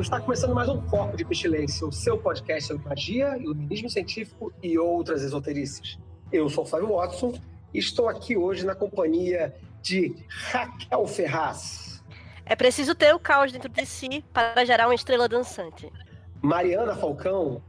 Está 0.00 0.18
começando 0.18 0.54
mais 0.54 0.66
um 0.66 0.80
Foco 0.88 1.14
de 1.14 1.26
Pestilência, 1.26 1.86
o 1.86 1.92
seu 1.92 2.16
podcast 2.16 2.68
sobre 2.68 2.88
magia, 2.88 3.36
iluminismo 3.36 3.90
científico 3.90 4.50
e 4.62 4.78
outras 4.78 5.22
esoterices. 5.22 5.98
Eu 6.32 6.48
sou 6.48 6.64
o 6.64 6.66
Flávio 6.66 6.94
Watson 6.94 7.34
e 7.72 7.78
estou 7.78 8.08
aqui 8.08 8.34
hoje 8.34 8.64
na 8.64 8.74
companhia 8.74 9.54
de 9.82 10.16
Raquel 10.26 11.06
Ferraz, 11.06 12.02
É 12.46 12.56
preciso 12.56 12.94
ter 12.94 13.14
o 13.14 13.18
caos 13.18 13.52
dentro 13.52 13.68
de 13.68 13.84
si 13.84 14.24
para 14.32 14.64
gerar 14.64 14.88
uma 14.88 14.94
estrela 14.94 15.28
dançante. 15.28 15.92
Mariana 16.40 16.96
Falcão, 16.96 17.62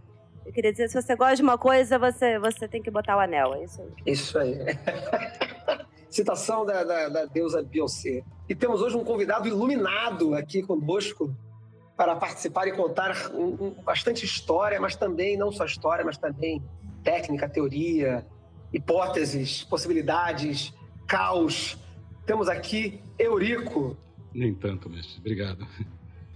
Eu 0.45 0.53
queria 0.53 0.71
dizer, 0.71 0.87
se 0.87 0.99
você 0.99 1.13
gosta 1.17 1.35
de 1.35 1.41
uma 1.41 1.57
coisa, 1.57 1.99
você, 1.99 2.39
você 2.39 2.65
tem 2.65 2.81
que 2.81 2.89
botar 2.89 3.17
o 3.17 3.19
anel. 3.19 3.55
É 3.55 3.63
isso 3.65 3.81
aí. 3.81 3.91
isso 4.05 4.39
aí. 4.39 4.55
Citação 6.09 6.65
da, 6.65 6.83
da, 6.85 7.09
da 7.09 7.25
deusa 7.25 7.61
Beyoncé. 7.61 8.23
E 8.47 8.55
temos 8.55 8.81
hoje 8.81 8.95
um 8.95 9.03
convidado 9.03 9.49
iluminado 9.49 10.33
aqui 10.33 10.63
conosco 10.63 11.35
para 12.01 12.15
participar 12.15 12.67
e 12.67 12.71
contar 12.71 13.15
um- 13.31 13.65
um- 13.67 13.75
bastante 13.83 14.25
história, 14.25 14.81
mas 14.81 14.95
também, 14.95 15.37
não 15.37 15.51
só 15.51 15.65
história, 15.65 16.03
mas 16.03 16.17
também 16.17 16.59
técnica, 17.03 17.47
teoria, 17.47 18.25
hipóteses, 18.73 19.63
possibilidades, 19.65 20.73
caos. 21.05 21.77
Temos 22.25 22.49
aqui 22.49 22.99
Eurico. 23.19 23.95
Nem 24.33 24.51
tanto, 24.51 24.89
mestre. 24.89 25.19
Obrigado. 25.19 25.67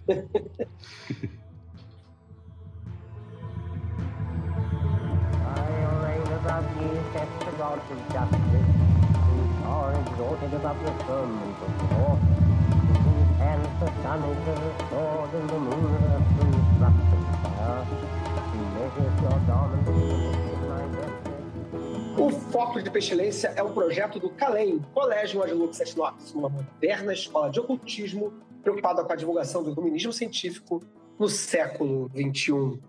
Set 13.45 13.61
the 13.79 13.85
sun 14.01 14.23
is 14.23 14.37
the 14.45 14.55
sword 14.89 15.33
and 15.35 15.49
the 15.49 15.59
moon. 15.59 15.93
He 18.51 18.59
measures 18.73 19.15
your. 19.21 19.35
O 22.17 22.29
Foco 22.51 22.81
de 22.81 22.89
Pestilência 22.89 23.53
é 23.55 23.61
um 23.61 23.71
projeto 23.71 24.19
do 24.19 24.31
CALEM, 24.31 24.79
Colégio 24.93 25.43
Adlux 25.43 25.79
et 25.79 25.95
Nox, 25.95 26.33
uma 26.33 26.49
moderna 26.49 27.13
escola 27.13 27.51
de 27.51 27.59
ocultismo 27.59 28.33
preocupada 28.63 29.03
com 29.03 29.13
a 29.13 29.15
divulgação 29.15 29.61
do 29.61 29.69
iluminismo 29.71 30.11
científico 30.11 30.81
no 31.19 31.29
século. 31.29 32.09
XXI. 32.15 32.79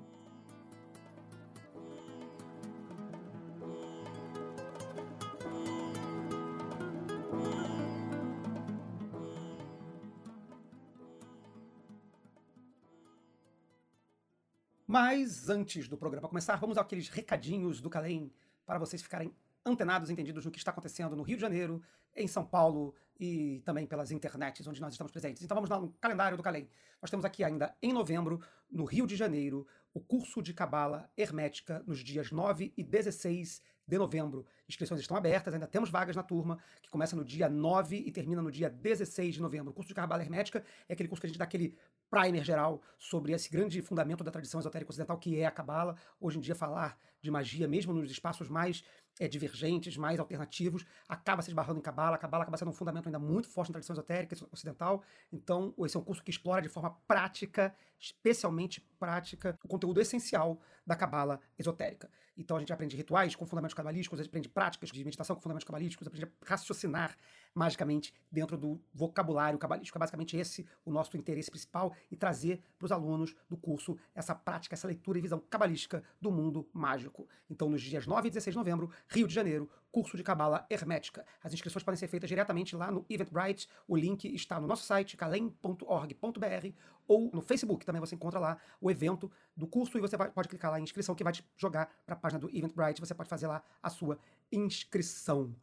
Mas 14.87 15.49
antes 15.49 15.89
do 15.89 15.97
programa 15.99 16.29
começar, 16.29 16.55
vamos 16.57 16.79
àqueles 16.79 17.09
recadinhos 17.09 17.81
do 17.81 17.91
Calem 17.91 18.33
para 18.65 18.79
vocês 18.79 19.03
ficarem 19.03 19.35
antenados, 19.65 20.11
entendidos 20.11 20.45
no 20.45 20.51
que 20.53 20.59
está 20.59 20.71
acontecendo 20.71 21.17
no 21.17 21.25
Rio 21.25 21.37
de 21.37 21.41
Janeiro, 21.41 21.83
em 22.15 22.29
São 22.29 22.47
Paulo 22.47 22.95
e 23.19 23.61
também 23.65 23.85
pelas 23.85 24.13
internets 24.13 24.65
onde 24.65 24.81
nós 24.81 24.93
estamos 24.93 25.11
presentes. 25.11 25.43
Então 25.43 25.57
vamos 25.57 25.69
lá 25.69 25.81
no 25.81 25.91
calendário 26.01 26.37
do 26.37 26.43
Calem. 26.43 26.69
Nós 27.03 27.11
temos 27.11 27.25
aqui 27.25 27.43
ainda 27.43 27.77
em 27.83 27.93
novembro, 27.93 28.41
no 28.71 28.85
Rio 28.85 29.09
de 29.09 29.17
Janeiro, 29.17 29.67
o 29.93 29.99
curso 29.99 30.41
de 30.41 30.55
Cabala 30.55 31.11
Hermética 31.17 31.83
nos 31.85 31.99
dias 31.99 32.31
9 32.31 32.73
e 32.77 32.85
16 32.85 33.61
de 33.87 33.97
novembro. 33.97 34.45
Inscrições 34.69 35.01
estão 35.01 35.17
abertas, 35.17 35.55
ainda 35.55 35.67
temos 35.67 35.91
vagas 35.91 36.17
na 36.17 36.23
turma, 36.23 36.59
que 36.83 36.91
começa 36.91 37.15
no 37.15 37.25
dia 37.25 37.49
9 37.49 37.97
e 37.97 38.11
termina 38.11 38.43
no 38.43 38.51
dia 38.51 38.69
16 38.69 39.35
de 39.35 39.41
novembro. 39.41 39.71
O 39.71 39.75
curso 39.75 39.89
de 39.89 39.95
Cabala 39.95 40.23
Hermética 40.23 40.65
é 40.89 40.93
aquele 40.93 41.09
curso 41.09 41.21
que 41.21 41.27
a 41.27 41.29
gente 41.29 41.39
dá 41.39 41.45
aquele 41.45 41.77
primer 42.11 42.45
geral 42.45 42.83
sobre 42.99 43.33
esse 43.33 43.49
grande 43.49 43.81
fundamento 43.81 44.25
da 44.25 44.31
tradição 44.31 44.59
esotérica 44.59 44.91
ocidental 44.91 45.19
que 45.19 45.39
é 45.39 45.47
a 45.47 45.51
Cabala. 45.51 45.97
Hoje 46.21 46.39
em 46.39 46.41
dia, 46.41 46.55
falar 46.55 46.99
de 47.23 47.31
magia, 47.31 47.69
mesmo 47.69 47.93
nos 47.93 48.11
espaços 48.11 48.49
mais 48.49 48.85
eh, 49.19 49.29
divergentes, 49.29 49.97
mais 49.97 50.19
alternativos, 50.19 50.85
acaba 51.09 51.43
se 51.43 51.51
esbarrando 51.51 51.79
em 51.79 51.83
Cabala. 51.83 52.17
A 52.17 52.19
Cabala 52.19 52.43
acaba 52.43 52.57
sendo 52.57 52.71
um 52.71 52.75
fundamento 52.75 53.07
ainda 53.07 53.19
muito 53.19 53.49
forte 53.49 53.69
na 53.69 53.75
tradição 53.75 53.95
esotérica 53.95 54.37
ocidental. 54.51 55.03
Então, 55.33 55.75
esse 55.79 55.97
é 55.97 56.01
um 56.01 56.05
curso 56.05 56.23
que 56.23 56.31
explora 56.31 56.63
de 56.63 56.69
forma 56.69 56.91
prática, 57.07 57.75
especialmente 57.99 58.81
prática, 58.99 59.59
o 59.65 59.69
conteúdo 59.69 60.01
essencial 60.01 60.61
da 60.87 60.97
Cabala 60.97 61.41
esotérica. 61.59 62.11
Então, 62.37 62.57
a 62.57 62.61
gente 62.61 62.73
aprende 62.73 62.97
rituais 62.97 63.35
com 63.35 63.47
fundamentos 63.47 63.75
cabalísticos, 63.75 64.21
a 64.21 64.23
gente 64.23 64.31
aprende 64.31 64.49
práticas 64.49 64.91
de 64.91 65.05
meditação 65.05 65.35
com 65.35 65.43
fundamentos 65.43 65.67
cabalísticos, 65.67 66.07
aprende 66.07 66.27
a 66.27 66.29
raciocinar 66.45 67.17
magicamente 67.57 68.13
dentro 68.31 68.57
do 68.57 68.79
vocabulário 68.93 69.59
cabalístico. 69.59 69.97
É 69.97 70.01
basicamente 70.01 70.37
esse 70.37 70.67
o 70.85 70.93
nosso 70.93 71.17
interesse 71.17 71.51
principal 71.51 71.95
e 72.11 72.17
trazer 72.17 72.63
para 72.79 72.85
os 72.85 72.93
alunos 72.93 73.35
do 73.49 73.57
curso 73.57 73.97
essa 74.15 74.35
prática, 74.35 74.75
essa 74.75 74.87
leitura 74.87 75.19
e 75.19 75.23
visão 75.23 75.41
cabalística 75.41 76.05
do 76.21 76.31
mundo 76.31 76.69
mágico. 76.73 77.27
Então, 77.49 77.71
nos 77.71 77.81
dias 77.81 78.07
9 78.07 78.29
e 78.29 78.31
16 78.31 78.53
de 78.53 78.59
novembro, 78.59 78.91
Rio 79.09 79.27
de 79.27 79.35
Janeiro, 79.35 79.71
curso 79.91 80.17
de 80.17 80.23
Cabala 80.23 80.67
Hermética. 80.69 81.25
As 81.43 81.55
inscrições 81.55 81.83
podem 81.83 81.99
ser 81.99 82.09
feitas 82.09 82.29
diretamente 82.29 82.77
lá 82.77 82.91
no 82.91 83.07
Eventbrite. 83.09 83.67
O 83.89 83.97
link 83.97 84.27
está 84.35 84.61
no 84.61 84.67
nosso 84.67 84.85
site, 84.85 85.17
calem.org.br, 85.17 86.69
ou 87.09 87.31
no 87.33 87.41
Facebook, 87.41 87.87
também 87.87 88.01
você 88.01 88.15
encontra 88.15 88.39
lá 88.39 88.59
o 88.81 88.91
evento 88.91 89.31
do 89.57 89.67
curso 89.67 89.97
e 89.97 90.01
você 90.01 90.19
pode 90.19 90.49
clicar 90.49 90.71
lá 90.71 90.79
em 90.79 90.83
inscrição 90.83 91.15
que 91.15 91.25
vai 91.25 91.33
te 91.33 91.43
jogar 91.57 91.89
para 92.05 92.15
a 92.15 92.19
página 92.19 92.39
do 92.39 92.51
Eventbrite. 92.55 93.01
Você 93.01 93.15
pode 93.15 93.29
fazer 93.29 93.47
lá 93.47 93.63
a 93.83 93.89
sua 93.89 94.19
inscrição. 94.53 95.55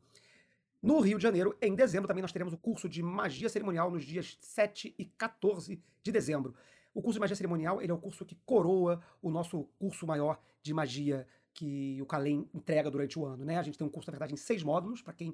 No 0.83 0.99
Rio 0.99 1.17
de 1.17 1.23
Janeiro, 1.23 1.55
em 1.61 1.73
dezembro, 1.73 2.09
também 2.09 2.21
nós 2.21 2.33
teremos 2.33 2.53
o 2.53 2.57
curso 2.57 2.89
de 2.89 3.01
magia 3.01 3.47
cerimonial 3.47 3.89
nos 3.89 4.03
dias 4.03 4.37
7 4.41 4.93
e 4.99 5.05
14 5.05 5.81
de 6.03 6.11
dezembro. 6.11 6.53
O 6.93 7.01
curso 7.01 7.15
de 7.15 7.21
magia 7.21 7.37
cerimonial 7.37 7.81
ele 7.81 7.89
é 7.89 7.95
o 7.95 7.97
curso 7.97 8.25
que 8.25 8.35
coroa 8.45 9.01
o 9.21 9.31
nosso 9.31 9.63
curso 9.79 10.05
maior 10.05 10.37
de 10.61 10.73
magia 10.73 11.25
que 11.53 12.01
o 12.01 12.05
Calem 12.05 12.49
entrega 12.53 12.91
durante 12.91 13.17
o 13.17 13.25
ano. 13.25 13.45
Né? 13.45 13.57
A 13.57 13.63
gente 13.63 13.77
tem 13.77 13.87
um 13.87 13.89
curso, 13.89 14.09
na 14.09 14.11
verdade, 14.11 14.33
em 14.33 14.37
seis 14.37 14.61
módulos, 14.61 15.01
para 15.01 15.13
quem 15.13 15.33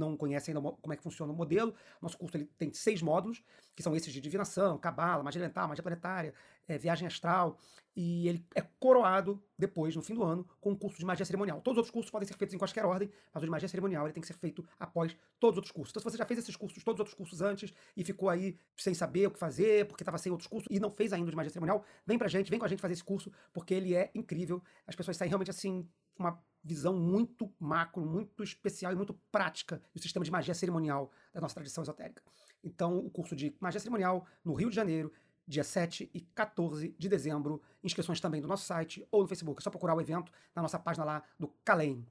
não 0.00 0.16
conhece 0.16 0.50
ainda 0.50 0.60
mo- 0.60 0.76
como 0.80 0.92
é 0.92 0.96
que 0.96 1.02
funciona 1.02 1.32
o 1.32 1.36
modelo. 1.36 1.74
Nosso 2.00 2.18
curso 2.18 2.36
ele 2.36 2.46
tem 2.58 2.72
seis 2.72 3.02
módulos, 3.02 3.42
que 3.76 3.82
são 3.82 3.94
esses 3.94 4.12
de 4.12 4.20
divinação, 4.20 4.78
cabala, 4.78 5.22
magia 5.22 5.38
elemental, 5.38 5.68
magia 5.68 5.82
planetária, 5.82 6.34
eh, 6.66 6.78
viagem 6.78 7.06
astral, 7.06 7.58
e 7.94 8.28
ele 8.28 8.46
é 8.54 8.62
coroado 8.78 9.42
depois, 9.58 9.94
no 9.94 10.02
fim 10.02 10.14
do 10.14 10.22
ano, 10.22 10.48
com 10.60 10.70
um 10.70 10.76
curso 10.76 10.98
de 10.98 11.04
magia 11.04 11.24
cerimonial. 11.24 11.60
Todos 11.60 11.74
os 11.74 11.78
outros 11.78 11.92
cursos 11.92 12.10
podem 12.10 12.26
ser 12.26 12.34
feitos 12.34 12.54
em 12.54 12.58
qualquer 12.58 12.84
ordem, 12.84 13.10
mas 13.32 13.42
o 13.42 13.46
de 13.46 13.50
magia 13.50 13.68
cerimonial 13.68 14.06
ele 14.06 14.12
tem 14.12 14.20
que 14.20 14.26
ser 14.26 14.34
feito 14.34 14.64
após 14.78 15.16
todos 15.38 15.54
os 15.54 15.58
outros 15.58 15.72
cursos. 15.72 15.90
Então, 15.92 16.00
se 16.00 16.10
você 16.10 16.16
já 16.16 16.24
fez 16.24 16.38
esses 16.38 16.56
cursos, 16.56 16.82
todos 16.82 16.96
os 16.96 17.00
outros 17.00 17.14
cursos 17.14 17.42
antes, 17.42 17.74
e 17.96 18.04
ficou 18.04 18.28
aí 18.28 18.56
sem 18.76 18.94
saber 18.94 19.26
o 19.26 19.30
que 19.30 19.38
fazer, 19.38 19.86
porque 19.86 20.02
estava 20.02 20.18
sem 20.18 20.30
outros 20.32 20.48
cursos, 20.48 20.68
e 20.70 20.78
não 20.80 20.90
fez 20.90 21.12
ainda 21.12 21.26
o 21.26 21.30
de 21.30 21.36
magia 21.36 21.50
cerimonial, 21.50 21.84
vem 22.06 22.16
pra 22.16 22.28
gente, 22.28 22.48
vem 22.48 22.58
com 22.58 22.64
a 22.64 22.68
gente 22.68 22.80
fazer 22.80 22.94
esse 22.94 23.04
curso, 23.04 23.30
porque 23.52 23.74
ele 23.74 23.94
é 23.94 24.10
incrível. 24.14 24.62
As 24.86 24.94
pessoas 24.94 25.16
saem 25.16 25.28
realmente 25.28 25.50
assim, 25.50 25.86
uma 26.18 26.40
visão 26.62 26.94
muito 26.94 27.52
macro, 27.58 28.04
muito 28.04 28.42
especial 28.42 28.92
e 28.92 28.96
muito 28.96 29.14
prática 29.32 29.82
do 29.94 30.00
sistema 30.00 30.24
de 30.24 30.30
magia 30.30 30.54
cerimonial 30.54 31.10
da 31.32 31.40
nossa 31.40 31.54
tradição 31.54 31.82
esotérica. 31.82 32.22
Então, 32.62 32.98
o 32.98 33.10
curso 33.10 33.34
de 33.34 33.54
magia 33.60 33.80
cerimonial 33.80 34.26
no 34.44 34.54
Rio 34.54 34.68
de 34.68 34.76
Janeiro, 34.76 35.12
dia 35.46 35.64
7 35.64 36.10
e 36.14 36.20
14 36.20 36.94
de 36.96 37.08
dezembro. 37.08 37.60
Inscrições 37.82 38.20
também 38.20 38.40
do 38.40 38.46
nosso 38.46 38.64
site 38.64 39.06
ou 39.10 39.22
no 39.22 39.28
Facebook. 39.28 39.60
É 39.60 39.64
só 39.64 39.70
procurar 39.70 39.94
o 39.94 40.00
evento 40.00 40.30
na 40.54 40.62
nossa 40.62 40.78
página 40.78 41.04
lá 41.04 41.22
do 41.38 41.48
Calem. 41.64 42.06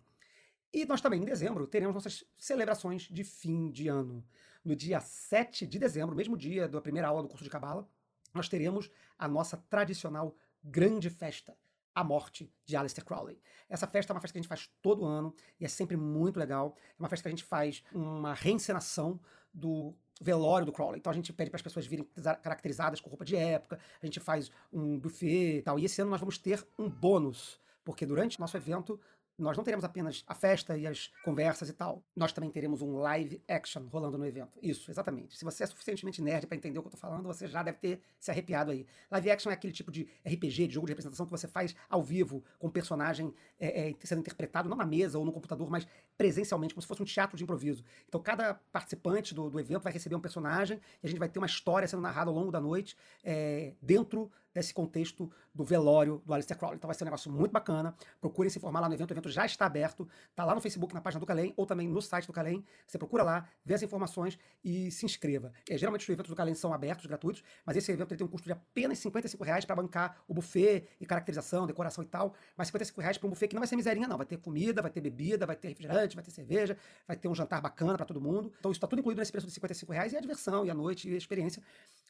E 0.74 0.86
nós 0.86 1.02
também, 1.02 1.22
em 1.22 1.26
dezembro, 1.26 1.66
teremos 1.66 1.96
nossas 1.96 2.24
celebrações 2.38 3.04
de 3.04 3.24
fim 3.24 3.72
de 3.72 3.88
ano. 3.88 4.24
No 4.64 4.76
dia 4.76 5.00
7 5.00 5.66
de 5.66 5.80
dezembro, 5.80 6.16
mesmo 6.16 6.38
dia 6.38 6.68
da 6.68 6.82
primeira 6.82 7.08
aula 7.08 7.24
do 7.24 7.30
curso 7.30 7.44
de 7.44 7.50
Cabala, 7.50 7.90
nós 8.34 8.50
teremos 8.50 8.92
a 9.18 9.28
nossa 9.28 9.58
tradicional 9.58 10.36
grande 10.64 11.10
festa, 11.10 11.58
a 11.94 12.04
morte 12.04 12.52
de 12.66 12.76
Aleister 12.76 13.04
Crowley. 13.04 13.40
Essa 13.68 13.88
festa 13.88 14.12
é 14.12 14.16
uma 14.16 14.22
festa 14.22 14.34
que 14.34 14.40
a 14.40 14.42
gente 14.42 14.50
faz 14.50 14.70
todo 14.82 15.06
ano 15.06 15.34
e 15.60 15.66
é 15.66 15.68
sempre 15.68 15.98
muito 15.98 16.40
legal. 16.40 16.76
É 16.98 17.02
uma 17.02 17.10
festa 17.10 17.24
que 17.24 17.28
a 17.28 17.32
gente 17.32 17.44
faz 17.44 17.84
uma 17.94 18.34
reencenação 18.34 19.20
do 19.54 19.96
velório 20.22 20.66
do 20.66 20.72
Crowley. 20.72 21.00
Então 21.00 21.12
a 21.12 21.16
gente 21.16 21.32
pede 21.32 21.50
para 21.50 21.58
as 21.58 21.62
pessoas 21.62 21.86
virem 21.86 22.08
caracterizadas 22.42 23.00
com 23.00 23.10
roupa 23.10 23.26
de 23.26 23.36
época, 23.36 23.80
a 24.02 24.06
gente 24.06 24.20
faz 24.20 24.52
um 24.72 25.00
buffet 25.00 25.58
e 25.58 25.62
tal. 25.62 25.80
E 25.80 25.86
esse 25.86 26.02
ano 26.02 26.12
nós 26.12 26.20
vamos 26.20 26.38
ter 26.38 26.66
um 26.78 26.90
bônus, 26.90 27.60
porque 27.84 28.06
durante 28.06 28.40
nosso 28.40 28.58
evento 28.58 29.00
nós 29.40 29.56
não 29.56 29.64
teremos 29.64 29.86
apenas 29.86 30.24
a 30.28 30.36
festa 30.36 30.78
e 30.78 30.86
as 30.86 31.10
conversas 31.24 31.70
e 31.70 31.74
tal. 31.74 32.04
Nós 32.16 32.32
também 32.34 32.52
teremos 32.52 32.82
um 32.82 32.98
live 32.98 33.42
action 33.48 33.88
rolando 33.88 34.18
no 34.18 34.26
evento. 34.26 34.60
Isso, 34.62 34.92
exatamente. 34.92 35.38
Se 35.38 35.46
você 35.46 35.64
é 35.64 35.68
suficientemente 35.68 36.22
nerd 36.22 36.46
para 36.46 36.58
entender 36.58 36.78
o 36.80 36.82
que 36.82 36.88
eu 36.88 36.92
tô 36.92 36.98
falando, 36.98 37.26
você 37.26 37.48
já 37.48 37.64
deve 37.64 37.78
ter 37.78 38.02
se 38.20 38.30
arrepiado 38.30 38.72
aí. 38.72 38.86
Live 39.10 39.32
action 39.32 39.52
é 39.52 39.54
aquele 39.54 39.74
tipo 39.74 39.92
de 39.92 40.08
RPG, 40.26 40.68
de 40.68 40.74
jogo 40.74 40.88
de 40.88 40.92
representação 40.92 41.26
que 41.26 41.32
você 41.32 41.48
faz 41.48 41.76
ao 41.90 42.04
vivo, 42.04 42.44
com 42.58 42.68
o 42.68 42.72
personagem 42.72 43.34
é, 43.60 43.90
é, 43.90 43.96
sendo 44.04 44.20
interpretado 44.20 44.68
não 44.70 44.78
na 44.78 44.86
mesa 44.86 45.18
ou 45.18 45.26
no 45.26 45.32
computador, 45.32 45.70
mas 45.70 45.88
presencialmente, 46.18 46.74
como 46.74 46.82
se 46.82 46.88
fosse 46.88 47.02
um 47.02 47.06
teatro 47.06 47.38
de 47.38 47.44
improviso. 47.44 47.84
Então, 48.08 48.22
cada 48.22 48.56
participante 48.72 49.34
do, 49.34 49.50
do 49.50 49.60
evento 49.60 49.84
vai 49.84 49.94
receber 49.94 50.16
um 50.16 50.20
personagem 50.20 50.80
e 51.02 51.08
a 51.08 51.10
gente 51.10 51.20
vai 51.20 51.30
ter 51.30 51.40
uma 51.40 51.48
história 51.48 51.88
sendo 51.88 52.02
narrada 52.02 52.30
ao 52.30 52.36
longo 52.36 52.52
da 52.52 52.60
noite 52.60 52.96
é, 53.24 53.74
dentro 53.82 54.32
desse 54.54 54.74
contexto 54.74 55.32
do 55.54 55.64
velório 55.64 56.22
do 56.26 56.34
Alistair 56.34 56.58
Crowley. 56.58 56.78
Então 56.78 56.88
vai 56.88 56.96
ser 56.96 57.04
um 57.04 57.06
negócio 57.06 57.32
muito 57.32 57.52
bacana. 57.52 57.96
Procurem 58.20 58.50
se 58.50 58.58
informar 58.58 58.80
lá 58.80 58.88
no 58.88 58.94
evento. 58.94 59.12
O 59.12 59.14
evento 59.14 59.30
já 59.30 59.46
está 59.46 59.66
aberto. 59.66 60.08
Tá 60.36 60.46
lá 60.46 60.56
no 60.56 60.62
Facebook, 60.62 60.94
na 60.94 61.02
página 61.02 61.20
do 61.20 61.26
Calem, 61.26 61.54
ou 61.58 61.66
também 61.66 61.88
no 61.88 62.02
site 62.02 62.28
do 62.28 62.34
Calem. 62.34 62.64
Você 62.88 62.98
procura 62.98 63.24
lá, 63.24 63.48
vê 63.64 63.74
as 63.74 63.84
informações 63.84 64.38
e 64.64 64.92
se 64.92 65.06
inscreva. 65.06 65.52
É, 65.70 65.78
geralmente 65.78 66.04
os 66.04 66.10
eventos 66.10 66.30
do 66.30 66.36
Calem 66.36 66.56
são 66.56 66.74
abertos, 66.74 67.06
gratuitos, 67.06 67.44
mas 67.66 67.78
esse 67.78 67.92
evento 67.92 68.16
tem 68.16 68.26
um 68.26 68.30
custo 68.30 68.46
de 68.46 68.54
apenas 68.54 69.00
55 69.00 69.44
reais 69.44 69.66
para 69.66 69.76
bancar 69.76 70.18
o 70.28 70.34
buffet 70.34 70.88
e 71.00 71.06
caracterização, 71.06 71.68
decoração 71.68 72.04
e 72.04 72.08
tal. 72.08 72.34
Mas 72.56 72.68
55 72.68 73.02
reais 73.02 73.18
para 73.18 73.28
um 73.28 73.30
buffet 73.30 73.48
que 73.48 73.56
não 73.56 73.62
vai 73.62 73.68
ser 73.68 73.76
miserinha, 73.76 74.08
não. 74.08 74.18
Vai 74.18 74.26
ter 74.26 74.38
comida, 74.38 74.82
vai 74.82 74.92
ter 74.92 75.02
bebida, 75.02 75.46
vai 75.46 75.56
ter 75.56 75.70
refrigerante, 75.70 76.16
vai 76.16 76.24
ter 76.24 76.32
cerveja, 76.32 76.78
vai 77.08 77.18
ter 77.18 77.28
um 77.28 77.36
jantar 77.36 77.62
bacana 77.62 77.96
para 77.96 78.06
todo 78.06 78.22
mundo. 78.22 78.52
Então 78.60 78.72
isso 78.72 78.78
está 78.78 78.88
tudo 78.88 79.00
incluído 79.00 79.20
nesse 79.20 79.32
preço 79.32 79.48
de 79.48 79.54
55 79.54 79.92
reais 79.92 80.14
e 80.14 80.18
a 80.18 80.22
diversão, 80.22 80.66
e 80.66 80.70
a 80.70 80.74
noite, 80.74 81.10
e 81.10 81.14
a 81.14 81.18
experiência. 81.18 81.62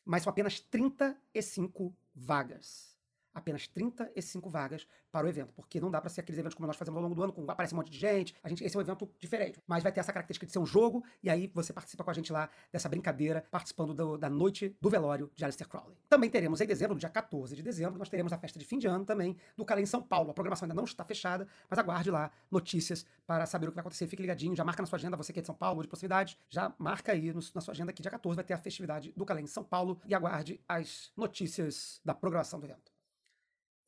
Mas 0.06 0.24
são 0.24 0.32
apenas 0.32 0.60
35 0.60 1.96
vagas 2.16 2.99
apenas 3.34 3.68
35 3.68 4.50
vagas 4.50 4.88
para 5.12 5.26
o 5.26 5.30
evento, 5.30 5.54
porque 5.54 5.80
não 5.80 5.90
dá 5.90 6.00
para 6.00 6.10
ser 6.10 6.22
aqueles 6.22 6.40
eventos 6.40 6.56
como 6.56 6.68
nós 6.68 6.76
fazemos 6.76 6.98
ao 6.98 7.04
longo 7.04 7.16
do 7.16 7.24
ano, 7.24 7.34
com 7.34 7.44
aparece 7.50 7.74
um 7.74 7.78
monte 7.78 7.90
de 7.90 7.98
gente. 7.98 8.36
A 8.44 8.50
gente 8.50 8.64
esse 8.64 8.76
é 8.76 8.80
um 8.80 8.82
evento 8.82 9.10
diferente, 9.20 9.60
mas 9.68 9.82
vai 9.84 9.92
ter 9.92 10.00
essa 10.00 10.14
característica 10.14 10.46
de 10.46 10.52
ser 10.52 10.60
um 10.60 10.66
jogo 10.66 11.04
e 11.24 11.30
aí 11.30 11.52
você 11.54 11.74
participa 11.74 12.04
com 12.04 12.12
a 12.12 12.14
gente 12.14 12.32
lá 12.32 12.50
dessa 12.72 12.88
brincadeira, 12.88 13.44
participando 13.50 13.94
do, 13.94 14.18
da 14.18 14.30
noite 14.30 14.76
do 14.80 14.90
velório 14.90 15.32
de 15.36 15.44
Aleister 15.44 15.68
Crowley. 15.68 15.98
Também 16.08 16.30
teremos 16.30 16.62
em 16.62 16.68
dezembro, 16.68 16.94
no 16.94 17.00
dia 17.00 17.10
14 17.10 17.56
de 17.56 17.64
dezembro, 17.64 17.98
nós 17.98 18.10
teremos 18.10 18.32
a 18.34 18.38
festa 18.38 18.60
de 18.60 18.66
fim 18.66 18.78
de 18.78 18.88
ano 18.88 19.06
também 19.06 19.36
do 19.58 19.66
Calem 19.66 19.86
São 19.86 20.02
Paulo. 20.02 20.32
A 20.32 20.34
programação 20.34 20.66
ainda 20.66 20.76
não 20.76 20.84
está 20.84 21.04
fechada, 21.04 21.48
mas 21.70 21.80
aguarde 21.80 22.12
lá 22.12 22.32
notícias 22.52 23.06
para 23.26 23.46
saber 23.46 23.68
o 23.68 23.72
que 23.72 23.76
vai 23.76 23.82
acontecer. 23.82 24.08
Fique 24.08 24.22
ligadinho, 24.22 24.56
já 24.56 24.64
marca 24.64 24.82
na 24.82 24.88
sua 24.88 24.98
agenda, 24.98 25.18
você 25.18 25.34
que 25.34 25.40
é 25.40 25.42
de 25.42 25.46
São 25.46 25.56
Paulo, 25.56 25.82
de 25.82 25.88
proximidade, 25.88 26.38
já 26.50 26.74
marca 26.78 27.12
aí 27.12 27.32
no, 27.32 27.40
na 27.54 27.62
sua 27.62 27.74
agenda 27.74 27.94
que 27.94 28.02
dia 28.02 28.12
14 28.12 28.36
vai 28.36 28.44
ter 28.44 28.54
a 28.54 28.58
festividade 28.58 29.14
do 29.16 29.26
Calem 29.26 29.48
São 29.48 29.64
Paulo 29.64 30.00
e 30.06 30.14
aguarde 30.14 30.60
as 30.68 31.12
notícias 31.16 32.02
da 32.04 32.14
programação 32.14 32.60
do 32.60 32.66
evento. 32.66 32.89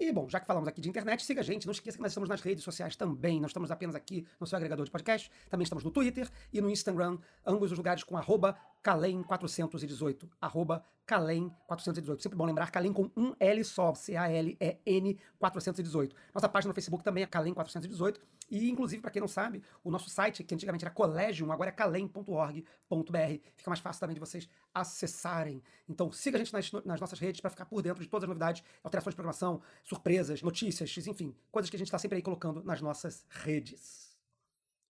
E, 0.02 0.12
bom, 0.12 0.28
já 0.28 0.40
que 0.40 0.48
falamos 0.48 0.68
aqui 0.68 0.82
de 0.82 0.90
internet, 0.90 1.24
siga 1.24 1.42
a 1.42 1.44
gente. 1.44 1.68
Não 1.68 1.72
esqueça 1.72 1.96
que 1.96 2.02
nós 2.02 2.12
estamos 2.12 2.28
nas 2.28 2.42
redes 2.42 2.64
sociais 2.64 2.96
também. 2.96 3.40
Não 3.40 3.46
estamos 3.46 3.70
apenas 3.70 3.94
aqui 3.94 4.26
no 4.40 4.48
seu 4.48 4.58
agregador 4.58 4.84
de 4.84 4.90
podcast, 4.90 5.30
também 5.48 5.62
estamos 5.62 5.84
no 5.84 5.92
Twitter 5.92 6.28
e 6.52 6.60
no 6.60 6.72
Instagram, 6.72 7.20
ambos 7.46 7.72
os 7.72 7.78
lugares 7.78 8.04
com 8.04 8.18
arroba 8.18 8.58
Calem418. 8.84 10.28
Arroba 10.42 10.84
Calem418. 11.08 12.20
Sempre 12.20 12.36
bom 12.36 12.46
lembrar, 12.46 12.72
Calem 12.72 12.92
com 12.92 13.12
um 13.16 13.36
L 13.40 13.64
só, 13.64 13.94
C-A-L-E-N 13.94 15.20
418. 15.38 16.16
Nossa 16.34 16.50
página 16.50 16.70
no 16.70 16.74
Facebook 16.74 17.04
também 17.04 17.24
é 17.24 17.28
Calem418. 17.28 18.18
E, 18.52 18.70
inclusive, 18.70 19.02
para 19.02 19.10
quem 19.10 19.22
não 19.22 19.30
sabe, 19.30 19.64
o 19.82 19.90
nosso 19.90 20.10
site, 20.10 20.44
que 20.44 20.54
antigamente 20.54 20.84
era 20.84 20.94
Collegium, 20.94 21.54
agora 21.54 21.70
é 21.70 21.72
calem.org.br. 21.72 22.64
Fica 23.56 23.70
mais 23.70 23.80
fácil 23.80 24.02
também 24.02 24.14
de 24.14 24.20
vocês 24.20 24.50
acessarem. 24.74 25.64
Então, 25.88 26.12
siga 26.12 26.38
a 26.38 26.44
gente 26.44 26.52
nas, 26.52 26.70
nas 26.86 27.00
nossas 27.00 27.18
redes 27.18 27.40
para 27.40 27.50
ficar 27.50 27.66
por 27.66 27.82
dentro 27.82 28.04
de 28.04 28.10
todas 28.10 28.26
as 28.26 28.28
novidades, 28.28 28.62
alterações 28.84 29.14
de 29.14 29.16
programação, 29.16 29.62
surpresas, 29.86 30.42
notícias, 30.42 31.08
enfim, 31.08 31.34
coisas 31.50 31.70
que 31.70 31.78
a 31.78 31.80
gente 31.80 31.88
está 31.88 31.98
sempre 31.98 32.18
aí 32.18 32.22
colocando 32.22 32.62
nas 32.62 32.82
nossas 32.82 33.26
redes. 33.30 34.11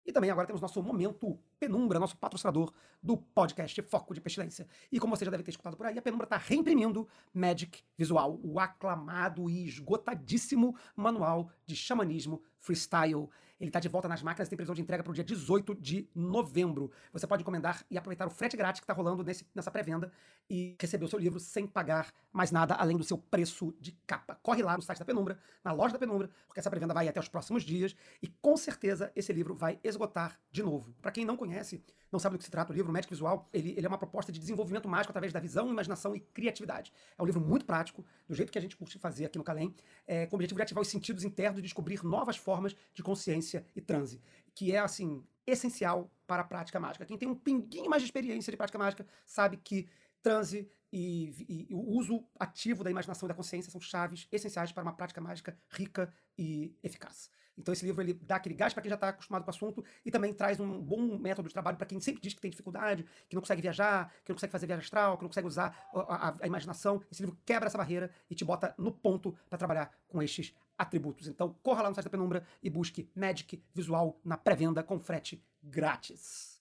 E 0.04 0.12
também 0.12 0.30
agora 0.30 0.46
temos 0.46 0.60
nosso 0.60 0.82
momento 0.82 1.38
Penumbra, 1.58 1.98
nosso 1.98 2.16
patrocinador 2.16 2.72
do 3.02 3.16
podcast 3.16 3.80
Foco 3.82 4.12
de 4.14 4.20
Pestilência. 4.20 4.66
E 4.90 4.98
como 4.98 5.16
você 5.16 5.24
já 5.24 5.30
deve 5.30 5.42
ter 5.42 5.50
escutado 5.50 5.76
por 5.76 5.86
aí, 5.86 5.96
a 5.96 6.02
Penumbra 6.02 6.24
está 6.24 6.36
reimprimindo 6.36 7.08
Magic 7.32 7.82
Visual, 7.96 8.38
o 8.42 8.58
aclamado 8.58 9.48
e 9.48 9.64
esgotadíssimo 9.64 10.76
manual 10.96 11.50
de 11.64 11.76
xamanismo 11.76 12.42
freestyle. 12.58 13.28
Ele 13.62 13.68
está 13.68 13.78
de 13.78 13.88
volta 13.88 14.08
nas 14.08 14.24
máquinas 14.24 14.48
e 14.48 14.50
tem 14.50 14.56
previsão 14.56 14.74
de 14.74 14.82
entrega 14.82 15.04
para 15.04 15.12
o 15.12 15.14
dia 15.14 15.22
18 15.22 15.76
de 15.76 16.08
novembro. 16.16 16.90
Você 17.12 17.28
pode 17.28 17.42
encomendar 17.42 17.86
e 17.88 17.96
aproveitar 17.96 18.26
o 18.26 18.30
frete 18.30 18.56
grátis 18.56 18.80
que 18.80 18.84
está 18.84 18.92
rolando 18.92 19.22
nesse, 19.22 19.46
nessa 19.54 19.70
pré-venda 19.70 20.10
e 20.50 20.74
receber 20.80 21.04
o 21.04 21.08
seu 21.08 21.16
livro 21.16 21.38
sem 21.38 21.64
pagar 21.64 22.12
mais 22.32 22.50
nada 22.50 22.74
além 22.74 22.96
do 22.96 23.04
seu 23.04 23.16
preço 23.16 23.72
de 23.80 23.92
capa. 24.04 24.36
Corre 24.42 24.64
lá 24.64 24.76
no 24.76 24.82
site 24.82 24.98
da 24.98 25.04
Penumbra, 25.04 25.38
na 25.62 25.70
loja 25.70 25.92
da 25.92 25.98
Penumbra, 26.00 26.28
porque 26.48 26.58
essa 26.58 26.68
pré-venda 26.68 26.92
vai 26.92 27.06
até 27.06 27.20
os 27.20 27.28
próximos 27.28 27.62
dias 27.62 27.94
e 28.20 28.26
com 28.26 28.56
certeza 28.56 29.12
esse 29.14 29.32
livro 29.32 29.54
vai 29.54 29.78
esgotar 29.84 30.40
de 30.50 30.60
novo. 30.60 30.92
Para 31.00 31.12
quem 31.12 31.24
não 31.24 31.36
conhece, 31.36 31.84
não 32.12 32.20
sabe 32.20 32.36
do 32.36 32.38
que 32.38 32.44
se 32.44 32.50
trata 32.50 32.70
o 32.70 32.76
livro, 32.76 32.90
o 32.90 32.92
Magic 32.92 33.10
Visual, 33.10 33.48
ele, 33.52 33.74
ele 33.76 33.86
é 33.86 33.88
uma 33.88 33.96
proposta 33.96 34.30
de 34.30 34.38
desenvolvimento 34.38 34.86
mágico 34.86 35.10
através 35.10 35.32
da 35.32 35.40
visão, 35.40 35.68
imaginação 35.68 36.14
e 36.14 36.20
criatividade. 36.20 36.92
É 37.18 37.22
um 37.22 37.24
livro 37.26 37.40
muito 37.40 37.64
prático, 37.64 38.04
do 38.28 38.34
jeito 38.34 38.52
que 38.52 38.58
a 38.58 38.60
gente 38.60 38.76
curte 38.76 38.98
fazer 38.98 39.24
aqui 39.24 39.38
no 39.38 39.44
Calem, 39.44 39.74
é, 40.06 40.26
com 40.26 40.34
o 40.34 40.36
objetivo 40.36 40.58
de 40.58 40.62
ativar 40.62 40.82
os 40.82 40.88
sentidos 40.88 41.24
internos 41.24 41.58
e 41.58 41.62
descobrir 41.62 42.04
novas 42.04 42.36
formas 42.36 42.76
de 42.92 43.02
consciência 43.02 43.64
e 43.74 43.80
transe, 43.80 44.20
que 44.54 44.72
é, 44.72 44.78
assim, 44.78 45.24
essencial 45.46 46.10
para 46.26 46.42
a 46.42 46.44
prática 46.44 46.78
mágica. 46.78 47.06
Quem 47.06 47.16
tem 47.16 47.28
um 47.28 47.34
pinguinho 47.34 47.88
mais 47.88 48.02
de 48.02 48.06
experiência 48.06 48.50
de 48.50 48.56
prática 48.56 48.78
mágica 48.78 49.06
sabe 49.24 49.56
que 49.56 49.88
transe 50.22 50.68
e, 50.92 51.66
e, 51.70 51.74
o 51.74 51.80
uso 51.96 52.24
ativo 52.38 52.84
da 52.84 52.90
imaginação 52.90 53.26
e 53.26 53.30
da 53.30 53.34
consciência 53.34 53.70
são 53.70 53.80
chaves 53.80 54.28
essenciais 54.30 54.72
para 54.72 54.82
uma 54.82 54.92
prática 54.92 55.20
mágica 55.20 55.56
rica 55.70 56.12
e 56.36 56.76
eficaz. 56.82 57.30
Então 57.56 57.72
esse 57.72 57.84
livro 57.84 58.02
ele 58.02 58.14
dá 58.14 58.36
aquele 58.36 58.54
gás 58.54 58.72
para 58.72 58.82
quem 58.82 58.88
já 58.88 58.94
está 58.94 59.08
acostumado 59.08 59.42
com 59.42 59.50
o 59.50 59.54
assunto 59.54 59.84
e 60.04 60.10
também 60.10 60.32
traz 60.32 60.58
um 60.58 60.80
bom 60.80 61.18
método 61.18 61.48
de 61.48 61.52
trabalho 61.52 61.76
para 61.76 61.86
quem 61.86 62.00
sempre 62.00 62.22
diz 62.22 62.34
que 62.34 62.40
tem 62.40 62.50
dificuldade, 62.50 63.04
que 63.28 63.34
não 63.34 63.42
consegue 63.42 63.60
viajar, 63.60 64.12
que 64.24 64.30
não 64.30 64.36
consegue 64.36 64.52
fazer 64.52 64.66
viagem 64.66 64.82
astral, 64.82 65.16
que 65.16 65.22
não 65.22 65.28
consegue 65.28 65.46
usar 65.46 65.88
a, 65.94 66.28
a, 66.28 66.34
a 66.42 66.46
imaginação. 66.46 67.02
Esse 67.10 67.22
livro 67.22 67.38
quebra 67.44 67.68
essa 67.68 67.78
barreira 67.78 68.10
e 68.30 68.34
te 68.34 68.44
bota 68.44 68.74
no 68.78 68.90
ponto 68.90 69.36
para 69.48 69.58
trabalhar 69.58 69.92
com 70.08 70.22
estes 70.22 70.54
atributos. 70.78 71.28
Então 71.28 71.54
corra 71.62 71.82
lá 71.82 71.88
no 71.90 71.94
site 71.94 72.04
da 72.04 72.10
Penumbra 72.10 72.44
e 72.62 72.70
busque 72.70 73.10
Magic 73.14 73.62
Visual 73.74 74.18
na 74.24 74.36
pré-venda 74.36 74.82
com 74.82 74.98
frete 74.98 75.42
grátis. 75.62 76.52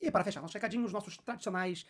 E 0.00 0.10
para 0.10 0.22
fechar 0.22 0.42
nossos 0.42 0.54
recadinhos, 0.54 0.92
nossos 0.92 1.16
tradicionais 1.16 1.86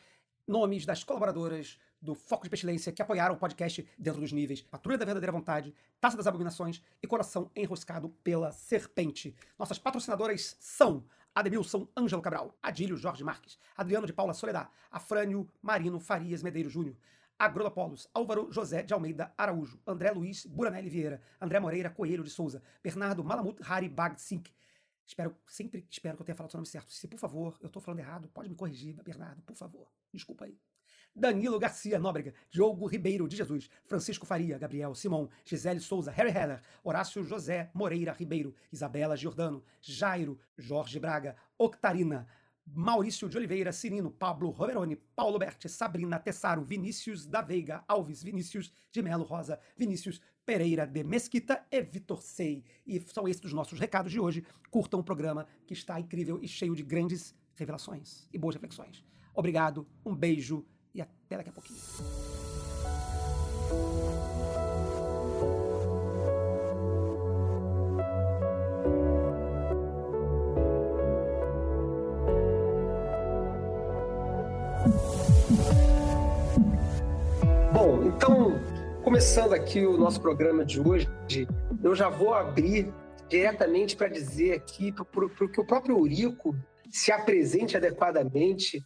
nomes 0.47 0.87
das 0.87 1.03
colaboradoras 1.03 1.79
do 2.01 2.15
Foco 2.15 2.45
de 2.45 2.51
Pestilência 2.51 2.93
que 2.93 3.03
apoiaram 3.03 3.35
o 3.35 3.39
podcast 3.39 3.87
dentro 3.99 4.21
dos 4.21 4.33
níveis 4.33 4.63
Patrulha 4.63 4.99
da 4.99 5.05
Verdadeira 5.05 5.33
Vontade, 5.33 5.75
Taça 6.01 6.17
das 6.17 6.27
Abominações 6.27 6.83
e 7.03 7.07
Coração 7.07 7.51
Enroscado 7.57 8.11
pela 8.23 8.53
Serpente. 8.53 9.35
Nossas 9.59 9.79
patrocinadoras 9.79 10.57
são 10.61 11.05
Ademilson 11.35 11.89
Ângelo 11.97 12.23
Cabral, 12.23 12.57
Adílio 12.63 12.97
Jorge 12.97 13.25
Marques, 13.25 13.59
Adriano 13.77 14.07
de 14.07 14.13
Paula 14.13 14.33
Soledad, 14.33 14.69
Afrânio 14.91 15.49
Marino 15.61 15.99
Farias 15.99 16.43
Medeiros 16.43 16.73
Júnior, 16.73 16.97
Agrolopolos, 17.39 18.09
Álvaro 18.15 18.51
José 18.51 18.83
de 18.83 18.95
Almeida 18.95 19.35
Araújo, 19.37 19.79
André 19.87 20.11
Luiz 20.13 20.47
Buranelli 20.47 20.88
Vieira, 20.88 21.21
André 21.41 21.61
Moreira 21.61 21.91
Coelho 21.91 22.23
de 22.23 22.31
Souza, 22.31 22.62
Bernardo 22.83 23.23
Malamut 23.23 23.61
Hari 23.62 23.88
Bagsink. 23.88 24.50
Espero, 25.07 25.37
sempre 25.47 25.87
espero 25.89 26.17
que 26.17 26.23
eu 26.23 26.27
tenha 26.27 26.37
falado 26.37 26.49
o 26.49 26.53
seu 26.53 26.59
nome 26.59 26.67
certo. 26.67 26.93
Se, 26.93 27.07
por 27.07 27.19
favor, 27.19 27.57
eu 27.61 27.69
estou 27.69 27.81
falando 27.81 28.01
errado, 28.01 28.29
pode 28.29 28.49
me 28.49 28.57
corrigir, 28.57 29.01
Bernardo, 29.03 29.41
por 29.43 29.55
favor. 29.55 29.89
Desculpa 30.13 30.47
aí. 30.47 30.59
Danilo 31.15 31.59
Garcia 31.59 31.99
Nóbrega, 31.99 32.35
Diogo 32.51 32.87
Ribeiro 32.87 33.27
de 33.27 33.37
Jesus, 33.37 33.71
Francisco 33.87 34.27
Faria, 34.27 34.59
Gabriel 34.59 34.95
Simão, 34.95 35.31
Gisele 35.47 35.81
Souza, 35.81 36.11
Harry 36.11 36.31
Heller, 36.31 36.61
Horácio 36.85 37.25
José 37.25 37.71
Moreira 37.73 38.13
Ribeiro, 38.13 38.55
Isabela 38.71 39.17
Giordano, 39.17 39.65
Jairo, 39.81 40.39
Jorge 40.59 41.01
Braga, 41.01 41.35
Octarina, 41.57 42.29
Maurício 42.67 43.31
de 43.31 43.37
Oliveira, 43.39 43.73
Cirino, 43.73 44.11
Pablo 44.11 44.51
Roberoni, 44.51 44.97
Paulo 44.97 45.39
Berti, 45.39 45.69
Sabrina 45.69 46.19
Tessaro, 46.19 46.63
Vinícius 46.63 47.25
da 47.25 47.41
Veiga, 47.41 47.83
Alves, 47.89 48.23
Vinícius 48.23 48.71
de 48.93 49.01
Melo 49.01 49.25
Rosa, 49.25 49.59
Vinícius 49.75 50.21
Pereira 50.47 50.87
de 50.87 51.03
Mesquita 51.03 51.67
e 51.73 51.83
Vitor 51.83 52.23
Sei. 52.23 52.62
E 52.87 53.00
são 53.00 53.26
esses 53.26 53.45
os 53.45 53.53
nossos 53.53 53.81
recados 53.81 54.12
de 54.12 54.21
hoje. 54.21 54.45
Curtam 54.71 55.00
o 55.00 55.05
programa 55.05 55.45
que 55.67 55.75
está 55.75 55.99
incrível 55.99 56.38
e 56.41 56.47
cheio 56.47 56.76
de 56.76 56.85
grandes 56.85 57.35
revelações 57.57 58.29
e 58.33 58.38
boas 58.38 58.55
reflexões. 58.55 59.05
Obrigado, 59.35 59.87
um 60.05 60.15
beijo 60.15 60.65
e 60.95 61.03
até 61.03 61.37
daqui 61.37 61.50
a 61.50 61.53
pouquinho. 61.53 61.81
Bom, 77.73 78.05
então, 78.05 78.75
começando 79.07 79.53
aqui 79.53 79.87
o 79.87 79.97
nosso 79.97 80.21
programa 80.21 80.65
de 80.65 80.81
hoje, 80.81 81.07
eu 81.81 81.95
já 81.95 82.09
vou 82.09 82.35
abrir 82.35 82.93
diretamente 83.29 83.95
para 83.95 84.09
dizer 84.09 84.55
aqui, 84.55 84.91
para 84.91 85.49
que 85.49 85.61
o 85.61 85.65
próprio 85.65 85.97
Eurico 85.97 86.57
se 86.91 87.13
apresente 87.13 87.77
adequadamente, 87.77 88.83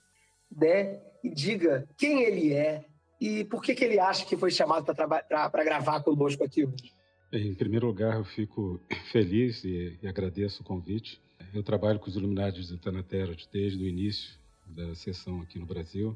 né? 0.55 1.01
E 1.25 1.31
diga 1.31 1.89
quem 1.97 2.23
ele 2.23 2.53
é 2.53 2.85
e 3.19 3.45
por 3.45 3.63
que, 3.63 3.75
que 3.75 3.83
ele 3.83 3.99
acha 3.99 4.27
que 4.27 4.37
foi 4.37 4.51
chamado 4.51 4.85
para 4.85 5.65
gravar 5.65 6.03
conosco 6.03 6.45
aqui 6.45 6.67
hoje. 6.67 6.93
Em 7.33 7.55
primeiro 7.55 7.87
lugar, 7.87 8.17
eu 8.17 8.25
fico 8.25 8.79
feliz 9.11 9.65
e, 9.65 9.99
e 10.03 10.07
agradeço 10.07 10.61
o 10.61 10.67
convite. 10.67 11.19
Eu 11.55 11.63
trabalho 11.63 11.99
com 11.99 12.11
os 12.11 12.17
Iluminados 12.17 12.69
de 12.69 12.77
Tanaterot 12.77 13.49
desde 13.51 13.83
o 13.83 13.89
início 13.89 14.39
da 14.67 14.95
sessão 14.95 15.41
aqui 15.41 15.59
no 15.59 15.65
Brasil, 15.65 16.15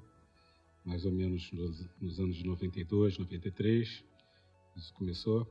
mais 0.85 1.05
ou 1.05 1.13
menos 1.13 1.51
nos, 1.53 1.87
nos 2.01 2.21
anos 2.21 2.37
de 2.37 2.47
92, 2.47 3.19
93, 3.19 4.05
isso 4.77 4.93
começou. 4.95 5.49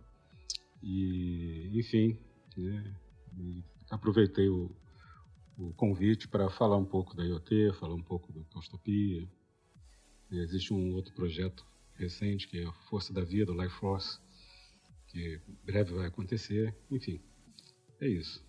E, 0.82 1.70
enfim, 1.74 2.18
né, 2.58 2.94
aproveitei 3.90 4.50
o, 4.50 4.70
o 5.58 5.74
convite 5.74 6.28
para 6.28 6.50
falar 6.50 6.78
um 6.78 6.86
pouco 6.86 7.16
da 7.16 7.24
IoT, 7.24 7.74
falar 7.80 7.96
um 7.96 8.04
pouco 8.04 8.32
da 8.32 8.44
Caustopia. 8.46 9.28
Existe 10.32 10.74
um 10.74 10.94
outro 10.94 11.14
projeto 11.14 11.66
recente 11.96 12.48
que 12.48 12.60
é 12.60 12.66
a 12.66 12.74
Força 12.90 13.14
da 13.14 13.22
Vida, 13.22 13.52
o 13.52 13.62
Life 13.62 13.76
Force, 13.76 14.20
que 15.08 15.40
breve 15.64 15.94
vai 15.94 16.08
acontecer. 16.08 16.76
Enfim, 16.92 17.22
é 18.02 18.08
isso. 18.08 18.44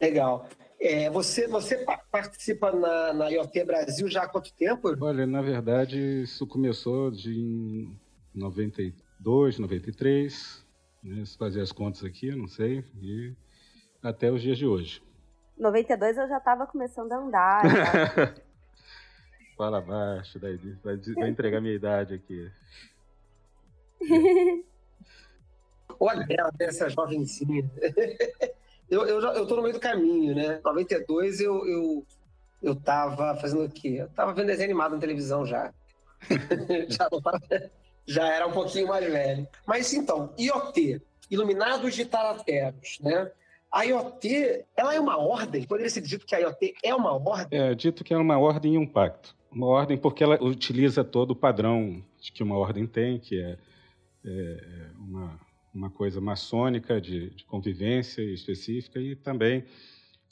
Legal. 0.00 0.48
É, 0.80 1.10
você, 1.10 1.48
você 1.48 1.84
participa 2.10 2.70
na, 2.70 3.12
na 3.12 3.28
IoT 3.30 3.64
Brasil 3.64 4.08
já 4.08 4.22
há 4.22 4.28
quanto 4.28 4.52
tempo? 4.52 4.94
Olha, 5.00 5.26
na 5.26 5.42
verdade, 5.42 6.22
isso 6.22 6.46
começou 6.46 7.10
de 7.10 7.88
92, 8.32 9.58
93. 9.58 10.64
Né? 11.02 11.24
Se 11.24 11.36
fazer 11.36 11.60
as 11.62 11.72
contas 11.72 12.04
aqui, 12.04 12.28
eu 12.28 12.36
não 12.36 12.46
sei. 12.46 12.84
E 13.00 13.34
até 14.02 14.30
os 14.30 14.40
dias 14.40 14.56
de 14.56 14.66
hoje. 14.66 15.02
92 15.58 16.16
eu 16.16 16.28
já 16.28 16.38
estava 16.38 16.66
começando 16.66 17.12
a 17.12 17.16
andar. 17.16 17.62
Fala 19.56 19.80
baixo, 19.80 20.38
daí 20.38 20.56
vai, 20.84 20.96
vai 20.96 21.28
entregar 21.28 21.60
minha 21.60 21.74
idade 21.74 22.14
aqui. 22.14 22.48
Olha 25.98 26.24
ela, 26.30 26.52
essa 26.60 26.88
jovenzinha. 26.88 27.68
eu, 28.90 29.06
eu, 29.06 29.20
eu 29.20 29.46
tô 29.46 29.56
no 29.56 29.62
meio 29.62 29.74
do 29.74 29.80
caminho, 29.80 30.34
né? 30.34 30.60
92 30.64 31.40
eu, 31.40 31.66
eu, 31.66 32.06
eu 32.62 32.74
tava 32.74 33.36
fazendo 33.36 33.64
o 33.64 33.70
quê? 33.70 33.98
Eu 34.00 34.08
tava 34.08 34.32
vendo 34.32 34.46
desenho 34.46 34.70
animado 34.70 34.94
na 34.94 35.00
televisão 35.00 35.44
já. 35.44 35.72
já, 36.88 37.08
já 38.06 38.34
era 38.34 38.46
um 38.46 38.52
pouquinho 38.52 38.88
mais 38.88 39.04
velho. 39.04 39.46
Mas 39.66 39.92
então, 39.92 40.32
IoT, 40.38 41.00
Iluminados 41.30 41.94
de 41.94 42.04
Tarateros, 42.04 42.98
né? 43.00 43.30
A 43.70 43.82
IoT, 43.82 44.64
ela 44.74 44.94
é 44.94 45.00
uma 45.00 45.18
ordem? 45.18 45.66
Poderia 45.66 45.90
ser 45.90 46.00
dito 46.00 46.24
que 46.24 46.34
a 46.34 46.38
IoT 46.38 46.74
é 46.82 46.94
uma 46.94 47.12
ordem? 47.12 47.60
É 47.60 47.74
dito 47.74 48.02
que 48.02 48.14
é 48.14 48.16
uma 48.16 48.38
ordem 48.38 48.74
e 48.74 48.78
um 48.78 48.86
pacto. 48.86 49.36
Uma 49.52 49.66
ordem 49.66 49.98
porque 49.98 50.24
ela 50.24 50.42
utiliza 50.42 51.04
todo 51.04 51.32
o 51.32 51.36
padrão 51.36 52.02
que 52.18 52.42
uma 52.42 52.56
ordem 52.56 52.86
tem, 52.86 53.18
que 53.18 53.38
é, 53.40 53.58
é 54.24 54.90
uma, 54.98 55.38
uma 55.78 55.90
coisa 55.90 56.20
maçônica 56.20 57.00
de, 57.00 57.30
de, 57.30 57.44
convivência 57.44 58.20
específica 58.20 59.00
e 59.00 59.14
também 59.14 59.64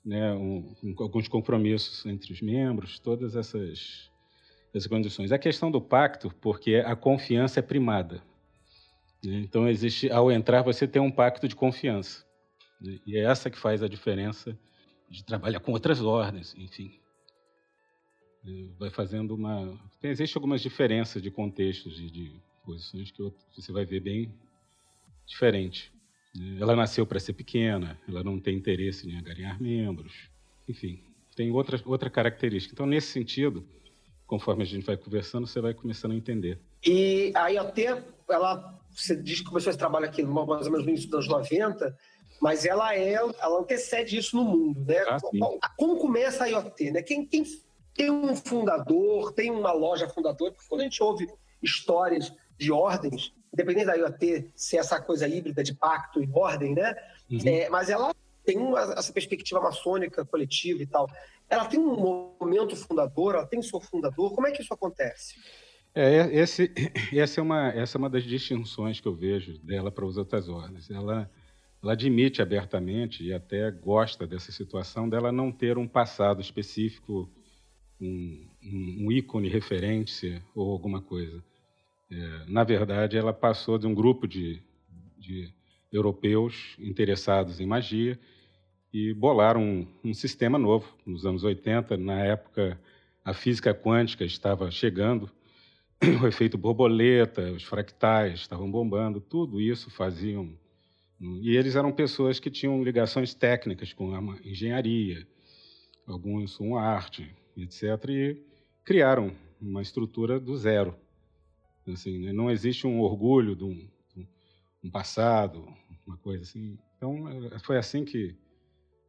né, 0.05 0.33
um, 0.35 0.75
um, 0.83 0.95
alguns 0.99 1.29
compromissos 1.29 2.05
entre 2.05 2.33
os 2.33 2.43
membros, 2.43 2.99
todas 2.99 3.37
essas, 3.37 4.11
essas 4.75 4.89
condições. 4.89 5.31
A 5.31 5.39
questão 5.39 5.71
do 5.71 5.81
pacto, 5.81 6.35
porque 6.41 6.77
a 6.85 6.97
confiança 6.97 7.61
é 7.61 7.63
primada. 7.63 8.23
Né? 9.25 9.39
Então, 9.39 9.69
existe, 9.69 10.11
ao 10.11 10.31
entrar, 10.33 10.63
você 10.63 10.87
tem 10.87 11.01
um 11.01 11.13
pacto 11.13 11.47
de 11.47 11.55
confiança. 11.55 12.25
Né? 12.81 12.99
E 13.07 13.17
é 13.17 13.23
essa 13.23 13.49
que 13.49 13.59
faz 13.59 13.83
a 13.83 13.89
diferença 13.89 14.59
de 15.09 15.25
trabalhar 15.25 15.61
com 15.61 15.71
outras 15.71 16.01
ordens, 16.01 16.55
enfim. 16.59 16.99
É, 18.45 18.69
vai 18.79 18.91
fazendo 18.91 19.35
uma. 19.35 19.79
Tem, 20.01 20.11
existe 20.11 20.37
algumas 20.37 20.61
diferenças 20.61 21.23
de 21.23 21.31
contextos, 21.31 21.97
de, 21.97 22.11
de 22.11 22.41
posições 22.65 23.13
que 23.13 23.23
você 23.55 23.73
vai 23.73 23.85
ver 23.85 24.01
bem 24.01 24.33
diferente. 25.27 25.93
Ela 26.61 26.77
nasceu 26.77 27.07
para 27.07 27.19
ser 27.19 27.33
pequena, 27.33 27.99
ela 28.07 28.23
não 28.23 28.39
tem 28.39 28.57
interesse 28.57 29.09
em 29.09 29.23
ganhar 29.23 29.61
membros, 29.61 30.29
enfim, 30.69 31.01
tem 31.35 31.51
outra, 31.51 31.81
outra 31.85 32.11
característica. 32.11 32.75
Então, 32.75 32.87
nesse 32.87 33.09
sentido, 33.09 33.67
conforme 34.27 34.63
a 34.63 34.67
gente 34.67 34.85
vai 34.85 34.97
conversando, 34.97 35.47
você 35.47 35.61
vai 35.61 35.73
começando 35.73 36.13
a 36.13 36.15
entender. 36.17 36.59
E 36.85 37.33
a 37.35 37.49
IoT, 37.49 38.03
ela, 38.29 38.79
você 38.91 39.17
diz 39.17 39.41
que 39.41 39.47
começou 39.47 39.71
esse 39.71 39.79
trabalho 39.79 40.07
aqui 40.07 40.23
mais 40.23 40.67
ou 40.67 40.73
menos 40.73 40.85
no 40.85 40.91
início 40.91 41.09
dos 41.09 41.27
anos 41.27 41.29
90, 41.29 41.97
mas 42.41 42.67
ela 42.67 42.95
é, 42.95 43.15
ela 43.15 43.61
antecede 43.61 44.17
isso 44.17 44.37
no 44.37 44.45
mundo, 44.45 44.85
né? 44.85 44.99
Ah, 45.09 45.19
Como 45.77 45.97
começa 45.99 46.45
a 46.45 46.49
IoT, 46.49 46.91
né? 46.91 47.03
Quem, 47.03 47.25
quem 47.25 47.45
tem 47.95 48.11
um 48.11 48.37
fundador, 48.37 49.33
tem 49.33 49.51
uma 49.51 49.73
loja 49.73 50.09
fundadora, 50.09 50.53
porque 50.53 50.69
quando 50.69 50.83
a 50.83 50.85
gente 50.85 51.03
ouve 51.03 51.27
histórias 51.63 52.33
de 52.59 52.73
ordens, 52.73 53.33
independente 53.53 53.87
da 53.87 53.97
IoT 53.97 54.51
ser 54.55 54.79
essa 54.79 55.01
coisa 55.01 55.29
híbrida 55.29 55.63
de 55.63 55.75
pacto 55.75 56.23
e 56.23 56.29
ordem, 56.33 56.75
né? 56.75 56.95
Uhum. 57.31 57.39
É, 57.45 57.69
mas 57.69 57.89
ela 57.89 58.15
tem 58.45 58.59
uma, 58.59 58.81
essa 58.81 59.13
perspectiva 59.13 59.61
maçônica 59.61 60.25
coletiva 60.25 60.83
e 60.83 60.87
tal. 60.87 61.09
Ela 61.49 61.65
tem 61.67 61.79
um 61.79 62.35
momento 62.41 62.77
fundador, 62.77 63.35
ela 63.35 63.47
tem 63.47 63.61
seu 63.63 63.81
fundador. 63.81 64.35
Como 64.35 64.47
é 64.47 64.53
que 64.53 64.63
isso 64.63 64.73
acontece? 64.73 65.35
É, 65.95 66.27
esse, 66.35 66.73
essa, 67.15 67.41
é 67.41 67.43
uma, 67.43 67.69
essa 67.71 67.97
é 67.97 67.99
uma 67.99 68.11
das 68.11 68.25
distinções 68.25 69.01
que 69.01 69.09
eu 69.09 69.15
vejo 69.15 69.59
dela 69.59 69.91
para 69.91 70.07
as 70.07 70.17
outras 70.17 70.49
ordens. 70.49 70.91
Ela 70.91 71.31
ela 71.83 71.93
admite 71.93 72.43
abertamente 72.43 73.23
e 73.23 73.33
até 73.33 73.71
gosta 73.71 74.27
dessa 74.27 74.51
situação 74.51 75.09
dela 75.09 75.31
não 75.31 75.53
ter 75.53 75.79
um 75.79 75.87
passado 75.87 76.41
específico, 76.41 77.31
um, 78.01 78.45
um, 78.63 79.07
um 79.07 79.13
ícone 79.13 79.49
referência 79.49 80.43
ou 80.55 80.73
alguma 80.73 81.01
coisa. 81.01 81.43
É, 82.11 82.45
na 82.47 82.65
verdade, 82.65 83.17
ela 83.17 83.33
passou 83.33 83.79
de 83.79 83.87
um 83.87 83.95
grupo 83.95 84.27
de, 84.27 84.63
de 85.19 85.53
europeus 85.93 86.77
interessados 86.79 87.61
em 87.61 87.67
magia 87.67 88.19
e 88.93 89.13
bolaram 89.13 89.63
um, 89.63 89.87
um, 90.05 90.15
sistema 90.15 90.59
novo 90.59 90.97
nos 91.05 91.27
anos 91.27 91.45
80. 91.45 91.97
Na 91.97 92.25
época, 92.25 92.81
a 93.25 93.35
física 93.35 93.75
quântica 93.75 94.25
estava 94.25 94.71
chegando, 94.71 95.31
o 96.23 96.27
efeito 96.27 96.57
borboleta, 96.57 97.53
os 97.53 97.65
fractais 97.65 98.41
estavam 98.41 98.71
bombando, 98.71 99.21
tudo 99.21 99.61
isso 99.61 99.91
faziam 99.91 100.57
e 101.19 101.57
eles 101.57 101.77
eram 101.77 101.93
pessoas 101.93 102.39
que 102.39 102.51
tinham 102.51 102.83
ligações 102.83 103.33
técnicas 103.33 103.93
com 103.93 104.15
a 104.15 104.21
engenharia, 104.45 105.27
alguns 106.07 106.57
com 106.57 106.77
arte, 106.77 107.35
etc. 107.57 107.83
E 108.11 108.43
criaram 108.85 109.33
uma 109.61 109.81
estrutura 109.81 110.39
do 110.39 110.57
zero. 110.57 110.95
Assim, 111.93 112.19
né? 112.19 112.33
Não 112.33 112.51
existe 112.51 112.87
um 112.87 113.01
orgulho 113.01 113.55
de 113.55 113.65
um, 113.65 113.89
de 114.15 114.29
um, 114.83 114.91
passado, 114.91 115.67
uma 116.07 116.17
coisa 116.17 116.43
assim. 116.43 116.79
Então, 116.97 117.29
é, 117.29 117.59
foi 117.61 117.77
assim 117.77 118.05
que 118.05 118.35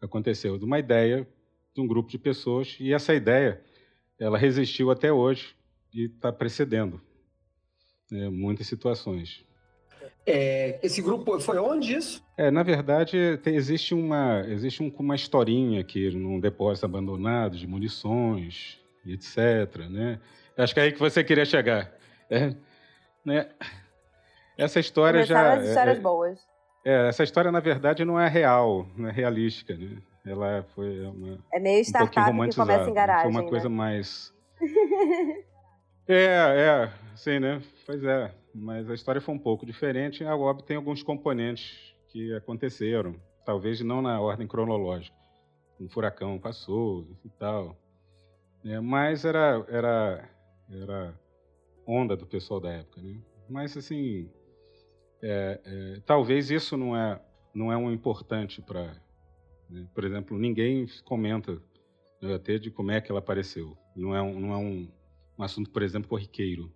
aconteceu, 0.02 0.58
de 0.58 0.66
uma 0.66 0.80
ideia 0.80 1.28
de 1.74 1.82
um 1.82 1.88
grupo 1.88 2.10
de 2.10 2.18
pessoas, 2.18 2.76
e 2.80 2.94
essa 2.94 3.14
ideia 3.14 3.62
ela 4.20 4.38
resistiu 4.38 4.90
até 4.90 5.12
hoje 5.12 5.56
e 5.94 6.06
está 6.06 6.32
precedendo 6.32 7.02
né, 8.12 8.30
muitas 8.30 8.68
situações. 8.68 9.46
É, 10.26 10.78
esse 10.84 11.02
grupo 11.02 11.40
foi 11.40 11.58
onde 11.58 11.96
isso? 11.96 12.22
É, 12.38 12.52
na 12.52 12.62
verdade, 12.62 13.38
tem, 13.44 13.56
existe, 13.56 13.94
uma, 13.94 14.44
existe 14.48 14.84
um, 14.84 14.92
uma 15.00 15.16
historinha 15.16 15.80
aqui 15.80 16.12
num 16.12 16.40
depósito 16.40 16.86
abandonado 16.86 17.56
de 17.58 17.66
munições, 17.66 18.78
etc. 19.06 19.88
Né? 19.90 20.20
Acho 20.58 20.74
que 20.74 20.80
é 20.80 20.84
aí 20.84 20.92
que 20.92 21.00
você 21.00 21.24
queria 21.24 21.46
chegar. 21.46 21.96
É, 22.30 22.54
né? 23.26 23.50
Essa 24.58 24.80
história 24.80 25.22
Começaram 25.22 25.56
já. 25.56 25.62
as 25.62 25.70
histórias 25.70 25.98
é, 25.98 26.02
boas. 26.02 26.40
É, 26.86 27.08
essa 27.10 27.24
história, 27.24 27.52
na 27.52 27.60
verdade, 27.60 28.04
não 28.04 28.20
é 28.20 28.28
real, 28.28 28.88
não 28.96 29.10
é 29.10 29.12
realística. 29.12 29.76
Né? 29.76 29.98
Ela 30.26 30.66
foi 30.76 31.02
uma. 31.06 31.40
É 31.54 31.60
meio 31.60 31.82
startup 31.82 32.32
um 32.32 32.50
que 32.50 32.56
começa 32.56 32.90
em 32.90 32.94
garagem. 32.94 33.24
Foi 33.24 33.32
uma 33.32 33.44
né? 33.44 33.50
coisa 33.50 33.70
mais. 33.70 34.34
é, 36.08 36.26
é, 36.26 36.94
sim, 37.16 37.40
né? 37.40 37.62
Pois 37.86 38.04
é 38.04 38.32
mas 38.58 38.90
a 38.90 38.94
história 38.94 39.22
foi 39.22 39.36
um 39.36 39.40
pouco 39.40 39.66
diferente. 39.66 40.24
A 40.24 40.36
OB 40.36 40.64
tem 40.64 40.78
alguns 40.78 41.04
componentes 41.04 41.96
que 42.10 42.34
aconteceram, 42.34 43.16
talvez 43.46 43.82
não 43.82 44.02
na 44.02 44.20
ordem 44.20 44.48
cronológica. 44.48 45.16
Um 45.80 45.88
furacão 45.88 46.40
passou 46.40 47.08
e 47.24 47.30
tal. 47.30 47.78
É, 48.66 48.80
mas 48.80 49.24
era, 49.24 49.64
era, 49.70 50.30
era 50.70 51.14
onda 51.88 52.16
do 52.16 52.28
pessoal 52.28 52.60
da 52.60 52.72
época. 52.72 53.02
Né? 53.02 53.20
Mas, 53.50 53.78
assim, 53.78 54.30
é, 55.22 55.60
é, 55.64 56.00
talvez 56.06 56.52
isso 56.52 56.76
não 56.76 56.96
é, 56.96 57.22
não 57.54 57.72
é 57.72 57.78
um 57.78 57.92
importante 57.92 58.62
para. 58.62 58.96
Né? 59.70 59.88
Por 59.94 60.04
exemplo, 60.04 60.38
ninguém 60.38 60.86
comenta 61.06 61.62
né, 62.22 62.36
até 62.36 62.58
de 62.58 62.70
como 62.70 62.92
é 62.92 63.00
que 63.00 63.12
ela 63.12 63.20
apareceu. 63.20 63.78
Não 63.96 64.16
é 64.16 64.22
um, 64.22 64.40
não 64.40 64.54
é 64.54 64.58
um, 64.58 64.92
um 65.40 65.44
assunto, 65.44 65.70
por 65.70 65.82
exemplo, 65.82 66.10
corriqueiro. 66.10 66.72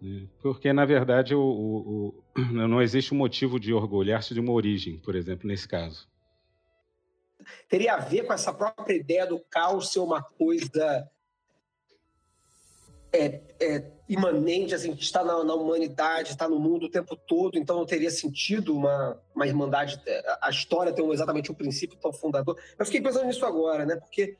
Né? 0.00 0.26
Porque, 0.40 0.72
na 0.72 0.84
verdade, 0.84 1.34
o, 1.34 1.40
o, 1.40 2.08
o, 2.08 2.24
não 2.52 2.80
existe 2.80 3.12
um 3.12 3.18
motivo 3.18 3.60
de 3.60 3.72
orgulhar-se 3.72 4.34
de 4.34 4.40
uma 4.40 4.52
origem, 4.52 4.98
por 4.98 5.14
exemplo, 5.14 5.46
nesse 5.46 5.68
caso. 5.68 6.08
Teria 7.68 7.94
a 7.94 7.98
ver 7.98 8.26
com 8.26 8.32
essa 8.32 8.52
própria 8.52 8.94
ideia 8.94 9.26
do 9.26 9.38
caos 9.38 9.92
ser 9.92 10.00
uma 10.00 10.22
coisa 10.22 11.08
é, 13.16 13.40
é 13.60 13.84
imanente, 14.08 14.74
assim, 14.74 14.92
está 14.92 15.24
na, 15.24 15.42
na, 15.42 15.54
humanidade, 15.54 16.30
está 16.30 16.48
no 16.48 16.58
mundo 16.58 16.86
o 16.86 16.90
tempo 16.90 17.16
todo, 17.16 17.58
então 17.58 17.76
não 17.76 17.86
teria 17.86 18.10
sentido 18.10 18.76
uma, 18.76 19.20
uma 19.34 19.46
irmandade, 19.46 20.00
é, 20.06 20.38
a 20.40 20.50
história 20.50 20.92
ter 20.92 21.02
um, 21.02 21.12
exatamente 21.12 21.50
um 21.50 21.54
princípio 21.54 21.96
tão 21.96 22.12
fundador. 22.12 22.56
Eu 22.78 22.84
fiquei 22.84 23.00
pensando 23.00 23.26
nisso 23.26 23.44
agora, 23.44 23.84
né? 23.84 23.96
Porque 23.96 24.36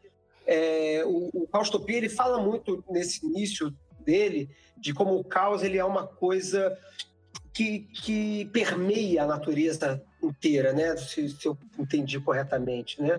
é, 0.46 1.02
o, 1.04 1.30
o 1.32 1.48
Caustopia, 1.48 1.96
ele 1.96 2.08
fala 2.08 2.38
muito 2.40 2.84
nesse 2.88 3.26
início 3.26 3.74
dele 4.00 4.48
de 4.76 4.94
como 4.94 5.16
o 5.16 5.24
caos 5.24 5.62
ele 5.62 5.78
é 5.78 5.84
uma 5.84 6.06
coisa 6.06 6.76
que, 7.52 7.80
que 7.80 8.44
permeia 8.52 9.24
a 9.24 9.26
natureza 9.26 10.02
inteira, 10.22 10.72
né? 10.72 10.96
Se, 10.96 11.28
se 11.30 11.46
eu 11.46 11.58
entendi 11.78 12.20
corretamente, 12.20 13.00
né? 13.02 13.18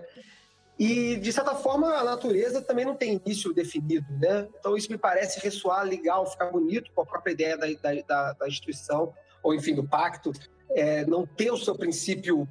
E, 0.78 1.16
de 1.16 1.32
certa 1.32 1.56
forma, 1.56 1.94
a 1.94 2.04
natureza 2.04 2.62
também 2.62 2.84
não 2.84 2.94
tem 2.94 3.20
início 3.24 3.52
definido, 3.52 4.06
né? 4.20 4.46
Então, 4.58 4.76
isso 4.76 4.92
me 4.92 4.96
parece 4.96 5.40
ressoar 5.40 5.84
legal, 5.84 6.30
ficar 6.30 6.46
bonito 6.46 6.92
com 6.94 7.02
a 7.02 7.06
própria 7.06 7.32
ideia 7.32 7.58
da, 7.58 7.66
da, 8.06 8.32
da 8.34 8.48
instituição, 8.48 9.12
ou 9.42 9.52
enfim, 9.52 9.74
do 9.74 9.82
pacto, 9.82 10.32
é, 10.70 11.04
não 11.04 11.26
ter 11.26 11.50
o 11.50 11.56
seu 11.56 11.74
princípio 11.74 12.48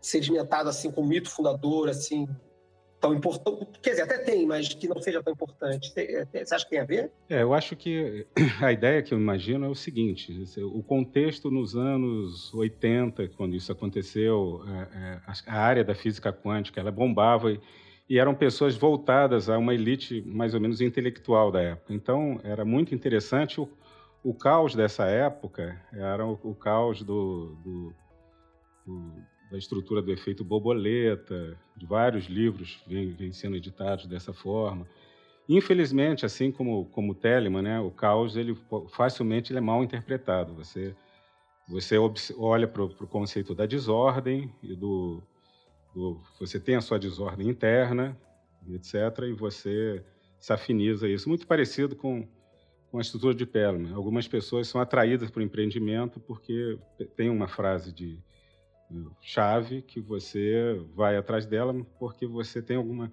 sedimentado 0.00 0.68
assim, 0.68 0.90
com 0.90 1.00
o 1.00 1.06
mito 1.06 1.30
fundador, 1.30 1.88
assim, 1.88 2.28
tão 3.00 3.14
importante. 3.14 3.80
Quer 3.80 3.90
dizer, 3.90 4.02
até 4.02 4.18
tem, 4.18 4.46
mas 4.46 4.68
que 4.68 4.86
não 4.86 5.00
seja 5.00 5.22
tão 5.22 5.32
importante. 5.32 5.90
Você 5.90 6.54
acha 6.54 6.64
que 6.64 6.70
tem 6.70 6.80
a 6.80 6.84
ver? 6.84 7.10
É, 7.28 7.42
eu 7.42 7.54
acho 7.54 7.74
que 7.74 8.26
a 8.60 8.70
ideia 8.70 9.02
que 9.02 9.14
eu 9.14 9.18
imagino 9.18 9.64
é 9.64 9.68
o 9.68 9.74
seguinte: 9.74 10.44
o 10.58 10.82
contexto 10.82 11.50
nos 11.50 11.74
anos 11.74 12.52
80, 12.52 13.28
quando 13.28 13.56
isso 13.56 13.72
aconteceu, 13.72 14.62
é, 14.68 14.98
é, 14.98 15.20
a 15.46 15.60
área 15.60 15.82
da 15.82 15.94
física 15.94 16.32
quântica 16.32 16.80
ela 16.80 16.90
bombava 16.90 17.52
e, 17.52 17.60
e 18.08 18.18
eram 18.18 18.34
pessoas 18.34 18.76
voltadas 18.76 19.48
a 19.48 19.56
uma 19.56 19.72
elite 19.72 20.22
mais 20.26 20.52
ou 20.52 20.60
menos 20.60 20.80
intelectual 20.80 21.50
da 21.50 21.62
época. 21.62 21.94
Então, 21.94 22.38
era 22.44 22.64
muito 22.64 22.94
interessante 22.94 23.60
o, 23.60 23.68
o 24.22 24.34
caos 24.34 24.74
dessa 24.74 25.06
época, 25.06 25.80
era 25.92 26.26
o, 26.26 26.38
o 26.42 26.54
caos 26.54 27.02
do, 27.02 27.56
do, 27.64 27.94
do 28.86 29.30
da 29.50 29.58
estrutura 29.58 30.00
do 30.00 30.12
efeito 30.12 30.44
borboleta, 30.44 31.58
vários 31.82 32.26
livros 32.26 32.82
vêm, 32.86 33.32
sendo 33.32 33.56
editados 33.56 34.06
dessa 34.06 34.32
forma. 34.32 34.86
Infelizmente, 35.48 36.24
assim 36.24 36.52
como 36.52 36.84
como 36.86 37.14
Telemann, 37.14 37.62
né, 37.62 37.80
o 37.80 37.90
caos 37.90 38.36
ele 38.36 38.56
facilmente 38.90 39.50
ele 39.50 39.58
é 39.58 39.62
mal 39.62 39.82
interpretado. 39.82 40.54
Você 40.54 40.94
você 41.68 41.96
olha 42.36 42.66
para 42.66 42.84
o 42.84 43.06
conceito 43.06 43.54
da 43.54 43.64
desordem 43.64 44.52
e 44.62 44.74
do, 44.74 45.22
do, 45.94 46.20
você 46.38 46.58
tem 46.58 46.74
a 46.74 46.80
sua 46.80 46.98
desordem 46.98 47.48
interna, 47.48 48.16
etc. 48.72 48.94
E 49.28 49.32
você 49.32 50.04
se 50.38 50.52
afiniza 50.52 51.08
isso. 51.08 51.28
Muito 51.28 51.46
parecido 51.46 51.96
com 51.96 52.26
com 52.90 52.98
a 52.98 53.00
estrutura 53.00 53.34
de 53.34 53.46
Perlman. 53.46 53.92
Algumas 53.94 54.26
pessoas 54.26 54.66
são 54.66 54.80
atraídas 54.80 55.30
para 55.30 55.40
o 55.40 55.44
empreendimento 55.44 56.18
porque 56.18 56.76
tem 57.16 57.30
uma 57.30 57.46
frase 57.46 57.92
de 57.92 58.18
chave 59.20 59.82
que 59.82 60.00
você 60.00 60.80
vai 60.94 61.16
atrás 61.16 61.46
dela 61.46 61.74
porque 61.98 62.26
você 62.26 62.60
tem 62.60 62.76
algumas 62.76 63.10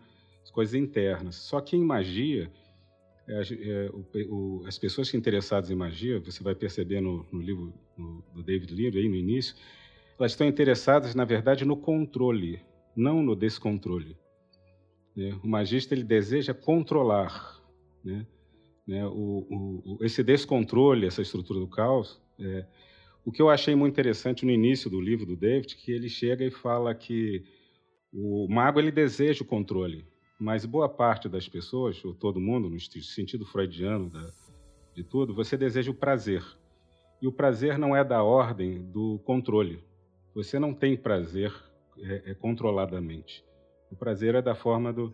coisas 0.51 0.75
internas. 0.75 1.35
Só 1.35 1.61
que 1.61 1.75
em 1.75 1.83
magia, 1.83 2.51
é, 3.27 3.41
é, 3.41 3.89
o, 3.91 4.05
o, 4.33 4.65
as 4.65 4.77
pessoas 4.77 5.13
interessadas 5.13 5.69
em 5.69 5.75
magia, 5.75 6.19
você 6.19 6.43
vai 6.43 6.55
perceber 6.55 7.01
no, 7.01 7.25
no 7.31 7.41
livro 7.41 7.73
no, 7.97 8.23
do 8.33 8.43
David 8.43 8.73
Leary, 8.73 8.99
aí 8.99 9.09
no 9.09 9.15
início, 9.15 9.55
elas 10.17 10.31
estão 10.31 10.47
interessadas, 10.47 11.13
na 11.13 11.25
verdade, 11.25 11.63
no 11.63 11.77
controle, 11.77 12.61
não 12.95 13.21
no 13.21 13.35
descontrole. 13.35 14.17
Né? 15.15 15.37
O 15.43 15.47
magista 15.47 15.93
ele 15.93 16.03
deseja 16.03 16.53
controlar. 16.53 17.61
Né? 18.03 18.25
Né? 18.87 19.05
O, 19.05 19.99
esse 20.01 20.23
descontrole, 20.23 21.05
essa 21.05 21.21
estrutura 21.21 21.59
do 21.59 21.67
caos, 21.67 22.19
é, 22.39 22.65
o 23.27 23.31
que 23.31 23.41
eu 23.41 23.49
achei 23.49 23.75
muito 23.75 23.91
interessante 23.91 24.45
no 24.45 24.51
início 24.53 24.89
do 24.89 25.01
livro 25.01 25.25
do 25.25 25.35
David, 25.35 25.75
que 25.75 25.91
ele 25.91 26.07
chega 26.07 26.45
e 26.45 26.49
fala 26.49 26.95
que 26.95 27.43
o 28.13 28.47
mago 28.49 28.79
ele 28.79 28.89
deseja 28.89 29.43
o 29.43 29.45
controle, 29.45 30.07
mas 30.39 30.65
boa 30.65 30.87
parte 30.87 31.27
das 31.27 31.45
pessoas, 31.45 32.01
ou 32.05 32.13
todo 32.13 32.39
mundo, 32.39 32.69
no 32.69 32.79
sentido 32.79 33.45
freudiano 33.45 34.09
da, 34.09 34.31
de 34.95 35.03
tudo, 35.03 35.33
você 35.33 35.57
deseja 35.57 35.91
o 35.91 35.93
prazer. 35.93 36.41
E 37.21 37.27
o 37.27 37.31
prazer 37.33 37.77
não 37.77 37.93
é 37.93 38.01
da 38.01 38.23
ordem 38.23 38.81
do 38.93 39.19
controle. 39.25 39.83
Você 40.33 40.57
não 40.57 40.73
tem 40.73 40.95
prazer 40.95 41.53
é, 41.99 42.31
é 42.31 42.33
controladamente. 42.33 43.43
O 43.91 43.95
prazer 43.97 44.35
é 44.35 44.41
da 44.41 44.55
forma 44.55 44.93
do. 44.93 45.13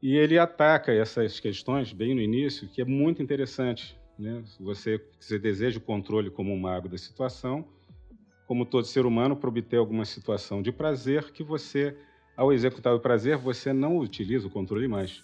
E 0.00 0.14
ele 0.14 0.38
ataca 0.38 0.92
essas 0.92 1.40
questões 1.40 1.92
bem 1.92 2.14
no 2.14 2.20
início, 2.20 2.68
que 2.68 2.80
é 2.80 2.84
muito 2.84 3.20
interessante. 3.20 3.97
Né? 4.18 4.42
Você, 4.58 5.00
você 5.20 5.38
deseja 5.38 5.78
o 5.78 5.82
controle 5.82 6.30
como 6.30 6.52
um 6.52 6.58
mago 6.58 6.88
da 6.88 6.98
situação, 6.98 7.64
como 8.46 8.66
todo 8.66 8.86
ser 8.86 9.06
humano, 9.06 9.36
para 9.36 9.48
obter 9.48 9.76
alguma 9.76 10.04
situação 10.04 10.60
de 10.60 10.72
prazer 10.72 11.30
que 11.30 11.44
você, 11.44 11.96
ao 12.36 12.52
executar 12.52 12.94
o 12.94 13.00
prazer, 13.00 13.36
você 13.36 13.72
não 13.72 13.98
utiliza 13.98 14.48
o 14.48 14.50
controle 14.50 14.88
mais. 14.88 15.22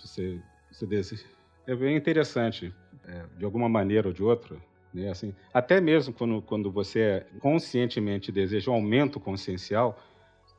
Você, 0.00 0.40
você 0.70 0.86
deseja... 0.86 1.24
É 1.66 1.74
bem 1.74 1.96
interessante, 1.96 2.72
é, 3.06 3.24
de 3.38 3.44
alguma 3.44 3.68
maneira 3.68 4.08
ou 4.08 4.14
de 4.14 4.22
outra. 4.22 4.56
Né? 4.92 5.10
Assim, 5.10 5.34
até 5.52 5.80
mesmo 5.80 6.14
quando, 6.14 6.40
quando 6.42 6.70
você 6.70 7.26
conscientemente 7.40 8.30
deseja 8.30 8.70
um 8.70 8.74
aumento 8.74 9.18
consciencial, 9.18 9.98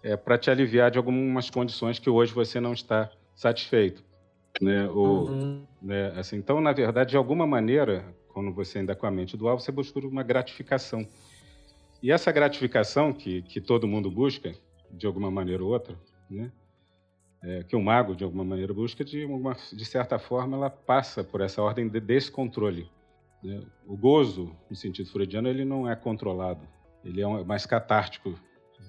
é 0.03 0.17
para 0.17 0.37
te 0.37 0.51
aliviar 0.51 0.91
de 0.91 0.97
algumas 0.97 1.49
condições 1.49 1.97
que 1.97 2.09
hoje 2.09 2.33
você 2.33 2.59
não 2.59 2.73
está 2.73 3.09
satisfeito 3.35 4.03
né? 4.61 4.87
Ou, 4.89 5.29
uhum. 5.29 5.65
né? 5.81 6.13
Assim, 6.17 6.37
então, 6.37 6.61
na 6.61 6.71
verdade, 6.71 7.11
de 7.11 7.17
alguma 7.17 7.45
maneira, 7.45 8.05
quando 8.29 8.53
você 8.53 8.79
ainda 8.79 8.95
com 8.95 9.05
a 9.05 9.11
mente 9.11 9.37
dual, 9.37 9.59
você 9.59 9.71
busca 9.71 9.99
uma 9.99 10.23
gratificação. 10.23 11.07
E 12.01 12.11
essa 12.11 12.31
gratificação 12.31 13.13
que, 13.13 13.41
que 13.43 13.59
todo 13.59 13.87
mundo 13.87 14.11
busca, 14.11 14.53
de 14.91 15.05
alguma 15.07 15.31
maneira 15.31 15.63
ou 15.63 15.71
outra, 15.71 15.97
né? 16.29 16.51
É, 17.43 17.63
que 17.63 17.75
o 17.75 17.81
mago, 17.81 18.15
de 18.15 18.23
alguma 18.23 18.43
maneira, 18.43 18.73
busca, 18.73 19.03
de, 19.03 19.23
uma, 19.25 19.55
de 19.71 19.85
certa 19.85 20.17
forma, 20.17 20.57
ela 20.57 20.69
passa 20.69 21.23
por 21.23 21.41
essa 21.41 21.61
ordem 21.61 21.87
de 21.87 21.99
descontrole. 21.99 22.89
Né? 23.43 23.61
O 23.85 23.95
gozo, 23.95 24.55
no 24.67 24.75
sentido 24.75 25.11
freudiano, 25.11 25.47
ele 25.47 25.63
não 25.63 25.87
é 25.87 25.95
controlado, 25.95 26.67
ele 27.03 27.21
é 27.21 27.43
mais 27.43 27.65
catártico, 27.67 28.33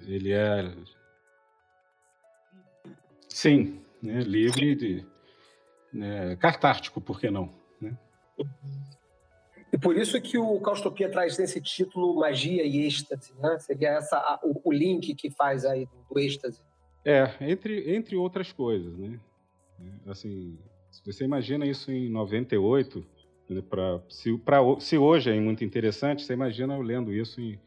ele 0.07 0.33
é... 0.33 0.73
Sim, 3.29 3.83
né? 4.03 4.21
livre 4.21 4.75
de 4.75 5.05
né, 5.97 6.37
catártico, 6.37 7.01
por 7.01 7.19
que 7.19 7.31
não? 7.31 7.53
Né? 7.81 7.97
E 9.73 9.79
por 9.79 9.97
isso 9.97 10.21
que 10.21 10.39
o 10.39 10.61
Caustopia 10.61 11.11
traz 11.11 11.39
nesse 11.39 11.61
título 11.61 12.15
magia 12.17 12.65
e 12.65 12.87
êxtase, 12.87 13.33
né? 13.41 13.59
Seria 13.59 13.91
essa, 13.91 14.17
a, 14.17 14.39
o, 14.43 14.61
o, 14.65 14.73
link 14.73 15.15
que 15.15 15.31
faz 15.31 15.65
aí 15.65 15.87
do, 15.87 16.15
do 16.15 16.21
êxtase. 16.21 16.61
É, 17.05 17.31
entre, 17.41 17.95
entre 17.95 18.17
outras 18.17 18.53
coisas, 18.53 18.97
né? 18.97 19.19
Assim, 20.07 20.59
se 20.91 21.05
você 21.05 21.25
imagina 21.25 21.67
isso 21.67 21.91
em 21.91 22.09
98, 22.09 23.05
né, 23.49 23.63
pra, 23.69 24.01
se, 24.09 24.37
pra, 24.39 24.59
se 24.79 24.97
hoje 24.97 25.31
é 25.31 25.41
muito 25.41 25.65
interessante, 25.65 26.25
você 26.25 26.33
imagina 26.33 26.75
eu 26.75 26.83
lendo 26.83 27.13
isso 27.13 27.41
em 27.41 27.59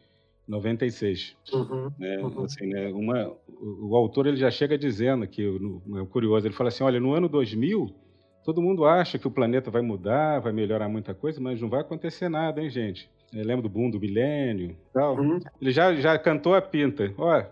96. 0.48 1.36
Uhum, 1.54 1.92
né? 1.98 2.18
Uhum. 2.20 2.44
Assim, 2.44 2.68
né? 2.68 2.88
Uma, 2.88 3.28
o, 3.48 3.90
o, 3.90 3.96
autor 3.96 4.28
ele 4.28 4.38
já 4.38 4.50
chega 4.50 4.78
dizendo 4.78 5.28
que, 5.28 5.44
no, 5.46 6.02
é 6.02 6.06
curioso, 6.06 6.48
ele 6.48 6.56
fala 6.56 6.70
assim, 6.70 6.84
olha, 6.84 7.00
no 7.00 7.14
ano 7.14 7.30
2000 7.30 7.94
Todo 8.50 8.64
mundo 8.64 8.84
acha 8.84 9.20
que 9.20 9.28
o 9.28 9.32
planeta 9.32 9.70
vai 9.70 9.84
mudar, 9.84 10.40
vai 10.40 10.52
melhorar 10.52 10.90
muita 10.90 11.14
coisa, 11.14 11.40
mas 11.40 11.62
não 11.62 11.70
vai 11.70 11.82
acontecer 11.82 12.30
nada, 12.30 12.60
hein, 12.60 12.68
gente? 12.68 13.08
Eu 13.32 13.46
lembro 13.46 13.62
do 13.62 13.70
boom 13.70 13.92
do 13.92 14.00
milênio 14.00 14.76
tal. 14.92 15.20
Uhum. 15.20 15.40
Ele 15.62 15.70
já, 15.70 15.94
já 15.94 16.18
cantou 16.18 16.56
a 16.56 16.62
pinta. 16.62 17.14
Ó, 17.16 17.44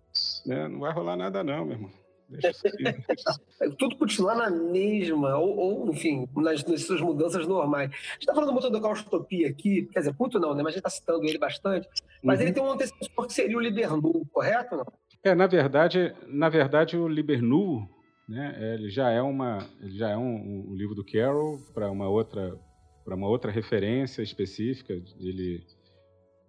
né, 0.48 0.68
não 0.68 0.80
vai 0.80 0.92
rolar 0.92 1.16
nada 1.16 1.44
não, 1.44 1.66
meu 1.66 1.76
irmão. 1.76 1.92
Deixa 2.28 2.50
isso 2.50 2.64
Tudo 3.78 3.96
continuar 3.96 4.34
na 4.34 4.50
mesma, 4.50 5.38
ou, 5.38 5.56
ou 5.56 5.90
enfim, 5.92 6.28
nas, 6.36 6.66
nas, 6.66 6.82
suas 6.82 7.00
mudanças 7.00 7.46
normais. 7.46 7.92
A 7.92 8.14
gente 8.14 8.22
está 8.22 8.34
falando 8.34 8.52
muito 8.52 8.68
do 8.68 8.82
Caustopia 8.82 9.50
aqui, 9.50 9.88
quer 9.94 10.00
dizer, 10.00 10.16
muito 10.20 10.40
não, 10.40 10.56
né? 10.56 10.64
Mas 10.64 10.74
a 10.74 10.78
gente 10.78 10.88
está 10.88 10.90
citando 10.90 11.24
ele 11.26 11.38
bastante. 11.38 11.88
Mas 12.24 12.40
uhum. 12.40 12.46
ele 12.48 12.54
tem 12.54 12.64
um 12.64 12.72
antecessor 12.72 13.28
que 13.28 13.34
seria 13.34 13.56
o 13.56 13.62
Libernu, 13.62 14.26
correto 14.34 14.76
não? 14.76 14.86
É, 15.24 15.36
na 15.36 15.46
verdade, 15.46 16.16
na 16.26 16.50
verdade 16.50 16.98
o 16.98 17.08
Libernu 17.08 17.88
né? 18.28 18.76
Ele 18.76 18.90
já 18.90 19.10
é 19.10 19.22
uma, 19.22 19.68
ele 19.82 19.98
já 19.98 20.10
é 20.10 20.18
um, 20.18 20.72
um 20.72 20.76
livro 20.76 20.94
do 20.94 21.04
Carroll 21.04 21.60
para 21.74 21.90
uma 21.90 22.10
outra, 22.10 22.60
para 23.06 23.16
uma 23.16 23.28
outra 23.28 23.52
referência 23.52 24.22
específica. 24.22 24.94
Ele 25.20 25.64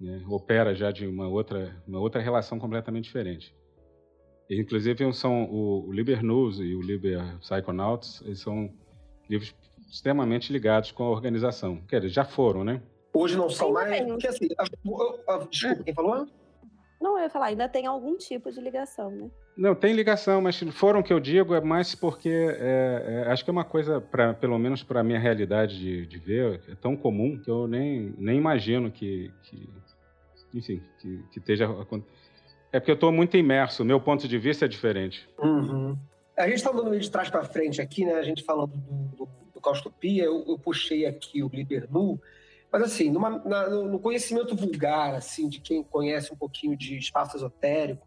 né, 0.00 0.22
opera 0.28 0.74
já 0.74 0.90
de 0.90 1.06
uma 1.06 1.28
outra, 1.28 1.80
uma 1.86 2.00
outra 2.00 2.20
relação 2.20 2.58
completamente 2.58 3.04
diferente. 3.04 3.54
E, 4.50 4.60
inclusive 4.60 5.12
são 5.12 5.44
o, 5.44 5.86
o 5.88 5.92
Liber 5.92 6.22
News 6.22 6.58
e 6.58 6.74
o 6.74 6.80
Liber 6.80 7.38
Psychonauts, 7.38 8.22
eles 8.24 8.40
são 8.40 8.72
livros 9.28 9.54
extremamente 9.90 10.52
ligados 10.52 10.90
com 10.90 11.04
a 11.04 11.10
organização. 11.10 11.82
Quer 11.86 12.00
dizer, 12.00 12.12
já 12.12 12.24
foram, 12.24 12.64
né? 12.64 12.82
Hoje 13.14 13.36
não 13.36 13.48
são 13.48 13.72
mais. 13.72 14.04
Porque, 14.06 14.26
assim, 14.26 14.48
a, 14.58 14.62
a, 14.62 15.34
a, 15.34 15.38
desculpa, 15.44 15.84
quem 15.84 15.94
falou? 15.94 16.26
Não, 17.00 17.16
eu 17.16 17.24
ia 17.24 17.30
falar, 17.30 17.46
ainda 17.46 17.68
tem 17.68 17.86
algum 17.86 18.16
tipo 18.16 18.50
de 18.50 18.60
ligação, 18.60 19.10
né? 19.10 19.30
Não, 19.58 19.74
tem 19.74 19.92
ligação, 19.92 20.40
mas 20.40 20.60
foram 20.70 21.02
que 21.02 21.12
eu 21.12 21.18
digo 21.18 21.52
é 21.52 21.60
mais 21.60 21.92
porque 21.92 22.28
é, 22.28 23.24
é, 23.26 23.32
acho 23.32 23.42
que 23.42 23.50
é 23.50 23.52
uma 23.52 23.64
coisa, 23.64 24.00
pra, 24.00 24.32
pelo 24.32 24.56
menos 24.56 24.84
para 24.84 25.00
a 25.00 25.02
minha 25.02 25.18
realidade 25.18 25.76
de, 25.76 26.06
de, 26.06 26.16
ver, 26.16 26.60
é 26.68 26.76
tão 26.76 26.96
comum 26.96 27.36
que 27.36 27.50
eu 27.50 27.66
nem, 27.66 28.14
nem 28.16 28.38
imagino 28.38 28.88
que, 28.88 29.32
que 29.42 29.68
enfim, 30.54 30.80
que, 31.00 31.24
que 31.32 31.40
esteja 31.40 31.68
é 32.72 32.78
porque 32.78 32.92
eu 32.92 32.94
estou 32.94 33.10
muito 33.10 33.36
imerso, 33.36 33.84
meu 33.84 34.00
ponto 34.00 34.28
de 34.28 34.38
vista 34.38 34.64
é 34.64 34.68
diferente. 34.68 35.28
Uhum. 35.38 35.96
A 36.36 36.46
gente 36.46 36.56
está 36.56 36.70
andando 36.70 36.96
de 36.96 37.10
trás 37.10 37.28
para 37.28 37.42
frente 37.44 37.80
aqui, 37.80 38.04
né? 38.04 38.14
A 38.14 38.22
gente 38.22 38.44
falando 38.44 38.76
do, 38.76 39.16
do, 39.16 39.28
do 39.54 39.60
Caustopia, 39.60 40.24
eu, 40.24 40.44
eu, 40.46 40.56
puxei 40.56 41.04
aqui 41.04 41.42
o 41.42 41.48
Libernu, 41.48 42.20
mas 42.70 42.82
assim, 42.82 43.10
numa, 43.10 43.42
na, 43.44 43.68
no 43.68 43.98
conhecimento 43.98 44.54
vulgar, 44.54 45.14
assim, 45.14 45.48
de 45.48 45.60
quem 45.60 45.82
conhece 45.82 46.32
um 46.32 46.36
pouquinho 46.36 46.76
de 46.76 46.96
espaço 46.96 47.36
esotérico, 47.36 48.06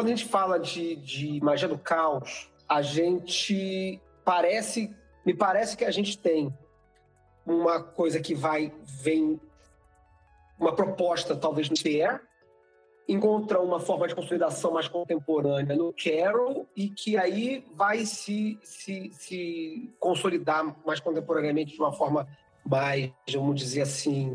quando 0.00 0.06
a 0.06 0.16
gente 0.16 0.24
fala 0.24 0.58
de, 0.58 0.96
de 0.96 1.44
magia 1.44 1.68
do 1.68 1.76
caos, 1.76 2.50
a 2.66 2.80
gente 2.80 4.00
parece, 4.24 4.96
me 5.26 5.34
parece 5.34 5.76
que 5.76 5.84
a 5.84 5.90
gente 5.90 6.16
tem 6.16 6.56
uma 7.44 7.82
coisa 7.82 8.18
que 8.18 8.34
vai, 8.34 8.72
vem, 8.82 9.38
uma 10.58 10.74
proposta 10.74 11.36
talvez 11.36 11.68
no 11.68 11.76
TR, 11.76 12.18
encontra 13.06 13.60
uma 13.60 13.78
forma 13.78 14.08
de 14.08 14.14
consolidação 14.14 14.72
mais 14.72 14.88
contemporânea 14.88 15.76
no 15.76 15.92
Carol 15.92 16.66
e 16.74 16.88
que 16.88 17.18
aí 17.18 17.62
vai 17.74 18.06
se, 18.06 18.58
se, 18.62 19.10
se 19.12 19.94
consolidar 20.00 20.64
mais 20.86 20.98
contemporaneamente 20.98 21.74
de 21.74 21.78
uma 21.78 21.92
forma 21.92 22.26
mais, 22.64 23.12
vamos 23.30 23.60
dizer 23.60 23.82
assim, 23.82 24.34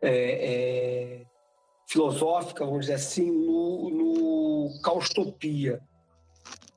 é, 0.00 1.20
é, 1.20 1.26
filosófica, 1.90 2.64
vamos 2.64 2.82
dizer 2.82 2.94
assim, 2.94 3.30
no, 3.30 3.90
no 3.90 4.80
Caustopia. 4.82 5.80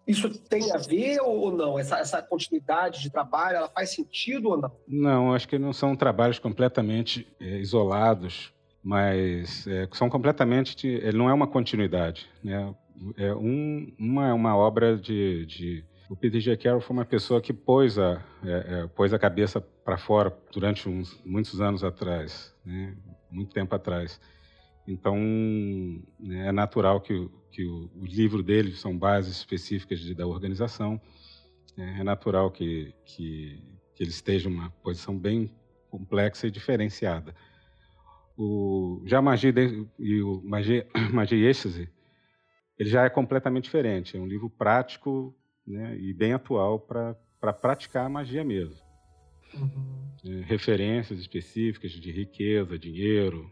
Isso 0.05 0.29
tem 0.29 0.71
a 0.71 0.77
ver 0.77 1.19
ou 1.21 1.51
não? 1.51 1.79
Essa, 1.79 1.99
essa 1.99 2.21
continuidade 2.21 3.01
de 3.01 3.09
trabalho, 3.09 3.57
ela 3.57 3.69
faz 3.69 3.91
sentido 3.91 4.49
ou 4.49 4.57
não? 4.57 4.71
Não, 4.87 5.33
acho 5.33 5.47
que 5.47 5.57
não 5.57 5.71
são 5.71 5.95
trabalhos 5.95 6.39
completamente 6.39 7.27
é, 7.39 7.59
isolados 7.59 8.53
mas 8.83 9.65
é, 9.65 9.87
são 9.93 10.09
completamente. 10.09 10.87
Ele 10.87 11.17
não 11.17 11.29
é 11.29 11.33
uma 11.33 11.47
continuidade. 11.47 12.29
Né? 12.43 12.75
É 13.15 13.33
um, 13.33 13.91
uma, 13.97 14.33
uma 14.33 14.57
obra 14.57 14.97
de, 14.97 15.45
de. 15.45 15.85
O 16.09 16.15
Peter 16.15 16.41
G. 16.41 16.57
Carroll 16.57 16.81
foi 16.81 16.95
uma 16.95 17.05
pessoa 17.05 17.41
que 17.41 17.53
pôs 17.53 17.97
a, 17.97 18.21
é, 18.43 18.81
é, 18.83 18.87
pôs 18.87 19.13
a 19.13 19.19
cabeça 19.19 19.61
para 19.61 19.97
fora 19.97 20.35
durante 20.51 20.89
uns, 20.89 21.17
muitos 21.25 21.61
anos 21.61 21.83
atrás, 21.83 22.53
né? 22.65 22.93
muito 23.31 23.53
tempo 23.53 23.73
atrás. 23.73 24.19
Então, 24.87 25.17
né, 26.19 26.47
é 26.47 26.51
natural 26.51 26.99
que, 26.99 27.29
que 27.51 27.65
o, 27.65 27.89
o, 27.95 28.05
livro 28.05 28.43
dele 28.43 28.73
são 28.73 28.97
bases 28.97 29.37
específicas 29.37 29.99
de, 29.99 30.13
da 30.13 30.27
organização. 30.27 30.99
É, 31.77 31.99
é 31.99 32.03
natural 32.03 32.51
que, 32.51 32.93
que, 33.05 33.63
que 33.95 34.03
ele 34.03 34.11
esteja 34.11 34.49
uma 34.49 34.69
posição 34.69 35.17
bem 35.17 35.51
complexa 35.89 36.47
e 36.47 36.51
diferenciada. 36.51 37.33
O, 38.37 39.01
já 39.05 39.19
a 39.19 39.21
magia 39.21 39.53
de, 39.53 39.87
e 39.99 40.21
o 40.21 40.41
magia, 40.43 40.85
magia 41.13 41.37
e 41.37 41.45
êxtase, 41.45 41.89
ele 42.77 42.89
já 42.89 43.05
é 43.05 43.09
completamente 43.09 43.65
diferente. 43.65 44.17
É 44.17 44.19
um 44.19 44.27
livro 44.27 44.49
prático 44.49 45.33
né, 45.65 45.95
e 45.97 46.13
bem 46.13 46.33
atual 46.33 46.79
para 46.79 47.15
pra 47.43 47.51
praticar 47.51 48.05
a 48.05 48.09
magia 48.09 48.41
mesmo. 48.41 48.77
Uhum. 49.53 50.07
É, 50.25 50.45
referências 50.45 51.19
específicas 51.19 51.91
de 51.91 52.09
riqueza, 52.09 52.79
dinheiro, 52.79 53.51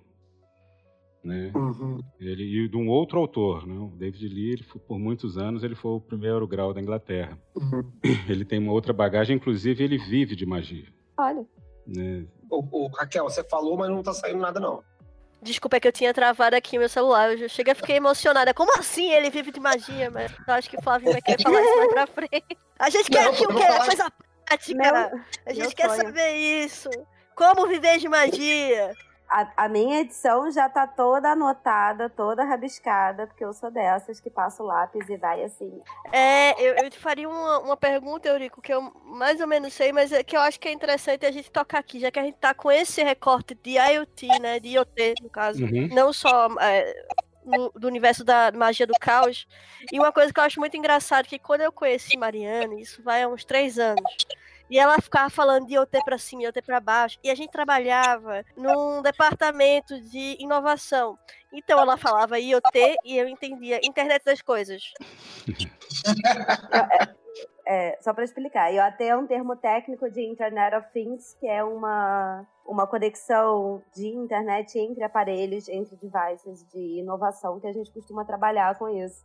né? 1.23 1.51
Uhum. 1.55 1.99
Ele 2.19 2.43
e 2.43 2.67
de 2.67 2.77
um 2.77 2.89
outro 2.89 3.19
autor, 3.19 3.67
né? 3.67 3.75
O 3.75 3.95
David 3.95 4.27
Lee, 4.27 4.53
ele 4.53 4.63
foi, 4.63 4.81
por 4.81 4.99
muitos 4.99 5.37
anos 5.37 5.63
ele 5.63 5.75
foi 5.75 5.91
o 5.91 6.01
primeiro 6.01 6.47
grau 6.47 6.73
da 6.73 6.81
Inglaterra. 6.81 7.37
Uhum. 7.55 7.91
Ele 8.27 8.43
tem 8.43 8.59
uma 8.59 8.71
outra 8.71 8.93
bagagem, 8.93 9.35
inclusive 9.35 9.83
ele 9.83 9.97
vive 9.97 10.35
de 10.35 10.45
magia. 10.45 10.87
Olha. 11.17 11.45
Né? 11.85 12.25
Ô, 12.49 12.63
ô, 12.71 12.87
Raquel, 12.87 13.23
você 13.25 13.43
falou, 13.43 13.77
mas 13.77 13.89
não 13.89 14.03
tá 14.03 14.13
saindo 14.13 14.39
nada, 14.39 14.59
não. 14.59 14.83
Desculpa, 15.41 15.77
é 15.77 15.79
que 15.79 15.87
eu 15.87 15.91
tinha 15.91 16.13
travado 16.13 16.55
aqui 16.55 16.77
meu 16.77 16.89
celular. 16.89 17.35
Eu 17.35 17.49
cheguei 17.49 17.73
a 17.73 17.75
ficar 17.75 17.95
emocionada. 17.95 18.53
Como 18.53 18.77
assim 18.77 19.11
ele 19.11 19.31
vive 19.31 19.51
de 19.51 19.59
magia? 19.59 20.11
Mas 20.11 20.31
eu 20.47 20.53
acho 20.53 20.69
que 20.69 20.77
o 20.77 20.81
Flávio 20.81 21.11
vai 21.11 21.21
querer 21.21 21.41
falar 21.41 21.61
isso 21.61 21.77
mais 21.77 21.93
pra 21.93 22.07
frente. 22.07 22.57
A 22.77 22.89
gente 22.89 23.09
quer 23.09 23.27
aqui 23.27 23.45
o 23.45 23.55
quê? 23.55 23.63
Falar... 23.63 23.85
Coisa 23.85 24.13
prática. 24.45 24.77
Meu, 24.77 25.21
a 25.45 25.53
gente 25.53 25.75
quer 25.75 25.89
sonho. 25.89 26.01
saber 26.03 26.35
isso. 26.35 26.89
Como 27.35 27.67
viver 27.67 27.97
de 27.97 28.07
magia? 28.07 28.93
A, 29.31 29.65
a, 29.65 29.69
minha 29.69 30.01
edição 30.01 30.51
já 30.51 30.67
tá 30.67 30.85
toda 30.85 31.31
anotada, 31.31 32.09
toda 32.09 32.43
rabiscada, 32.43 33.25
porque 33.25 33.45
eu 33.45 33.53
sou 33.53 33.71
dessas 33.71 34.19
que 34.19 34.29
passo 34.29 34.61
lápis 34.61 35.07
e 35.07 35.15
vai 35.15 35.41
assim. 35.41 35.81
É, 36.11 36.51
eu, 36.61 36.75
eu 36.83 36.89
te 36.89 36.99
faria 36.99 37.29
uma, 37.29 37.59
uma 37.59 37.77
pergunta, 37.77 38.27
Eurico, 38.27 38.61
que 38.61 38.73
eu 38.73 38.81
mais 39.05 39.39
ou 39.39 39.47
menos 39.47 39.73
sei, 39.73 39.93
mas 39.93 40.11
é 40.11 40.21
que 40.21 40.35
eu 40.35 40.41
acho 40.41 40.59
que 40.59 40.67
é 40.67 40.73
interessante 40.73 41.25
a 41.25 41.31
gente 41.31 41.49
tocar 41.49 41.79
aqui, 41.79 42.01
já 42.01 42.11
que 42.11 42.19
a 42.19 42.23
gente 42.23 42.35
tá 42.35 42.53
com 42.53 42.69
esse 42.69 43.01
recorte 43.01 43.55
de 43.55 43.77
IoT, 43.77 44.27
né, 44.41 44.59
de 44.59 44.69
IoT, 44.69 45.15
no 45.21 45.29
caso, 45.29 45.63
uhum. 45.63 45.87
não 45.93 46.11
só 46.11 46.49
é, 46.59 47.05
no, 47.45 47.71
do 47.71 47.87
universo 47.87 48.25
da 48.25 48.51
magia 48.51 48.85
do 48.85 48.93
caos. 48.99 49.47
E 49.93 49.97
uma 49.97 50.11
coisa 50.11 50.33
que 50.33 50.39
eu 50.41 50.43
acho 50.43 50.59
muito 50.59 50.75
engraçado, 50.75 51.25
que 51.25 51.39
quando 51.39 51.61
eu 51.61 51.71
conheci 51.71 52.17
Mariana, 52.17 52.75
isso 52.75 53.01
vai 53.01 53.23
há 53.23 53.29
uns 53.29 53.45
três 53.45 53.79
anos, 53.79 54.27
e 54.71 54.79
ela 54.79 55.01
ficava 55.01 55.29
falando 55.29 55.67
de 55.67 55.73
IoT 55.73 55.99
para 56.05 56.17
cima, 56.17 56.43
IoT 56.43 56.61
para 56.61 56.79
baixo. 56.79 57.19
E 57.21 57.29
a 57.29 57.35
gente 57.35 57.51
trabalhava 57.51 58.45
num 58.55 59.01
departamento 59.01 59.99
de 59.99 60.37
inovação. 60.39 61.19
Então 61.51 61.77
ela 61.77 61.97
falava 61.97 62.39
IoT 62.39 62.95
e 63.03 63.17
eu 63.17 63.27
entendia 63.27 63.81
Internet 63.83 64.23
das 64.23 64.41
Coisas. 64.41 64.81
É, 67.63 67.97
só 68.01 68.13
para 68.13 68.23
explicar, 68.23 68.69
IoT 68.73 69.03
é 69.03 69.15
um 69.15 69.27
termo 69.27 69.55
técnico 69.55 70.09
de 70.09 70.21
Internet 70.21 70.75
of 70.75 70.91
Things, 70.91 71.35
que 71.39 71.47
é 71.47 71.63
uma, 71.63 72.45
uma 72.65 72.85
conexão 72.85 73.81
de 73.95 74.07
internet 74.07 74.77
entre 74.77 75.03
aparelhos, 75.03 75.69
entre 75.69 75.95
devices 75.95 76.67
de 76.69 76.99
inovação, 76.99 77.59
que 77.59 77.67
a 77.67 77.71
gente 77.71 77.91
costuma 77.91 78.25
trabalhar 78.25 78.77
com 78.77 78.89
isso. 78.89 79.23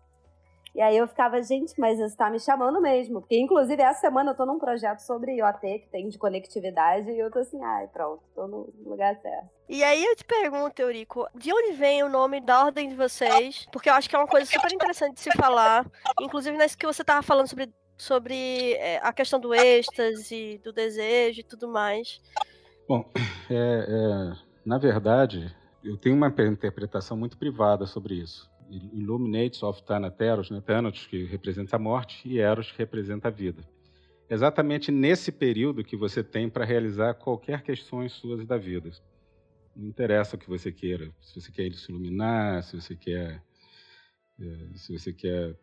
E 0.76 0.82
aí 0.82 0.94
eu 0.94 1.08
ficava, 1.08 1.42
gente, 1.42 1.72
mas 1.78 1.98
você 1.98 2.14
tá 2.14 2.28
me 2.28 2.38
chamando 2.38 2.82
mesmo. 2.82 3.22
Porque, 3.22 3.40
inclusive, 3.40 3.80
essa 3.80 3.98
semana 3.98 4.32
eu 4.32 4.34
tô 4.34 4.44
num 4.44 4.58
projeto 4.58 4.98
sobre 4.98 5.36
IoT 5.36 5.78
que 5.78 5.88
tem 5.90 6.06
de 6.06 6.18
conectividade 6.18 7.10
e 7.10 7.18
eu 7.18 7.30
tô 7.30 7.38
assim, 7.38 7.64
ai, 7.64 7.88
pronto, 7.88 8.22
tô 8.34 8.46
no 8.46 8.68
lugar 8.84 9.16
certo. 9.16 9.48
E 9.70 9.82
aí 9.82 10.04
eu 10.04 10.14
te 10.14 10.22
pergunto, 10.22 10.82
Eurico, 10.82 11.26
de 11.34 11.50
onde 11.50 11.72
vem 11.72 12.02
o 12.02 12.10
nome 12.10 12.42
da 12.42 12.62
ordem 12.62 12.90
de 12.90 12.94
vocês? 12.94 13.66
Porque 13.72 13.88
eu 13.88 13.94
acho 13.94 14.06
que 14.06 14.14
é 14.14 14.18
uma 14.18 14.26
coisa 14.28 14.44
super 14.44 14.70
interessante 14.70 15.14
de 15.14 15.20
se 15.20 15.30
falar. 15.32 15.90
Inclusive, 16.20 16.58
nesse 16.58 16.76
que 16.76 16.84
você 16.84 17.02
tava 17.02 17.22
falando 17.22 17.48
sobre, 17.48 17.72
sobre 17.96 18.74
é, 18.74 18.98
a 19.02 19.14
questão 19.14 19.40
do 19.40 19.54
êxtase, 19.54 20.60
do 20.62 20.74
desejo 20.74 21.40
e 21.40 21.44
tudo 21.44 21.68
mais. 21.68 22.20
Bom, 22.86 23.02
é, 23.48 23.86
é, 23.88 24.32
na 24.62 24.76
verdade, 24.76 25.56
eu 25.82 25.96
tenho 25.96 26.14
uma 26.14 26.28
interpretação 26.28 27.16
muito 27.16 27.38
privada 27.38 27.86
sobre 27.86 28.16
isso. 28.16 28.54
Illuminates 28.70 29.62
of 29.62 29.82
Thanateros, 29.82 30.50
né? 30.50 30.60
Thanatos, 30.60 31.06
que 31.06 31.24
representa 31.24 31.76
a 31.76 31.78
morte, 31.78 32.28
e 32.28 32.38
Eros, 32.38 32.70
que 32.72 32.78
representa 32.78 33.28
a 33.28 33.30
vida. 33.30 33.62
Exatamente 34.28 34.90
nesse 34.90 35.30
período 35.30 35.84
que 35.84 35.96
você 35.96 36.22
tem 36.22 36.48
para 36.48 36.64
realizar 36.64 37.14
qualquer 37.14 37.62
questões 37.62 38.12
suas 38.12 38.44
da 38.44 38.58
vida. 38.58 38.90
Não 39.74 39.88
interessa 39.88 40.36
o 40.36 40.38
que 40.38 40.48
você 40.48 40.72
queira, 40.72 41.12
se 41.20 41.40
você 41.40 41.52
quer 41.52 41.72
se 41.72 41.92
iluminar, 41.92 42.62
se 42.64 42.80
você 42.80 42.96
quer, 42.96 43.42
é, 44.40 44.68
se 44.74 44.92
você 44.92 45.12
quer 45.12 45.56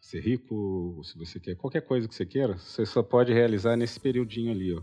ser 0.00 0.20
rico, 0.20 1.00
se 1.04 1.16
você 1.16 1.38
quer 1.38 1.54
qualquer 1.56 1.82
coisa 1.82 2.08
que 2.08 2.14
você 2.14 2.26
queira, 2.26 2.56
você 2.56 2.84
só 2.86 3.02
pode 3.02 3.32
realizar 3.32 3.76
nesse 3.76 4.00
periodinho 4.00 4.50
ali, 4.50 4.74
ó. 4.74 4.82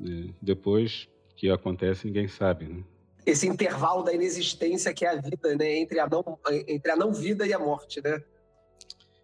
É, 0.00 0.34
depois 0.40 1.08
que 1.36 1.50
acontece, 1.50 2.06
ninguém 2.06 2.28
sabe, 2.28 2.66
né? 2.66 2.84
Esse 3.24 3.46
intervalo 3.46 4.02
da 4.02 4.12
inexistência 4.12 4.92
que 4.92 5.04
é 5.04 5.10
a 5.10 5.20
vida, 5.20 5.54
né? 5.56 5.78
Entre 5.78 5.98
a 5.98 6.08
não, 6.08 6.38
entre 6.66 6.92
a 6.92 6.96
não 6.96 7.12
vida 7.12 7.46
e 7.46 7.52
a 7.52 7.58
morte, 7.58 8.00
né? 8.02 8.22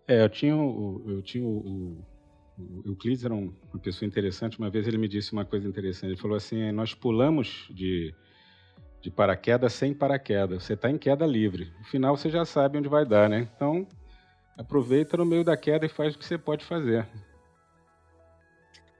É, 0.07 0.23
eu 0.23 0.29
tinha 0.29 0.57
o, 0.57 1.05
eu 1.07 1.23
tinha 1.23 1.45
o, 1.45 1.99
o 2.59 2.83
Euclides 2.87 3.25
era 3.25 3.35
uma 3.35 3.53
pessoa 3.83 4.07
interessante. 4.07 4.59
Uma 4.59 4.71
vez 4.71 4.87
ele 4.87 4.99
me 4.99 5.09
disse 5.09 5.33
uma 5.33 5.45
coisa 5.45 5.69
interessante. 5.69 6.11
Ele 6.11 6.21
falou 6.21 6.37
assim: 6.37 6.73
nós 6.73 6.95
pulamos 6.95 7.69
de 7.71 8.15
de 9.01 9.11
paraquedas 9.11 9.73
sem 9.73 9.95
paraquedas. 9.95 10.65
Você 10.65 10.75
está 10.75 10.91
em 10.91 10.99
queda 10.99 11.27
livre. 11.27 11.73
No 11.79 11.85
final 11.85 12.17
você 12.17 12.29
já 12.29 12.45
sabe 12.45 12.79
onde 12.79 12.89
vai 12.89 13.07
dar, 13.07 13.29
né? 13.29 13.49
Então 13.55 13.87
aproveita 14.57 15.17
no 15.17 15.25
meio 15.25 15.45
da 15.45 15.57
queda 15.57 15.87
e 15.87 15.89
faz 15.89 16.15
o 16.15 16.19
que 16.19 16.25
você 16.25 16.37
pode 16.37 16.65
fazer. 16.65 17.07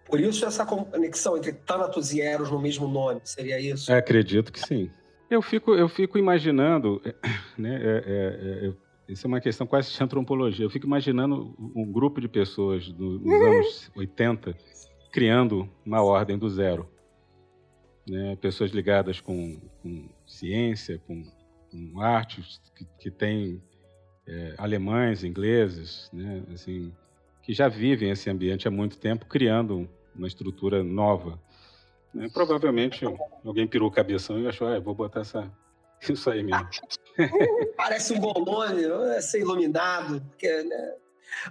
Por 0.09 0.21
isso 0.21 0.45
essa 0.47 0.65
conexão 0.65 1.37
entre 1.37 1.53
Thanatos 1.53 2.13
e 2.13 2.21
Eros 2.21 2.51
no 2.51 2.59
mesmo 2.59 2.89
nome, 2.89 3.21
seria 3.25 3.61
isso? 3.61 3.93
É, 3.93 3.99
acredito 3.99 4.51
que 4.51 4.59
sim. 4.61 4.91
Eu 5.31 5.43
fico, 5.43 5.75
eu 5.75 5.89
fico 5.89 6.17
imaginando, 6.17 7.03
né, 7.59 7.77
é, 7.77 8.05
é, 8.07 8.67
é, 8.69 8.73
isso 9.07 9.27
é 9.27 9.29
uma 9.29 9.41
questão 9.41 9.67
quase 9.67 9.93
de 9.93 10.03
antropologia, 10.03 10.65
eu 10.65 10.71
fico 10.71 10.87
imaginando 10.87 11.55
um 11.77 11.85
grupo 11.93 12.21
de 12.21 12.29
pessoas 12.29 12.89
nos 12.89 13.23
anos 13.43 13.91
80 13.95 14.57
criando 15.13 15.69
uma 15.85 16.03
ordem 16.03 16.39
do 16.39 16.49
zero. 16.49 16.89
né? 18.09 18.37
pessoas 18.37 18.71
ligadas 18.71 19.21
com, 19.21 19.61
com 19.83 20.09
ciência, 20.27 20.99
com, 21.07 21.23
com 21.71 22.01
artes, 22.01 22.61
que, 22.75 22.87
que 22.99 23.11
têm 23.11 23.63
é, 24.27 24.55
alemães, 24.57 25.25
ingleses, 25.25 26.09
né? 26.13 26.43
assim, 26.55 26.93
que 27.43 27.53
já 27.53 27.69
vivem 27.69 28.11
esse 28.11 28.31
ambiente 28.31 28.69
há 28.69 28.71
muito 28.71 28.99
tempo, 28.99 29.27
criando 29.27 29.89
uma 30.19 30.27
estrutura 30.27 30.83
nova. 30.83 31.41
Né? 32.13 32.29
Provavelmente 32.33 33.05
alguém 33.45 33.67
pirou 33.67 33.89
o 33.89 33.93
cabeção 33.93 34.39
e 34.41 34.47
achou, 34.47 34.67
ah, 34.69 34.79
vou 34.79 34.95
botar 34.95 35.21
essa, 35.21 35.51
isso 36.09 36.31
aí 36.31 36.43
mesmo. 36.43 36.69
Parece 37.77 38.13
um 38.15 38.21
nome, 38.21 38.85
é 39.17 39.21
ser 39.21 39.41
iluminado. 39.41 40.21
Porque, 40.23 40.63
né? 40.63 40.95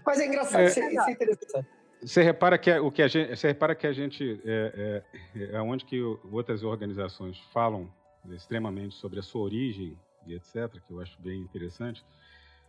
Mas 0.06 0.20
é 0.20 0.28
engraçado, 0.28 0.62
é, 0.62 0.66
isso, 0.66 0.80
é, 0.80 0.94
isso 0.94 1.10
é 1.10 1.12
interessante. 1.12 1.68
Você 2.02 2.22
repara 2.22 2.58
que 2.58 2.72
o 2.78 2.92
que 2.92 3.02
a 3.02 3.08
gente, 3.08 3.36
você 3.36 3.48
repara 3.48 3.74
que 3.74 3.88
a 3.88 3.94
gente 3.94 4.40
é, 4.46 5.04
é, 5.36 5.56
é 5.56 5.62
onde 5.62 5.84
que 5.84 6.00
outras 6.32 6.64
organizações 6.64 7.40
falam 7.52 7.92
extremamente 8.30 8.96
sobre 8.96 9.20
a 9.20 9.24
sua 9.24 9.42
origem 9.42 9.98
e 10.26 10.34
etc, 10.36 10.80
que 10.86 10.92
eu 10.92 11.00
acho 11.00 11.20
bem 11.20 11.40
interessante. 11.40 12.06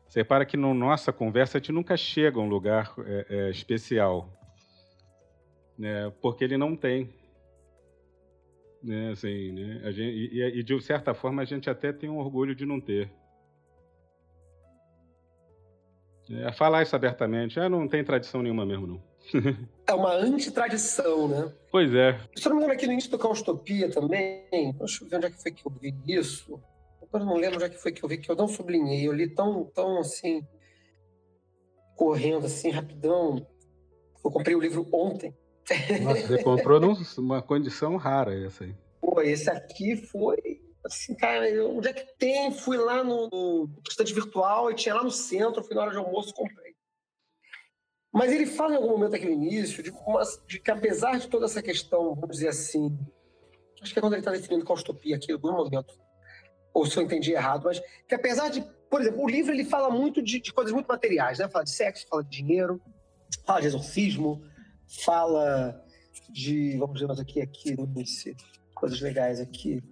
Você 0.09 0.21
repara 0.21 0.47
que 0.47 0.57
na 0.57 0.69
no 0.69 0.75
nossa 0.75 1.13
conversa 1.13 1.59
a 1.59 1.61
gente 1.61 1.73
nunca 1.73 1.97
chega 1.97 2.39
a 2.39 2.43
um 2.43 2.49
lugar 2.49 2.95
é, 3.05 3.27
é, 3.29 3.51
especial, 3.51 4.33
né? 5.79 6.13
Porque 6.21 6.43
ele 6.43 6.57
não 6.57 6.77
tem, 6.77 7.09
né? 8.83 9.11
Assim, 9.13 9.53
né? 9.53 9.83
A 9.85 9.93
gente, 9.93 10.35
e, 10.35 10.59
e 10.59 10.63
de 10.63 10.81
certa 10.83 11.15
forma 11.15 11.43
a 11.43 11.45
gente 11.45 11.71
até 11.71 11.93
tem 11.93 12.11
um 12.11 12.19
orgulho 12.19 12.55
de 12.55 12.67
não 12.67 12.81
ter. 12.81 13.11
É, 16.31 16.53
falar 16.53 16.83
isso 16.83 16.95
abertamente, 16.95 17.59
ah, 17.59 17.71
não 17.71 17.89
tem 17.89 18.05
tradição 18.05 18.43
nenhuma 18.43 18.67
mesmo 18.67 18.87
não. 18.87 19.03
é 19.87 19.95
uma 19.95 20.13
antitradição, 20.13 21.27
né? 21.29 21.53
Pois 21.71 21.95
é. 21.95 22.21
Se 22.37 22.47
eu 22.47 22.51
não 22.51 22.57
me 22.57 22.63
engano, 22.63 22.75
aqui 22.75 22.87
no 22.87 22.93
início 22.93 23.11
do 23.11 23.19
Caustopia 23.19 23.91
também, 23.91 24.75
deixa 24.79 25.05
eu 25.05 25.09
ver 25.09 25.17
onde 25.17 25.27
é 25.27 25.31
que 25.31 25.43
foi 25.43 25.53
que 25.53 25.67
eu 25.67 25.73
vi 25.73 25.95
isso. 26.07 26.61
Agora 27.03 27.25
não 27.25 27.37
lembro 27.37 27.57
onde 27.57 27.65
é 27.65 27.69
que 27.71 27.79
foi 27.79 27.93
que 27.93 28.05
eu 28.05 28.09
vi, 28.09 28.19
que 28.19 28.31
eu 28.31 28.37
não 28.37 28.47
sublinhei. 28.47 29.07
Eu 29.07 29.13
li 29.13 29.29
tão, 29.35 29.65
tão 29.65 29.99
assim, 29.99 30.47
correndo 31.97 32.45
assim, 32.45 32.71
rapidão. 32.71 33.47
Eu 34.23 34.31
comprei 34.31 34.55
o 34.55 34.61
livro 34.61 34.87
ontem. 34.93 35.35
Nossa, 36.03 36.27
você 36.27 36.43
comprou 36.43 36.81
numa 36.81 37.43
condição 37.43 37.97
rara 37.97 38.35
essa 38.47 38.65
aí. 38.65 38.75
Pô, 39.01 39.21
esse 39.21 39.51
aqui 39.51 39.97
foi 39.97 40.61
assim, 40.85 41.15
cara, 41.15 41.47
onde 41.67 41.89
é 41.89 41.93
que 41.93 42.07
tem? 42.19 42.53
Fui 42.53 42.77
lá 42.77 43.05
no, 43.05 43.69
estante 43.89 44.15
virtual 44.15 44.71
e 44.71 44.75
tinha 44.75 44.95
lá 44.95 45.03
no 45.03 45.11
centro, 45.11 45.63
fui 45.63 45.75
na 45.75 45.83
hora 45.83 45.91
de 45.91 45.99
almoço 45.99 46.35
comprei. 46.35 46.75
Mas 48.13 48.33
ele 48.33 48.47
fala 48.47 48.73
em 48.73 48.77
algum 48.77 48.91
momento 48.91 49.15
aqui 49.15 49.27
no 49.27 49.33
início 49.33 49.83
de, 49.83 49.91
uma, 49.91 50.23
de 50.47 50.59
que 50.59 50.71
apesar 50.71 51.19
de 51.19 51.29
toda 51.29 51.45
essa 51.45 51.63
questão, 51.63 52.15
vamos 52.15 52.37
dizer 52.37 52.49
assim, 52.49 52.99
acho 53.83 53.93
que 53.93 53.99
é 53.99 54.03
quando 54.03 54.15
ele 54.15 54.21
está 54.21 54.33
definindo 54.33 54.65
caustopia 54.65 55.17
aqui, 55.17 55.31
em 55.31 55.35
algum 55.35 55.53
momento, 55.53 55.95
ou 56.73 56.87
se 56.87 56.97
eu 56.97 57.03
entendi 57.03 57.33
errado, 57.33 57.65
mas 57.65 57.81
que 58.09 58.15
apesar 58.15 58.49
de, 58.49 58.63
por 58.91 59.01
exemplo, 59.01 59.23
o 59.23 59.29
livro 59.29 59.53
ele 59.53 59.65
fala 59.65 59.91
muito 59.91 60.23
de, 60.23 60.41
de 60.41 60.53
coisas 60.53 60.73
muito 60.73 60.87
materiais, 60.87 61.39
né? 61.39 61.49
Fala 61.49 61.65
de 61.65 61.71
sexo, 61.71 62.07
fala 62.09 62.25
de 62.25 62.31
dinheiro, 62.31 62.81
fala 63.45 63.61
de 63.61 63.67
exorcismo, 63.67 64.43
fala 64.89 65.85
de, 66.31 66.77
vamos 66.79 67.01
ver 67.01 67.07
mais 67.07 67.21
aqui, 67.21 67.41
aqui, 67.41 67.77
coisas 68.75 69.01
legais 69.01 69.41
aqui, 69.41 69.83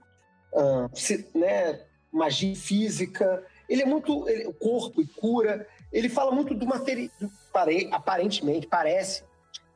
uh, 0.52 1.38
né? 1.38 1.84
magia 2.12 2.56
física, 2.56 3.44
ele 3.68 3.82
é 3.82 3.86
muito, 3.86 4.28
ele, 4.28 4.50
corpo 4.54 5.00
e 5.02 5.06
cura, 5.06 5.66
ele 5.92 6.08
fala 6.08 6.32
muito 6.32 6.54
do 6.54 6.66
material, 6.66 7.10
aparentemente, 7.92 8.66
parece, 8.66 9.22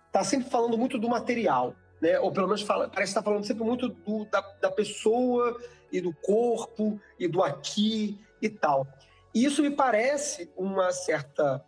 está 0.06 0.24
sempre 0.24 0.48
falando 0.48 0.78
muito 0.78 0.98
do 0.98 1.08
material, 1.08 1.74
né? 2.00 2.18
Ou 2.18 2.32
pelo 2.32 2.46
menos 2.46 2.62
fala, 2.62 2.88
parece 2.88 3.10
estar 3.10 3.20
tá 3.20 3.24
falando 3.24 3.44
sempre 3.44 3.64
muito 3.64 3.88
do, 3.88 4.24
da, 4.26 4.40
da 4.60 4.70
pessoa 4.70 5.60
e 5.92 6.00
do 6.00 6.14
corpo 6.14 7.00
e 7.18 7.28
do 7.28 7.42
aqui 7.42 8.18
e 8.40 8.48
tal. 8.48 8.86
E 9.34 9.44
isso 9.44 9.62
me 9.62 9.70
parece 9.70 10.50
uma 10.56 10.92
certa 10.92 11.64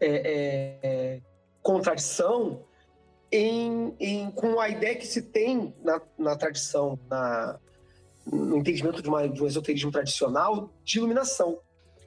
é, 0.00 0.80
é, 0.82 1.20
contradição 1.62 2.64
em, 3.36 3.94
em, 4.00 4.30
com 4.30 4.58
a 4.60 4.68
ideia 4.68 4.96
que 4.96 5.06
se 5.06 5.22
tem 5.22 5.74
na, 5.82 6.00
na 6.18 6.36
tradição, 6.36 6.98
na, 7.08 7.58
no 8.26 8.56
entendimento 8.58 9.02
de, 9.02 9.08
uma, 9.08 9.28
de, 9.28 9.42
um 9.42 9.46
esoterismo 9.46 9.90
tradicional 9.90 10.72
de 10.84 10.98
iluminação. 10.98 11.60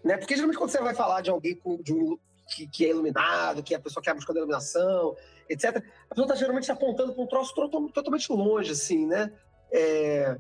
Né? 0.04 0.18
Porque 0.18 0.36
geralmente 0.36 0.58
quando 0.58 0.72
você 0.72 0.80
vai 0.80 0.96
falar 0.96 1.22
de 1.22 1.30
alguém 1.30 1.56
com, 1.56 1.82
de 1.82 1.94
um, 1.94 2.18
que, 2.48 2.68
que, 2.68 2.86
é 2.86 2.90
iluminado, 2.90 3.62
que 3.64 3.74
é 3.74 3.78
a 3.78 3.80
pessoa 3.80 4.02
que 4.04 4.10
é 4.10 4.14
buscando 4.14 4.38
a 4.38 4.40
iluminação, 4.40 5.16
etc., 5.48 5.84
a 6.10 6.16
pessoa 6.16 6.26
está 6.26 6.36
geralmente 6.36 6.72
apontando 6.72 7.14
para 7.14 7.24
um 7.24 7.28
troço 7.28 7.54
totalmente 7.54 8.32
longe, 8.32 8.72
assim, 8.72 9.06
né? 9.06 9.32
É, 9.72 10.38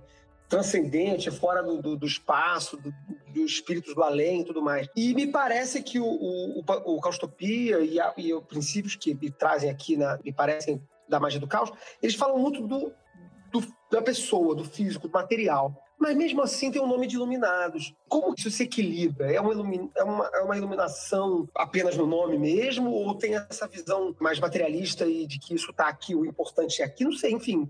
transcendente, 0.49 1.29
fora 1.29 1.61
do, 1.61 1.79
do, 1.79 1.95
do 1.95 2.07
espaço, 2.07 2.75
dos 2.75 2.93
do 3.31 3.45
espíritos 3.45 3.93
do 3.93 4.03
além 4.03 4.41
e 4.41 4.45
tudo 4.45 4.61
mais. 4.61 4.89
E 4.95 5.13
me 5.13 5.27
parece 5.27 5.83
que 5.83 5.99
o, 5.99 6.05
o, 6.05 6.63
o 6.85 6.99
Caustopia 6.99 7.79
e, 7.79 7.99
a, 7.99 8.13
e 8.17 8.33
os 8.33 8.43
princípios 8.43 8.95
que 8.95 9.13
me 9.13 9.29
trazem 9.29 9.69
aqui, 9.69 9.95
na, 9.95 10.19
me 10.23 10.33
parecem 10.33 10.81
da 11.07 11.19
magia 11.19 11.39
do 11.39 11.47
caos, 11.47 11.71
eles 12.01 12.15
falam 12.15 12.39
muito 12.39 12.65
do, 12.67 12.91
do, 13.51 13.63
da 13.91 14.01
pessoa, 14.01 14.55
do 14.55 14.63
físico, 14.63 15.07
do 15.07 15.13
material. 15.13 15.75
Mas 15.99 16.15
mesmo 16.15 16.41
assim 16.41 16.71
tem 16.71 16.81
o 16.81 16.85
um 16.85 16.87
nome 16.87 17.05
de 17.07 17.15
iluminados. 17.15 17.93
Como 18.07 18.33
isso 18.35 18.49
se 18.49 18.63
equilibra? 18.63 19.31
É 19.31 19.41
uma, 19.41 19.53
é, 19.95 20.03
uma, 20.03 20.31
é 20.33 20.41
uma 20.41 20.57
iluminação 20.57 21.47
apenas 21.53 21.97
no 21.97 22.07
nome 22.07 22.37
mesmo? 22.37 22.89
Ou 22.89 23.15
tem 23.15 23.35
essa 23.35 23.67
visão 23.67 24.15
mais 24.19 24.39
materialista 24.39 25.05
e 25.05 25.27
de 25.27 25.37
que 25.37 25.53
isso 25.53 25.71
está 25.71 25.87
aqui, 25.89 26.15
o 26.15 26.25
importante 26.25 26.81
é 26.81 26.85
aqui? 26.85 27.03
Não 27.03 27.11
sei, 27.11 27.33
enfim. 27.33 27.69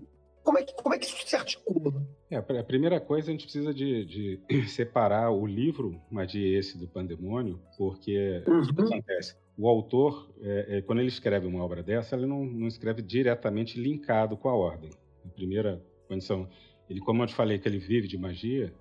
Como 0.50 0.58
é 0.58 0.64
que, 0.64 0.74
como 0.74 0.92
é 0.92 0.98
que 0.98 1.06
isso 1.06 1.28
se 1.28 1.36
articula? 1.36 2.04
É, 2.28 2.34
a 2.34 2.64
primeira 2.64 2.98
coisa, 2.98 3.28
a 3.28 3.30
gente 3.30 3.44
precisa 3.44 3.72
de, 3.72 4.04
de 4.04 4.40
separar 4.66 5.30
o 5.30 5.46
livro 5.46 6.02
Magia 6.10 6.58
Esse 6.58 6.76
do 6.76 6.88
Pandemônio, 6.88 7.60
porque 7.78 8.42
uhum. 8.48 8.62
o 8.62 8.74
que 8.74 8.82
acontece? 8.82 9.36
O 9.56 9.68
autor, 9.68 10.28
é, 10.42 10.78
é, 10.78 10.82
quando 10.82 10.98
ele 10.98 11.06
escreve 11.06 11.46
uma 11.46 11.62
obra 11.62 11.84
dessa, 11.84 12.16
ele 12.16 12.26
não, 12.26 12.44
não 12.44 12.66
escreve 12.66 13.00
diretamente 13.00 13.80
linkado 13.80 14.36
com 14.36 14.48
a 14.48 14.56
ordem. 14.56 14.90
A 15.24 15.28
primeira 15.28 15.80
condição. 16.08 16.48
Ele, 16.88 16.98
como 16.98 17.22
eu 17.22 17.28
te 17.28 17.34
falei 17.34 17.56
que 17.56 17.68
ele 17.68 17.78
vive 17.78 18.08
de 18.08 18.18
magia, 18.18 18.74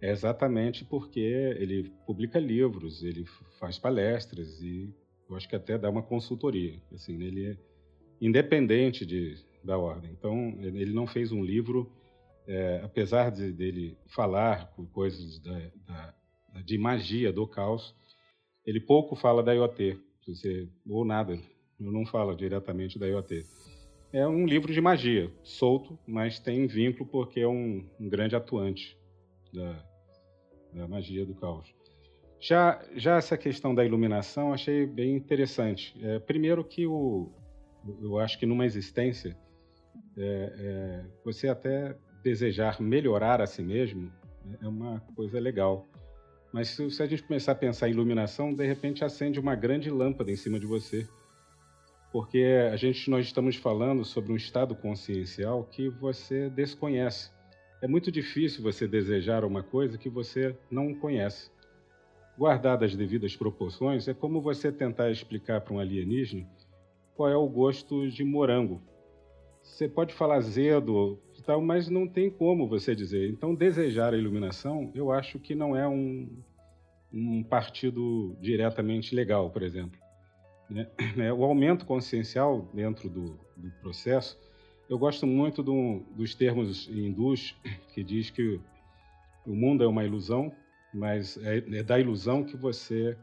é 0.00 0.10
exatamente 0.10 0.84
porque 0.84 1.20
ele 1.20 1.92
publica 2.04 2.40
livros, 2.40 3.04
ele 3.04 3.24
faz 3.60 3.78
palestras 3.78 4.60
e 4.60 4.92
eu 5.30 5.36
acho 5.36 5.48
que 5.48 5.54
até 5.54 5.78
dá 5.78 5.88
uma 5.88 6.02
consultoria. 6.02 6.74
Assim, 6.92 7.22
ele 7.22 7.52
é 7.52 7.56
independente 8.20 9.06
de, 9.06 9.36
da 9.64 9.78
ordem. 9.78 10.10
Então, 10.12 10.56
ele 10.60 10.92
não 10.92 11.06
fez 11.06 11.32
um 11.32 11.42
livro, 11.42 11.90
é, 12.46 12.80
apesar 12.84 13.30
de, 13.30 13.52
dele 13.52 13.96
falar 14.08 14.72
coisas 14.92 15.38
da, 15.40 15.58
da, 15.86 16.14
de 16.62 16.76
magia 16.78 17.32
do 17.32 17.46
caos, 17.46 17.94
ele 18.66 18.80
pouco 18.80 19.16
fala 19.16 19.42
da 19.42 19.52
IoT, 19.54 19.98
você, 20.26 20.68
ou 20.88 21.04
nada, 21.04 21.38
não 21.78 22.06
fala 22.06 22.34
diretamente 22.34 22.98
da 22.98 23.06
IoT. 23.06 23.44
É 24.12 24.26
um 24.26 24.46
livro 24.46 24.72
de 24.72 24.80
magia, 24.80 25.32
solto, 25.42 25.98
mas 26.06 26.38
tem 26.38 26.66
vínculo 26.66 27.08
porque 27.08 27.40
é 27.40 27.48
um, 27.48 27.84
um 27.98 28.08
grande 28.08 28.36
atuante 28.36 28.96
da, 29.52 29.84
da 30.72 30.88
magia 30.88 31.26
do 31.26 31.34
caos. 31.34 31.74
Já, 32.40 32.80
já 32.94 33.16
essa 33.16 33.36
questão 33.36 33.74
da 33.74 33.84
iluminação 33.84 34.52
achei 34.52 34.86
bem 34.86 35.16
interessante. 35.16 35.96
É, 36.02 36.18
primeiro 36.18 36.62
que 36.62 36.86
o, 36.86 37.32
eu 38.02 38.18
acho 38.18 38.38
que 38.38 38.46
numa 38.46 38.64
existência 38.64 39.36
é, 40.16 40.52
é, 40.58 41.04
você 41.24 41.48
até 41.48 41.96
desejar 42.22 42.80
melhorar 42.80 43.40
a 43.40 43.46
si 43.46 43.62
mesmo 43.62 44.12
né, 44.44 44.58
é 44.62 44.68
uma 44.68 45.00
coisa 45.14 45.38
legal. 45.38 45.86
Mas 46.52 46.68
se, 46.68 46.90
se, 46.90 47.02
a 47.02 47.06
gente 47.06 47.24
começar 47.24 47.52
a 47.52 47.56
pensar 47.56 47.88
em 47.88 47.92
iluminação, 47.92 48.54
de 48.54 48.64
repente 48.64 49.04
acende 49.04 49.40
uma 49.40 49.54
grande 49.54 49.90
lâmpada 49.90 50.30
em 50.30 50.36
cima 50.36 50.58
de 50.58 50.66
você. 50.66 51.06
Porque 52.12 52.44
a 52.72 52.76
gente, 52.76 53.10
nós 53.10 53.26
estamos 53.26 53.56
falando 53.56 54.04
sobre 54.04 54.32
um 54.32 54.36
estado 54.36 54.74
consciencial 54.76 55.64
que 55.64 55.88
você 55.88 56.48
desconhece. 56.48 57.32
É 57.82 57.88
muito 57.88 58.10
difícil 58.10 58.62
você 58.62 58.86
desejar 58.86 59.44
uma 59.44 59.64
coisa 59.64 59.98
que 59.98 60.08
você 60.08 60.56
não 60.70 60.94
conhece. 60.94 61.50
Guardadas 62.38 62.92
as 62.92 62.96
devidas 62.96 63.36
proporções, 63.36 64.06
é 64.06 64.14
como 64.14 64.40
você 64.40 64.70
tentar 64.70 65.10
explicar 65.10 65.60
para 65.60 65.74
um 65.74 65.80
alienígena 65.80 66.48
qual 67.16 67.28
é 67.28 67.36
o 67.36 67.48
gosto 67.48 68.08
de 68.08 68.24
morango 68.24 68.80
você 69.64 69.88
pode 69.88 70.14
falar 70.14 70.36
azedo, 70.36 71.18
tal, 71.44 71.60
mas 71.60 71.88
não 71.88 72.06
tem 72.06 72.30
como 72.30 72.68
você 72.68 72.94
dizer. 72.94 73.28
Então, 73.30 73.54
desejar 73.54 74.14
a 74.14 74.16
iluminação, 74.16 74.90
eu 74.94 75.10
acho 75.10 75.38
que 75.38 75.54
não 75.54 75.76
é 75.76 75.86
um, 75.88 76.28
um 77.12 77.42
partido 77.42 78.36
diretamente 78.40 79.14
legal, 79.14 79.50
por 79.50 79.62
exemplo. 79.62 79.98
Né? 80.68 80.86
É, 81.18 81.32
o 81.32 81.44
aumento 81.44 81.86
consciencial 81.86 82.68
dentro 82.72 83.08
do, 83.08 83.38
do 83.56 83.70
processo, 83.80 84.38
eu 84.88 84.98
gosto 84.98 85.26
muito 85.26 85.62
do, 85.62 86.02
dos 86.14 86.34
termos 86.34 86.88
hindus 86.88 87.56
que 87.94 88.02
diz 88.02 88.30
que 88.30 88.60
o 89.46 89.54
mundo 89.54 89.82
é 89.82 89.86
uma 89.86 90.04
ilusão, 90.04 90.52
mas 90.92 91.36
é, 91.38 91.58
é 91.58 91.82
da 91.82 91.98
ilusão 91.98 92.44
que 92.44 92.56
você 92.56 93.16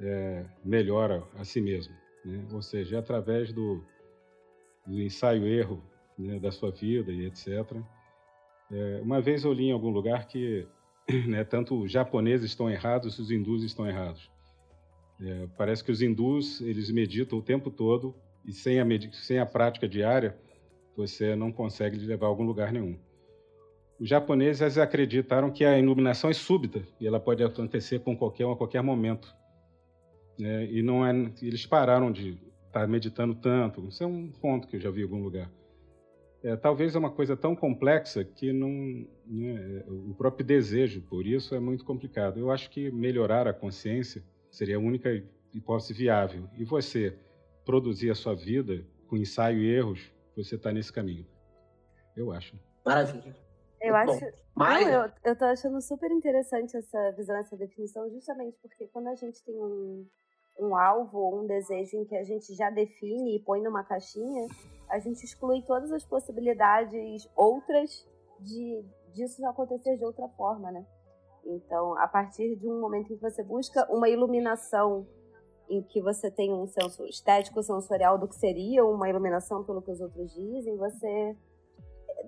é, 0.00 0.44
melhora 0.64 1.22
a 1.36 1.44
si 1.44 1.60
mesmo. 1.60 1.94
Né? 2.24 2.44
Ou 2.52 2.62
seja, 2.62 2.96
é 2.96 2.98
através 2.98 3.52
do 3.52 3.84
ensaio-erro 4.86 5.82
né, 6.18 6.38
da 6.38 6.50
sua 6.50 6.70
vida 6.70 7.12
e 7.12 7.26
etc., 7.26 7.76
É, 8.74 9.00
uma 9.02 9.20
vez 9.20 9.44
eu 9.44 9.52
li 9.52 9.64
em 9.64 9.72
algum 9.72 9.90
lugar 9.90 10.26
que 10.26 10.66
né, 11.28 11.44
tanto 11.44 11.78
os 11.82 11.92
japoneses 11.92 12.50
estão 12.50 12.70
errados, 12.70 13.18
os 13.18 13.30
hindus 13.30 13.62
estão 13.62 13.86
errados. 13.86 14.30
É, 15.20 15.46
parece 15.58 15.84
que 15.84 15.92
os 15.92 16.00
hindus 16.00 16.60
eles 16.62 16.90
meditam 16.90 17.38
o 17.38 17.42
tempo 17.42 17.70
todo 17.70 18.14
e 18.46 18.52
sem 18.52 18.80
a, 18.80 18.86
sem 19.12 19.38
a 19.38 19.44
prática 19.44 19.86
diária 19.86 20.38
você 20.96 21.36
não 21.36 21.52
consegue 21.52 21.98
levar 21.98 22.26
a 22.26 22.28
algum 22.30 22.44
lugar 22.44 22.72
nenhum. 22.72 22.98
Os 24.00 24.08
japoneses 24.08 24.78
acreditaram 24.78 25.50
que 25.50 25.64
a 25.64 25.78
iluminação 25.78 26.30
é 26.30 26.32
súbita 26.32 26.82
e 27.00 27.06
ela 27.06 27.20
pode 27.20 27.44
acontecer 27.44 28.00
com 28.00 28.16
qualquer 28.16 28.48
a 28.48 28.56
qualquer 28.56 28.82
momento. 28.82 29.32
É, 30.40 30.64
e 30.64 30.82
não 30.82 31.06
é, 31.06 31.12
eles 31.40 31.66
pararam 31.66 32.10
de 32.10 32.38
estar 32.72 32.88
meditando 32.88 33.34
tanto. 33.34 33.86
Isso 33.86 34.02
é 34.02 34.06
um 34.06 34.30
ponto 34.30 34.66
que 34.66 34.76
eu 34.76 34.80
já 34.80 34.90
vi 34.90 35.00
em 35.00 35.04
algum 35.04 35.22
lugar. 35.22 35.50
É, 36.42 36.56
talvez 36.56 36.96
é 36.96 36.98
uma 36.98 37.10
coisa 37.10 37.36
tão 37.36 37.54
complexa 37.54 38.24
que 38.24 38.52
não 38.52 39.06
né, 39.26 39.84
o 39.86 40.12
próprio 40.14 40.44
desejo 40.44 41.00
por 41.02 41.24
isso 41.24 41.54
é 41.54 41.60
muito 41.60 41.84
complicado. 41.84 42.40
Eu 42.40 42.50
acho 42.50 42.68
que 42.70 42.90
melhorar 42.90 43.46
a 43.46 43.52
consciência 43.52 44.24
seria 44.50 44.76
a 44.76 44.80
única 44.80 45.10
hipótese 45.52 45.92
viável. 45.92 46.48
E 46.54 46.64
você 46.64 47.16
produzir 47.64 48.10
a 48.10 48.14
sua 48.14 48.34
vida 48.34 48.84
com 49.06 49.16
ensaio 49.16 49.58
e 49.58 49.70
erros, 49.70 50.10
você 50.34 50.56
está 50.56 50.72
nesse 50.72 50.92
caminho. 50.92 51.26
Eu 52.16 52.32
acho. 52.32 52.58
Maravilha. 52.84 53.36
Eu 53.80 53.94
acho. 53.94 54.20
Não, 54.56 54.80
eu, 54.80 55.12
eu 55.24 55.36
tô 55.36 55.44
achando 55.44 55.80
super 55.80 56.10
interessante 56.10 56.76
essa 56.76 57.12
visão, 57.12 57.36
essa 57.36 57.56
definição, 57.56 58.08
justamente 58.10 58.56
porque 58.60 58.86
quando 58.88 59.08
a 59.08 59.14
gente 59.14 59.42
tem 59.44 59.54
um, 59.54 60.06
um 60.58 60.76
alvo 60.76 61.18
ou 61.18 61.40
um 61.42 61.46
desejo 61.46 61.96
em 61.96 62.04
que 62.04 62.16
a 62.16 62.22
gente 62.22 62.54
já 62.54 62.70
define 62.70 63.36
e 63.36 63.40
põe 63.40 63.60
numa 63.62 63.82
caixinha, 63.84 64.46
a 64.88 64.98
gente 64.98 65.24
exclui 65.24 65.62
todas 65.62 65.90
as 65.92 66.04
possibilidades 66.04 67.28
outras 67.34 68.06
de 68.40 68.84
disso 69.12 69.44
acontecer 69.46 69.96
de 69.96 70.04
outra 70.04 70.28
forma, 70.30 70.70
né? 70.70 70.86
Então, 71.44 71.96
a 71.98 72.06
partir 72.06 72.56
de 72.56 72.68
um 72.68 72.80
momento 72.80 73.12
em 73.12 73.16
que 73.16 73.22
você 73.22 73.42
busca 73.42 73.86
uma 73.90 74.08
iluminação 74.08 75.06
em 75.68 75.82
que 75.82 76.00
você 76.00 76.30
tem 76.30 76.52
um 76.52 76.66
senso 76.66 77.04
estético 77.06 77.62
sensorial 77.62 78.18
do 78.18 78.28
que 78.28 78.36
seria 78.36 78.84
uma 78.84 79.08
iluminação 79.08 79.64
pelo 79.64 79.82
que 79.82 79.90
os 79.90 80.00
outros 80.00 80.32
dizem, 80.34 80.76
você 80.76 81.36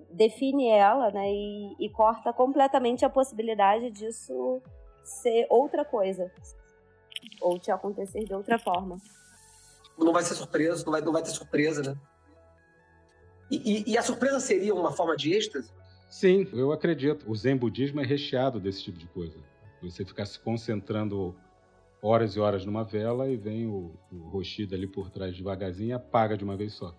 define 0.09 0.69
ela, 0.69 1.11
né, 1.11 1.29
e, 1.31 1.75
e 1.79 1.89
corta 1.89 2.33
completamente 2.33 3.05
a 3.05 3.09
possibilidade 3.09 3.91
disso 3.91 4.61
ser 5.03 5.45
outra 5.49 5.85
coisa 5.85 6.31
ou 7.41 7.59
te 7.59 7.71
acontecer 7.71 8.23
de 8.23 8.33
outra 8.33 8.57
forma. 8.57 8.97
Não 9.97 10.11
vai 10.11 10.23
ser 10.23 10.35
surpresa, 10.35 10.83
não 10.85 10.91
vai, 10.91 11.01
não 11.01 11.13
vai 11.13 11.23
ter 11.23 11.31
surpresa, 11.31 11.81
né? 11.81 11.97
E, 13.49 13.57
e, 13.57 13.91
e, 13.91 13.97
a 13.97 14.01
surpresa 14.01 14.39
seria 14.39 14.73
uma 14.73 14.91
forma 14.91 15.15
de 15.15 15.33
êxtase? 15.33 15.71
Sim, 16.09 16.47
eu 16.51 16.71
acredito. 16.71 17.29
O 17.29 17.35
Zen 17.35 17.55
budismo 17.55 18.01
é 18.01 18.05
recheado 18.05 18.59
desse 18.59 18.83
tipo 18.83 18.97
de 18.97 19.07
coisa. 19.07 19.37
Você 19.81 20.03
ficar 20.03 20.25
se 20.25 20.39
concentrando 20.39 21.35
horas 22.01 22.35
e 22.35 22.39
horas 22.39 22.65
numa 22.65 22.83
vela 22.83 23.29
e 23.29 23.37
vem 23.37 23.67
o, 23.67 23.91
o 24.11 24.17
roxido 24.29 24.75
ali 24.75 24.87
por 24.87 25.09
trás 25.09 25.35
devagarzinho 25.35 25.89
e 25.89 25.93
apaga 25.93 26.37
de 26.37 26.43
uma 26.43 26.55
vez 26.55 26.73
só. 26.73 26.95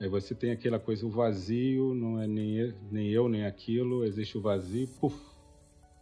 Aí 0.00 0.08
você 0.08 0.34
tem 0.34 0.50
aquela 0.50 0.78
coisa, 0.78 1.06
o 1.06 1.10
vazio, 1.10 1.94
não 1.94 2.20
é 2.20 2.26
nem 2.26 2.56
eu, 2.56 2.74
nem, 2.90 3.10
eu, 3.10 3.28
nem 3.28 3.44
aquilo, 3.44 4.04
existe 4.04 4.38
o 4.38 4.40
vazio, 4.40 4.88
puf, 4.98 5.14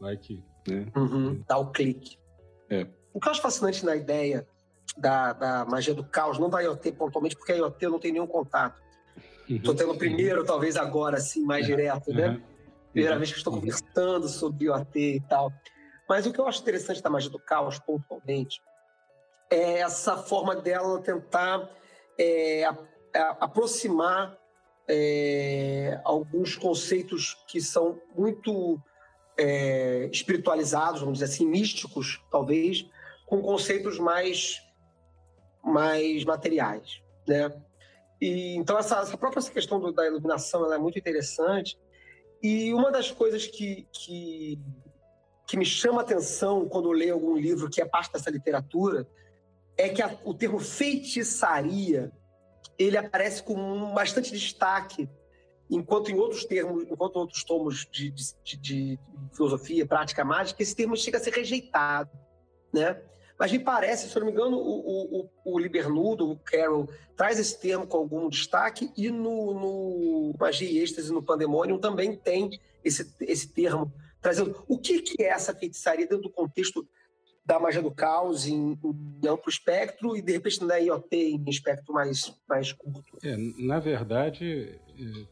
vai 0.00 0.16
que. 0.16 0.42
Né? 0.68 0.86
Uhum, 0.94 1.42
dá 1.48 1.58
o 1.58 1.72
clique. 1.72 2.16
É. 2.70 2.86
O 3.12 3.20
que 3.20 3.28
eu 3.28 3.32
acho 3.32 3.40
fascinante 3.40 3.84
na 3.84 3.96
ideia 3.96 4.46
da, 4.96 5.32
da 5.32 5.64
magia 5.64 5.94
do 5.94 6.04
caos, 6.04 6.38
não 6.38 6.48
da 6.48 6.60
IoT 6.60 6.92
pontualmente, 6.92 7.36
porque 7.36 7.52
a 7.52 7.56
IoT 7.56 7.84
eu 7.84 7.90
não 7.90 7.98
tenho 7.98 8.14
nenhum 8.14 8.26
contato. 8.26 8.80
Estou 9.48 9.74
tendo 9.74 9.94
primeiro, 9.94 10.44
talvez 10.44 10.76
agora, 10.76 11.16
assim, 11.16 11.42
mais 11.42 11.66
direto, 11.66 12.12
né? 12.12 12.28
Uhum. 12.28 12.42
Primeira 12.92 13.14
uhum. 13.14 13.18
vez 13.18 13.32
que 13.32 13.38
estou 13.38 13.52
conversando 13.52 14.28
sobre 14.28 14.66
IoT 14.66 14.98
e 14.98 15.20
tal. 15.20 15.52
Mas 16.08 16.26
o 16.26 16.32
que 16.32 16.38
eu 16.38 16.46
acho 16.46 16.60
interessante 16.60 17.02
da 17.02 17.08
magia 17.08 17.30
do 17.30 17.38
caos, 17.38 17.78
pontualmente, 17.78 18.60
é 19.50 19.78
essa 19.80 20.16
forma 20.16 20.54
dela 20.54 21.00
tentar 21.00 21.68
é, 22.18 22.64
a, 22.64 22.76
a, 23.14 23.28
aproximar 23.40 24.36
é, 24.86 26.00
alguns 26.04 26.56
conceitos 26.56 27.36
que 27.46 27.60
são 27.60 28.00
muito 28.16 28.80
é, 29.38 30.08
espiritualizados, 30.12 31.00
vamos 31.00 31.18
dizer 31.18 31.32
assim, 31.32 31.46
místicos, 31.46 32.22
talvez, 32.30 32.86
com 33.28 33.42
conceitos 33.42 33.98
mais, 33.98 34.60
mais 35.62 36.24
materiais, 36.24 37.02
né? 37.26 37.50
E, 38.20 38.56
então, 38.56 38.76
essa, 38.78 38.98
essa 39.00 39.16
própria 39.16 39.38
essa 39.38 39.52
questão 39.52 39.78
do, 39.78 39.92
da 39.92 40.06
iluminação 40.06 40.72
é 40.72 40.78
muito 40.78 40.98
interessante. 40.98 41.78
E 42.42 42.72
uma 42.72 42.90
das 42.90 43.10
coisas 43.10 43.46
que, 43.46 43.86
que, 43.92 44.58
que 45.46 45.56
me 45.56 45.64
chama 45.64 46.00
a 46.00 46.02
atenção 46.02 46.68
quando 46.68 46.88
eu 46.88 46.92
leio 46.92 47.14
algum 47.14 47.36
livro 47.36 47.70
que 47.70 47.80
é 47.80 47.84
parte 47.84 48.12
dessa 48.12 48.30
literatura 48.30 49.06
é 49.76 49.88
que 49.88 50.02
a, 50.02 50.18
o 50.24 50.34
termo 50.34 50.58
feitiçaria 50.58 52.10
ele 52.78 52.96
aparece 52.96 53.42
com 53.42 53.92
bastante 53.92 54.32
destaque, 54.32 55.08
enquanto 55.68 56.10
em 56.10 56.18
outros 56.18 56.44
termos, 56.44 56.84
enquanto 56.84 57.16
outros 57.16 57.44
tomos 57.44 57.86
de, 57.90 58.10
de, 58.10 58.56
de, 58.56 58.98
filosofia, 59.32 59.86
prática 59.86 60.24
mágica, 60.24 60.62
esse 60.62 60.74
termo 60.74 60.96
chega 60.96 61.18
a 61.18 61.20
ser 61.20 61.32
rejeitado, 61.32 62.10
né? 62.72 63.00
Mas 63.38 63.52
me 63.52 63.60
parece, 63.60 64.08
se 64.08 64.16
eu 64.16 64.20
não 64.20 64.26
me 64.26 64.32
engano, 64.32 64.56
o, 64.56 65.20
o, 65.20 65.30
o 65.44 65.58
Libernudo, 65.58 66.30
o 66.30 66.38
Carroll, 66.38 66.88
traz 67.16 67.38
esse 67.38 67.58
termo 67.58 67.86
com 67.86 67.98
algum 67.98 68.28
destaque, 68.28 68.90
e 68.96 69.10
no, 69.10 69.54
no 69.54 70.34
Magia 70.38 70.68
e 70.68 70.78
Êxtase, 70.78 71.12
no 71.12 71.22
Pandemônio, 71.22 71.78
também 71.78 72.16
tem 72.16 72.58
esse, 72.84 73.14
esse 73.20 73.48
termo, 73.48 73.92
trazendo 74.20 74.64
o 74.66 74.76
que, 74.78 75.00
que 75.02 75.22
é 75.22 75.28
essa 75.28 75.54
feitiçaria 75.54 76.06
dentro 76.06 76.24
do 76.24 76.30
contexto 76.30 76.86
da 77.46 77.58
magia 77.58 77.80
do 77.80 77.90
caos 77.90 78.46
em, 78.46 78.72
em, 78.72 79.26
amplo 79.26 79.48
espectro 79.48 80.14
e 80.14 80.20
de 80.20 80.32
repente 80.32 80.62
na 80.62 80.76
IoT 80.76 81.16
em 81.16 81.48
espectro 81.48 81.94
mais, 81.94 82.36
mais 82.46 82.72
curto? 82.72 83.16
É, 83.24 83.34
na 83.58 83.78
verdade, 83.78 84.78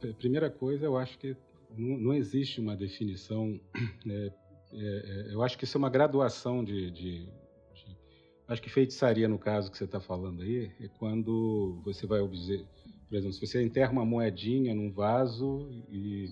é, 0.03 0.13
primeira 0.15 0.49
coisa, 0.49 0.87
eu 0.87 0.97
acho 0.97 1.19
que 1.19 1.37
não, 1.77 1.99
não 1.99 2.15
existe 2.15 2.59
uma 2.59 2.75
definição. 2.75 3.61
Né, 4.05 4.31
é, 4.73 5.29
é, 5.29 5.35
eu 5.35 5.43
acho 5.43 5.59
que 5.59 5.65
isso 5.65 5.77
é 5.77 5.79
uma 5.79 5.91
graduação 5.91 6.65
de, 6.65 6.91
de 6.91 7.29
Acho 8.49 8.63
que 8.63 8.71
feitiçaria, 8.71 9.27
no 9.27 9.39
caso 9.39 9.71
que 9.71 9.77
você 9.77 9.85
está 9.85 10.01
falando 10.01 10.43
aí, 10.43 10.71
é 10.81 10.89
quando 10.99 11.81
você 11.85 12.07
vai 12.07 12.21
observar, 12.21 12.65
por 13.09 13.17
exemplo, 13.17 13.33
se 13.33 13.45
você 13.45 13.63
enterra 13.63 13.91
uma 13.91 14.05
moedinha 14.05 14.75
num 14.75 14.91
vaso 14.93 15.69
e, 15.91 16.29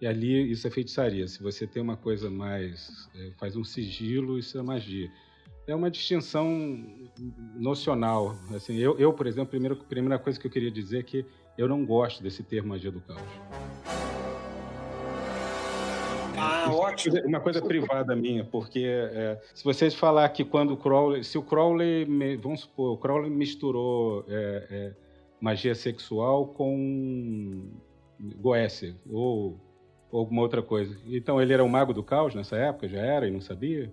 e 0.00 0.06
ali 0.06 0.50
isso 0.50 0.66
é 0.66 0.70
feitiçaria. 0.70 1.26
Se 1.26 1.42
você 1.42 1.66
tem 1.66 1.82
uma 1.82 1.96
coisa 1.96 2.30
mais, 2.30 3.08
é, 3.14 3.30
faz 3.38 3.56
um 3.56 3.64
sigilo, 3.64 4.38
isso 4.38 4.58
é 4.58 4.62
magia. 4.62 5.10
É 5.66 5.74
uma 5.74 5.90
distinção 5.90 6.86
nocional. 7.54 8.36
Assim, 8.54 8.76
eu, 8.76 8.98
eu 8.98 9.12
por 9.14 9.26
exemplo, 9.26 9.44
a 9.44 9.50
primeira, 9.50 9.76
primeira 9.76 10.18
coisa 10.18 10.38
que 10.38 10.46
eu 10.46 10.50
queria 10.50 10.70
dizer 10.70 10.98
é 10.98 11.02
que 11.02 11.24
eu 11.56 11.66
não 11.66 11.84
gosto 11.86 12.22
desse 12.22 12.42
termo 12.42 12.70
magia 12.70 12.90
do 12.90 13.00
caos. 13.00 13.83
Ah, 16.36 16.70
ótimo. 16.72 17.20
Uma 17.24 17.40
coisa 17.40 17.62
privada 17.62 18.14
minha, 18.16 18.44
porque 18.44 18.84
é, 18.86 19.40
se 19.54 19.64
vocês 19.64 19.94
falar 19.94 20.28
que 20.30 20.44
quando 20.44 20.72
o 20.72 20.76
Crowley, 20.76 21.24
se 21.24 21.38
o 21.38 21.42
Crowley, 21.42 22.06
vamos 22.36 22.60
supor, 22.60 22.92
o 22.92 22.96
Crowley 22.96 23.30
misturou 23.30 24.24
é, 24.28 24.66
é, 24.70 24.92
magia 25.40 25.74
sexual 25.74 26.48
com 26.48 27.70
Goécia 28.18 28.96
ou, 29.10 29.60
ou, 30.10 30.20
alguma 30.20 30.42
outra 30.42 30.62
coisa, 30.62 30.96
então 31.06 31.40
ele 31.40 31.52
era 31.52 31.64
um 31.64 31.68
mago 31.68 31.92
do 31.92 32.02
caos 32.02 32.34
nessa 32.34 32.56
época, 32.56 32.88
já 32.88 33.00
era 33.00 33.26
e 33.26 33.30
não 33.30 33.40
sabia? 33.40 33.92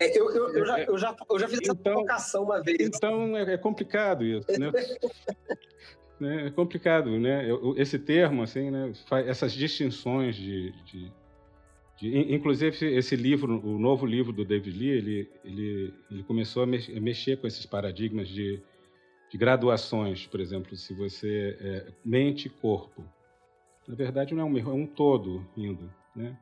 É, 0.00 0.18
eu, 0.18 0.30
eu, 0.30 0.54
eu, 0.54 0.66
já, 0.66 0.80
eu, 0.80 0.98
já, 0.98 1.16
eu 1.30 1.38
já 1.38 1.48
fiz 1.48 1.60
essa 1.60 1.72
então, 1.72 1.92
provocação 1.92 2.42
uma 2.44 2.62
vez. 2.62 2.78
Então 2.80 3.36
é, 3.36 3.54
é 3.54 3.56
complicado 3.56 4.24
isso, 4.24 4.46
né? 4.58 4.70
É 6.22 6.48
complicado, 6.50 7.18
né? 7.18 7.48
Esse 7.76 7.98
termo, 7.98 8.44
assim, 8.44 8.70
né? 8.70 8.92
Essas 9.26 9.52
distinções 9.52 10.36
de, 10.36 10.70
de 10.84 11.12
Inclusive, 12.06 12.94
esse 12.94 13.16
livro, 13.16 13.64
o 13.64 13.78
novo 13.78 14.04
livro 14.04 14.32
do 14.32 14.44
David 14.44 14.78
Lee, 14.78 14.90
ele, 14.90 15.30
ele, 15.44 15.94
ele 16.10 16.22
começou 16.24 16.62
a, 16.62 16.66
mexer 16.66 17.38
com 17.38 17.46
esses 17.46 17.64
paradigmas 17.64 18.28
de, 18.28 18.60
de 19.30 19.38
graduações, 19.38 20.26
por 20.26 20.40
exemplo, 20.40 20.76
se 20.76 20.92
você 20.92 21.56
é 21.60 21.92
mente 22.04 22.46
e 22.46 22.50
corpo. 22.50 23.04
Na 23.86 23.94
verdade, 23.94 24.34
não 24.34 24.42
é 24.42 24.44
um, 24.44 24.58
é 24.58 24.74
um 24.74 24.86
todo 24.86 25.46
indo, 25.56 25.90
né? 26.14 26.36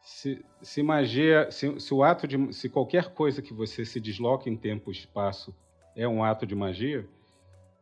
Se, 0.00 0.42
se 0.62 0.82
magia, 0.82 1.50
se, 1.50 1.78
se, 1.78 1.92
o 1.92 2.02
ato 2.02 2.26
de, 2.26 2.52
se 2.54 2.68
qualquer 2.68 3.12
coisa 3.12 3.42
que 3.42 3.52
você 3.52 3.84
se 3.84 4.00
desloca 4.00 4.48
em 4.48 4.56
tempo 4.56 4.90
e 4.90 4.94
espaço 4.94 5.54
é 5.94 6.08
um 6.08 6.24
ato 6.24 6.46
de 6.46 6.54
magia, 6.54 7.06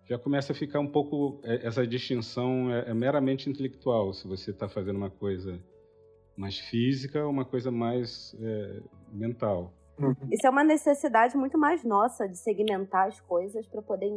já 0.09 0.19
começa 0.19 0.53
a 0.53 0.57
ficar 0.57 0.81
um 0.81 0.87
pouco 0.87 1.41
é, 1.45 1.67
essa 1.67 1.87
distinção 1.87 2.73
é, 2.73 2.91
é 2.91 2.95
meramente 2.95 3.49
intelectual. 3.49 4.13
Se 4.13 4.27
você 4.27 4.51
está 4.51 4.69
fazendo 4.69 4.97
uma 4.97 5.11
coisa 5.11 5.61
mais 6.37 6.59
física, 6.59 7.27
uma 7.27 7.45
coisa 7.45 7.71
mais 7.71 8.37
é, 8.41 8.81
mental. 9.13 9.73
Uhum. 9.99 10.15
Isso 10.31 10.47
é 10.47 10.51
uma 10.51 10.65
necessidade 10.65 11.37
muito 11.37 11.59
mais 11.59 11.83
nossa 11.83 12.29
de 12.29 12.37
segmentar 12.37 13.09
as 13.09 13.21
coisas 13.21 13.67
para 13.67 13.81
poder 13.81 14.11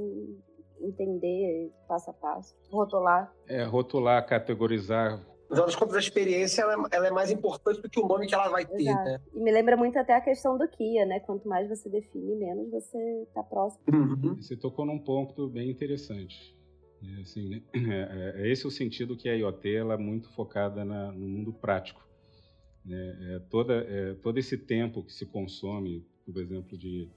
entender 0.81 1.71
passo 1.87 2.09
a 2.09 2.13
passo, 2.13 2.55
rotular. 2.69 3.33
É, 3.47 3.63
rotular, 3.63 4.25
categorizar 4.25 5.21
no 5.49 5.55
final 5.55 5.65
das 5.65 5.75
contas, 5.75 5.95
a 5.95 5.99
experiência 5.99 6.61
ela, 6.61 6.87
ela, 6.91 7.07
é 7.07 7.11
mais 7.11 7.31
importante 7.31 7.81
do 7.81 7.89
que 7.89 7.99
o 7.99 8.07
nome 8.07 8.27
que 8.27 8.35
ela 8.35 8.49
vai 8.49 8.65
ter. 8.65 8.83
Né? 8.83 9.19
E 9.33 9.39
me 9.39 9.51
lembra 9.51 9.75
muito 9.75 9.97
até 9.97 10.15
a 10.15 10.21
questão 10.21 10.55
do 10.55 10.67
Kia, 10.67 11.07
né? 11.07 11.19
Quanto 11.21 11.47
mais 11.47 11.67
você 11.67 11.89
define, 11.89 12.35
menos 12.35 12.69
você 12.69 13.23
está 13.23 13.41
próximo. 13.41 13.81
Uhum. 13.91 14.35
Você 14.35 14.55
tocou 14.55 14.85
num 14.85 14.99
ponto 14.99 15.49
bem 15.49 15.71
interessante. 15.71 16.55
É, 17.03 17.21
assim, 17.21 17.49
né? 17.49 17.61
é, 17.73 18.43
é, 18.43 18.51
esse 18.51 18.63
é 18.63 18.67
o 18.67 18.71
sentido 18.71 19.17
que 19.17 19.27
a 19.27 19.33
IoT 19.33 19.75
ela 19.75 19.95
é 19.95 19.97
muito 19.97 20.31
focada 20.35 20.85
na, 20.85 21.11
no 21.11 21.27
mundo 21.27 21.51
prático. 21.51 22.07
Né? 22.89 23.35
É, 23.35 23.39
toda, 23.51 23.75
é, 23.75 24.15
todo 24.15 24.39
esse 24.39 24.57
tempo 24.57 25.03
que 25.03 25.13
se 25.13 25.23
consome, 25.23 26.03
por 26.25 26.41
exemplo, 26.41 26.75
de 26.75 27.07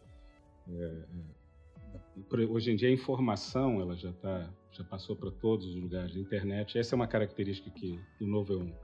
é, 0.68 1.04
hoje 2.48 2.70
em 2.70 2.76
dia 2.76 2.88
a 2.88 2.92
informação 2.92 3.80
ela 3.80 3.96
já 3.96 4.10
está 4.10 4.52
já 4.70 4.84
passou 4.84 5.16
para 5.16 5.30
todos 5.30 5.66
os 5.66 5.74
lugares, 5.74 6.16
a 6.16 6.18
internet. 6.18 6.78
Essa 6.78 6.94
é 6.94 6.96
uma 6.96 7.06
característica 7.06 7.70
que 7.70 7.98
do 8.18 8.26
novo 8.26 8.52
é 8.52 8.56
um. 8.56 8.74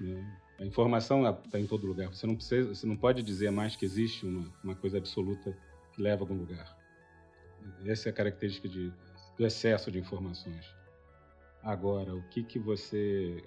Né? 0.00 0.40
A 0.58 0.64
informação 0.64 1.28
está 1.30 1.58
em 1.58 1.66
todo 1.66 1.86
lugar. 1.86 2.08
Você 2.08 2.26
não 2.26 2.34
precisa, 2.34 2.74
você 2.74 2.86
não 2.86 2.96
pode 2.96 3.22
dizer 3.22 3.50
mais 3.50 3.76
que 3.76 3.84
existe 3.84 4.26
uma, 4.26 4.52
uma 4.62 4.74
coisa 4.74 4.98
absoluta 4.98 5.56
que 5.94 6.02
leva 6.02 6.22
a 6.22 6.24
algum 6.24 6.36
lugar. 6.36 6.76
Essa 7.84 8.08
é 8.08 8.10
a 8.10 8.14
característica 8.14 8.68
de, 8.68 8.92
do 9.36 9.46
excesso 9.46 9.90
de 9.90 9.98
informações. 9.98 10.66
Agora, 11.62 12.14
o 12.14 12.22
que 12.28 12.42
que 12.42 12.58
você, 12.58 13.44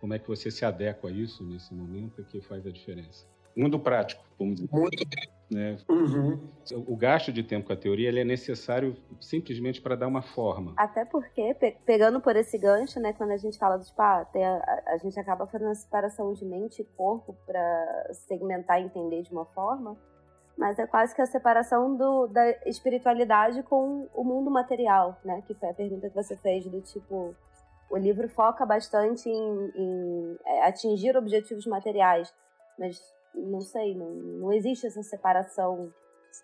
como 0.00 0.14
é 0.14 0.18
que 0.18 0.28
você 0.28 0.50
se 0.50 0.64
adequa 0.64 1.08
a 1.08 1.12
isso 1.12 1.44
nesse 1.44 1.72
momento 1.74 2.20
é 2.20 2.24
que 2.24 2.40
faz 2.40 2.66
a 2.66 2.70
diferença. 2.70 3.26
Mundo 3.56 3.78
prático, 3.78 4.24
vamos 4.38 4.56
dizer. 4.56 4.68
Muito 4.72 5.04
né? 5.52 5.76
Uhum. 5.88 6.40
O 6.86 6.96
gasto 6.96 7.30
de 7.30 7.42
tempo 7.42 7.66
com 7.66 7.72
a 7.72 7.76
teoria 7.76 8.08
ele 8.08 8.20
é 8.20 8.24
necessário 8.24 8.96
simplesmente 9.20 9.80
para 9.80 9.94
dar 9.94 10.08
uma 10.08 10.22
forma. 10.22 10.72
Até 10.76 11.04
porque, 11.04 11.54
pe 11.54 11.76
pegando 11.84 12.20
por 12.20 12.34
esse 12.34 12.56
gancho, 12.58 12.98
né, 12.98 13.12
quando 13.12 13.32
a 13.32 13.36
gente 13.36 13.58
fala 13.58 13.76
do 13.76 13.84
tipo, 13.84 14.00
ah, 14.00 14.26
a, 14.34 14.92
a, 14.94 14.96
gente 14.96 15.18
acaba 15.20 15.46
fazendo 15.46 15.70
a 15.70 15.74
separação 15.74 16.32
de 16.32 16.44
mente 16.44 16.80
e 16.80 16.84
corpo 16.96 17.36
para 17.46 18.08
segmentar 18.12 18.80
e 18.80 18.84
entender 18.84 19.22
de 19.22 19.30
uma 19.30 19.44
forma, 19.44 19.96
mas 20.56 20.78
é 20.78 20.86
quase 20.86 21.14
que 21.14 21.20
a 21.20 21.26
separação 21.26 21.94
do, 21.96 22.26
da 22.28 22.50
espiritualidade 22.66 23.62
com 23.62 24.08
o 24.14 24.24
mundo 24.24 24.50
material, 24.50 25.20
né? 25.24 25.42
Que 25.46 25.54
foi 25.54 25.68
a 25.68 25.74
pergunta 25.74 26.08
que 26.08 26.14
você 26.14 26.36
fez 26.36 26.66
do 26.66 26.80
tipo, 26.80 27.34
o 27.92 27.98
livro 27.98 28.26
foca 28.26 28.64
bastante 28.64 29.28
em, 29.28 29.72
em 29.76 30.38
é, 30.46 30.62
atingir 30.66 31.14
objetivos 31.14 31.66
materiais, 31.66 32.34
mas 32.78 32.98
não 33.34 33.60
sei, 33.60 33.94
não, 33.94 34.08
não 34.08 34.52
existe 34.52 34.86
essa 34.86 35.02
separação 35.02 35.92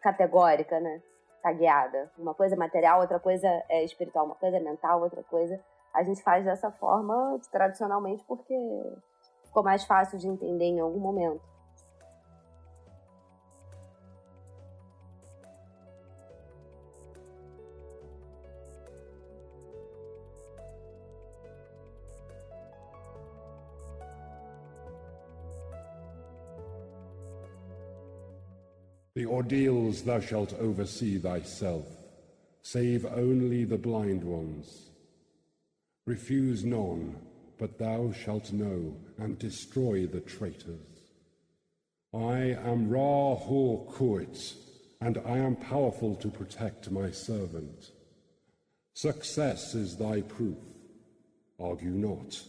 categórica, 0.02 0.78
né? 0.78 1.02
Tagueada. 1.42 2.12
Uma 2.18 2.34
coisa 2.34 2.54
é 2.54 2.58
material, 2.58 3.00
outra 3.00 3.18
coisa 3.18 3.48
é 3.70 3.82
espiritual, 3.82 4.26
uma 4.26 4.34
coisa 4.34 4.58
é 4.58 4.60
mental, 4.60 5.00
outra 5.00 5.22
coisa. 5.22 5.58
A 5.94 6.02
gente 6.02 6.22
faz 6.22 6.44
dessa 6.44 6.70
forma 6.70 7.40
tradicionalmente 7.50 8.22
porque 8.28 8.54
ficou 9.46 9.62
mais 9.62 9.84
fácil 9.84 10.18
de 10.18 10.28
entender 10.28 10.66
em 10.66 10.80
algum 10.80 11.00
momento. 11.00 11.40
The 29.18 29.26
ordeals 29.26 30.04
thou 30.04 30.20
shalt 30.20 30.54
oversee 30.60 31.18
thyself, 31.18 31.88
save 32.62 33.04
only 33.04 33.64
the 33.64 33.76
blind 33.76 34.22
ones. 34.22 34.90
Refuse 36.06 36.64
none, 36.64 37.16
but 37.58 37.80
thou 37.80 38.12
shalt 38.12 38.52
know, 38.52 38.94
and 39.18 39.36
destroy 39.36 40.06
the 40.06 40.20
traitors. 40.20 41.10
I 42.14 42.56
am 42.64 42.88
Ra 42.88 43.34
Hor 43.34 43.86
Kuit, 43.86 44.54
and 45.00 45.18
I 45.26 45.38
am 45.38 45.56
powerful 45.56 46.14
to 46.14 46.28
protect 46.28 46.92
my 46.92 47.10
servant. 47.10 47.90
Success 48.94 49.74
is 49.74 49.96
thy 49.96 50.20
proof. 50.20 50.58
Argue 51.58 51.90
not, 51.90 52.40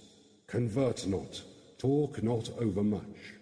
convert 0.46 1.08
not, 1.08 1.42
talk 1.80 2.22
not 2.22 2.52
overmuch. 2.60 3.34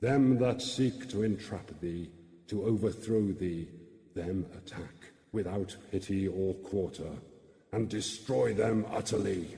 Them 0.00 0.38
that 0.38 0.62
seek 0.62 1.10
to 1.10 1.24
entrap 1.24 1.70
thee, 1.82 2.08
to 2.48 2.64
overthrow 2.64 3.32
thee, 3.32 3.68
them 4.14 4.46
attack 4.56 5.12
without 5.32 5.76
pity 5.90 6.28
or 6.28 6.54
quarter, 6.54 7.10
and 7.72 7.88
destroy 7.88 8.54
them 8.54 8.86
utterly. 8.92 9.56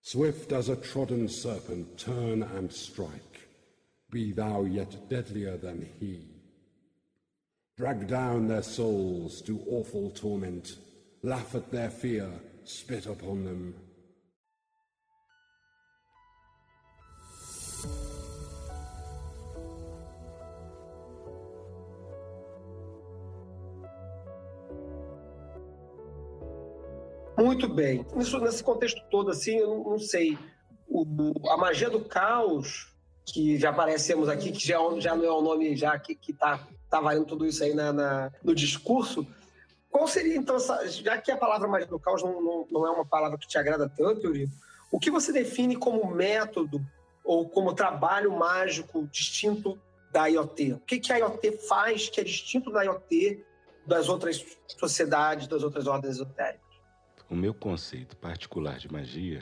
Swift 0.00 0.52
as 0.52 0.68
a 0.68 0.76
trodden 0.76 1.28
serpent, 1.28 1.98
turn 1.98 2.42
and 2.42 2.72
strike. 2.72 3.48
Be 4.10 4.32
thou 4.32 4.64
yet 4.64 5.08
deadlier 5.08 5.56
than 5.56 5.86
he. 6.00 6.22
Drag 7.76 8.08
down 8.08 8.48
their 8.48 8.62
souls 8.62 9.40
to 9.42 9.62
awful 9.68 10.10
torment, 10.10 10.76
laugh 11.22 11.54
at 11.54 11.70
their 11.70 11.90
fear, 11.90 12.30
spit 12.64 13.06
upon 13.06 13.44
them, 13.44 13.74
Muito 27.40 27.68
bem. 27.68 28.04
Isso, 28.16 28.38
nesse 28.38 28.62
contexto 28.62 29.02
todo, 29.10 29.30
assim, 29.30 29.56
eu 29.56 29.68
não, 29.68 29.90
não 29.90 29.98
sei. 29.98 30.38
O, 30.88 31.04
a 31.48 31.56
magia 31.56 31.88
do 31.88 32.04
caos, 32.04 32.92
que 33.24 33.58
já 33.58 33.70
aparecemos 33.70 34.28
aqui, 34.28 34.52
que 34.52 34.66
já, 34.66 34.78
já 34.98 35.16
não 35.16 35.24
é 35.24 35.30
o 35.30 35.40
nome 35.40 35.74
já 35.76 35.98
que, 35.98 36.14
que 36.14 36.32
tá, 36.32 36.66
tá 36.90 37.00
valendo 37.00 37.26
tudo 37.26 37.46
isso 37.46 37.62
aí 37.62 37.74
na, 37.74 37.92
na, 37.92 38.32
no 38.42 38.54
discurso, 38.54 39.26
qual 39.90 40.06
seria, 40.06 40.36
então, 40.36 40.56
essa, 40.56 40.86
já 40.88 41.18
que 41.18 41.32
a 41.32 41.36
palavra 41.36 41.66
magia 41.66 41.86
do 41.86 41.98
caos 41.98 42.22
não, 42.22 42.40
não, 42.40 42.66
não 42.70 42.86
é 42.86 42.90
uma 42.90 43.04
palavra 43.04 43.38
que 43.38 43.48
te 43.48 43.58
agrada 43.58 43.88
tanto, 43.88 44.26
Eurico, 44.26 44.52
o 44.90 44.98
que 44.98 45.10
você 45.10 45.32
define 45.32 45.76
como 45.76 46.08
método 46.12 46.80
ou 47.24 47.48
como 47.48 47.74
trabalho 47.74 48.32
mágico 48.36 49.06
distinto 49.10 49.80
da 50.12 50.26
IoT? 50.26 50.74
O 50.74 50.80
que, 50.80 50.98
que 50.98 51.12
a 51.12 51.18
IoT 51.18 51.58
faz 51.68 52.08
que 52.08 52.20
é 52.20 52.24
distinto 52.24 52.70
da 52.70 52.82
IoT 52.82 53.44
das 53.86 54.08
outras 54.08 54.44
sociedades, 54.78 55.46
das 55.46 55.62
outras 55.62 55.86
ordens 55.86 56.16
esotéricas? 56.16 56.69
O 57.30 57.36
meu 57.36 57.54
conceito 57.54 58.16
particular 58.16 58.76
de 58.80 58.92
magia 58.92 59.40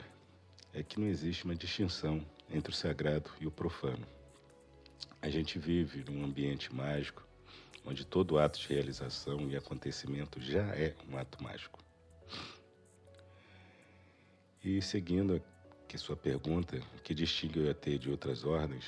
é 0.71 0.83
que 0.83 0.99
não 0.99 1.07
existe 1.07 1.43
uma 1.43 1.55
distinção 1.55 2.23
entre 2.47 2.71
o 2.71 2.75
sagrado 2.75 3.31
e 3.41 3.47
o 3.47 3.51
profano. 3.51 4.05
A 5.19 5.27
gente 5.27 5.57
vive 5.57 6.03
num 6.07 6.23
ambiente 6.23 6.71
mágico 6.71 7.27
onde 7.83 8.05
todo 8.05 8.37
ato 8.37 8.59
de 8.59 8.67
realização 8.67 9.49
e 9.49 9.57
acontecimento 9.57 10.39
já 10.39 10.65
é 10.75 10.93
um 11.09 11.17
ato 11.17 11.43
mágico. 11.43 11.79
E 14.63 14.79
seguindo 14.83 15.41
a 15.91 15.97
sua 15.97 16.15
pergunta, 16.15 16.79
o 16.95 17.01
que 17.01 17.15
distingue 17.15 17.61
o 17.61 17.65
IAT 17.65 17.97
de 17.97 18.11
outras 18.11 18.43
ordens, 18.43 18.85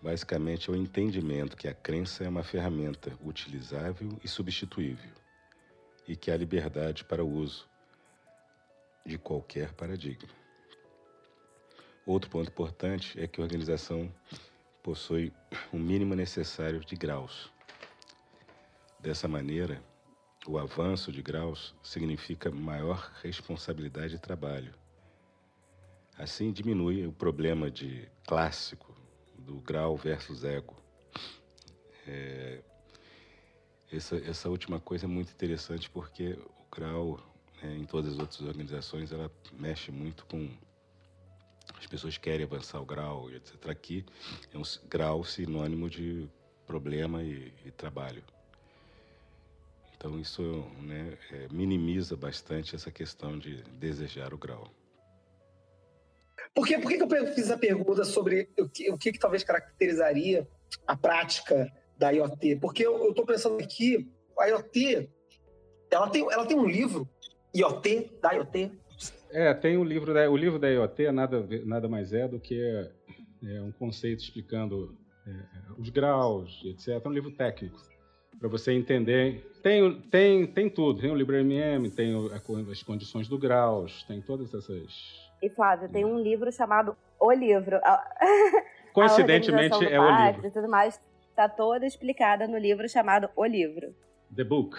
basicamente 0.00 0.70
é 0.70 0.72
o 0.72 0.76
entendimento 0.76 1.56
que 1.56 1.66
a 1.66 1.74
crença 1.74 2.22
é 2.22 2.28
uma 2.28 2.44
ferramenta 2.44 3.12
utilizável 3.24 4.16
e 4.22 4.28
substituível 4.28 5.25
e 6.06 6.16
que 6.16 6.30
há 6.30 6.36
liberdade 6.36 7.04
para 7.04 7.24
o 7.24 7.30
uso 7.30 7.68
de 9.04 9.18
qualquer 9.18 9.72
paradigma. 9.72 10.28
Outro 12.04 12.30
ponto 12.30 12.48
importante 12.48 13.20
é 13.20 13.26
que 13.26 13.40
a 13.40 13.44
organização 13.44 14.12
possui 14.82 15.32
o 15.72 15.76
mínimo 15.76 16.14
necessário 16.14 16.80
de 16.84 16.94
graus. 16.94 17.50
Dessa 19.00 19.26
maneira, 19.26 19.82
o 20.46 20.58
avanço 20.58 21.10
de 21.10 21.20
graus 21.20 21.74
significa 21.82 22.50
maior 22.50 23.12
responsabilidade 23.22 24.10
de 24.10 24.18
trabalho. 24.20 24.72
Assim, 26.16 26.52
diminui 26.52 27.06
o 27.06 27.12
problema 27.12 27.70
de 27.70 28.08
clássico 28.26 28.96
do 29.36 29.60
grau 29.60 29.96
versus 29.96 30.44
ego. 30.44 30.76
É, 32.06 32.62
essa, 33.92 34.16
essa 34.16 34.48
última 34.48 34.80
coisa 34.80 35.06
é 35.06 35.08
muito 35.08 35.32
interessante 35.32 35.88
porque 35.88 36.32
o 36.32 36.74
grau, 36.74 37.20
né, 37.62 37.76
em 37.76 37.84
todas 37.84 38.14
as 38.14 38.18
outras 38.18 38.40
organizações, 38.40 39.12
ela 39.12 39.30
mexe 39.52 39.90
muito 39.90 40.26
com. 40.26 40.48
As 41.78 41.86
pessoas 41.86 42.16
querem 42.16 42.44
avançar 42.44 42.80
o 42.80 42.86
grau, 42.86 43.30
etc. 43.30 43.68
Aqui 43.68 44.04
é 44.52 44.58
um 44.58 44.62
grau 44.88 45.24
sinônimo 45.24 45.90
de 45.90 46.28
problema 46.66 47.22
e, 47.22 47.52
e 47.64 47.70
trabalho. 47.70 48.22
Então, 49.96 50.18
isso 50.20 50.42
né, 50.82 51.18
é, 51.32 51.48
minimiza 51.50 52.16
bastante 52.16 52.74
essa 52.74 52.90
questão 52.90 53.38
de 53.38 53.62
desejar 53.78 54.32
o 54.32 54.38
grau. 54.38 54.70
Por, 56.54 56.66
quê? 56.66 56.78
Por 56.78 56.88
que, 56.88 57.02
eu 57.02 57.34
fiz 57.34 57.50
a 57.50 57.58
pergunta 57.58 58.04
sobre 58.04 58.48
o 58.58 58.68
que, 58.68 58.90
o 58.90 58.98
que, 58.98 59.12
que 59.12 59.18
talvez 59.18 59.42
caracterizaria 59.42 60.46
a 60.86 60.96
prática 60.96 61.72
da 61.98 62.10
IoT, 62.10 62.56
porque 62.56 62.86
eu 62.86 63.10
estou 63.10 63.24
pensando 63.24 63.58
aqui, 63.62 64.08
a 64.38 64.46
IoT, 64.46 65.08
ela 65.90 66.08
tem, 66.08 66.22
ela 66.30 66.46
tem 66.46 66.58
um 66.58 66.66
livro, 66.66 67.08
IoT, 67.54 68.18
da 68.20 68.32
IoT, 68.32 68.70
É, 69.30 69.52
tem 69.54 69.76
o 69.76 69.84
livro 69.84 70.12
da, 70.12 70.30
o 70.30 70.36
livro 70.36 70.58
da 70.58 70.68
IoT, 70.68 71.10
nada, 71.10 71.46
nada 71.64 71.88
mais 71.88 72.12
é 72.12 72.28
do 72.28 72.38
que 72.38 72.60
é, 72.60 73.62
um 73.62 73.72
conceito 73.72 74.22
explicando 74.22 74.96
é, 75.26 75.32
os 75.78 75.88
graus, 75.88 76.62
etc. 76.64 77.04
É 77.04 77.08
um 77.08 77.12
livro 77.12 77.30
técnico, 77.30 77.76
para 78.38 78.48
você 78.48 78.72
entender. 78.72 79.50
Tem, 79.62 80.00
tem, 80.02 80.46
tem 80.46 80.70
tudo, 80.70 81.00
tem 81.00 81.10
o 81.10 81.14
LibreMM, 81.14 81.90
tem 81.90 82.14
as 82.70 82.82
condições 82.82 83.26
do 83.26 83.38
graus, 83.38 84.04
tem 84.04 84.20
todas 84.20 84.54
essas... 84.54 85.26
E 85.42 85.50
Flávio, 85.50 85.88
tem 85.88 86.04
um 86.04 86.18
livro 86.18 86.50
chamado 86.50 86.96
O 87.20 87.30
Livro. 87.30 87.78
Coincidentemente 88.94 89.84
é 89.84 90.00
o 90.00 90.26
livro. 90.26 90.46
E 90.46 90.50
tudo 90.50 90.68
mais 90.68 90.98
está 91.36 91.50
toda 91.50 91.84
explicada 91.84 92.48
no 92.48 92.56
livro 92.56 92.88
chamado 92.88 93.28
O 93.36 93.44
Livro. 93.44 93.94
The 94.34 94.42
Book. 94.42 94.74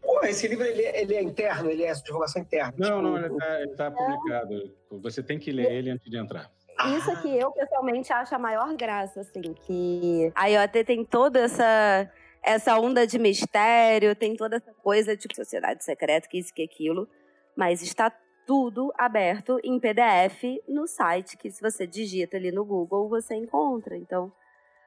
Pô, 0.00 0.24
esse 0.24 0.48
livro 0.48 0.64
ele, 0.64 0.82
ele, 0.82 1.14
é 1.14 1.22
interno, 1.22 1.70
ele 1.70 1.84
é 1.84 1.92
divulgação 1.92 2.40
interna. 2.40 2.72
Não, 2.78 2.86
tipo... 2.86 3.02
não, 3.02 3.18
ele 3.18 3.70
está 3.70 3.90
tá 3.90 3.90
publicado. 3.90 4.74
Você 5.02 5.22
tem 5.22 5.38
que 5.38 5.52
ler 5.52 5.70
ele 5.70 5.90
antes 5.90 6.10
de 6.10 6.16
entrar. 6.16 6.50
Isso 6.96 7.20
que 7.20 7.36
eu 7.36 7.50
pessoalmente 7.52 8.12
acho 8.12 8.34
a 8.34 8.38
maior 8.38 8.74
graça, 8.74 9.20
assim, 9.20 9.52
que 9.52 10.32
a 10.34 10.46
IoT 10.46 10.84
tem 10.84 11.04
toda 11.04 11.40
essa 11.40 12.10
essa 12.40 12.78
onda 12.78 13.06
de 13.06 13.18
mistério, 13.18 14.14
tem 14.14 14.34
toda 14.36 14.56
essa 14.56 14.72
coisa 14.72 15.14
de 15.16 15.26
sociedade 15.34 15.84
secreta, 15.84 16.28
que 16.28 16.38
isso 16.38 16.54
que 16.54 16.62
aquilo, 16.62 17.06
mas 17.54 17.82
está 17.82 18.10
tudo 18.46 18.90
aberto 18.96 19.60
em 19.62 19.78
PDF 19.78 20.62
no 20.66 20.86
site, 20.86 21.36
que 21.36 21.50
se 21.50 21.60
você 21.60 21.86
digita 21.86 22.38
ali 22.38 22.50
no 22.50 22.64
Google, 22.64 23.08
você 23.08 23.34
encontra. 23.34 23.96
Então, 23.96 24.32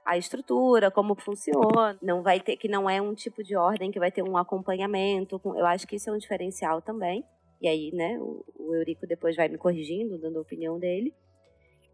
a 0.06 0.18
estrutura, 0.18 0.90
como 0.90 1.16
funciona, 1.16 1.98
não 2.02 2.22
vai 2.22 2.40
ter 2.40 2.58
que 2.58 2.68
não 2.68 2.90
é 2.90 3.02
um 3.02 3.14
tipo 3.14 3.44
de 3.44 3.56
ordem 3.56 3.92
que 3.92 4.00
vai 4.00 4.12
ter 4.12 4.24
um 4.24 4.38
acompanhamento. 4.38 5.40
Eu 5.44 5.66
acho 5.66 5.88
que 5.88 5.96
isso 5.96 6.10
é 6.10 6.14
um 6.14 6.18
diferencial 6.18 6.82
também. 6.82 7.24
E 7.62 7.68
aí, 7.68 7.92
né, 7.94 8.18
o, 8.20 8.74
Eurico 8.74 9.06
depois 9.06 9.36
vai 9.36 9.48
me 9.48 9.58
corrigindo, 9.58 10.18
dando 10.18 10.40
a 10.40 10.42
opinião 10.42 10.80
dele. 10.80 11.14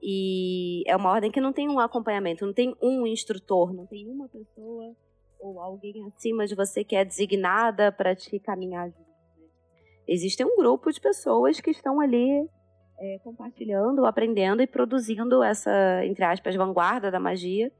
E 0.01 0.83
é 0.87 0.95
uma 0.95 1.11
ordem 1.11 1.31
que 1.31 1.41
não 1.41 1.51
tem 1.51 1.67
um 1.67 1.79
acompanhamento, 1.79 2.45
não 2.45 2.53
tem 2.53 2.75
um 2.81 3.05
instrutor, 3.05 3.73
não 3.73 3.85
tem 3.85 4.07
uma 4.07 4.29
pessoa 4.29 4.95
ou 5.39 5.59
alguém 5.59 6.03
acima 6.07 6.47
de 6.47 6.55
você 6.55 6.83
que 6.83 6.95
é 6.95 7.03
designada 7.03 7.91
para 7.91 8.15
te 8.15 8.39
caminhar 8.39 8.89
junto. 8.89 8.99
Né? 9.37 9.47
Existe 10.07 10.43
um 10.43 10.55
grupo 10.55 10.91
de 10.91 11.01
pessoas 11.01 11.59
que 11.59 11.71
estão 11.71 11.99
ali 11.99 12.47
é, 12.99 13.19
compartilhando, 13.23 14.05
aprendendo 14.05 14.61
e 14.61 14.67
produzindo 14.67 15.43
essa, 15.43 16.05
entre 16.05 16.23
aspas, 16.23 16.55
vanguarda 16.55 17.11
da 17.11 17.19
magia 17.19 17.71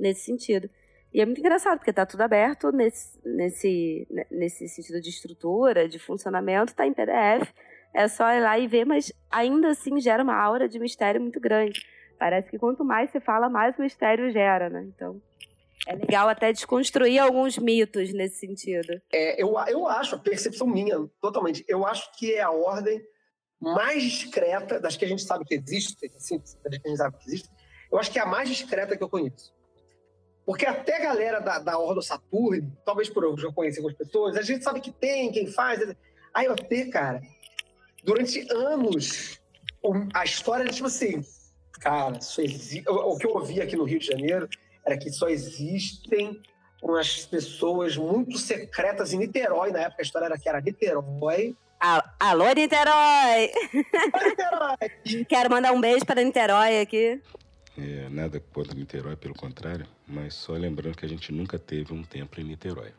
nesse 0.00 0.22
sentido. 0.22 0.68
E 1.12 1.20
é 1.20 1.26
muito 1.26 1.40
engraçado, 1.40 1.78
porque 1.78 1.90
está 1.90 2.06
tudo 2.06 2.20
aberto 2.22 2.70
nesse, 2.70 3.18
nesse, 3.24 4.08
nesse 4.30 4.68
sentido 4.68 5.00
de 5.00 5.10
estrutura, 5.10 5.88
de 5.88 5.98
funcionamento, 5.98 6.72
está 6.72 6.86
em 6.86 6.92
PDF. 6.92 7.52
É 7.92 8.06
só 8.06 8.30
ir 8.30 8.40
lá 8.40 8.58
e 8.58 8.68
ver, 8.68 8.86
mas 8.86 9.12
ainda 9.30 9.70
assim 9.70 10.00
gera 10.00 10.22
uma 10.22 10.36
aura 10.36 10.68
de 10.68 10.78
mistério 10.78 11.20
muito 11.20 11.40
grande. 11.40 11.84
Parece 12.18 12.48
que 12.48 12.58
quanto 12.58 12.84
mais 12.84 13.10
se 13.10 13.18
fala, 13.18 13.48
mais 13.48 13.76
mistério 13.76 14.30
gera, 14.30 14.70
né? 14.70 14.84
Então, 14.94 15.20
é 15.88 15.96
legal 15.96 16.28
até 16.28 16.52
desconstruir 16.52 17.18
alguns 17.18 17.58
mitos 17.58 18.12
nesse 18.12 18.38
sentido. 18.38 19.00
É, 19.12 19.42
eu, 19.42 19.54
eu 19.66 19.88
acho, 19.88 20.14
a 20.14 20.18
percepção 20.18 20.66
minha, 20.66 21.08
totalmente, 21.20 21.64
eu 21.66 21.84
acho 21.84 22.12
que 22.16 22.34
é 22.34 22.42
a 22.42 22.50
ordem 22.50 23.02
mais 23.60 24.02
discreta 24.02 24.78
das 24.78 24.96
que 24.96 25.04
a 25.04 25.08
gente 25.08 25.22
sabe 25.22 25.44
que 25.44 25.54
existe, 25.54 26.06
assim, 26.16 26.38
das 26.38 26.78
que 26.78 26.86
a 26.86 26.88
gente 26.88 26.98
sabe 26.98 27.16
que 27.18 27.26
existe, 27.26 27.48
eu 27.90 27.98
acho 27.98 28.10
que 28.10 28.18
é 28.18 28.22
a 28.22 28.26
mais 28.26 28.48
discreta 28.48 28.96
que 28.96 29.02
eu 29.02 29.08
conheço. 29.08 29.52
Porque 30.50 30.66
até 30.66 30.96
a 30.96 30.98
galera 30.98 31.38
da, 31.38 31.60
da 31.60 31.78
Ordo 31.78 32.02
Saturn, 32.02 32.72
talvez 32.84 33.08
por 33.08 33.22
eu 33.22 33.38
já 33.38 33.52
conhecer 33.52 33.78
algumas 33.78 33.96
pessoas, 33.96 34.36
a 34.36 34.42
gente 34.42 34.64
sabe 34.64 34.80
que 34.80 34.90
tem, 34.90 35.30
quem 35.30 35.46
faz. 35.46 35.80
A 36.34 36.42
IoT, 36.42 36.86
cara, 36.86 37.20
durante 38.02 38.44
anos, 38.52 39.40
a 40.12 40.24
história 40.24 40.64
era 40.64 40.72
tipo 40.72 40.88
assim, 40.88 41.22
cara, 41.80 42.20
só 42.20 42.42
existe, 42.42 42.82
o 42.88 43.16
que 43.16 43.28
eu 43.28 43.30
ouvi 43.30 43.62
aqui 43.62 43.76
no 43.76 43.84
Rio 43.84 44.00
de 44.00 44.06
Janeiro 44.06 44.48
era 44.84 44.98
que 44.98 45.12
só 45.12 45.28
existem 45.28 46.42
umas 46.82 47.24
pessoas 47.26 47.96
muito 47.96 48.36
secretas 48.36 49.12
em 49.12 49.18
Niterói, 49.18 49.70
na 49.70 49.82
época 49.82 50.02
a 50.02 50.04
história 50.04 50.26
era 50.26 50.36
que 50.36 50.48
era 50.48 50.60
Niterói. 50.60 51.54
Alô, 52.18 52.52
Niterói! 52.56 53.52
Alô, 54.12 54.28
Niterói! 54.28 55.24
Quero 55.28 55.48
mandar 55.48 55.70
um 55.70 55.80
beijo 55.80 56.04
para 56.04 56.24
Niterói 56.24 56.80
aqui. 56.80 57.22
É, 57.80 58.10
nada 58.10 58.38
contra 58.52 58.74
Niterói, 58.74 59.16
pelo 59.16 59.34
contrário, 59.34 59.86
mas 60.06 60.34
só 60.34 60.52
lembrando 60.52 60.96
que 60.96 61.06
a 61.06 61.08
gente 61.08 61.32
nunca 61.32 61.58
teve 61.58 61.94
um 61.94 62.02
templo 62.02 62.38
em 62.38 62.44
Niterói. 62.44 62.92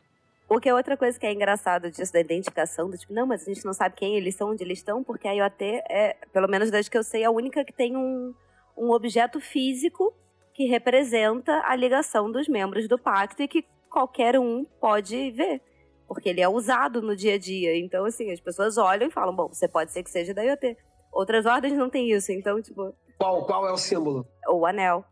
O 0.48 0.58
que 0.58 0.68
é 0.68 0.74
outra 0.74 0.96
coisa 0.96 1.18
que 1.18 1.24
é 1.24 1.32
engraçado 1.32 1.88
disso 1.88 2.12
da 2.12 2.20
identificação, 2.20 2.90
do 2.90 2.98
tipo, 2.98 3.12
não, 3.12 3.24
mas 3.24 3.42
a 3.42 3.54
gente 3.54 3.64
não 3.64 3.72
sabe 3.72 3.94
quem 3.94 4.16
eles 4.16 4.34
são, 4.34 4.50
onde 4.50 4.64
eles 4.64 4.78
estão, 4.78 5.04
porque 5.04 5.28
a 5.28 5.32
IoT 5.32 5.64
é, 5.88 6.16
pelo 6.32 6.48
menos 6.48 6.68
desde 6.68 6.90
que 6.90 6.98
eu 6.98 7.04
sei, 7.04 7.22
a 7.24 7.30
única 7.30 7.64
que 7.64 7.72
tem 7.72 7.96
um, 7.96 8.34
um 8.76 8.90
objeto 8.90 9.40
físico 9.40 10.12
que 10.52 10.64
representa 10.64 11.62
a 11.64 11.76
ligação 11.76 12.30
dos 12.30 12.48
membros 12.48 12.88
do 12.88 12.98
pacto 12.98 13.40
e 13.40 13.48
que 13.48 13.64
qualquer 13.88 14.36
um 14.36 14.64
pode 14.80 15.30
ver, 15.30 15.62
porque 16.08 16.28
ele 16.28 16.40
é 16.40 16.48
usado 16.48 17.00
no 17.00 17.14
dia 17.14 17.34
a 17.34 17.38
dia. 17.38 17.76
Então, 17.78 18.04
assim, 18.04 18.32
as 18.32 18.40
pessoas 18.40 18.76
olham 18.76 19.06
e 19.06 19.12
falam, 19.12 19.34
bom, 19.34 19.48
você 19.48 19.68
pode 19.68 19.92
ser 19.92 20.02
que 20.02 20.10
seja 20.10 20.34
da 20.34 20.42
IoT. 20.42 20.76
Outras 21.12 21.46
ordens 21.46 21.74
não 21.74 21.88
tem 21.88 22.10
isso, 22.10 22.32
então, 22.32 22.60
tipo, 22.60 22.92
qual, 23.22 23.46
qual 23.46 23.68
é 23.68 23.72
o 23.72 23.76
símbolo? 23.76 24.26
O 24.48 24.66
anel. 24.66 25.04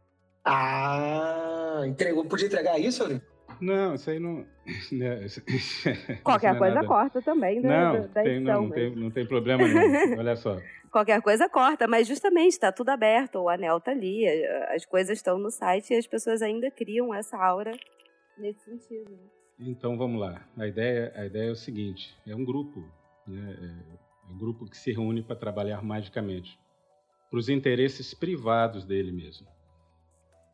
Ah, 0.45 1.83
entregou. 1.87 2.25
Podia 2.25 2.47
entregar 2.49 2.79
isso, 2.79 3.05
ali? 3.05 3.23
Não, 3.61 3.95
isso 3.95 4.11
aí 4.11 4.19
não. 4.19 4.45
Né, 4.93 5.27
Qualquer 6.23 6.55
é 6.55 6.59
coisa 6.59 6.75
nada... 6.77 6.87
corta 6.87 7.21
também, 7.21 7.61
né? 7.61 7.69
Não, 7.69 8.09
da 8.09 8.23
tem, 8.23 8.37
edição, 8.37 8.55
não, 8.55 8.69
mas... 8.69 8.75
tem, 8.75 8.97
não 8.97 9.11
tem 9.11 9.27
problema 9.27 9.67
não. 9.67 10.19
Olha 10.19 10.37
só. 10.37 10.59
Qualquer 10.93 11.21
coisa 11.23 11.49
corta, 11.49 11.89
mas 11.89 12.07
justamente 12.07 12.53
está 12.53 12.71
tudo 12.71 12.91
aberto, 12.91 13.41
o 13.41 13.49
anel 13.49 13.79
está 13.79 13.91
ali, 13.91 14.29
as 14.69 14.85
coisas 14.85 15.19
estão 15.19 15.39
no 15.39 15.51
site 15.51 15.93
e 15.93 15.97
as 15.97 16.07
pessoas 16.07 16.41
ainda 16.41 16.71
criam 16.71 17.13
essa 17.13 17.37
aura 17.37 17.73
nesse 18.39 18.65
sentido. 18.65 19.11
Né? 19.11 19.19
Então 19.59 19.99
vamos 19.99 20.21
lá. 20.21 20.41
A 20.57 20.69
ideia, 20.69 21.13
a 21.17 21.27
ideia 21.27 21.49
é 21.49 21.53
o 21.53 21.57
seguinte: 21.57 22.17
é 22.27 22.35
um 22.35 22.45
grupo, 22.45 22.81
né? 23.27 23.57
é 23.61 24.33
um 24.33 24.39
grupo 24.39 24.67
que 24.67 24.77
se 24.77 24.93
reúne 24.93 25.23
para 25.23 25.35
trabalhar 25.35 25.83
magicamente 25.83 26.57
para 27.31 27.39
os 27.39 27.49
interesses 27.49 28.13
privados 28.13 28.85
dele 28.85 29.13
mesmo, 29.13 29.47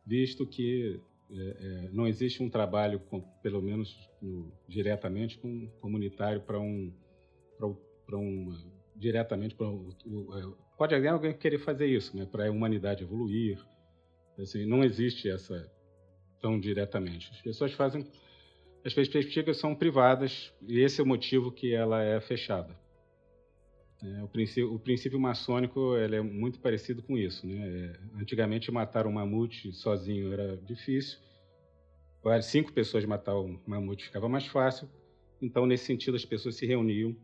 visto 0.05 0.45
que 0.45 1.01
é, 1.29 1.35
é, 1.35 1.89
não 1.91 2.07
existe 2.07 2.41
um 2.41 2.49
trabalho, 2.49 2.99
com, 2.99 3.19
pelo 3.41 3.61
menos 3.61 4.09
no, 4.21 4.51
diretamente, 4.67 5.37
com, 5.37 5.67
comunitário 5.81 6.39
para 6.41 6.59
um, 6.59 6.93
diretamente 8.95 9.55
para 9.55 9.67
é, 9.67 10.67
pode 10.77 10.95
alguém 10.95 11.33
querer 11.33 11.57
fazer 11.59 11.87
isso, 11.87 12.15
né, 12.15 12.25
para 12.25 12.47
a 12.47 12.51
humanidade 12.51 13.03
evoluir, 13.03 13.59
assim, 14.39 14.65
não 14.65 14.83
existe 14.83 15.29
essa 15.29 15.69
tão 16.39 16.59
diretamente. 16.59 17.29
As 17.31 17.41
pessoas 17.41 17.73
fazem, 17.73 18.07
as 18.85 18.93
perspectivas 18.93 19.57
são 19.57 19.75
privadas 19.75 20.53
e 20.61 20.79
esse 20.79 21.01
é 21.01 21.03
o 21.03 21.07
motivo 21.07 21.51
que 21.51 21.73
ela 21.73 22.03
é 22.03 22.19
fechada. 22.21 22.73
É, 24.03 24.23
o, 24.23 24.27
princípio, 24.27 24.73
o, 24.73 24.79
princípio, 24.79 25.19
maçônico 25.19 25.95
é 25.95 26.21
muito 26.21 26.59
parecido 26.59 27.01
com 27.01 27.17
isso. 27.17 27.47
Né? 27.47 27.55
É, 28.15 28.21
antigamente, 28.21 28.71
matar 28.71 29.07
um 29.07 29.11
mamute 29.11 29.71
sozinho 29.73 30.31
era 30.31 30.57
difícil. 30.57 31.19
Cinco 32.41 32.73
pessoas 32.73 33.05
matar 33.05 33.39
um 33.39 33.57
mamute 33.65 34.05
ficava 34.05 34.27
mais 34.27 34.45
fácil. 34.45 34.89
Então, 35.41 35.65
nesse 35.65 35.85
sentido, 35.85 36.15
as 36.15 36.25
pessoas 36.25 36.55
se 36.55 36.65
reuniam. 36.65 37.15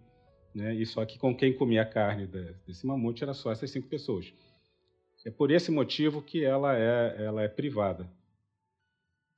Né? 0.53 0.75
E 0.75 0.85
só 0.85 1.05
que 1.05 1.17
com 1.17 1.35
quem 1.35 1.53
comia 1.53 1.81
a 1.81 1.85
carne 1.85 2.27
desse 2.65 2.85
mamute 2.85 3.23
era 3.23 3.33
só 3.33 3.51
essas 3.51 3.69
cinco 3.69 3.87
pessoas. 3.87 4.33
É 5.25 5.31
por 5.31 5.51
esse 5.51 5.71
motivo 5.71 6.21
que 6.21 6.43
ela 6.43 6.77
é, 6.77 7.23
ela 7.23 7.43
é 7.43 7.47
privada. 7.47 8.09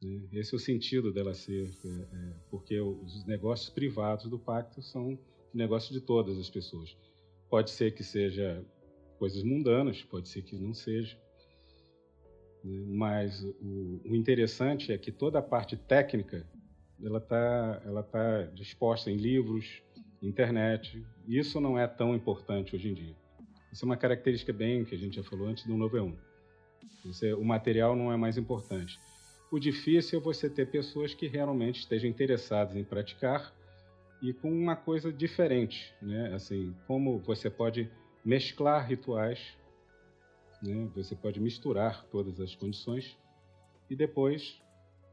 Né? 0.02 0.22
Esse 0.34 0.54
é 0.54 0.58
o 0.58 0.60
sentido 0.60 1.12
dela 1.12 1.34
ser, 1.34 1.70
é, 1.86 1.90
é, 1.90 2.34
porque 2.50 2.80
os 2.80 3.26
negócios 3.26 3.70
privados 3.70 4.30
do 4.30 4.40
pacto 4.40 4.82
são 4.82 5.18
negócios 5.54 5.94
de 5.94 6.02
todas 6.06 6.38
as 6.38 6.50
pessoas. 6.50 6.96
Pode 7.50 7.72
ser 7.72 7.94
que 7.94 8.04
seja 8.04 8.64
coisas 9.18 9.44
mundanas, 9.44 10.02
pode 10.04 10.28
ser 10.30 10.42
que 10.42 10.56
não 10.56 10.74
seja. 10.74 11.18
Né? 12.64 12.84
Mas 12.88 13.44
o, 13.44 14.02
o 14.06 14.16
interessante 14.16 14.92
é 14.92 14.98
que 14.98 15.12
toda 15.12 15.40
a 15.40 15.42
parte 15.42 15.78
técnica 15.78 16.46
ela 17.04 17.18
está 17.20 17.82
ela 17.86 18.04
tá 18.04 18.44
disposta 18.54 19.12
em 19.12 19.18
livros, 19.18 19.82
internet. 20.22 21.06
Isso 21.28 21.60
não 21.60 21.78
é 21.78 21.88
tão 21.88 22.16
importante 22.16 22.76
hoje 22.76 22.90
em 22.90 22.94
dia. 22.94 23.16
Isso 23.72 23.84
é 23.84 23.88
uma 23.88 23.98
característica 23.98 24.54
bem 24.54 24.86
que 24.86 24.96
a 24.96 24.98
gente 24.98 25.18
já 25.18 25.24
falou 25.24 25.48
antes 25.48 25.66
do 25.66 25.76
novo 25.76 25.98
E1. 25.98 26.16
Você, 27.06 27.34
o 27.34 27.44
material 27.44 27.96
não 27.96 28.12
é 28.12 28.18
mais 28.18 28.38
importante. 28.38 28.98
O 29.52 29.60
difícil 29.60 30.20
é 30.20 30.22
você 30.22 30.50
ter 30.50 30.66
pessoas 30.72 31.14
que 31.14 31.28
realmente 31.28 31.82
estejam 31.82 32.10
interessadas 32.10 32.76
em 32.76 32.84
praticar 32.84 33.54
e 34.30 34.34
com 34.34 34.52
uma 34.52 34.76
coisa 34.76 35.14
diferente, 35.14 35.94
né? 36.02 36.34
Assim, 36.34 36.76
como 36.88 37.20
você 37.20 37.48
pode 37.48 37.92
mesclar 38.24 38.88
rituais, 38.88 39.56
né? 40.64 40.90
Você 40.96 41.16
pode 41.16 41.40
misturar 41.40 42.04
todas 42.06 42.40
as 42.40 42.56
condições 42.56 43.16
e 43.88 43.96
depois 43.96 44.60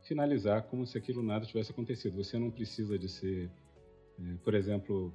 finalizar 0.05 0.63
como 0.63 0.87
se 0.87 0.97
aquilo 0.97 1.23
nada 1.23 1.45
tivesse 1.45 1.71
acontecido. 1.71 2.17
Você 2.17 2.39
não 2.39 2.51
precisa 2.51 2.99
de 2.99 3.09
ser, 3.09 3.51
é, 4.19 4.35
por 4.43 4.55
exemplo, 4.55 5.13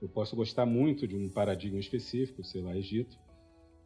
Eu 0.00 0.08
posso 0.08 0.34
gostar 0.34 0.64
muito 0.64 1.06
de 1.06 1.14
um 1.14 1.28
paradigma 1.28 1.78
específico, 1.78 2.42
sei 2.42 2.62
lá, 2.62 2.74
Egito, 2.74 3.18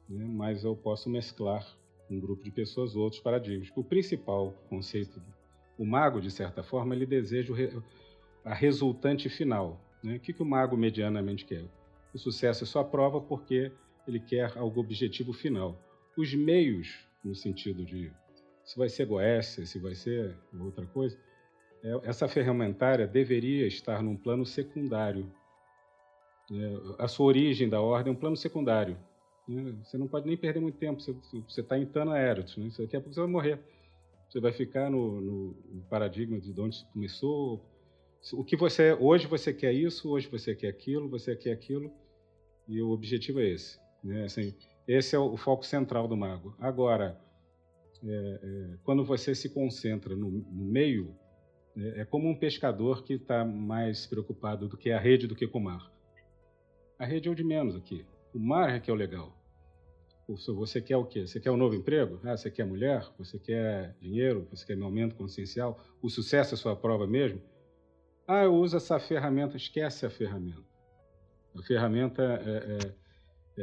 né? 0.09 0.25
mas 0.25 0.63
eu 0.63 0.77
posso 0.77 1.11
mesclar 1.11 1.67
um 2.09 2.21
grupo 2.21 2.45
de 2.45 2.53
pessoas 2.53 2.95
outros 2.95 3.21
paradigmas. 3.21 3.69
O 3.75 3.83
principal 3.83 4.53
conceito, 4.69 5.21
o 5.77 5.85
mago, 5.85 6.21
de 6.21 6.31
certa 6.31 6.63
forma, 6.63 6.95
ele 6.95 7.05
deseja 7.05 7.53
a 8.45 8.55
resultante 8.55 9.29
final. 9.29 9.81
Né? 10.03 10.17
O 10.17 10.21
que, 10.21 10.33
que 10.33 10.43
o 10.43 10.47
mago 10.47 10.77
medianamente 10.77 11.45
quer? 11.45 11.65
O 12.13 12.19
sucesso 12.19 12.65
é 12.65 12.67
só 12.67 12.85
prova 12.85 13.21
porque 13.21 13.73
ele 14.07 14.21
quer 14.21 14.57
algo 14.57 14.81
objetivo 14.81 15.33
final. 15.33 15.79
Os 16.17 16.35
meios, 16.35 17.07
no 17.25 17.35
sentido 17.35 17.85
de 17.85 18.13
se 18.65 18.79
vai 18.79 18.89
ser 18.89 19.07
Goécia, 19.07 19.67
se 19.67 19.79
vai 19.79 19.95
ser 19.95 20.37
outra 20.59 20.87
coisa, 20.87 21.19
é, 21.83 22.01
essa 22.05 22.27
ferramentária 22.27 23.07
deveria 23.07 23.67
estar 23.67 24.03
num 24.03 24.17
plano 24.17 24.47
secundário. 24.47 25.31
É, 26.51 27.03
a 27.03 27.09
sua 27.09 27.27
origem 27.27 27.69
da 27.69 27.81
ordem 27.81 28.13
é 28.13 28.17
um 28.17 28.19
plano 28.19 28.37
secundário. 28.37 28.97
Né? 29.47 29.75
Você 29.83 29.99
não 29.99 30.09
pode 30.09 30.27
nem 30.27 30.37
perder 30.37 30.61
muito 30.61 30.79
tempo. 30.79 31.01
Você 31.01 31.61
está 31.61 31.79
em 31.79 31.85
Tana 31.85 32.19
Eros. 32.19 32.57
Né? 32.57 32.69
Daqui 32.79 32.97
a 32.97 33.01
pouco 33.01 33.15
você 33.15 33.21
vai 33.21 33.29
morrer. 33.29 33.61
Você 34.29 34.41
vai 34.41 34.53
ficar 34.53 34.91
no, 34.91 35.21
no, 35.21 35.83
paradigma 35.89 36.41
de 36.41 36.59
onde 36.59 36.85
começou. 36.93 37.65
O 38.33 38.45
que 38.45 38.57
você 38.57 38.93
hoje 38.95 39.27
você 39.27 39.53
quer 39.53 39.73
isso, 39.73 40.11
hoje 40.11 40.29
você 40.29 40.55
quer 40.55 40.69
aquilo, 40.69 41.09
você 41.09 41.37
quer 41.37 41.53
aquilo, 41.53 41.93
e 42.67 42.81
o 42.81 42.91
objetivo 42.91 43.41
é 43.41 43.51
esse. 43.51 43.79
Né? 44.03 44.25
Assim, 44.25 44.55
esse 44.89 45.15
é 45.15 45.19
o 45.19 45.37
foco 45.37 45.67
central 45.67 46.09
do 46.09 46.17
mago. 46.17 46.55
Agora, 46.59 47.21
é, 48.03 48.41
é, 48.43 48.77
quando 48.83 49.05
você 49.05 49.35
se 49.35 49.51
concentra 49.51 50.17
no, 50.17 50.31
no 50.31 50.65
meio, 50.65 51.15
é, 51.77 52.01
é, 52.01 52.05
como 52.05 52.29
um 52.29 52.35
pescador 52.35 53.05
que 53.05 53.15
está 53.15 53.45
mais 53.45 54.07
preocupado 54.07 54.69
do 54.69 54.77
que 54.77 54.91
a 54.91 54.99
rede 54.99 55.27
do 55.27 55.35
que 55.35 55.47
com 55.47 55.59
o 55.59 55.65
mar. 55.65 55.93
A 56.99 57.05
rede 57.05 57.29
é 57.29 57.33
o 57.33 57.35
de 57.35 57.45
menos 57.45 57.77
aqui. 57.77 58.07
O 58.33 58.39
mar 58.39 58.75
é 58.75 58.81
que 58.81 58.91
é 58.91 58.95
o 58.95 58.97
legal. 58.97 59.37
Você 60.27 60.81
quer 60.81 60.97
o 60.97 61.05
quê? 61.05 61.27
Você 61.27 61.39
quer 61.39 61.51
um 61.51 61.57
novo 61.57 61.75
emprego? 61.75 62.19
Ah, 62.25 62.35
você 62.35 62.51
quer 62.51 62.65
mulher? 62.65 63.07
Você 63.19 63.39
quer 63.39 63.95
dinheiro? 64.01 64.49
Você 64.51 64.65
quer 64.65 64.79
um 64.79 64.85
aumento 64.85 65.15
consciencial? 65.15 65.79
O 66.01 66.09
sucesso 66.09 66.55
é 66.55 66.57
sua 66.57 66.75
prova 66.75 67.07
mesmo? 67.07 67.43
Ah, 68.27 68.45
eu 68.45 68.55
uso 68.55 68.77
essa 68.77 68.99
ferramenta. 68.99 69.57
Esquece 69.57 70.07
a 70.07 70.11
ferramenta. 70.11 70.65
A 71.57 71.63
ferramenta 71.63 72.23
é, 72.23 72.79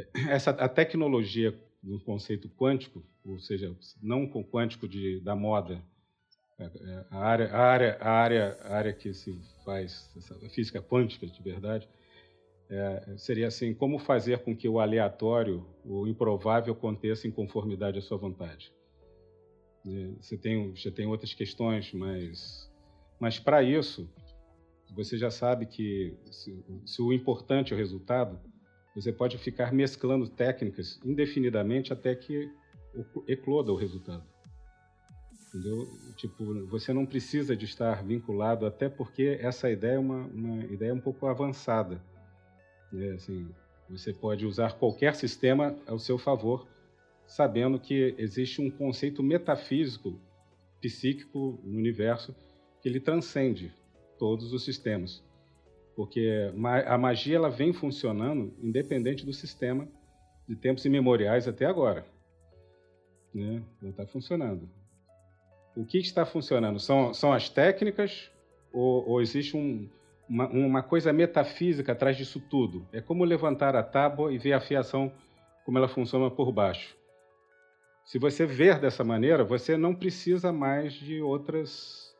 é 0.00 0.32
essa 0.32 0.50
a 0.50 0.68
tecnologia 0.68 1.58
do 1.82 1.98
conceito 2.00 2.48
quântico, 2.48 3.04
ou 3.24 3.38
seja, 3.38 3.74
não 4.00 4.26
com 4.26 4.42
quântico 4.44 4.88
de, 4.88 5.20
da 5.20 5.34
moda, 5.34 5.82
é, 6.58 6.64
é, 6.64 7.04
a 7.10 7.18
área, 7.18 7.48
a 7.52 7.58
área, 7.58 7.96
a 8.00 8.10
área, 8.10 8.58
a 8.62 8.76
área 8.76 8.92
que 8.92 9.12
se 9.12 9.38
faz 9.64 10.10
física 10.54 10.80
quântica 10.80 11.26
de 11.26 11.42
verdade, 11.42 11.88
é, 12.70 13.16
seria 13.18 13.48
assim: 13.48 13.74
como 13.74 13.98
fazer 13.98 14.38
com 14.38 14.56
que 14.56 14.68
o 14.68 14.78
aleatório, 14.78 15.66
o 15.84 16.06
improvável, 16.06 16.72
aconteça 16.72 17.26
em 17.26 17.30
conformidade 17.30 17.98
à 17.98 18.02
sua 18.02 18.16
vontade? 18.16 18.72
Você 20.20 20.38
tem, 20.38 20.76
já 20.76 20.92
tem 20.92 21.06
outras 21.06 21.34
questões, 21.34 21.92
mas, 21.92 22.70
mas 23.18 23.40
para 23.40 23.64
isso, 23.64 24.08
você 24.94 25.16
já 25.16 25.30
sabe 25.30 25.66
que 25.66 26.16
se, 26.30 26.64
se 26.84 27.02
o 27.02 27.12
importante 27.12 27.72
é 27.72 27.76
o 27.76 27.78
resultado, 27.78 28.38
você 28.94 29.12
pode 29.12 29.38
ficar 29.38 29.72
mesclando 29.72 30.28
técnicas 30.28 31.00
indefinidamente 31.04 31.92
até 31.92 32.14
que 32.14 32.50
ecloda 33.26 33.72
o 33.72 33.76
resultado. 33.76 34.24
Entendeu? 35.48 35.86
Tipo, 36.16 36.66
você 36.66 36.92
não 36.92 37.06
precisa 37.06 37.56
de 37.56 37.64
estar 37.64 38.02
vinculado, 38.02 38.66
até 38.66 38.88
porque 38.88 39.38
essa 39.40 39.70
ideia 39.70 39.94
é 39.94 39.98
uma, 39.98 40.26
uma 40.26 40.64
ideia 40.64 40.94
um 40.94 41.00
pouco 41.00 41.26
avançada. 41.26 42.02
Né? 42.90 43.12
Assim, 43.12 43.48
você 43.88 44.12
pode 44.12 44.46
usar 44.46 44.78
qualquer 44.78 45.14
sistema 45.14 45.76
ao 45.86 45.98
seu 45.98 46.18
favor, 46.18 46.66
sabendo 47.26 47.78
que 47.78 48.14
existe 48.18 48.60
um 48.60 48.70
conceito 48.70 49.22
metafísico, 49.22 50.18
psíquico 50.80 51.60
no 51.62 51.78
universo 51.78 52.34
que 52.80 52.88
ele 52.88 53.00
transcende 53.00 53.72
todos 54.22 54.52
os 54.52 54.64
sistemas. 54.64 55.20
Porque 55.96 56.52
a 56.86 56.96
magia 56.96 57.34
ela 57.34 57.50
vem 57.50 57.72
funcionando 57.72 58.54
independente 58.62 59.26
do 59.26 59.32
sistema 59.32 59.88
de 60.48 60.54
tempos 60.54 60.84
imemoriais 60.84 61.48
até 61.48 61.66
agora. 61.66 62.06
Né? 63.34 63.60
Ela 63.80 63.90
está 63.90 64.06
funcionando. 64.06 64.70
O 65.76 65.84
que 65.84 65.98
está 65.98 66.24
funcionando? 66.24 66.78
São, 66.78 67.12
são 67.12 67.32
as 67.32 67.48
técnicas 67.48 68.30
ou, 68.72 69.08
ou 69.08 69.20
existe 69.20 69.56
um, 69.56 69.88
uma, 70.28 70.46
uma, 70.46 70.82
coisa 70.84 71.12
metafísica 71.12 71.90
atrás 71.90 72.16
disso 72.16 72.38
tudo? 72.38 72.86
É 72.92 73.00
como 73.00 73.24
levantar 73.24 73.74
a 73.74 73.82
tábua 73.82 74.32
e 74.32 74.38
ver 74.38 74.52
a 74.52 74.60
fiação 74.60 75.12
como 75.64 75.78
ela 75.78 75.88
funciona 75.88 76.30
por 76.30 76.52
baixo. 76.52 76.96
Se 78.04 78.20
você 78.20 78.46
ver 78.46 78.78
dessa 78.78 79.02
maneira, 79.02 79.42
você 79.42 79.76
não 79.76 79.96
precisa 79.96 80.52
mais 80.52 80.92
de 80.92 81.20
outras, 81.20 82.11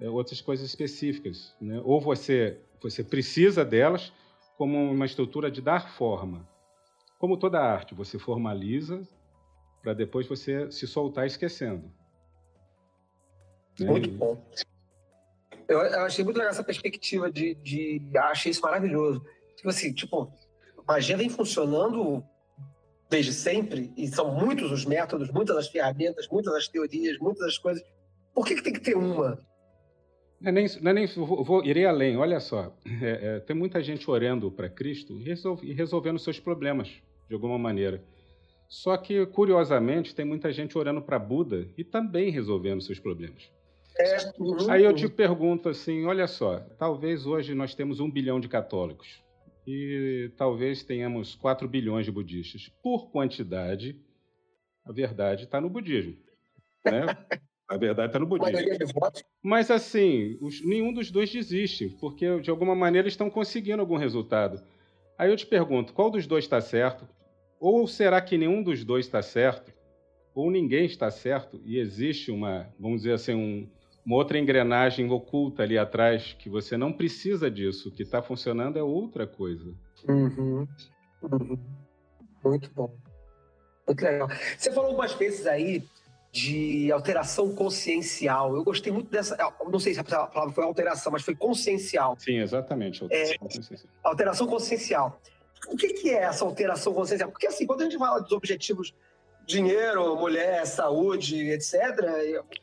outras 0.00 0.40
coisas 0.40 0.66
específicas. 0.66 1.54
Né? 1.60 1.80
Ou 1.84 2.00
você, 2.00 2.58
você 2.80 3.02
precisa 3.02 3.64
delas 3.64 4.12
como 4.56 4.78
uma 4.78 5.06
estrutura 5.06 5.50
de 5.50 5.60
dar 5.60 5.90
forma. 5.96 6.48
Como 7.18 7.36
toda 7.36 7.60
arte, 7.60 7.94
você 7.94 8.18
formaliza 8.18 9.06
para 9.82 9.94
depois 9.94 10.26
você 10.26 10.70
se 10.70 10.86
soltar 10.86 11.26
esquecendo. 11.26 11.90
Muito 13.80 14.10
bom. 14.10 14.42
Eu, 15.68 15.80
eu, 15.80 16.00
achei 16.00 16.24
muito 16.24 16.36
legal 16.36 16.50
essa 16.50 16.64
perspectiva 16.64 17.30
de, 17.30 17.54
de. 17.56 18.02
Achei 18.16 18.50
isso 18.50 18.62
maravilhoso. 18.62 19.24
Tipo 19.56 19.68
assim, 19.68 19.92
tipo, 19.92 20.32
magia 20.86 21.16
vem 21.16 21.28
funcionando 21.28 22.24
desde 23.08 23.32
sempre, 23.32 23.92
e 23.96 24.08
são 24.08 24.34
muitos 24.34 24.70
os 24.70 24.84
métodos, 24.84 25.30
muitas 25.30 25.56
as 25.56 25.68
ferramentas, 25.68 26.26
muitas 26.28 26.54
as 26.54 26.68
teorias, 26.68 27.18
muitas 27.18 27.46
as 27.46 27.58
coisas. 27.58 27.82
Por 28.34 28.44
que, 28.44 28.56
que 28.56 28.62
tem 28.62 28.72
que 28.72 28.80
ter 28.80 28.96
uma? 28.96 29.38
Não 30.46 30.50
é 30.50 30.52
nem, 30.52 30.66
não 30.80 30.90
é 30.92 30.94
nem 30.94 31.06
vou, 31.06 31.42
vou, 31.42 31.64
irei 31.64 31.84
além. 31.84 32.16
Olha 32.16 32.38
só, 32.38 32.72
é, 33.02 33.36
é, 33.36 33.40
tem 33.40 33.56
muita 33.56 33.82
gente 33.82 34.08
orando 34.08 34.48
para 34.48 34.68
Cristo 34.68 35.18
e, 35.20 35.24
resolve, 35.24 35.66
e 35.68 35.72
resolvendo 35.72 36.20
seus 36.20 36.38
problemas 36.38 36.88
de 37.28 37.34
alguma 37.34 37.58
maneira. 37.58 38.00
Só 38.68 38.96
que, 38.96 39.26
curiosamente, 39.26 40.14
tem 40.14 40.24
muita 40.24 40.52
gente 40.52 40.78
orando 40.78 41.02
para 41.02 41.18
Buda 41.18 41.68
e 41.76 41.82
também 41.82 42.30
resolvendo 42.30 42.80
seus 42.80 43.00
problemas. 43.00 43.50
É, 43.98 44.16
Aí 44.70 44.84
eu 44.84 44.94
te 44.94 45.08
pergunto 45.08 45.68
assim, 45.68 46.04
olha 46.04 46.28
só, 46.28 46.60
talvez 46.78 47.26
hoje 47.26 47.52
nós 47.52 47.74
temos 47.74 47.98
um 47.98 48.08
bilhão 48.08 48.38
de 48.38 48.48
católicos 48.48 49.20
e 49.66 50.30
talvez 50.36 50.84
tenhamos 50.84 51.34
4 51.34 51.66
bilhões 51.66 52.06
de 52.06 52.12
budistas. 52.12 52.70
Por 52.84 53.10
quantidade, 53.10 54.00
a 54.84 54.92
verdade 54.92 55.44
está 55.44 55.60
no 55.60 55.68
budismo. 55.68 56.16
Né? 56.84 57.04
A 57.68 57.76
verdade 57.76 58.08
está 58.08 58.18
no 58.18 58.26
budismo. 58.26 58.56
Mas 59.42 59.70
assim, 59.70 60.38
os, 60.40 60.64
nenhum 60.64 60.92
dos 60.92 61.10
dois 61.10 61.32
desiste, 61.32 61.88
porque 62.00 62.40
de 62.40 62.50
alguma 62.50 62.74
maneira 62.74 63.08
estão 63.08 63.28
conseguindo 63.28 63.80
algum 63.80 63.96
resultado. 63.96 64.62
Aí 65.18 65.30
eu 65.30 65.36
te 65.36 65.46
pergunto, 65.46 65.92
qual 65.92 66.10
dos 66.10 66.26
dois 66.26 66.44
está 66.44 66.60
certo? 66.60 67.08
Ou 67.58 67.86
será 67.86 68.20
que 68.20 68.38
nenhum 68.38 68.62
dos 68.62 68.84
dois 68.84 69.06
está 69.06 69.20
certo? 69.22 69.72
Ou 70.34 70.50
ninguém 70.50 70.84
está 70.84 71.10
certo 71.10 71.60
e 71.64 71.78
existe 71.78 72.30
uma, 72.30 72.68
vamos 72.78 72.98
dizer 72.98 73.14
assim, 73.14 73.34
um, 73.34 73.68
uma 74.04 74.16
outra 74.16 74.38
engrenagem 74.38 75.10
oculta 75.10 75.62
ali 75.62 75.76
atrás 75.76 76.36
que 76.38 76.48
você 76.48 76.76
não 76.76 76.92
precisa 76.92 77.50
disso. 77.50 77.88
O 77.88 77.92
que 77.92 78.02
está 78.02 78.22
funcionando 78.22 78.78
é 78.78 78.82
outra 78.82 79.26
coisa. 79.26 79.74
Uhum. 80.06 80.68
Uhum. 81.22 81.58
Muito 82.44 82.70
bom. 82.72 82.94
Muito 83.86 84.04
legal. 84.04 84.28
Você 84.56 84.70
falou 84.70 84.90
algumas 84.90 85.14
vezes 85.14 85.46
aí 85.46 85.82
de 86.36 86.92
alteração 86.92 87.54
consciencial. 87.54 88.54
Eu 88.54 88.62
gostei 88.62 88.92
muito 88.92 89.10
dessa. 89.10 89.34
Não 89.66 89.80
sei 89.80 89.94
se 89.94 90.00
a 90.00 90.04
palavra 90.04 90.52
foi 90.52 90.64
alteração, 90.64 91.10
mas 91.10 91.22
foi 91.22 91.34
consciencial. 91.34 92.14
Sim, 92.18 92.40
exatamente. 92.40 93.02
Alteração, 93.02 93.34
é, 93.34 93.38
consciencial. 93.38 93.92
alteração 94.04 94.46
consciencial. 94.46 95.20
O 95.68 95.76
que, 95.76 95.94
que 95.94 96.10
é 96.10 96.24
essa 96.24 96.44
alteração 96.44 96.92
consciencial? 96.92 97.30
Porque, 97.30 97.46
assim, 97.46 97.66
quando 97.66 97.80
a 97.80 97.84
gente 97.84 97.96
fala 97.96 98.20
dos 98.20 98.32
objetivos 98.32 98.92
dinheiro, 99.46 100.14
mulher, 100.16 100.66
saúde, 100.66 101.50
etc. 101.52 101.74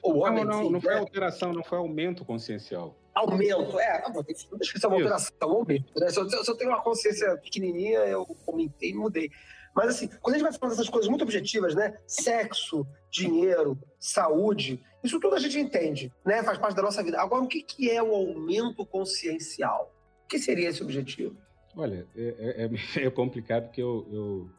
O 0.04 0.20
homem. 0.20 0.46
Não, 0.46 0.64
não, 0.64 0.70
não 0.74 0.82
foi 0.82 0.94
né? 0.94 1.00
alteração, 1.00 1.52
não 1.52 1.64
foi 1.64 1.80
aumento 1.80 2.24
consciencial. 2.24 2.96
Aumento, 3.16 3.80
é. 3.80 4.04
Não, 4.14 4.22
deixa 4.22 4.48
eu 4.52 4.58
esquecer 4.60 4.86
uma 4.86 4.98
alteração, 4.98 5.34
é 5.42 5.46
um 5.46 5.52
aumento. 5.52 6.00
Né? 6.00 6.10
Se, 6.10 6.20
eu, 6.20 6.30
se 6.30 6.52
eu 6.52 6.56
tenho 6.56 6.70
uma 6.70 6.82
consciência 6.82 7.36
pequenininha, 7.38 8.00
eu 8.02 8.24
comentei 8.46 8.92
e 8.92 8.94
mudei. 8.94 9.32
Mas, 9.76 9.90
assim, 9.90 10.10
quando 10.22 10.36
a 10.36 10.38
gente 10.38 10.48
vai 10.48 10.58
falando 10.58 10.76
dessas 10.76 10.90
coisas 10.90 11.10
muito 11.10 11.24
objetivas, 11.24 11.74
né? 11.74 11.98
Sexo, 12.06 12.86
dinheiro, 13.10 13.78
saúde, 14.00 14.84
isso 15.04 15.20
tudo 15.20 15.36
a 15.36 15.40
gente 15.40 15.60
entende, 15.60 16.12
né? 16.26 16.44
Faz 16.44 16.58
parte 16.58 16.76
da 16.76 16.84
nossa 16.84 17.04
vida. 17.04 17.20
Agora, 17.20 17.44
o 17.44 17.48
que, 17.48 17.62
que 17.62 17.90
é 17.90 18.02
o 18.02 18.14
aumento 18.14 18.86
consciencial? 18.86 19.92
O 20.26 20.28
que 20.28 20.38
seria 20.38 20.70
esse 20.70 20.84
objetivo? 20.84 21.36
Olha, 21.76 22.08
é, 22.16 22.70
é, 22.96 23.06
é 23.06 23.10
complicado 23.12 23.66
porque 23.66 23.82
eu, 23.82 24.08
eu 24.12 24.50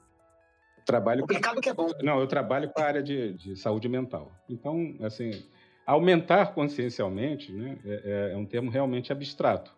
trabalho. 0.85 1.21
Complicado 1.21 1.61
que 1.61 1.69
é 1.69 1.75
bom. 1.75 1.91
Não, 2.03 2.21
eu 2.21 2.27
trabalho 2.27 2.71
com 2.71 2.81
a 2.81 2.85
área 2.85 3.03
de, 3.03 3.35
de 3.35 3.57
saúde 3.57 3.89
mental. 3.89 4.33
Então, 4.49 4.97
assim, 5.01 5.31
aumentar 5.87 6.55
consciencialmente 6.55 7.53
né, 7.53 7.79
é, 7.85 8.03
é, 8.05 8.33
é 8.33 8.37
um 8.37 8.47
termo 8.47 8.71
realmente 8.71 9.13
abstrato. 9.13 9.75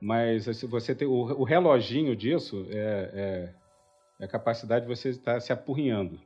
Mas 0.00 0.48
assim, 0.48 0.66
você 0.66 0.94
tem, 0.94 1.06
o, 1.06 1.12
o 1.12 1.44
reloginho 1.44 2.16
disso 2.16 2.66
é, 2.70 3.52
é, 4.20 4.24
a 4.24 4.28
capacidade 4.28 4.86
de 4.86 4.94
você 4.94 5.08
estar 5.08 5.40
se 5.40 5.52
apurrinhando, 5.52 6.20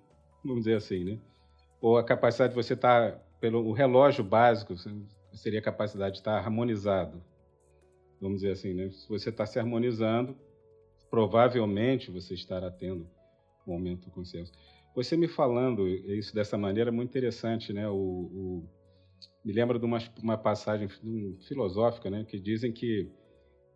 vamos 0.45 0.65
dizer 0.65 0.77
assim, 0.77 1.05
né? 1.05 1.19
Ou 1.81 1.97
a 1.97 2.05
capacidade 2.05 2.51
de 2.51 2.57
você 2.57 2.75
estar, 2.75 3.13
pelo 3.41 3.65
o 3.67 3.73
relógio 3.73 4.25
básico, 4.25 4.75
seria 5.33 5.61
a 5.61 5.63
capacidade 5.63 6.15
de 6.15 6.19
estar 6.19 6.37
harmonizado, 6.37 7.23
vamos 8.21 8.41
dizer 8.41 8.53
assim, 8.53 8.75
né? 8.75 8.91
Se 8.91 9.09
você 9.09 9.31
está 9.31 9.47
se 9.47 9.59
harmonizando, 9.59 10.37
provavelmente 11.11 12.11
você 12.11 12.35
estará 12.35 12.71
tendo 12.71 13.09
um 13.67 13.73
aumento 13.73 14.07
do 14.07 14.11
consenso. 14.11 14.53
Você 14.95 15.17
me 15.17 15.29
falando 15.29 15.89
isso 15.89 16.35
dessa 16.35 16.57
maneira 16.57 16.91
é 16.91 16.93
muito 16.93 17.11
interessante, 17.11 17.73
né? 17.73 17.89
O, 17.89 17.95
o 17.95 18.69
me 19.45 19.53
lembra 19.53 19.79
de 19.79 19.85
uma, 19.85 19.99
uma 20.23 20.39
passagem 20.39 20.89
filosófica, 21.47 22.11
né? 22.11 22.25
Que 22.25 22.39
dizem 22.39 22.73
que 22.73 23.11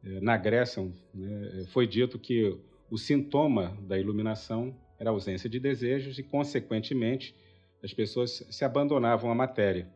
eh, 0.04 0.20
na 0.20 0.36
Grécia 0.36 0.82
né, 1.14 1.64
foi 1.72 1.86
dito 1.86 2.18
que 2.18 2.58
o 2.90 2.96
sintoma 2.96 3.76
da 3.82 3.98
iluminação 3.98 4.74
era 4.98 5.10
a 5.10 5.12
ausência 5.12 5.48
de 5.48 5.60
desejos 5.60 6.18
e, 6.18 6.22
consequentemente, 6.22 7.34
as 7.82 7.92
pessoas 7.92 8.44
se 8.50 8.64
abandonavam 8.64 9.30
à 9.30 9.34
matéria. 9.34 9.88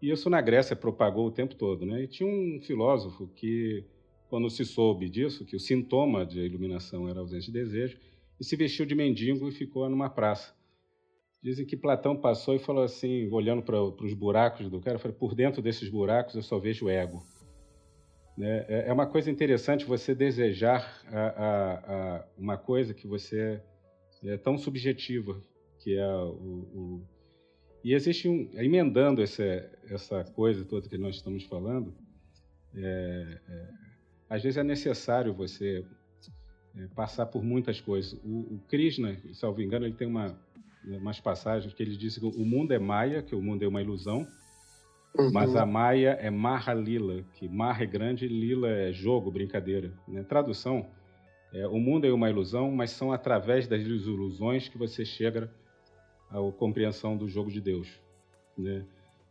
E 0.00 0.10
isso 0.10 0.30
na 0.30 0.40
Grécia 0.40 0.74
propagou 0.74 1.26
o 1.26 1.30
tempo 1.30 1.54
todo. 1.54 1.84
Né? 1.84 2.04
E 2.04 2.06
tinha 2.06 2.28
um 2.28 2.60
filósofo 2.60 3.28
que, 3.28 3.84
quando 4.28 4.48
se 4.48 4.64
soube 4.64 5.08
disso, 5.08 5.44
que 5.44 5.56
o 5.56 5.60
sintoma 5.60 6.24
da 6.24 6.40
iluminação 6.40 7.08
era 7.08 7.18
a 7.18 7.22
ausência 7.22 7.52
de 7.52 7.58
desejo, 7.58 7.98
e 8.38 8.44
se 8.44 8.56
vestiu 8.56 8.86
de 8.86 8.94
mendigo 8.94 9.48
e 9.48 9.52
ficou 9.52 9.88
numa 9.88 10.08
praça. 10.08 10.54
Dizem 11.42 11.66
que 11.66 11.76
Platão 11.76 12.16
passou 12.16 12.54
e 12.54 12.58
falou 12.58 12.82
assim, 12.82 13.28
olhando 13.30 13.62
para 13.62 13.82
os 13.82 14.14
buracos 14.14 14.70
do 14.70 14.80
cara, 14.80 14.98
falou, 14.98 15.16
por 15.16 15.34
dentro 15.34 15.60
desses 15.60 15.88
buracos 15.88 16.34
eu 16.34 16.42
só 16.42 16.58
vejo 16.58 16.88
ego. 16.88 17.22
Né? 18.40 18.64
É, 18.68 18.88
é 18.88 18.92
uma 18.92 19.06
coisa 19.06 19.30
interessante 19.30 19.84
você 19.84 20.14
desejar 20.14 21.02
a, 21.08 21.20
a, 21.20 21.74
a 22.16 22.24
uma 22.38 22.56
coisa 22.56 22.94
que 22.94 23.06
você 23.06 23.60
é 24.24 24.38
tão 24.38 24.56
subjetiva, 24.56 25.38
que 25.78 25.94
é 25.94 26.06
o, 26.06 26.30
o... 26.74 27.08
e 27.84 27.92
existe 27.92 28.30
um 28.30 28.48
emendando 28.54 29.20
essa 29.20 29.44
essa 29.90 30.24
coisa 30.24 30.64
toda 30.64 30.88
que 30.88 30.96
nós 30.96 31.16
estamos 31.16 31.44
falando, 31.44 31.94
é, 32.74 33.40
é, 33.46 33.68
às 34.30 34.42
vezes 34.42 34.56
é 34.56 34.64
necessário 34.64 35.34
você 35.34 35.84
é, 36.76 36.86
passar 36.94 37.26
por 37.26 37.44
muitas 37.44 37.78
coisas. 37.78 38.14
O, 38.24 38.54
o 38.54 38.60
Krishna, 38.68 39.18
salvo 39.34 39.60
engano, 39.60 39.84
ele 39.84 39.96
tem 39.96 40.08
uma 40.08 40.34
umas 40.82 41.20
passagens 41.20 41.74
que 41.74 41.82
ele 41.82 41.94
diz 41.94 42.16
que 42.16 42.24
o 42.24 42.44
mundo 42.46 42.72
é 42.72 42.78
maia, 42.78 43.22
que 43.22 43.34
o 43.34 43.42
mundo 43.42 43.62
é 43.62 43.68
uma 43.68 43.82
ilusão, 43.82 44.26
Uhum. 45.18 45.30
Mas 45.32 45.56
a 45.56 45.66
Maia 45.66 46.10
é 46.20 46.30
Marra 46.30 46.72
Lila, 46.72 47.22
que 47.34 47.48
Marra 47.48 47.82
é 47.82 47.86
grande 47.86 48.28
Lila 48.28 48.68
é 48.68 48.92
jogo, 48.92 49.30
brincadeira. 49.30 49.92
Né? 50.06 50.22
Tradução, 50.22 50.86
é, 51.52 51.66
o 51.66 51.78
mundo 51.78 52.06
é 52.06 52.12
uma 52.12 52.30
ilusão, 52.30 52.70
mas 52.70 52.90
são 52.90 53.12
através 53.12 53.66
das 53.66 53.82
ilusões 53.82 54.68
que 54.68 54.78
você 54.78 55.04
chega 55.04 55.50
à 56.30 56.38
compreensão 56.52 57.16
do 57.16 57.28
jogo 57.28 57.50
de 57.50 57.60
Deus. 57.60 58.00
Né? 58.56 58.84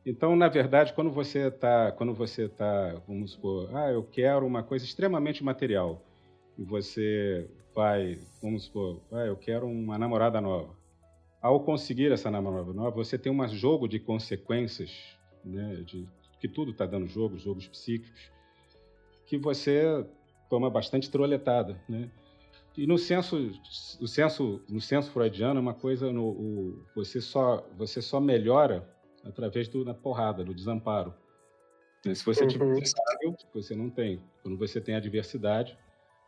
Então, 0.05 0.35
na 0.35 0.47
verdade, 0.47 0.93
quando 0.93 1.11
você 1.11 1.47
está, 1.47 1.91
quando 1.91 2.13
você 2.13 2.45
está, 2.45 3.01
vamos 3.07 3.31
supor, 3.31 3.69
ah, 3.75 3.91
eu 3.91 4.03
quero 4.03 4.45
uma 4.45 4.63
coisa 4.63 4.83
extremamente 4.83 5.43
material, 5.43 6.01
e 6.57 6.63
você 6.63 7.49
vai, 7.73 8.19
vamos 8.41 8.63
supor, 8.63 9.01
ah, 9.11 9.25
eu 9.25 9.37
quero 9.37 9.67
uma 9.67 9.97
namorada 9.97 10.41
nova. 10.41 10.77
Ao 11.41 11.61
conseguir 11.61 12.11
essa 12.11 12.29
namorada 12.29 12.73
nova, 12.73 12.91
você 12.91 13.17
tem 13.17 13.31
um 13.31 13.47
jogo 13.47 13.87
de 13.87 13.97
consequências 13.97 15.17
né, 15.43 15.75
de 15.85 16.07
que 16.39 16.47
tudo 16.47 16.71
está 16.71 16.85
dando 16.85 17.05
jogo, 17.05 17.37
jogos 17.37 17.67
psíquicos, 17.67 18.31
que 19.25 19.37
você 19.37 20.05
toma 20.49 20.69
bastante 20.69 21.09
troletada, 21.09 21.79
né? 21.87 22.09
E 22.77 22.87
no 22.87 22.97
senso, 22.97 23.51
o 23.99 24.07
senso, 24.07 24.61
no 24.69 24.79
senso 24.79 25.11
freudiano 25.11 25.59
é 25.59 25.61
uma 25.61 25.73
coisa, 25.73 26.13
no, 26.13 26.29
o, 26.29 26.85
você 26.95 27.19
só, 27.19 27.67
você 27.77 28.01
só 28.01 28.21
melhora 28.21 28.87
através 29.23 29.67
do 29.67 29.83
na 29.83 29.93
porrada, 29.93 30.45
do 30.45 30.53
desamparo. 30.53 31.13
Se 32.01 32.23
você 32.23 32.47
tiver 32.47 32.63
uhum. 32.63 33.35
você 33.53 33.75
não 33.75 33.89
tem. 33.89 34.21
Quando 34.41 34.57
você 34.57 34.79
tem 34.79 34.95
adversidade, 34.95 35.77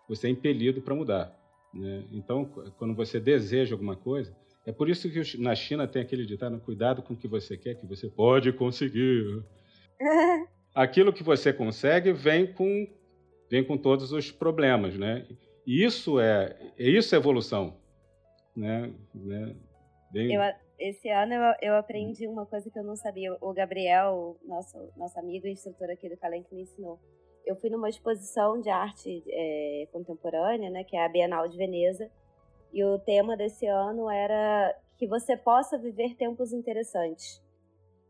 você 0.10 0.28
é 0.28 0.30
impelido 0.30 0.82
para 0.82 0.94
mudar. 0.94 1.40
Né? 1.74 2.04
Então, 2.12 2.44
quando 2.78 2.94
você 2.94 3.20
deseja 3.20 3.74
alguma 3.74 3.96
coisa, 3.96 4.36
é 4.66 4.72
por 4.72 4.90
isso 4.90 5.10
que 5.10 5.42
na 5.42 5.56
China 5.56 5.88
tem 5.88 6.02
aquele 6.02 6.26
ditado: 6.26 6.60
cuidado 6.60 7.02
com 7.02 7.14
o 7.14 7.18
que 7.18 7.28
você 7.28 7.58
quer, 7.58 7.76
que 7.76 7.86
você 7.86 8.08
pode 8.08 8.52
conseguir. 8.54 9.44
Aquilo 10.74 11.12
que 11.12 11.24
você 11.24 11.52
consegue 11.52 12.14
vem 12.14 12.48
com, 12.48 12.88
vem 13.50 13.64
com 13.64 13.78
todos 13.78 14.14
os 14.14 14.32
problemas, 14.32 14.98
né? 14.98 15.28
E 15.66 15.84
isso 15.84 16.20
é, 16.20 16.56
isso 16.78 17.14
é 17.14 17.18
evolução, 17.18 17.78
né? 18.56 18.94
né? 19.14 19.56
Bem... 20.12 20.34
Eu, 20.34 20.42
esse 20.80 21.10
ano 21.10 21.34
eu, 21.34 21.54
eu 21.62 21.76
aprendi 21.76 22.26
uma 22.26 22.46
coisa 22.46 22.70
que 22.70 22.80
eu 22.80 22.84
não 22.84 22.96
sabia. 22.96 23.36
O 23.42 23.54
Gabriel, 23.54 24.38
nosso, 24.46 24.78
nosso 24.96 25.20
amigo 25.20 25.46
e 25.46 25.52
instrutor 25.52 25.90
aqui 25.90 26.08
do 26.08 26.18
Calem, 26.18 26.44
que 26.44 26.56
me 26.56 26.62
ensinou. 26.62 27.00
Eu 27.46 27.56
fui 27.58 27.70
numa 27.70 27.90
exposição 27.90 28.62
de 28.62 28.70
arte 28.70 29.24
é, 29.28 29.88
contemporânea, 29.92 30.70
né, 30.70 30.84
que 30.84 30.96
é 30.96 31.04
a 31.06 31.10
Bienal 31.10 31.48
de 31.48 31.58
Veneza, 31.58 32.10
e 32.74 32.84
o 32.84 33.00
tema 33.00 33.36
desse 33.36 33.66
ano 33.66 34.10
era 34.10 34.76
que 34.98 35.08
você 35.08 35.36
possa 35.36 35.78
viver 35.78 36.16
tempos 36.16 36.54
interessantes. 36.54 37.42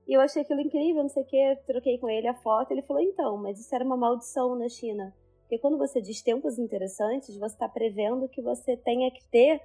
E 0.08 0.14
eu 0.14 0.22
achei 0.22 0.42
aquilo 0.42 0.62
incrível, 0.62 1.04
não 1.04 1.10
sei 1.10 1.24
o 1.24 1.26
que, 1.26 1.56
troquei 1.66 1.98
com 1.98 2.10
ele 2.10 2.28
a 2.28 2.34
foto. 2.34 2.72
Ele 2.72 2.82
falou: 2.82 3.02
então, 3.02 3.38
mas 3.38 3.60
isso 3.60 3.74
era 3.74 3.84
uma 3.84 3.98
maldição 3.98 4.56
na 4.56 4.68
China. 4.68 5.16
Porque 5.42 5.60
quando 5.60 5.78
você 5.78 6.02
diz 6.02 6.22
tempos 6.22 6.58
interessantes, 6.58 7.38
você 7.38 7.56
está 7.56 7.68
prevendo 7.68 8.30
que 8.30 8.42
você 8.42 8.78
tenha 8.78 9.12
que 9.12 9.24
ter 9.30 9.62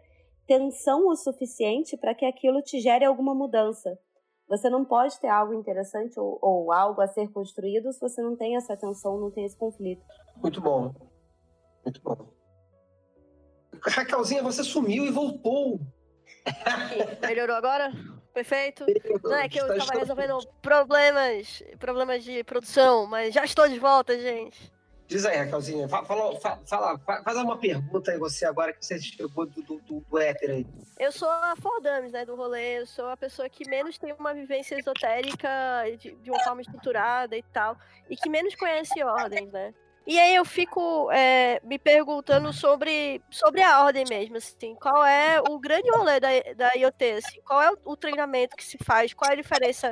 tensão 0.46 1.08
o 1.08 1.16
suficiente 1.16 1.96
para 1.96 2.14
que 2.14 2.24
aquilo 2.24 2.62
te 2.62 2.80
gere 2.80 3.04
alguma 3.04 3.34
mudança. 3.34 3.98
Você 4.48 4.70
não 4.70 4.84
pode 4.84 5.18
ter 5.20 5.28
algo 5.28 5.52
interessante 5.54 6.18
ou, 6.20 6.38
ou, 6.40 6.72
algo 6.72 7.00
a 7.00 7.08
ser 7.08 7.28
construído 7.32 7.92
se 7.92 8.00
você 8.00 8.22
não 8.22 8.36
tem 8.36 8.56
essa 8.56 8.76
tensão, 8.76 9.18
não 9.18 9.30
tem 9.30 9.44
esse 9.44 9.56
conflito. 9.56 10.04
Muito 10.40 10.60
bom. 10.60 10.94
Muito 11.84 12.00
bom. 12.02 12.35
Raquelzinha, 13.82 14.42
você 14.42 14.62
sumiu 14.62 15.04
e 15.04 15.10
voltou. 15.10 15.80
Melhorou 17.20 17.56
agora? 17.56 17.92
Perfeito. 18.32 18.84
Não 19.24 19.34
é 19.34 19.48
que 19.48 19.58
eu 19.58 19.76
estava 19.76 19.98
resolvendo 19.98 20.38
problemas, 20.60 21.62
problemas 21.78 22.22
de 22.22 22.44
produção, 22.44 23.06
mas 23.06 23.34
já 23.34 23.44
estou 23.44 23.68
de 23.68 23.78
volta, 23.78 24.18
gente. 24.20 24.70
Diz 25.08 25.24
aí, 25.24 25.36
Raquelzinha, 25.36 25.88
fala, 25.88 26.04
fala, 26.66 26.98
faz 26.98 27.36
uma 27.36 27.56
pergunta 27.56 28.10
aí 28.10 28.18
você 28.18 28.44
agora 28.44 28.72
que 28.72 28.84
você 28.84 28.98
chegou 28.98 29.46
do, 29.46 29.62
do, 29.62 29.78
do, 29.82 30.00
do 30.00 30.18
éter 30.18 30.50
aí. 30.50 30.66
Eu 30.98 31.12
sou 31.12 31.30
a 31.30 31.54
Fordames, 31.56 32.10
né, 32.10 32.24
do 32.26 32.34
rolê, 32.34 32.80
eu 32.80 32.86
sou 32.86 33.08
a 33.08 33.16
pessoa 33.16 33.48
que 33.48 33.68
menos 33.70 33.98
tem 33.98 34.12
uma 34.18 34.34
vivência 34.34 34.76
esotérica 34.76 35.48
de, 35.98 36.12
de 36.16 36.30
uma 36.30 36.40
forma 36.40 36.60
estruturada 36.60 37.36
e 37.36 37.42
tal, 37.52 37.78
e 38.10 38.16
que 38.16 38.28
menos 38.28 38.56
conhece 38.56 39.00
ordens, 39.04 39.50
né. 39.52 39.72
E 40.06 40.20
aí 40.20 40.36
eu 40.36 40.44
fico 40.44 41.10
é, 41.10 41.60
me 41.64 41.80
perguntando 41.80 42.52
sobre, 42.52 43.20
sobre 43.28 43.60
a 43.60 43.82
ordem 43.82 44.04
mesmo, 44.08 44.36
assim, 44.36 44.76
qual 44.76 45.04
é 45.04 45.40
o 45.40 45.58
grande 45.58 45.90
rolê 45.90 46.20
da, 46.20 46.28
da 46.56 46.72
IoT, 46.74 47.04
assim, 47.12 47.40
qual 47.44 47.60
é 47.60 47.72
o, 47.72 47.78
o 47.84 47.96
treinamento 47.96 48.54
que 48.54 48.64
se 48.64 48.78
faz, 48.78 49.12
qual 49.12 49.28
é 49.28 49.34
a 49.34 49.42
diferença 49.42 49.90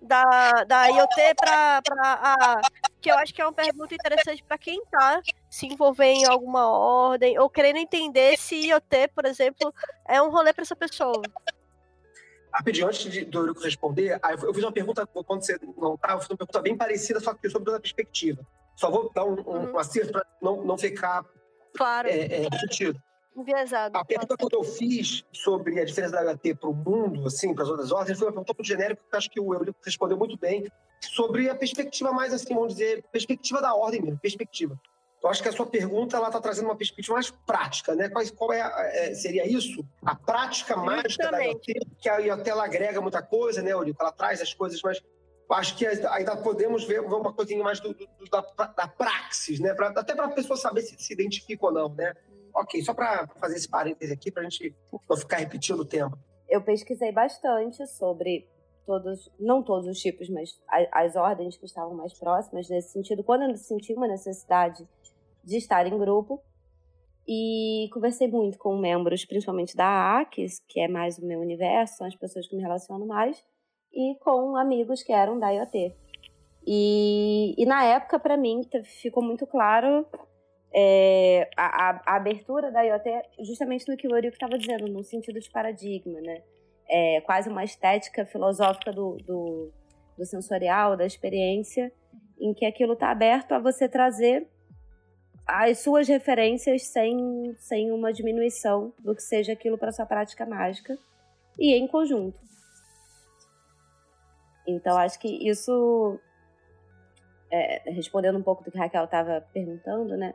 da, 0.00 0.64
da 0.64 0.86
IoT 0.86 1.34
para 1.36 1.82
a. 1.88 2.60
Que 3.00 3.10
eu 3.10 3.16
acho 3.16 3.34
que 3.34 3.42
é 3.42 3.44
uma 3.44 3.52
pergunta 3.52 3.92
interessante 3.92 4.44
para 4.44 4.56
quem 4.56 4.80
está 4.80 5.20
se 5.50 5.66
envolver 5.66 6.06
em 6.06 6.24
alguma 6.24 6.70
ordem, 6.70 7.36
ou 7.36 7.50
querendo 7.50 7.78
entender 7.78 8.38
se 8.38 8.68
IoT, 8.68 9.08
por 9.12 9.24
exemplo, 9.24 9.74
é 10.06 10.22
um 10.22 10.30
rolê 10.30 10.52
para 10.52 10.62
essa 10.62 10.76
pessoa. 10.76 11.20
Rapidinho, 12.52 12.86
antes 12.86 13.10
de, 13.10 13.24
do 13.24 13.40
Eurico 13.40 13.60
responder, 13.60 14.20
eu 14.40 14.54
fiz 14.54 14.62
uma 14.62 14.70
pergunta, 14.70 15.04
quando 15.04 15.42
você 15.42 15.58
não 15.76 15.94
estava, 15.94 16.14
eu 16.14 16.20
fiz 16.20 16.30
uma 16.30 16.36
pergunta 16.36 16.62
bem 16.62 16.76
parecida, 16.76 17.18
só 17.18 17.34
que 17.34 17.50
sobre 17.50 17.70
outra 17.70 17.80
perspectiva. 17.80 18.46
Só 18.76 18.90
vou 18.90 19.10
dar 19.14 19.24
um, 19.24 19.34
um, 19.40 19.70
uhum. 19.70 19.78
acerto 19.78 20.12
para 20.12 20.26
não, 20.40 20.64
não 20.64 20.78
ficar 20.78 21.24
claro. 21.76 22.08
é, 22.08 22.18
é, 22.18 22.42
repetido. 22.42 23.00
Enviesado. 23.36 23.96
A 23.96 24.04
pergunta 24.04 24.36
que 24.36 24.54
eu 24.54 24.62
fiz 24.62 25.24
sobre 25.32 25.80
a 25.80 25.84
diferença 25.84 26.12
da 26.12 26.34
HT 26.34 26.54
para 26.54 26.68
o 26.68 26.74
mundo, 26.74 27.26
assim, 27.26 27.54
para 27.54 27.64
as 27.64 27.70
outras 27.70 27.90
ordens, 27.90 28.18
foi 28.18 28.26
uma 28.26 28.32
pergunta 28.32 28.54
muito 28.58 28.68
genérica 28.68 29.02
que 29.10 29.16
acho 29.16 29.30
que 29.30 29.40
o 29.40 29.54
Eurico 29.54 29.78
respondeu 29.82 30.18
muito 30.18 30.36
bem, 30.36 30.66
sobre 31.00 31.48
a 31.48 31.54
perspectiva 31.54 32.12
mais, 32.12 32.32
assim, 32.34 32.54
vamos 32.54 32.74
dizer, 32.74 33.02
perspectiva 33.10 33.60
da 33.62 33.74
ordem 33.74 34.02
mesmo, 34.02 34.18
perspectiva. 34.18 34.78
Eu 35.22 35.30
acho 35.30 35.42
que 35.42 35.48
a 35.48 35.52
sua 35.52 35.66
pergunta 35.66 36.16
ela 36.16 36.26
está 36.26 36.40
trazendo 36.40 36.66
uma 36.66 36.76
perspectiva 36.76 37.14
mais 37.14 37.30
prática, 37.30 37.94
né? 37.94 38.08
Qual, 38.08 38.24
qual 38.36 38.52
é, 38.52 38.60
é, 39.10 39.14
seria 39.14 39.46
isso? 39.46 39.86
A 40.04 40.16
prática 40.16 40.76
mágica 40.76 41.30
da 41.30 41.38
IoT, 41.38 41.74
que 42.00 42.08
a 42.08 42.18
IoT 42.18 42.50
ela 42.50 42.64
agrega 42.64 43.00
muita 43.00 43.22
coisa, 43.22 43.62
né, 43.62 43.70
Eurico? 43.70 44.02
Ela 44.02 44.10
traz 44.10 44.42
as 44.42 44.52
coisas 44.52 44.82
mais 44.82 45.00
acho 45.50 45.76
que 45.76 45.86
ainda 45.86 46.36
podemos 46.36 46.84
ver 46.84 47.00
uma 47.00 47.32
coisinha 47.32 47.62
mais 47.62 47.80
do, 47.80 47.92
do, 47.94 48.06
da, 48.30 48.40
da 48.66 48.88
praxis, 48.88 49.60
né? 49.60 49.74
Pra, 49.74 49.88
até 49.88 50.14
para 50.14 50.26
a 50.26 50.30
pessoa 50.30 50.56
saber 50.56 50.82
se 50.82 50.96
se 50.98 51.12
identifica 51.12 51.66
ou 51.66 51.72
não, 51.72 51.88
né? 51.88 52.14
Ok, 52.54 52.82
só 52.82 52.94
para 52.94 53.26
fazer 53.38 53.56
esse 53.56 53.68
parêntese 53.68 54.12
aqui, 54.12 54.30
para 54.30 54.42
a 54.42 54.48
gente 54.48 54.74
não 55.08 55.16
ficar 55.16 55.38
repetindo 55.38 55.80
o 55.80 55.84
tema. 55.84 56.18
Eu 56.48 56.62
pesquisei 56.62 57.10
bastante 57.10 57.86
sobre 57.86 58.46
todos, 58.84 59.30
não 59.40 59.62
todos 59.62 59.86
os 59.86 59.98
tipos, 59.98 60.28
mas 60.28 60.50
as, 60.92 61.16
ordens 61.16 61.56
que 61.56 61.64
estavam 61.64 61.94
mais 61.94 62.12
próximas 62.18 62.68
nesse 62.68 62.92
sentido. 62.92 63.24
Quando 63.24 63.42
eu 63.42 63.56
senti 63.56 63.94
uma 63.94 64.06
necessidade 64.06 64.86
de 65.42 65.56
estar 65.56 65.86
em 65.86 65.98
grupo. 65.98 66.42
E 67.26 67.88
conversei 67.92 68.26
muito 68.26 68.58
com 68.58 68.76
membros, 68.76 69.24
principalmente 69.24 69.76
da 69.76 70.20
ACES, 70.20 70.60
que 70.68 70.80
é 70.80 70.88
mais 70.88 71.18
o 71.18 71.24
meu 71.24 71.38
universo, 71.38 71.98
são 71.98 72.06
as 72.06 72.16
pessoas 72.16 72.48
que 72.48 72.56
me 72.56 72.62
relaciono 72.62 73.06
mais, 73.06 73.44
e 73.92 74.16
com 74.20 74.56
amigos 74.56 75.02
que 75.02 75.12
eram 75.12 75.38
da 75.38 75.50
IoT. 75.50 75.94
E, 76.66 77.54
e 77.58 77.66
na 77.66 77.84
época, 77.84 78.18
para 78.18 78.36
mim, 78.36 78.62
ficou 78.84 79.22
muito 79.22 79.46
claro 79.46 80.06
é, 80.72 81.50
a, 81.56 81.90
a, 82.06 82.16
abertura 82.16 82.70
da 82.70 82.82
IoT 82.82 83.10
justamente 83.40 83.88
no 83.88 83.96
que 83.96 84.06
o 84.06 84.14
Eurico 84.14 84.34
estava 84.34 84.56
dizendo, 84.56 84.88
no 84.88 85.04
sentido 85.04 85.38
de 85.38 85.50
paradigma, 85.50 86.20
né? 86.20 86.42
É 86.88 87.20
quase 87.22 87.48
uma 87.48 87.64
estética 87.64 88.24
filosófica 88.24 88.92
do, 88.92 89.16
do, 89.18 89.70
do 90.16 90.24
sensorial, 90.24 90.96
da 90.96 91.06
experiência, 91.06 91.92
em 92.40 92.52
que 92.54 92.66
aquilo 92.66 92.94
está 92.94 93.10
aberto 93.10 93.52
a 93.52 93.58
você 93.58 93.88
trazer 93.88 94.48
as 95.46 95.78
suas 95.80 96.08
referências 96.08 96.84
sem, 96.84 97.54
sem 97.56 97.90
uma 97.90 98.12
diminuição 98.12 98.92
do 98.98 99.14
que 99.14 99.22
seja 99.22 99.52
aquilo 99.52 99.76
para 99.76 99.92
sua 99.92 100.06
prática 100.06 100.46
mágica 100.46 100.96
e 101.58 101.74
em 101.74 101.86
conjunto. 101.86 102.38
Então, 104.66 104.96
acho 104.96 105.18
que 105.18 105.48
isso, 105.48 106.18
é, 107.50 107.90
respondendo 107.90 108.38
um 108.38 108.42
pouco 108.42 108.62
do 108.62 108.70
que 108.70 108.78
a 108.78 108.82
Raquel 108.82 109.04
estava 109.04 109.44
perguntando, 109.52 110.16
né? 110.16 110.34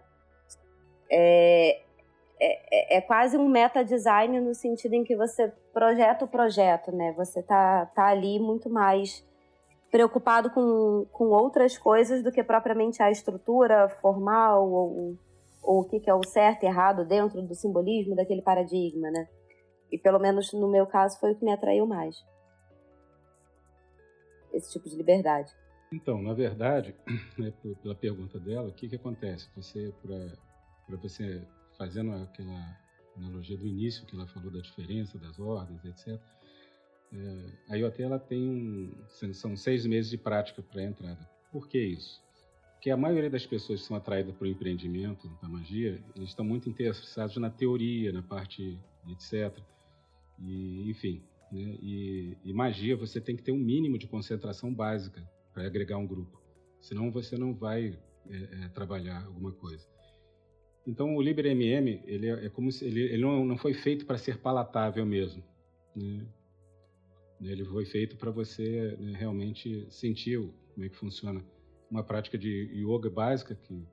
É, 1.09 1.81
é, 2.39 2.97
é, 2.97 3.01
quase 3.01 3.37
um 3.37 3.47
meta-design 3.47 4.39
no 4.39 4.53
sentido 4.53 4.93
em 4.93 5.03
que 5.03 5.15
você 5.15 5.51
projeta 5.73 6.25
o 6.25 6.27
projeto, 6.27 6.91
né? 6.91 7.13
Você 7.13 7.41
tá, 7.41 7.85
tá 7.87 8.07
ali 8.07 8.39
muito 8.39 8.69
mais 8.69 9.25
preocupado 9.89 10.49
com, 10.51 11.05
com 11.11 11.29
outras 11.29 11.77
coisas 11.77 12.21
do 12.21 12.31
que 12.31 12.43
propriamente 12.43 13.01
a 13.01 13.09
estrutura 13.09 13.87
formal 14.01 14.69
ou, 14.69 15.17
ou 15.63 15.81
o 15.81 15.85
que, 15.85 15.99
que 15.99 16.09
é 16.09 16.13
o 16.13 16.23
certo 16.23 16.63
e 16.63 16.65
errado 16.67 17.05
dentro 17.05 17.41
do 17.41 17.55
simbolismo 17.55 18.15
daquele 18.15 18.41
paradigma, 18.41 19.09
né? 19.09 19.27
E 19.91 19.97
pelo 19.97 20.19
menos 20.19 20.51
no 20.53 20.67
meu 20.67 20.85
caso 20.85 21.19
foi 21.19 21.31
o 21.31 21.35
que 21.35 21.45
me 21.45 21.53
atraiu 21.53 21.87
mais. 21.87 22.17
Esse 24.57 24.71
tipo 24.71 24.89
de 24.89 24.95
liberdade. 24.95 25.53
Então, 25.91 26.21
na 26.21 26.33
verdade, 26.33 26.95
né, 27.37 27.53
pela 27.81 27.95
pergunta 27.95 28.39
dela, 28.39 28.67
o 28.67 28.73
que, 28.73 28.89
que 28.89 28.95
acontece? 28.95 29.47
Você, 29.55 29.93
para 30.01 30.97
você, 30.97 31.41
fazendo 31.77 32.11
aquela 32.13 32.77
analogia 33.15 33.57
do 33.57 33.67
início 33.67 34.05
que 34.05 34.15
ela 34.15 34.27
falou 34.27 34.51
da 34.51 34.59
diferença 34.59 35.17
das 35.17 35.39
ordens, 35.39 35.83
etc., 35.85 36.19
é, 37.13 37.73
a 37.73 37.77
IoT 37.77 38.03
ela 38.03 38.19
tem 38.19 38.49
um, 38.49 39.33
são 39.33 39.55
seis 39.55 39.85
meses 39.85 40.11
de 40.11 40.17
prática 40.17 40.61
para 40.61 40.81
a 40.81 40.83
entrada. 40.83 41.29
Por 41.51 41.69
que 41.69 41.79
isso? 41.79 42.21
Porque 42.73 42.91
a 42.91 42.97
maioria 42.97 43.29
das 43.29 43.45
pessoas 43.45 43.81
que 43.81 43.87
são 43.87 43.95
atraídas 43.95 44.35
para 44.35 44.45
o 44.45 44.47
empreendimento 44.47 45.29
da 45.41 45.47
magia, 45.47 46.03
eles 46.15 46.29
estão 46.29 46.43
muito 46.43 46.69
interessados 46.69 47.37
na 47.37 47.49
teoria, 47.49 48.11
na 48.11 48.21
parte 48.21 48.77
etc. 49.07 49.57
E, 50.39 50.89
enfim, 50.89 51.23
né? 51.51 51.77
e, 51.81 52.37
e 52.43 52.53
magia 52.53 52.95
você 52.95 53.19
tem 53.21 53.35
que 53.35 53.43
ter 53.43 53.51
um 53.51 53.57
mínimo 53.57 53.97
de 53.97 54.07
concentração 54.07 54.73
básica 54.73 55.27
para 55.53 55.65
agregar 55.65 55.97
um 55.97 56.07
grupo. 56.07 56.41
Senão 56.79 57.11
você 57.11 57.37
não 57.37 57.53
vai 57.53 57.97
é, 58.29 58.65
é, 58.65 58.69
trabalhar 58.69 59.25
alguma 59.25 59.51
coisa. 59.51 59.87
Então 60.85 61.15
o 61.15 61.21
LibreMM 61.21 62.01
ele 62.05 62.27
é, 62.27 62.45
é 62.45 62.49
como 62.49 62.71
se 62.71 62.85
ele, 62.85 63.01
ele 63.01 63.21
não, 63.21 63.45
não 63.45 63.57
foi 63.57 63.73
feito 63.73 64.05
para 64.05 64.17
ser 64.17 64.37
palatável 64.37 65.05
mesmo. 65.05 65.43
Né? 65.95 66.25
Ele 67.41 67.65
foi 67.65 67.85
feito 67.85 68.15
para 68.17 68.31
você 68.31 68.95
né, 68.99 69.13
realmente 69.17 69.85
sentir 69.89 70.39
como 70.73 70.85
é 70.85 70.89
que 70.89 70.95
funciona 70.95 71.43
uma 71.89 72.03
prática 72.03 72.37
de 72.37 72.69
yoga 72.73 73.09
básica, 73.09 73.55
que 73.55 73.83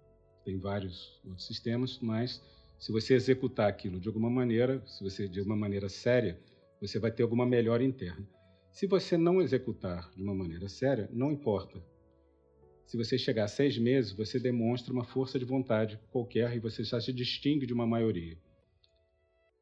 tem 0.44 0.58
vários 0.58 1.20
outros 1.24 1.46
sistemas, 1.46 1.98
mas 2.00 2.42
se 2.78 2.92
você 2.92 3.14
executar 3.14 3.68
aquilo 3.68 3.98
de 3.98 4.08
alguma 4.08 4.28
maneira, 4.28 4.82
se 4.86 5.02
você 5.02 5.28
de 5.28 5.40
uma 5.40 5.56
maneira 5.56 5.88
séria, 5.88 6.38
você 6.80 6.98
vai 6.98 7.10
ter 7.10 7.22
alguma 7.22 7.46
melhora 7.46 7.82
interna. 7.82 8.26
Se 8.70 8.86
você 8.86 9.16
não 9.16 9.40
executar 9.40 10.10
de 10.14 10.22
uma 10.22 10.34
maneira 10.34 10.68
séria, 10.68 11.08
não 11.12 11.30
importa. 11.30 11.80
Se 12.86 12.96
você 12.96 13.16
chegar 13.16 13.44
a 13.44 13.48
seis 13.48 13.78
meses, 13.78 14.12
você 14.12 14.38
demonstra 14.38 14.92
uma 14.92 15.04
força 15.04 15.38
de 15.38 15.44
vontade 15.44 15.98
qualquer 16.10 16.54
e 16.56 16.58
você 16.58 16.84
já 16.84 17.00
se 17.00 17.12
distingue 17.12 17.66
de 17.66 17.72
uma 17.72 17.86
maioria. 17.86 18.36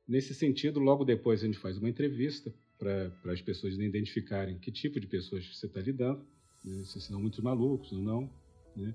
Nesse 0.06 0.34
sentido, 0.34 0.80
logo 0.80 1.04
depois 1.04 1.42
a 1.42 1.46
gente 1.46 1.58
faz 1.58 1.78
uma 1.78 1.88
entrevista 1.88 2.52
para 2.78 3.32
as 3.32 3.40
pessoas 3.40 3.74
identificarem 3.74 4.58
que 4.58 4.72
tipo 4.72 4.98
de 4.98 5.06
pessoas 5.06 5.46
você 5.46 5.66
está 5.66 5.80
lidando, 5.80 6.26
né, 6.64 6.84
se 6.84 7.00
são 7.00 7.20
muito 7.20 7.42
malucos 7.42 7.92
ou 7.92 7.98
não, 7.98 8.30
né, 8.74 8.94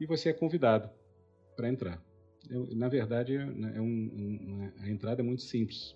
e 0.00 0.06
você 0.06 0.30
é 0.30 0.32
convidado 0.32 0.88
para 1.54 1.68
entrar. 1.68 2.02
É, 2.50 2.74
na 2.74 2.88
verdade, 2.88 3.36
né, 3.36 3.74
é 3.76 3.80
um, 3.80 3.86
um, 3.86 4.72
a 4.78 4.88
entrada 4.88 5.20
é 5.20 5.24
muito 5.24 5.42
simples, 5.42 5.94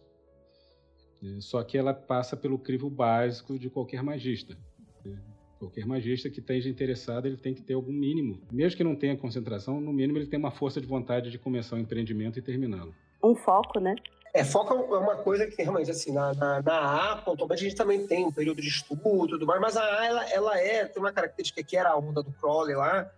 só 1.41 1.63
que 1.63 1.77
ela 1.77 1.95
passa 1.95 2.37
pelo 2.37 2.59
crivo 2.59 2.89
básico 2.89 3.59
de 3.59 3.69
qualquer 3.69 4.03
magista. 4.03 4.57
Né. 5.05 5.17
Qualquer 5.59 5.87
magista 5.87 6.29
que 6.29 6.41
esteja 6.41 6.69
interessado, 6.69 7.27
ele 7.27 7.39
tem 7.39 7.55
que 7.55 7.63
ter 7.63 7.75
algum 7.75 7.93
mínimo. 7.93 8.41
Mesmo 8.53 8.77
que 8.77 8.85
não 8.85 8.95
tenha 8.95 9.17
concentração, 9.17 9.81
no 9.81 9.93
mínimo 9.93 10.19
ele 10.19 10.27
tem 10.27 10.39
uma 10.39 10.51
força 10.51 10.81
de 10.81 10.87
vontade 10.87 11.31
de 11.31 11.39
começar 11.39 11.77
o 11.77 11.79
um 11.79 11.83
empreendimento 11.83 12.39
e 12.39 12.43
terminá-lo. 12.43 12.95
Um 13.25 13.35
foco, 13.35 13.81
né? 13.81 13.95
É, 14.35 14.45
foco 14.45 14.75
é 14.75 14.99
uma 14.99 15.17
coisa 15.17 15.47
que 15.47 15.63
realmente, 15.63 15.91
assim, 15.91 16.13
na, 16.13 16.35
na, 16.35 16.61
na 16.61 17.13
A, 17.13 17.17
pontualmente, 17.17 17.65
a 17.65 17.69
gente 17.69 17.77
também 17.77 18.07
tem 18.07 18.27
um 18.27 18.31
período 18.31 18.61
de 18.61 18.69
estudo 18.69 19.27
e 19.27 19.31
tudo 19.31 19.47
mais, 19.47 19.59
mas 19.59 19.79
a 19.79 19.83
A, 19.83 20.07
ela, 20.07 20.31
ela 20.31 20.61
é, 20.61 20.85
tem 20.85 21.03
uma 21.03 21.11
característica 21.11 21.63
que 21.63 21.75
era 21.75 21.91
a 21.91 21.97
onda 21.97 22.23
do 22.23 22.31
Crowley 22.33 22.77
lá, 22.77 23.11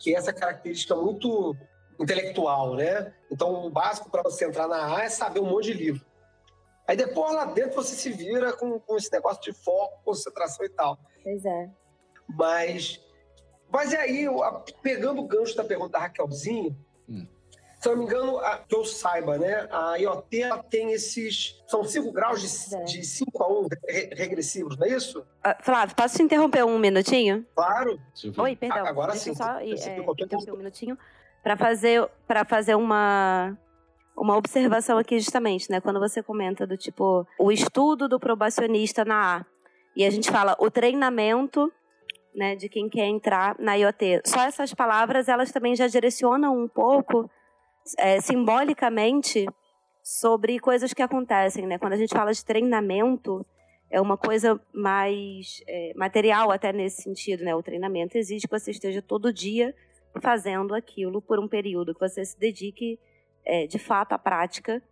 que 0.00 0.12
é 0.12 0.18
essa 0.18 0.32
característica 0.32 0.96
muito 0.96 1.56
intelectual, 2.00 2.74
né? 2.74 3.14
Então, 3.30 3.64
o 3.64 3.70
básico 3.70 4.10
para 4.10 4.24
você 4.24 4.46
entrar 4.46 4.66
na 4.66 4.96
A 4.96 5.04
é 5.04 5.08
saber 5.08 5.38
um 5.38 5.48
monte 5.48 5.66
de 5.66 5.74
livro. 5.74 6.04
Aí 6.86 6.96
depois 6.96 7.32
lá 7.34 7.46
dentro 7.46 7.74
você 7.74 7.94
se 7.94 8.10
vira 8.10 8.52
com, 8.52 8.78
com 8.78 8.96
esse 8.96 9.10
negócio 9.12 9.42
de 9.42 9.52
foco, 9.52 10.02
concentração 10.04 10.64
e 10.66 10.68
tal. 10.68 10.98
Pois 11.22 11.44
é. 11.44 11.70
Mas, 12.28 13.00
mas 13.70 13.92
e 13.92 13.96
aí, 13.96 14.26
pegando 14.82 15.20
o 15.20 15.26
gancho 15.26 15.56
da 15.56 15.64
pergunta 15.64 15.92
da 15.92 16.00
Raquelzinho, 16.00 16.76
hum 17.08 17.26
se 17.84 17.90
eu 17.90 17.96
não 17.96 18.04
me 18.04 18.08
engano, 18.08 18.38
a, 18.38 18.56
que 18.66 18.74
eu 18.74 18.82
saiba, 18.82 19.36
né? 19.36 19.68
A 19.70 19.96
IoT 19.96 20.40
ela 20.40 20.62
tem 20.62 20.92
esses. 20.92 21.62
São 21.66 21.84
cinco 21.84 22.10
graus 22.12 22.40
de, 22.40 23.04
5 23.04 23.42
a 23.42 23.46
1 23.46 23.52
um, 23.52 23.68
re, 23.86 24.10
regressivos, 24.14 24.78
não 24.78 24.86
é 24.86 24.90
isso? 24.90 25.20
Uh, 25.20 25.62
Flávio, 25.62 25.94
posso 25.94 26.16
te 26.16 26.22
interromper 26.22 26.64
um 26.64 26.78
minutinho? 26.78 27.46
Claro. 27.54 28.00
Oi, 28.38 28.56
perdão. 28.56 28.86
Agora 28.86 29.12
Deixa 29.12 29.26
sim. 29.26 29.34
Só, 29.34 29.58
é, 29.58 29.66
interromper 29.66 30.52
um 30.52 30.56
minutinho 30.56 30.98
para 31.42 31.58
fazer, 31.58 32.08
pra 32.26 32.46
fazer 32.46 32.74
uma. 32.74 33.54
Uma 34.16 34.36
observação 34.36 34.96
aqui, 34.96 35.18
justamente, 35.18 35.70
né? 35.70 35.80
Quando 35.80 35.98
você 35.98 36.22
comenta 36.22 36.66
do 36.66 36.76
tipo, 36.76 37.26
o 37.38 37.50
estudo 37.50 38.08
do 38.08 38.20
probacionista 38.20 39.04
na 39.04 39.38
A. 39.38 39.46
E 39.96 40.04
a 40.04 40.10
gente 40.10 40.30
fala 40.30 40.56
o 40.58 40.70
treinamento 40.70 41.72
né, 42.34 42.56
de 42.56 42.68
quem 42.68 42.88
quer 42.88 43.06
entrar 43.06 43.56
na 43.58 43.74
IoT. 43.74 44.22
Só 44.24 44.42
essas 44.42 44.74
palavras, 44.74 45.28
elas 45.28 45.52
também 45.52 45.76
já 45.76 45.86
direcionam 45.86 46.56
um 46.56 46.68
pouco 46.68 47.30
é, 47.98 48.20
simbolicamente 48.20 49.46
sobre 50.02 50.58
coisas 50.58 50.92
que 50.92 51.02
acontecem, 51.02 51.66
né? 51.66 51.78
Quando 51.78 51.94
a 51.94 51.96
gente 51.96 52.12
fala 52.12 52.32
de 52.32 52.44
treinamento, 52.44 53.44
é 53.90 54.00
uma 54.00 54.16
coisa 54.16 54.60
mais 54.72 55.62
é, 55.66 55.92
material 55.96 56.50
até 56.50 56.72
nesse 56.72 57.02
sentido, 57.02 57.44
né? 57.44 57.54
O 57.54 57.62
treinamento 57.62 58.18
exige 58.18 58.46
que 58.46 58.58
você 58.58 58.70
esteja 58.70 59.00
todo 59.00 59.32
dia 59.32 59.74
fazendo 60.20 60.74
aquilo 60.74 61.22
por 61.22 61.38
um 61.38 61.48
período, 61.48 61.94
que 61.94 62.00
você 62.00 62.24
se 62.24 62.38
dedique 62.38 62.98
é, 63.44 63.66
de 63.66 63.78
fato 63.78 64.12
à 64.12 64.18
prática 64.18 64.82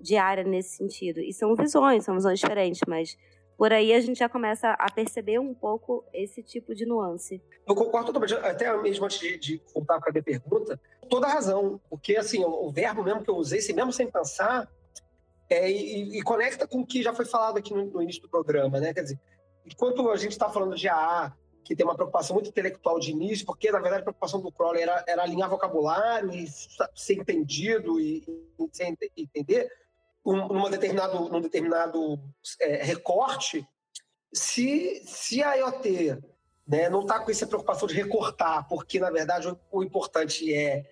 diária 0.00 0.44
nesse 0.44 0.76
sentido. 0.76 1.20
E 1.20 1.32
são 1.32 1.54
visões, 1.54 2.04
são 2.04 2.14
visões 2.14 2.38
diferentes, 2.38 2.80
mas 2.86 3.16
por 3.56 3.72
aí 3.72 3.92
a 3.92 4.00
gente 4.00 4.18
já 4.18 4.28
começa 4.28 4.72
a 4.72 4.90
perceber 4.90 5.38
um 5.38 5.54
pouco 5.54 6.04
esse 6.12 6.42
tipo 6.42 6.74
de 6.74 6.84
nuance. 6.84 7.42
Eu 7.66 7.74
concordo 7.74 8.12
totalmente, 8.12 8.34
até 8.34 8.74
mesmo 8.76 9.06
antes 9.06 9.18
de, 9.18 9.38
de 9.38 9.62
voltar 9.74 9.98
para 9.98 10.10
a 10.10 10.12
minha 10.12 10.22
pergunta, 10.22 10.78
toda 11.08 11.26
razão, 11.26 11.80
porque 11.88 12.16
assim, 12.16 12.44
o, 12.44 12.66
o, 12.66 12.70
verbo 12.70 13.02
mesmo 13.02 13.22
que 13.22 13.30
eu 13.30 13.36
usei, 13.36 13.60
assim, 13.60 13.72
mesmo 13.72 13.92
sem 13.92 14.10
pensar, 14.10 14.70
é, 15.48 15.70
e, 15.70 16.18
e, 16.18 16.22
conecta 16.22 16.66
com 16.66 16.80
o 16.80 16.86
que 16.86 17.02
já 17.02 17.14
foi 17.14 17.24
falado 17.24 17.56
aqui 17.56 17.72
no, 17.72 17.84
no 17.86 18.02
início 18.02 18.20
do 18.20 18.28
programa, 18.28 18.80
né? 18.80 18.92
Quer 18.92 19.02
dizer, 19.02 19.20
enquanto 19.64 20.10
a 20.10 20.16
gente 20.16 20.32
está 20.32 20.50
falando 20.50 20.74
de 20.74 20.88
AA, 20.88 21.32
que 21.66 21.74
tem 21.74 21.84
uma 21.84 21.96
preocupação 21.96 22.34
muito 22.34 22.48
intelectual 22.48 23.00
de 23.00 23.10
início, 23.10 23.44
porque 23.44 23.72
na 23.72 23.80
verdade 23.80 24.02
a 24.02 24.04
preocupação 24.04 24.40
do 24.40 24.52
Crowley 24.52 24.82
era, 24.82 25.04
era 25.08 25.22
alinhar 25.24 25.50
vocabulário 25.50 26.32
e 26.32 26.46
ser 26.94 27.14
entendido 27.14 27.98
e, 27.98 28.24
e 28.56 29.22
entender, 29.22 29.68
um, 30.24 30.46
numa 30.46 30.70
determinado, 30.70 31.28
num 31.28 31.40
determinado 31.40 32.20
é, 32.60 32.84
recorte, 32.84 33.66
se, 34.32 35.02
se 35.04 35.42
a 35.42 35.56
IoT 35.56 36.22
né, 36.68 36.88
não 36.88 37.00
está 37.00 37.18
com 37.18 37.32
essa 37.32 37.48
preocupação 37.48 37.88
de 37.88 37.94
recortar, 37.94 38.68
porque 38.68 39.00
na 39.00 39.10
verdade 39.10 39.48
o, 39.48 39.58
o 39.72 39.82
importante 39.82 40.54
é 40.54 40.88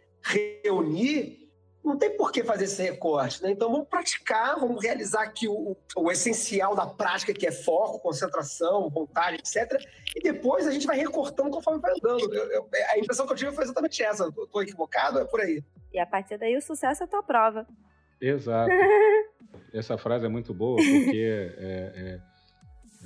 reunir, 0.65 1.44
não 1.85 1.99
tem 1.99 2.17
por 2.17 2.33
que 2.33 2.43
fazer 2.43 2.65
esse 2.65 2.83
recorte, 2.83 3.43
né? 3.43 3.51
Então 3.51 3.71
vamos 3.71 3.87
praticar, 3.87 4.59
vamos 4.59 4.83
realizar 4.83 5.23
aqui 5.23 5.47
o, 5.47 5.77
o 5.95 6.11
essencial 6.11 6.75
da 6.75 6.87
prática, 6.87 7.35
que 7.35 7.47
é 7.47 7.53
foco, 7.53 8.01
concentração, 8.01 8.89
vontade, 8.89 9.37
etc. 9.37 9.79
E 10.17 10.23
depois 10.23 10.67
a 10.67 10.71
gente 10.71 10.87
vai 10.87 10.97
recortando 10.97 11.51
conforme 11.51 11.81
vai 11.81 11.93
andando. 11.93 12.33
Eu, 12.33 12.51
eu, 12.51 12.69
a 12.91 12.99
impressão 12.99 13.27
que 13.27 13.33
eu 13.33 13.37
tive 13.37 13.53
foi 13.53 13.65
exatamente 13.65 14.03
essa. 14.03 14.27
Estou 14.27 14.63
equivocado? 14.63 15.19
É 15.19 15.25
por 15.27 15.41
aí. 15.43 15.63
E 15.93 15.99
a 15.99 16.07
partir 16.07 16.39
daí 16.39 16.57
o 16.57 16.63
sucesso 16.63 17.03
é 17.03 17.05
a 17.05 17.09
tua 17.09 17.23
prova. 17.23 17.67
Exato. 18.19 18.71
Essa 19.73 19.99
frase 19.99 20.25
é 20.25 20.29
muito 20.29 20.55
boa 20.55 20.77
porque 20.77 21.55
é, 21.59 21.93
é, 21.95 22.21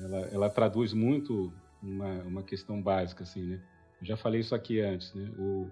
ela, 0.04 0.28
ela, 0.32 0.50
traduz 0.50 0.92
muito 0.92 1.52
uma, 1.82 2.22
uma 2.22 2.42
questão 2.42 2.80
básica, 2.80 3.24
assim, 3.24 3.42
né? 3.42 3.60
Eu 4.00 4.06
já 4.06 4.16
falei 4.16 4.40
isso 4.40 4.54
aqui 4.54 4.80
antes, 4.80 5.12
né? 5.14 5.30
O, 5.36 5.68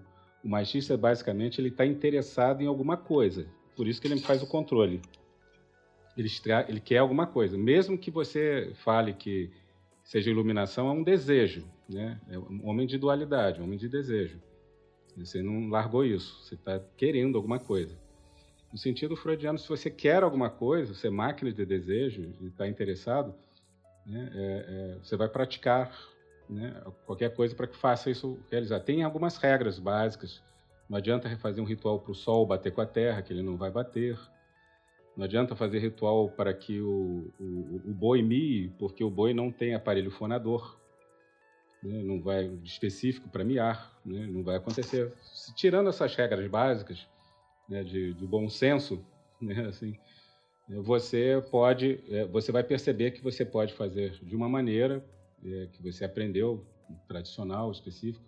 o 0.47 0.49
magista, 0.49 0.95
basicamente, 0.95 1.59
ele 1.59 1.67
está 1.67 1.85
interessado 1.85 2.61
em 2.61 2.67
alguma 2.67 2.95
coisa. 2.95 3.45
Por 3.75 3.85
isso 3.85 4.01
que 4.01 4.07
ele 4.07 4.17
faz 4.21 4.41
o 4.41 4.47
controle. 4.47 5.01
Ele, 6.17 6.29
ele 6.69 6.79
quer 6.79 6.99
alguma 6.99 7.27
coisa. 7.27 7.57
Mesmo 7.57 7.97
que 7.97 8.09
você 8.09 8.71
fale 8.75 9.13
que 9.13 9.51
seja 10.05 10.31
iluminação, 10.31 10.87
é 10.87 10.91
um 10.93 11.03
desejo. 11.03 11.65
Né? 11.89 12.17
É 12.29 12.39
um 12.39 12.65
homem 12.65 12.87
de 12.87 12.97
dualidade, 12.97 13.59
um 13.59 13.65
homem 13.65 13.77
de 13.77 13.89
desejo. 13.89 14.39
Você 15.17 15.43
não 15.43 15.67
largou 15.67 16.05
isso. 16.05 16.41
Você 16.41 16.55
está 16.55 16.79
querendo 16.95 17.35
alguma 17.35 17.59
coisa. 17.59 17.99
No 18.71 18.77
sentido 18.77 19.17
freudiano, 19.17 19.59
se 19.59 19.67
você 19.67 19.89
quer 19.89 20.23
alguma 20.23 20.49
coisa, 20.49 20.93
você 20.93 21.07
é 21.07 21.11
máquina 21.11 21.51
de 21.51 21.65
desejo 21.65 22.33
e 22.39 22.47
está 22.47 22.65
interessado, 22.65 23.35
né, 24.05 24.31
é, 24.33 24.65
é, 24.95 24.97
você 25.03 25.17
vai 25.17 25.27
praticar 25.27 25.91
né, 26.49 26.81
qualquer 27.05 27.33
coisa 27.33 27.55
para 27.55 27.67
que 27.67 27.75
faça 27.75 28.09
isso 28.09 28.39
realizar. 28.49 28.79
Tem 28.79 29.03
algumas 29.03 29.37
regras 29.37 29.79
básicas. 29.79 30.41
Não 30.89 30.97
adianta 30.97 31.35
fazer 31.37 31.61
um 31.61 31.65
ritual 31.65 31.99
para 31.99 32.11
o 32.11 32.15
sol 32.15 32.45
bater 32.45 32.71
com 32.71 32.81
a 32.81 32.85
terra, 32.85 33.21
que 33.21 33.33
ele 33.33 33.43
não 33.43 33.57
vai 33.57 33.69
bater. 33.69 34.17
Não 35.15 35.25
adianta 35.25 35.55
fazer 35.55 35.79
ritual 35.79 36.29
para 36.29 36.53
que 36.53 36.79
o, 36.79 37.33
o, 37.39 37.81
o 37.85 37.93
boi 37.93 38.21
mie, 38.21 38.69
porque 38.77 39.03
o 39.03 39.09
boi 39.09 39.33
não 39.33 39.51
tem 39.51 39.73
aparelho 39.73 40.11
fonador. 40.11 40.77
Né, 41.83 42.01
não 42.01 42.21
vai 42.21 42.45
específico 42.63 43.29
para 43.29 43.43
miar, 43.43 43.99
né, 44.03 44.25
não 44.27 44.43
vai 44.43 44.55
acontecer. 44.55 45.13
Se, 45.21 45.53
tirando 45.53 45.89
essas 45.89 46.15
regras 46.15 46.47
básicas 46.49 47.07
né, 47.69 47.83
de, 47.83 48.13
bom 48.13 48.49
senso, 48.49 49.05
né, 49.39 49.67
assim, 49.67 49.95
você 50.67 51.43
pode, 51.51 52.03
é, 52.09 52.25
você 52.25 52.51
vai 52.51 52.63
perceber 52.63 53.11
que 53.11 53.21
você 53.21 53.45
pode 53.45 53.73
fazer 53.73 54.11
de 54.23 54.35
uma 54.35 54.49
maneira 54.49 55.03
é, 55.43 55.67
que 55.67 55.81
você 55.81 56.05
aprendeu, 56.05 56.65
tradicional, 57.07 57.71
específico. 57.71 58.25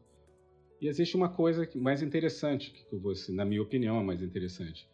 E 0.81 0.87
existe 0.87 1.15
uma 1.15 1.29
coisa 1.29 1.67
mais 1.75 2.01
interessante 2.01 2.71
que 2.71 2.95
você, 2.95 3.31
na 3.31 3.43
minha 3.43 3.61
opinião, 3.61 3.99
é 3.99 4.03
mais 4.03 4.21
interessante. 4.21 4.89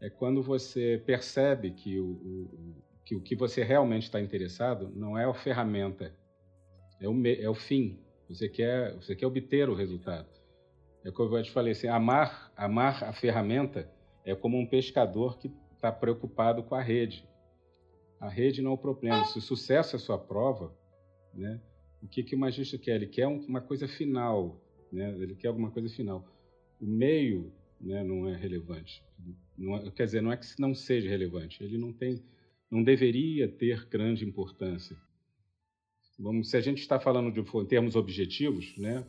É 0.00 0.08
quando 0.08 0.42
você 0.42 1.02
percebe 1.04 1.70
que 1.72 2.00
o, 2.00 2.06
o 2.06 2.74
que 3.10 3.14
o 3.16 3.20
que 3.20 3.34
você 3.34 3.64
realmente 3.64 4.04
está 4.04 4.20
interessado 4.20 4.92
não 4.94 5.18
é 5.18 5.24
a 5.24 5.34
ferramenta, 5.34 6.14
é 7.00 7.08
o, 7.08 7.26
é 7.26 7.48
o 7.48 7.54
fim. 7.54 7.98
Você 8.28 8.48
quer, 8.48 8.94
você 8.94 9.16
quer 9.16 9.26
obter 9.26 9.68
o 9.68 9.74
resultado. 9.74 10.28
É 11.04 11.10
como 11.10 11.36
eu 11.36 11.42
te 11.42 11.50
falei, 11.50 11.72
assim, 11.72 11.88
amar, 11.88 12.52
amar 12.56 13.02
a 13.02 13.12
ferramenta 13.12 13.90
é 14.24 14.34
como 14.34 14.58
um 14.58 14.66
pescador 14.66 15.38
que 15.38 15.50
está 15.74 15.90
preocupado 15.90 16.62
com 16.62 16.74
a 16.74 16.82
rede. 16.82 17.28
A 18.20 18.28
rede 18.28 18.62
não 18.62 18.72
é 18.72 18.74
o 18.74 18.78
problema. 18.78 19.24
Se 19.24 19.38
o 19.38 19.42
sucesso 19.42 19.96
é 19.96 19.98
sua 19.98 20.18
prova, 20.18 20.72
né? 21.34 21.60
O 22.02 22.08
que, 22.08 22.22
que 22.22 22.34
o 22.34 22.38
magista 22.38 22.78
quer? 22.78 22.96
Ele 22.96 23.06
quer 23.06 23.26
uma 23.26 23.60
coisa 23.60 23.86
final, 23.86 24.60
né? 24.92 25.14
ele 25.20 25.34
quer 25.34 25.48
alguma 25.48 25.70
coisa 25.70 25.88
final. 25.88 26.26
O 26.80 26.86
meio 26.86 27.52
né, 27.80 28.02
não 28.02 28.28
é 28.28 28.36
relevante. 28.36 29.02
Não 29.56 29.76
é, 29.76 29.90
quer 29.90 30.04
dizer, 30.04 30.22
não 30.22 30.32
é 30.32 30.36
que 30.36 30.46
não 30.58 30.74
seja 30.74 31.08
relevante, 31.08 31.62
ele 31.62 31.76
não 31.76 31.92
tem, 31.92 32.22
não 32.70 32.82
deveria 32.82 33.48
ter 33.48 33.86
grande 33.88 34.24
importância. 34.24 34.96
Vamos, 36.18 36.50
se 36.50 36.56
a 36.56 36.60
gente 36.60 36.78
está 36.78 36.98
falando 36.98 37.30
de 37.32 37.40
em 37.40 37.66
termos 37.66 37.96
objetivos, 37.96 38.76
né? 38.76 39.04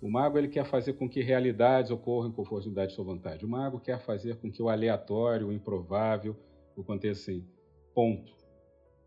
O 0.00 0.10
mago 0.10 0.36
ele 0.36 0.48
quer 0.48 0.64
fazer 0.64 0.94
com 0.94 1.08
que 1.08 1.22
realidades 1.22 1.92
ocorram 1.92 2.28
em 2.28 2.32
conformidade 2.32 2.88
de 2.88 2.96
sua 2.96 3.04
vontade. 3.04 3.44
O 3.44 3.48
mago 3.48 3.78
quer 3.78 4.00
fazer 4.00 4.36
com 4.36 4.50
que 4.50 4.60
o 4.60 4.68
aleatório, 4.68 5.48
o 5.48 5.52
improvável, 5.52 6.36
aconteça 6.76 7.30
assim. 7.30 7.46
Ponto. 7.94 8.32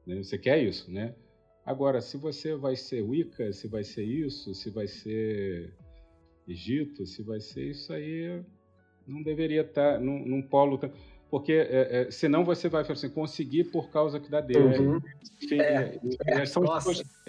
Né? 0.07 0.23
Você 0.23 0.37
quer 0.37 0.63
isso, 0.63 0.89
né? 0.89 1.13
Agora, 1.65 1.99
se 1.99 2.15
você 2.15 2.55
vai 2.55 2.75
ser 2.75 3.01
Wicca, 3.01 3.51
se 3.51 3.67
vai 3.67 3.83
ser 3.83 4.03
isso, 4.03 4.53
se 4.53 4.69
vai 4.69 4.87
ser 4.87 5.73
Egito, 6.47 7.07
se 7.07 7.23
vai 7.23 7.39
ser 7.39 7.71
isso 7.71 7.91
aí, 7.91 8.39
não 9.07 9.23
deveria 9.23 9.61
estar 9.61 9.99
num, 9.99 10.23
num 10.23 10.41
polo. 10.43 10.79
Porque 11.29 11.53
é, 11.53 12.01
é, 12.07 12.11
senão 12.11 12.45
você 12.45 12.69
vai 12.69 12.85
assim, 12.87 13.09
conseguir 13.09 13.65
por 13.65 13.89
causa 13.89 14.19
que 14.19 14.29
dá 14.29 14.39
Deus. 14.41 14.77
Uhum. 14.77 15.01
É, 15.53 15.99
e, 16.03 16.17
é, 16.27 16.45
são, 16.45 16.63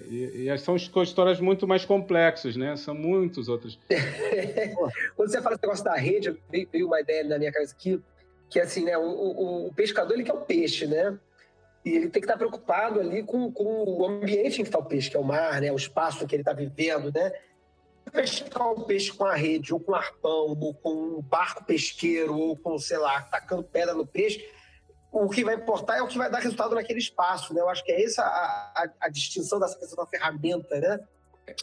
e, 0.06 0.58
são 0.58 1.02
histórias 1.02 1.40
muito 1.40 1.66
mais 1.66 1.86
complexas, 1.86 2.56
né? 2.56 2.76
São 2.76 2.94
muitos 2.94 3.48
outros. 3.48 3.78
Quando 5.16 5.30
você 5.30 5.40
fala 5.40 5.54
esse 5.54 5.62
negócio 5.62 5.84
da 5.84 5.94
rede, 5.94 6.36
veio 6.50 6.86
uma 6.86 7.00
ideia 7.00 7.24
na 7.24 7.38
minha 7.38 7.50
cabeça 7.50 7.74
aqui, 7.74 7.98
que 8.50 8.60
assim, 8.60 8.84
né? 8.84 8.98
O, 8.98 9.02
o, 9.02 9.66
o 9.68 9.74
pescador 9.74 10.12
ele 10.12 10.24
quer 10.24 10.34
o 10.34 10.42
peixe, 10.42 10.86
né? 10.86 11.18
E 11.86 11.90
ele 11.90 12.08
tem 12.08 12.20
que 12.20 12.26
estar 12.26 12.36
preocupado 12.36 12.98
ali 12.98 13.22
com, 13.22 13.52
com 13.52 13.84
o 13.84 14.04
ambiente 14.04 14.60
em 14.60 14.64
que 14.64 14.68
está 14.68 14.78
o 14.80 14.84
peixe, 14.84 15.08
que 15.08 15.16
é 15.16 15.20
o 15.20 15.24
mar, 15.24 15.60
né? 15.60 15.70
o 15.70 15.76
espaço 15.76 16.26
que 16.26 16.34
ele 16.34 16.42
está 16.42 16.52
vivendo. 16.52 17.12
Né? 17.14 17.32
Pescar 18.10 18.72
um 18.72 18.80
peixe 18.80 19.12
com 19.12 19.24
a 19.24 19.36
rede, 19.36 19.72
ou 19.72 19.78
com 19.78 19.94
arpão, 19.94 20.58
ou 20.60 20.74
com 20.74 20.92
um 20.92 21.22
barco 21.22 21.64
pesqueiro, 21.64 22.36
ou 22.36 22.56
com, 22.56 22.76
sei 22.76 22.98
lá, 22.98 23.22
tacando 23.22 23.62
pedra 23.62 23.94
no 23.94 24.04
peixe, 24.04 24.44
o 25.12 25.28
que 25.28 25.44
vai 25.44 25.54
importar 25.54 25.98
é 25.98 26.02
o 26.02 26.08
que 26.08 26.18
vai 26.18 26.28
dar 26.28 26.40
resultado 26.40 26.74
naquele 26.74 26.98
espaço. 26.98 27.54
Né? 27.54 27.60
Eu 27.60 27.68
acho 27.68 27.84
que 27.84 27.92
é 27.92 28.02
essa 28.02 28.24
a, 28.24 28.82
a, 28.82 28.90
a 29.02 29.08
distinção 29.08 29.60
dessa 29.60 29.78
questão 29.78 30.04
da 30.04 30.10
ferramenta. 30.10 30.80
Né? 30.80 30.98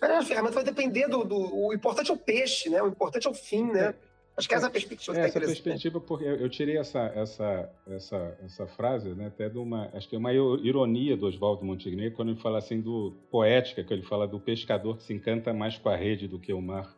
A 0.01 0.23
ferramenta 0.23 0.55
vai 0.55 0.63
depender 0.63 1.09
do, 1.09 1.25
do, 1.25 1.53
O 1.53 1.73
importante 1.73 2.11
é 2.11 2.13
o 2.13 2.17
peixe, 2.17 2.69
né? 2.69 2.81
o 2.81 2.87
importante 2.87 3.27
é 3.27 3.29
o 3.29 3.33
fim. 3.33 3.69
Né? 3.73 3.93
Acho 4.35 4.49
que 4.49 4.55
essa 4.55 4.67
é 4.67 4.69
perspectiva. 4.69 5.17
É, 5.17 5.25
essa 5.25 5.39
perspectiva, 5.39 6.01
porque 6.01 6.25
eu, 6.25 6.49
tirei 6.49 6.77
essa, 6.77 7.01
essa, 7.15 7.71
essa, 7.87 8.37
essa 8.43 8.67
frase, 8.67 9.09
né, 9.09 9.27
até 9.27 9.47
de 9.47 9.59
uma, 9.59 9.91
acho 9.93 10.09
que 10.09 10.15
é 10.15 10.19
uma 10.19 10.33
ironia 10.33 11.15
do 11.15 11.27
Oswaldo 11.27 11.63
Montenegro, 11.63 12.15
quando 12.15 12.29
ele 12.29 12.39
fala 12.39 12.57
assim 12.57 12.81
do 12.81 13.15
poética, 13.29 13.83
que 13.83 13.93
ele 13.93 14.01
fala 14.01 14.27
do 14.27 14.39
pescador 14.39 14.97
que 14.97 15.03
se 15.03 15.13
encanta 15.13 15.53
mais 15.53 15.77
com 15.77 15.89
a 15.89 15.95
rede 15.95 16.27
do 16.27 16.39
que 16.39 16.51
o 16.51 16.61
mar. 16.61 16.97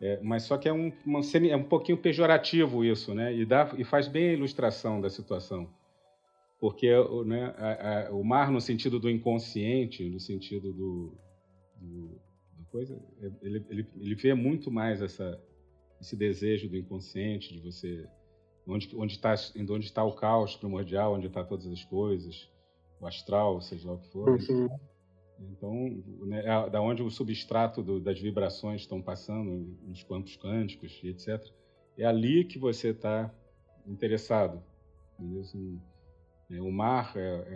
É, 0.00 0.20
mas 0.22 0.42
só 0.42 0.58
que 0.58 0.68
é 0.68 0.72
um, 0.72 0.92
uma, 1.06 1.20
é 1.50 1.56
um 1.56 1.64
pouquinho 1.64 1.96
pejorativo 1.96 2.84
isso, 2.84 3.14
né, 3.14 3.34
e, 3.34 3.46
dá, 3.46 3.72
e 3.78 3.84
faz 3.84 4.06
bem 4.06 4.28
a 4.28 4.32
ilustração 4.34 5.00
da 5.00 5.08
situação. 5.08 5.70
Porque 6.60 6.90
né, 7.24 7.54
a, 7.56 8.08
a, 8.08 8.10
o 8.12 8.22
mar, 8.22 8.50
no 8.50 8.60
sentido 8.60 9.00
do 9.00 9.08
inconsciente, 9.08 10.08
no 10.10 10.20
sentido 10.20 10.72
do, 10.72 11.16
do 11.80 12.20
da 12.58 12.64
coisa, 12.70 13.00
é, 13.22 13.30
ele, 13.42 13.64
ele, 13.70 13.86
ele 13.96 14.14
vê 14.14 14.34
muito 14.34 14.70
mais 14.70 15.00
essa 15.00 15.40
esse 16.00 16.16
desejo 16.16 16.68
do 16.68 16.76
inconsciente 16.76 17.52
de 17.52 17.60
você 17.60 18.06
onde 18.66 18.94
onde 18.96 19.12
está 19.12 19.34
onde 19.70 19.86
está 19.86 20.04
o 20.04 20.14
caos 20.14 20.56
primordial 20.56 21.14
onde 21.14 21.26
está 21.26 21.44
todas 21.44 21.66
as 21.66 21.84
coisas 21.84 22.50
o 23.00 23.06
astral 23.06 23.60
seja 23.60 23.86
lá 23.86 23.94
o 23.94 23.98
que 23.98 24.08
for 24.08 24.28
uhum. 24.30 24.68
então 25.40 26.26
né, 26.26 26.44
é 26.46 26.70
da 26.70 26.80
onde 26.80 27.02
o 27.02 27.10
substrato 27.10 27.82
do, 27.82 28.00
das 28.00 28.18
vibrações 28.18 28.82
estão 28.82 29.02
passando 29.02 29.76
nos 29.82 30.02
campos 30.02 30.36
quânticos 30.36 31.00
e 31.02 31.08
etc 31.08 31.46
é 31.96 32.04
ali 32.04 32.44
que 32.44 32.58
você 32.58 32.88
está 32.88 33.32
interessado 33.86 34.62
assim, 35.40 35.80
é, 36.50 36.60
o 36.60 36.72
mar 36.72 37.12
é, 37.16 37.20
é, 37.20 37.54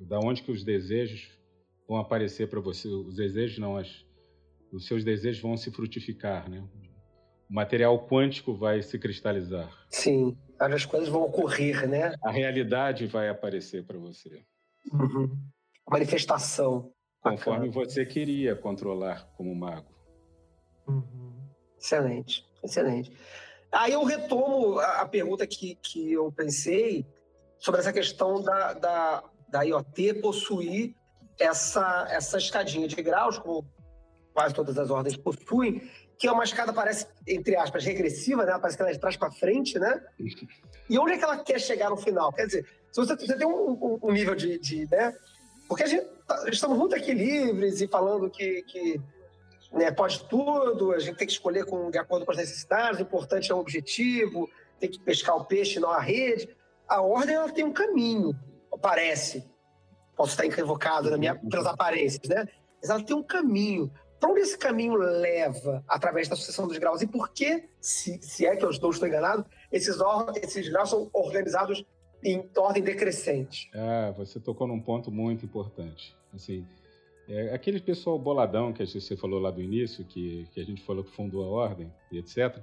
é, 0.00 0.04
da 0.04 0.18
onde 0.18 0.42
que 0.42 0.50
os 0.50 0.64
desejos 0.64 1.38
vão 1.86 1.98
aparecer 1.98 2.48
para 2.48 2.60
você 2.60 2.88
os 2.88 3.16
desejos 3.16 3.58
não 3.58 3.76
as 3.76 4.04
os 4.72 4.86
seus 4.86 5.04
desejos 5.04 5.40
vão 5.40 5.56
se 5.56 5.70
frutificar 5.70 6.50
né 6.50 6.66
o 7.48 7.54
material 7.54 8.06
quântico 8.06 8.54
vai 8.54 8.82
se 8.82 8.98
cristalizar. 8.98 9.70
Sim, 9.90 10.36
as 10.58 10.84
coisas 10.84 11.08
vão 11.08 11.22
ocorrer, 11.22 11.88
né? 11.88 12.14
A 12.22 12.30
realidade 12.30 13.06
vai 13.06 13.28
aparecer 13.28 13.84
para 13.84 13.98
você. 13.98 14.42
Uhum. 14.92 15.36
Manifestação. 15.88 16.92
Conforme 17.20 17.68
Bacana. 17.68 17.86
você 17.86 18.04
queria 18.04 18.54
controlar 18.54 19.26
como 19.36 19.54
mago. 19.54 19.94
Uhum. 20.86 21.32
Excelente, 21.78 22.46
excelente. 22.62 23.12
Aí 23.72 23.92
eu 23.92 24.04
retomo 24.04 24.78
a, 24.78 25.06
pergunta 25.06 25.46
que, 25.46 25.74
que 25.76 26.12
eu 26.12 26.30
pensei 26.30 27.04
sobre 27.58 27.80
essa 27.80 27.92
questão 27.92 28.40
da, 28.42 28.72
da, 28.74 29.24
da 29.48 29.62
IoT 29.62 30.14
possuir 30.20 30.94
essa, 31.38 32.06
essa 32.10 32.38
escadinha 32.38 32.86
de 32.86 32.96
graus, 33.02 33.38
como 33.38 33.66
quase 34.32 34.54
todas 34.54 34.78
as 34.78 34.90
ordens 34.90 35.16
possuem, 35.16 35.82
que 36.18 36.26
é 36.26 36.32
uma 36.32 36.44
escada, 36.44 36.72
parece, 36.72 37.06
entre 37.26 37.56
aspas, 37.56 37.84
regressiva, 37.84 38.44
né? 38.44 38.56
Parece 38.58 38.76
que 38.76 38.82
ela 38.82 38.90
é 38.90 38.94
de 38.94 39.00
trás 39.00 39.16
para 39.16 39.30
frente, 39.30 39.78
né? 39.78 40.02
E 40.86 40.98
onde 40.98 41.12
é 41.12 41.16
que 41.16 41.24
ela 41.24 41.38
quer 41.38 41.58
chegar 41.58 41.88
no 41.88 41.96
final? 41.96 42.30
Quer 42.30 42.44
dizer, 42.44 42.66
se 42.92 43.00
você, 43.00 43.16
você 43.16 43.38
tem 43.38 43.46
um, 43.46 43.98
um, 44.02 44.12
nível 44.12 44.34
de, 44.34 44.58
de, 44.58 44.86
né? 44.90 45.16
Porque 45.66 45.82
a 45.82 45.86
gente 45.86 46.04
tá, 46.26 46.44
estamos 46.52 46.76
muito 46.76 46.94
aqui 46.94 47.14
livres 47.14 47.80
e 47.80 47.88
falando 47.88 48.28
que, 48.28 48.62
que 48.64 49.00
né, 49.72 49.90
pode 49.90 50.24
tudo, 50.28 50.92
a 50.92 50.98
gente 50.98 51.16
tem 51.16 51.26
que 51.26 51.32
escolher 51.32 51.64
com, 51.64 51.90
de 51.90 51.96
acordo 51.96 52.26
com 52.26 52.32
as 52.32 52.36
necessidades, 52.36 53.00
o 53.00 53.02
importante 53.02 53.50
é 53.50 53.54
o 53.54 53.58
objetivo, 53.58 54.46
tem 54.78 54.90
que 54.90 55.00
pescar 55.00 55.36
o 55.36 55.44
peixe, 55.44 55.80
não 55.80 55.90
a 55.90 56.00
rede. 56.00 56.54
A 56.86 57.00
ordem 57.00 57.34
ela 57.34 57.50
tem 57.50 57.64
um 57.64 57.72
caminho, 57.72 58.38
parece. 58.80 59.42
Posso 60.14 60.32
estar 60.32 60.44
equivocado 60.44 61.10
na 61.10 61.16
minha, 61.16 61.34
pelas 61.34 61.66
aparências, 61.66 62.28
né? 62.28 62.46
Mas 62.80 62.90
ela 62.90 63.02
tem 63.02 63.16
um 63.16 63.22
caminho. 63.22 63.90
Para 64.24 64.32
onde 64.32 64.40
esse 64.40 64.56
caminho 64.56 64.94
leva 64.94 65.84
através 65.86 66.28
da 66.28 66.34
sucessão 66.34 66.66
dos 66.66 66.78
graus? 66.78 67.02
E 67.02 67.06
por 67.06 67.28
que, 67.28 67.64
se, 67.78 68.18
se 68.22 68.46
é 68.46 68.56
que 68.56 68.64
eu 68.64 68.70
estou, 68.70 68.90
estou 68.90 69.06
enganado, 69.06 69.44
esses, 69.70 69.98
esses 70.42 70.66
graus 70.70 70.88
são 70.88 71.10
organizados 71.12 71.84
em 72.24 72.48
ordem 72.56 72.82
decrescente? 72.82 73.70
Ah, 73.74 74.14
você 74.16 74.40
tocou 74.40 74.66
num 74.66 74.80
ponto 74.80 75.10
muito 75.10 75.44
importante. 75.44 76.16
Assim, 76.32 76.66
é, 77.28 77.52
aquele 77.52 77.78
pessoal 77.78 78.18
boladão 78.18 78.72
que 78.72 78.86
você 78.86 79.14
falou 79.14 79.38
lá 79.38 79.50
do 79.50 79.60
início, 79.60 80.02
que, 80.06 80.48
que 80.54 80.58
a 80.58 80.64
gente 80.64 80.80
falou 80.80 81.04
que 81.04 81.10
fundou 81.10 81.44
a 81.44 81.48
ordem 81.48 81.92
e 82.10 82.16
etc., 82.16 82.62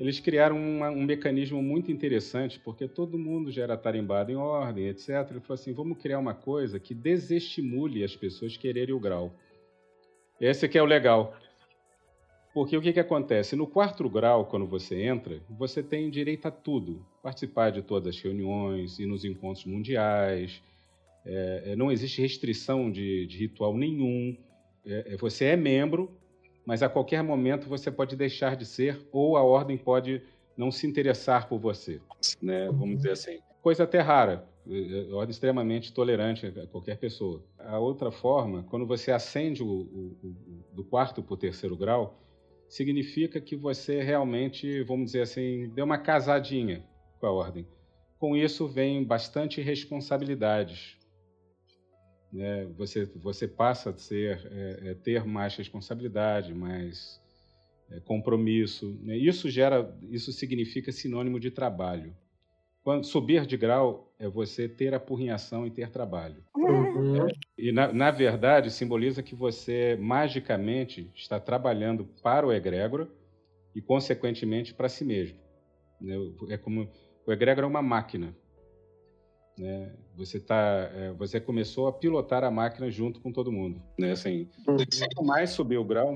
eles 0.00 0.20
criaram 0.20 0.56
uma, 0.56 0.88
um 0.88 1.02
mecanismo 1.02 1.62
muito 1.62 1.92
interessante, 1.92 2.58
porque 2.58 2.88
todo 2.88 3.18
mundo 3.18 3.50
já 3.50 3.64
era 3.64 3.76
tarimbado 3.76 4.32
em 4.32 4.36
ordem, 4.36 4.88
etc. 4.88 5.10
Ele 5.30 5.40
falou 5.40 5.54
assim: 5.60 5.74
vamos 5.74 5.98
criar 5.98 6.18
uma 6.18 6.32
coisa 6.32 6.80
que 6.80 6.94
desestimule 6.94 8.02
as 8.02 8.16
pessoas 8.16 8.56
quererem 8.56 8.94
o 8.94 8.98
grau. 8.98 9.34
Esse 10.40 10.68
que 10.68 10.78
é 10.78 10.82
o 10.82 10.86
legal. 10.86 11.36
Porque 12.52 12.76
o 12.76 12.80
que, 12.80 12.92
que 12.92 13.00
acontece? 13.00 13.56
No 13.56 13.66
quarto 13.66 14.08
grau, 14.08 14.46
quando 14.46 14.66
você 14.66 15.02
entra, 15.02 15.40
você 15.50 15.82
tem 15.82 16.08
direito 16.08 16.46
a 16.46 16.50
tudo. 16.50 17.04
Participar 17.22 17.70
de 17.70 17.82
todas 17.82 18.14
as 18.14 18.22
reuniões, 18.22 18.98
ir 18.98 19.06
nos 19.06 19.24
encontros 19.24 19.64
mundiais, 19.64 20.62
é, 21.26 21.62
é, 21.66 21.76
não 21.76 21.90
existe 21.90 22.20
restrição 22.20 22.90
de, 22.90 23.26
de 23.26 23.38
ritual 23.38 23.76
nenhum. 23.76 24.36
É, 24.86 25.14
é, 25.14 25.16
você 25.16 25.46
é 25.46 25.56
membro, 25.56 26.16
mas 26.66 26.82
a 26.82 26.88
qualquer 26.88 27.22
momento 27.22 27.68
você 27.68 27.90
pode 27.90 28.14
deixar 28.14 28.54
de 28.54 28.66
ser 28.66 29.00
ou 29.10 29.36
a 29.36 29.42
ordem 29.42 29.76
pode 29.76 30.22
não 30.56 30.70
se 30.70 30.86
interessar 30.86 31.48
por 31.48 31.58
você, 31.58 32.00
né? 32.40 32.66
Vamos 32.66 32.98
dizer 32.98 33.12
assim. 33.12 33.40
Coisa 33.60 33.84
até 33.84 34.00
rara, 34.00 34.46
ordem 35.12 35.30
extremamente 35.30 35.92
tolerante 35.92 36.46
a 36.46 36.66
qualquer 36.66 36.98
pessoa. 36.98 37.44
A 37.58 37.78
outra 37.78 38.10
forma, 38.10 38.62
quando 38.64 38.86
você 38.86 39.12
ascende 39.12 39.62
o, 39.62 39.66
o, 39.66 40.18
o, 40.22 40.64
do 40.72 40.84
quarto 40.84 41.22
para 41.22 41.34
o 41.34 41.36
terceiro 41.36 41.76
grau, 41.76 42.18
significa 42.68 43.40
que 43.40 43.56
você 43.56 44.02
realmente, 44.02 44.82
vamos 44.82 45.06
dizer 45.06 45.22
assim, 45.22 45.68
deu 45.74 45.84
uma 45.84 45.98
casadinha 45.98 46.84
com 47.20 47.26
a 47.26 47.32
ordem. 47.32 47.66
Com 48.18 48.36
isso 48.36 48.66
vem 48.66 49.04
bastante 49.04 49.60
responsabilidades, 49.60 50.96
né, 52.34 52.64
você, 52.76 53.04
você 53.04 53.46
passa 53.46 53.90
a 53.90 53.96
ser, 53.96 54.44
é, 54.50 54.90
é, 54.90 54.94
ter 54.94 55.24
mais 55.24 55.54
responsabilidade, 55.54 56.52
mais 56.52 57.22
é, 57.90 58.00
compromisso. 58.00 58.98
Né? 59.02 59.16
Isso 59.16 59.48
gera, 59.48 59.96
isso 60.10 60.32
significa 60.32 60.90
sinônimo 60.90 61.38
de 61.38 61.52
trabalho. 61.52 62.12
Quando, 62.84 63.04
subir 63.04 63.46
de 63.46 63.56
grau 63.56 64.12
é 64.18 64.28
você 64.28 64.68
ter 64.68 64.92
apurrinhação 64.92 65.66
e 65.66 65.70
ter 65.70 65.90
trabalho. 65.90 66.44
Uhum. 66.54 67.26
E, 67.56 67.72
na, 67.72 67.90
na, 67.90 68.10
verdade, 68.10 68.70
simboliza 68.70 69.22
que 69.22 69.34
você, 69.34 69.96
magicamente, 69.98 71.10
está 71.14 71.40
trabalhando 71.40 72.04
para 72.22 72.46
o 72.46 72.52
egrégora 72.52 73.08
e, 73.74 73.80
consequentemente, 73.80 74.74
para 74.74 74.90
si 74.90 75.02
mesmo. 75.02 75.38
Né? 75.98 76.14
É 76.50 76.58
como 76.58 76.86
o 77.26 77.32
egrégora 77.32 77.66
é 77.66 77.70
uma 77.70 77.80
máquina. 77.80 78.36
Né? 79.58 79.90
Você 80.14 80.38
tá, 80.38 80.90
é, 80.94 81.12
você 81.12 81.40
começou 81.40 81.88
a 81.88 81.92
pilotar 81.92 82.44
a 82.44 82.50
máquina 82.50 82.90
junto 82.90 83.18
com 83.18 83.32
todo 83.32 83.50
mundo, 83.50 83.80
né? 83.98 84.10
Assim, 84.10 84.48
uhum. 84.68 84.76
quanto 84.76 85.24
mais 85.24 85.50
subir 85.50 85.78
o 85.78 85.84
grau, 85.84 86.14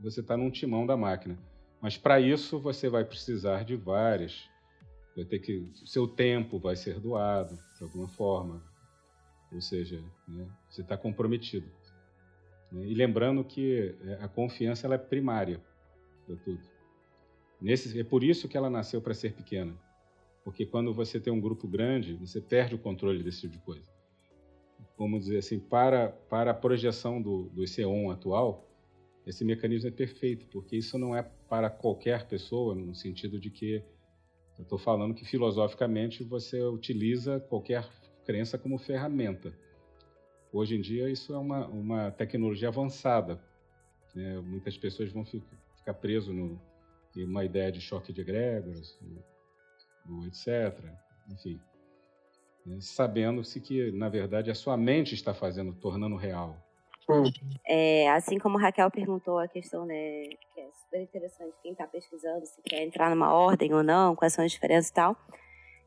você 0.00 0.20
está 0.20 0.34
num 0.36 0.50
timão 0.50 0.86
da 0.86 0.96
máquina. 0.96 1.38
Mas 1.80 1.98
para 1.98 2.18
isso 2.20 2.58
você 2.58 2.88
vai 2.88 3.04
precisar 3.04 3.64
de 3.64 3.76
várias. 3.76 4.48
Vai 5.16 5.24
ter 5.24 5.38
que, 5.38 5.72
seu 5.86 6.06
tempo 6.06 6.58
vai 6.58 6.76
ser 6.76 7.00
doado 7.00 7.58
de 7.76 7.82
alguma 7.82 8.06
forma, 8.06 8.62
ou 9.50 9.60
seja, 9.60 9.98
né? 10.28 10.46
você 10.68 10.82
está 10.82 10.96
comprometido. 10.96 11.66
Né? 12.70 12.86
E 12.86 12.94
lembrando 12.94 13.42
que 13.42 13.96
é, 14.04 14.14
a 14.22 14.28
confiança 14.28 14.86
ela 14.86 14.96
é 14.96 14.98
primária 14.98 15.60
para 16.26 16.36
tudo. 16.36 16.60
Nesse, 17.60 17.98
é 17.98 18.04
por 18.04 18.22
isso 18.22 18.46
que 18.46 18.56
ela 18.56 18.68
nasceu 18.68 19.00
para 19.00 19.14
ser 19.14 19.32
pequena 19.32 19.74
porque 20.46 20.64
quando 20.64 20.94
você 20.94 21.18
tem 21.18 21.32
um 21.32 21.40
grupo 21.40 21.66
grande, 21.66 22.14
você 22.14 22.40
perde 22.40 22.76
o 22.76 22.78
controle 22.78 23.20
desse 23.20 23.40
tipo 23.40 23.54
de 23.54 23.58
coisa. 23.58 23.88
Vamos 24.96 25.24
dizer 25.24 25.38
assim, 25.38 25.58
para, 25.58 26.10
para 26.10 26.52
a 26.52 26.54
projeção 26.54 27.20
do, 27.20 27.48
do 27.48 27.62
EC1 27.62 28.12
atual, 28.12 28.64
esse 29.26 29.44
mecanismo 29.44 29.88
é 29.88 29.90
perfeito, 29.90 30.46
porque 30.46 30.76
isso 30.76 30.96
não 30.98 31.16
é 31.16 31.22
para 31.48 31.68
qualquer 31.68 32.28
pessoa, 32.28 32.76
no 32.76 32.94
sentido 32.94 33.40
de 33.40 33.50
que 33.50 33.82
eu 34.58 34.62
estou 34.62 34.78
falando 34.78 35.14
que 35.14 35.24
filosoficamente 35.24 36.24
você 36.24 36.62
utiliza 36.62 37.40
qualquer 37.40 37.88
crença 38.24 38.56
como 38.58 38.78
ferramenta. 38.78 39.52
Hoje 40.52 40.76
em 40.76 40.80
dia 40.80 41.10
isso 41.10 41.34
é 41.34 41.38
uma, 41.38 41.66
uma 41.66 42.10
tecnologia 42.10 42.68
avançada. 42.68 43.40
Né? 44.14 44.40
Muitas 44.40 44.76
pessoas 44.76 45.12
vão 45.12 45.24
ficar 45.24 45.94
presas 45.94 46.34
no, 46.34 46.60
em 47.14 47.24
uma 47.24 47.44
ideia 47.44 47.70
de 47.70 47.80
choque 47.80 48.12
de 48.12 48.22
egrégoras, 48.22 48.98
etc. 50.26 50.82
Enfim, 51.30 51.60
né? 52.64 52.78
sabendo-se 52.80 53.60
que, 53.60 53.92
na 53.92 54.08
verdade, 54.08 54.50
a 54.50 54.54
sua 54.54 54.76
mente 54.76 55.14
está 55.14 55.34
fazendo, 55.34 55.74
tornando 55.74 56.16
real. 56.16 56.65
É, 57.66 58.10
assim 58.10 58.38
como 58.38 58.58
Raquel 58.58 58.90
perguntou 58.90 59.38
a 59.38 59.46
questão, 59.46 59.86
né, 59.86 59.94
que 60.54 60.60
é 60.60 60.68
super 60.72 61.00
interessante, 61.00 61.54
quem 61.62 61.72
está 61.72 61.86
pesquisando, 61.86 62.44
se 62.44 62.60
quer 62.62 62.82
entrar 62.82 63.10
numa 63.10 63.32
ordem 63.32 63.72
ou 63.72 63.82
não, 63.82 64.16
quais 64.16 64.32
são 64.32 64.44
as 64.44 64.50
diferenças 64.50 64.90
e 64.90 64.94
tal. 64.94 65.16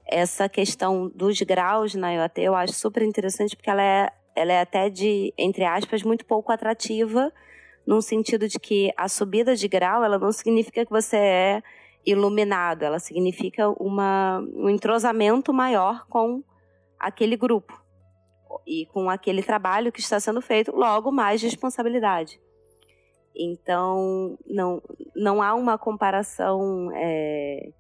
Essa 0.06 0.48
questão 0.48 1.10
dos 1.10 1.40
graus 1.42 1.94
na 1.94 2.12
IoT 2.14 2.42
eu 2.42 2.56
acho 2.56 2.74
super 2.74 3.04
interessante 3.04 3.56
porque 3.56 3.70
ela 3.70 3.84
é, 3.84 4.10
ela 4.36 4.54
é 4.54 4.62
até 4.62 4.90
de, 4.90 5.34
entre 5.38 5.66
aspas, 5.66 6.04
muito 6.04 6.26
pouco 6.26 6.52
atrativa, 6.52 7.32
num 7.86 8.02
sentido 8.02 8.48
de 8.48 8.60
que 8.60 8.92
a 8.96 9.08
subida 9.08 9.56
de 9.56 9.68
grau 9.68 10.04
ela 10.04 10.18
não 10.18 10.32
significa 10.32 10.86
que 10.86 10.92
você 10.92 11.18
é 11.18 11.64
iluminado, 12.06 12.84
ela 12.84 13.00
significa 13.00 13.70
uma, 13.70 14.40
um 14.56 14.70
entrosamento 14.70 15.54
maior 15.54 16.06
com 16.08 16.44
aquele 16.98 17.36
grupo 17.36 17.89
e 18.66 18.86
com 18.88 19.10
aquele 19.10 19.44
trabalho 19.44 19.92
que 19.92 20.00
está 20.00 20.20
sendo 20.20 20.42
feito, 20.42 20.76
logo 20.76 21.12
mais 21.12 21.42
responsabilidade. 21.42 22.40
Então, 23.36 24.38
não, 24.46 24.82
não 25.16 25.42
há 25.42 25.54
uma 25.54 25.78
comparação 25.78 26.92
é, 26.94 27.72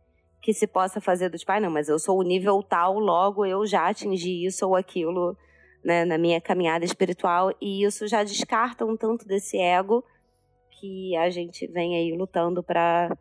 que 0.41 0.53
se 0.53 0.67
possa 0.67 1.01
fazer 1.01 1.29
do 1.29 1.37
tipo, 1.37 1.51
ah, 1.51 1.59
não, 1.59 1.71
mas 1.71 1.89
eu 1.89 1.99
sou 1.99 2.17
o 2.19 2.23
nível 2.23 2.61
tal, 2.63 2.97
logo 2.97 3.45
eu 3.45 3.65
já 3.65 3.89
atingi 3.89 4.45
isso 4.45 4.65
ou 4.65 4.75
aquilo 4.75 5.35
né, 5.83 6.05
na 6.05 6.17
minha 6.17 6.39
caminhada 6.39 6.85
espiritual, 6.85 7.53
e 7.61 7.83
isso 7.83 8.07
já 8.07 8.23
descarta 8.23 8.85
um 8.85 8.95
tanto 8.95 9.25
desse 9.25 9.57
ego 9.57 10.03
que 10.79 11.15
a 11.17 11.29
gente 11.29 11.67
vem 11.67 11.95
aí 11.95 12.15
lutando 12.15 12.63
para 12.63 13.17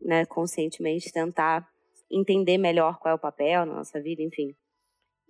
né, 0.00 0.24
conscientemente 0.26 1.12
tentar 1.12 1.68
entender 2.10 2.58
melhor 2.58 2.98
qual 2.98 3.12
é 3.12 3.14
o 3.14 3.18
papel 3.18 3.64
na 3.64 3.74
nossa 3.74 4.00
vida, 4.00 4.22
enfim. 4.22 4.54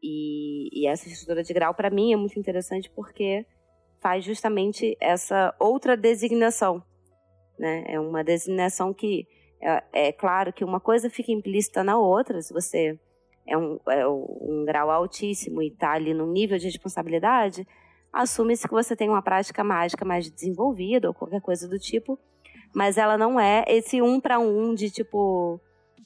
E, 0.03 0.69
e 0.73 0.87
essa 0.87 1.09
estrutura 1.09 1.43
de 1.43 1.53
grau, 1.53 1.75
para 1.75 1.91
mim, 1.91 2.13
é 2.13 2.17
muito 2.17 2.39
interessante 2.39 2.91
porque 2.91 3.45
faz 4.01 4.25
justamente 4.25 4.97
essa 5.01 5.55
outra 5.59 5.97
designação. 5.97 6.83
Né? 7.59 7.85
É 7.87 8.01
uma 8.01 8.25
designação 8.25 8.95
que, 8.95 9.27
é, 9.61 10.09
é 10.09 10.13
claro 10.13 10.53
que 10.53 10.65
uma 10.65 10.81
coisa 10.81 11.11
fica 11.11 11.31
implícita 11.31 11.85
na 11.85 11.99
outra, 11.99 12.41
se 12.41 12.53
você 12.53 12.99
é 13.47 13.57
um, 13.57 13.79
é 13.89 14.07
um 14.07 14.65
grau 14.67 14.91
altíssimo 14.91 15.61
e 15.63 15.69
está 15.69 15.93
ali 15.93 16.15
num 16.15 16.31
nível 16.31 16.57
de 16.57 16.67
responsabilidade, 16.67 17.67
assume-se 18.13 18.67
que 18.67 18.73
você 18.73 18.97
tem 18.97 19.09
uma 19.09 19.23
prática 19.23 19.63
mágica 19.63 20.05
mais 20.05 20.31
desenvolvida 20.31 21.09
ou 21.09 21.15
qualquer 21.15 21.41
coisa 21.41 21.69
do 21.69 21.79
tipo, 21.79 22.19
mas 22.75 22.97
ela 22.97 23.19
não 23.19 23.39
é 23.39 23.65
esse 23.67 24.01
um 24.01 24.21
para 24.21 24.39
um 24.39 24.75
de 24.75 24.91
tipo 24.91 25.61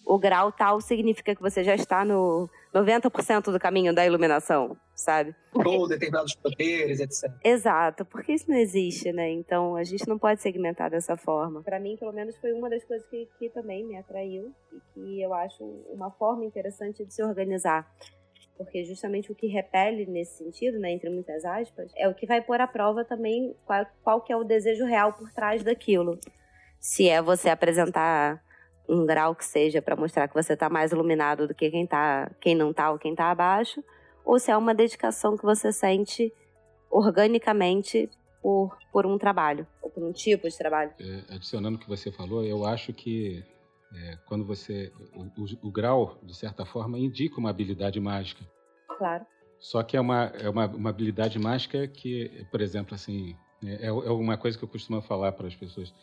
o 0.04 0.18
grau 0.18 0.52
tal 0.52 0.80
significa 0.80 1.34
que 1.34 1.40
você 1.40 1.64
já 1.64 1.74
está 1.74 2.04
no 2.04 2.48
90% 2.74 3.50
do 3.50 3.58
caminho 3.58 3.94
da 3.94 4.04
iluminação, 4.04 4.76
sabe? 4.94 5.34
Ou 5.52 5.88
determinados 5.88 6.34
poderes, 6.34 7.00
etc. 7.00 7.32
Exato, 7.42 8.04
porque 8.04 8.32
isso 8.32 8.50
não 8.50 8.56
existe, 8.56 9.12
né? 9.12 9.30
Então 9.30 9.76
a 9.76 9.84
gente 9.84 10.06
não 10.08 10.18
pode 10.18 10.42
segmentar 10.42 10.90
dessa 10.90 11.16
forma. 11.16 11.62
Para 11.62 11.80
mim, 11.80 11.96
pelo 11.96 12.12
menos, 12.12 12.36
foi 12.38 12.52
uma 12.52 12.68
das 12.68 12.84
coisas 12.84 13.06
que, 13.08 13.28
que 13.38 13.48
também 13.48 13.84
me 13.84 13.96
atraiu 13.96 14.52
e 14.72 14.80
que 14.92 15.22
eu 15.22 15.32
acho 15.32 15.64
uma 15.88 16.10
forma 16.10 16.44
interessante 16.44 17.04
de 17.04 17.12
se 17.12 17.22
organizar. 17.22 17.90
Porque 18.56 18.84
justamente 18.84 19.32
o 19.32 19.34
que 19.34 19.48
repele 19.48 20.06
nesse 20.06 20.38
sentido, 20.38 20.78
né, 20.78 20.92
entre 20.92 21.10
muitas 21.10 21.44
aspas, 21.44 21.92
é 21.96 22.08
o 22.08 22.14
que 22.14 22.26
vai 22.26 22.40
pôr 22.40 22.60
à 22.60 22.68
prova 22.68 23.04
também 23.04 23.56
qual, 23.64 23.86
qual 24.02 24.20
que 24.20 24.32
é 24.32 24.36
o 24.36 24.44
desejo 24.44 24.84
real 24.84 25.12
por 25.12 25.32
trás 25.32 25.64
daquilo 25.64 26.18
se 26.84 27.08
é 27.08 27.22
você 27.22 27.48
apresentar 27.48 28.44
um 28.88 29.06
grau 29.06 29.34
que 29.34 29.44
seja 29.44 29.80
para 29.80 29.96
mostrar 29.96 30.28
que 30.28 30.34
você 30.34 30.52
está 30.52 30.68
mais 30.68 30.92
iluminado 30.92 31.48
do 31.48 31.54
que 31.54 31.70
quem 31.70 31.86
tá, 31.86 32.30
quem 32.40 32.54
não 32.54 32.70
está 32.70 32.90
ou 32.90 32.98
quem 32.98 33.12
está 33.12 33.30
abaixo, 33.30 33.82
ou 34.24 34.38
se 34.38 34.50
é 34.50 34.56
uma 34.56 34.74
dedicação 34.74 35.36
que 35.36 35.44
você 35.44 35.72
sente 35.72 36.32
organicamente 36.90 38.08
por, 38.42 38.76
por 38.92 39.06
um 39.06 39.16
trabalho, 39.16 39.66
ou 39.82 39.90
por 39.90 40.02
um 40.02 40.12
tipo 40.12 40.48
de 40.48 40.56
trabalho. 40.56 40.92
É, 41.00 41.34
adicionando 41.34 41.76
o 41.76 41.80
que 41.80 41.88
você 41.88 42.12
falou, 42.12 42.44
eu 42.44 42.64
acho 42.64 42.92
que 42.92 43.42
é, 43.94 44.18
quando 44.26 44.44
você. 44.44 44.92
O, 45.14 45.22
o, 45.22 45.68
o, 45.68 45.70
grau, 45.70 46.18
de 46.22 46.36
certa 46.36 46.64
forma, 46.64 46.98
indica 46.98 47.38
uma 47.38 47.50
habilidade 47.50 47.98
mágica. 48.00 48.44
Claro. 48.98 49.24
Só 49.58 49.82
que 49.82 49.96
é 49.96 50.00
uma, 50.00 50.24
é 50.34 50.48
uma, 50.48 50.66
uma 50.66 50.90
habilidade 50.90 51.38
mágica 51.38 51.86
que, 51.88 52.46
por 52.50 52.60
exemplo, 52.60 52.94
assim, 52.94 53.34
é, 53.64 53.86
é 53.86 53.90
uma 53.90 54.36
coisa 54.36 54.58
que 54.58 54.64
eu 54.64 54.68
costumo 54.68 55.00
falar 55.00 55.32
para 55.32 55.46
as 55.46 55.54
pessoas. 55.54 55.94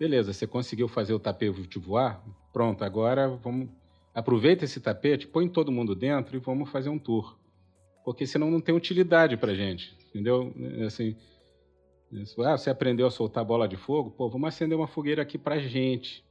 Beleza, 0.00 0.32
você 0.32 0.46
conseguiu 0.46 0.88
fazer 0.88 1.12
o 1.12 1.18
tapete 1.20 1.78
voar? 1.78 2.24
Pronto, 2.54 2.82
agora 2.82 3.28
vamos. 3.28 3.68
Aproveita 4.14 4.64
esse 4.64 4.80
tapete, 4.80 5.26
põe 5.26 5.46
todo 5.46 5.70
mundo 5.70 5.94
dentro 5.94 6.34
e 6.34 6.40
vamos 6.40 6.70
fazer 6.70 6.88
um 6.88 6.98
tour. 6.98 7.38
Porque 8.02 8.26
senão 8.26 8.50
não 8.50 8.62
tem 8.62 8.74
utilidade 8.74 9.36
para 9.36 9.54
gente, 9.54 9.94
entendeu? 10.08 10.54
Assim, 10.86 11.14
ah, 12.44 12.56
você 12.56 12.70
aprendeu 12.70 13.06
a 13.06 13.10
soltar 13.10 13.44
bola 13.44 13.68
de 13.68 13.76
fogo? 13.76 14.10
Pô, 14.10 14.30
vamos 14.30 14.48
acender 14.48 14.76
uma 14.76 14.88
fogueira 14.88 15.20
aqui 15.20 15.36
para 15.36 15.58
gente 15.58 16.24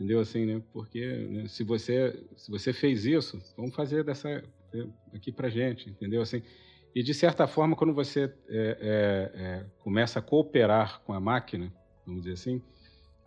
entendeu 0.00 0.18
assim 0.18 0.46
né 0.46 0.62
porque 0.72 1.06
né, 1.06 1.46
se 1.46 1.62
você 1.62 2.18
se 2.34 2.50
você 2.50 2.72
fez 2.72 3.04
isso 3.04 3.38
vamos 3.54 3.74
fazer 3.74 4.02
dessa 4.02 4.42
aqui 5.12 5.30
para 5.30 5.50
gente 5.50 5.90
entendeu 5.90 6.22
assim 6.22 6.42
e 6.94 7.02
de 7.02 7.12
certa 7.12 7.46
forma 7.46 7.76
quando 7.76 7.92
você 7.92 8.24
é, 8.24 8.30
é, 8.48 9.30
é, 9.34 9.66
começa 9.80 10.18
a 10.18 10.22
cooperar 10.22 11.02
com 11.02 11.12
a 11.12 11.20
máquina 11.20 11.70
vamos 12.06 12.22
dizer 12.22 12.32
assim 12.32 12.62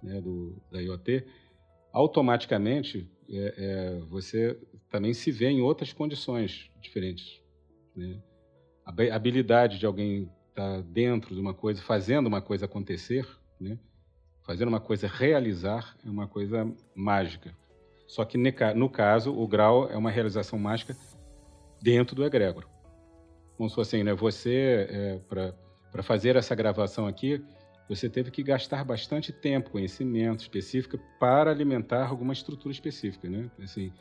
né, 0.04 0.22
do 0.22 0.62
da 0.72 0.82
IoT 0.82 1.26
automaticamente 1.92 3.10
é, 3.30 3.54
é, 3.58 4.00
você 4.10 4.60
também 4.90 5.14
se 5.14 5.32
vê 5.32 5.48
em 5.48 5.62
outras 5.62 5.94
condições 5.94 6.70
diferentes 6.82 7.42
né? 7.96 8.22
a 8.86 9.16
habilidade 9.16 9.80
de 9.80 9.86
alguém 9.86 10.30
estar 10.50 10.76
tá 10.76 10.82
dentro 10.82 11.34
de 11.34 11.40
uma 11.42 11.54
coisa 11.54 11.82
fazendo 11.82 12.28
uma 12.28 12.42
coisa 12.42 12.66
acontecer 12.66 13.28
né 13.60 13.80
Fazendo 14.44 14.68
uma 14.68 14.80
coisa 14.80 15.08
realizar 15.08 15.96
é 16.06 16.10
uma 16.10 16.28
coisa 16.28 16.70
mágica. 16.94 17.56
Só 18.06 18.26
que 18.26 18.38
no 18.38 18.90
caso, 18.90 19.34
o 19.34 19.48
grau 19.48 19.90
é 19.90 19.96
uma 19.96 20.12
realização 20.12 20.60
mágica 20.60 20.96
dentro 21.82 22.14
do 22.14 22.26
egrégor. 22.26 22.66
Como 23.56 23.70
se 23.70 23.76
fosse 23.76 23.96
assim, 23.96 24.04
né? 24.04 24.14
Você, 24.14 24.88
é, 24.90 25.20
para 25.92 26.04
fazer 26.04 26.36
essa 26.36 26.54
gravação 26.54 27.08
aqui, 27.08 27.44
você 27.88 28.10
teve 28.10 28.32
que 28.32 28.42
gastar 28.42 28.84
bastante 28.84 29.32
tempo, 29.32 29.72
conhecimento 29.72 30.42
específico 30.42 30.98
para 31.20 31.52
alimentar 31.52 32.08
alguma 32.08 32.34
estrutura 32.34 32.72
específica, 32.72 33.30
né? 33.30 33.50
Assim, 33.62 33.92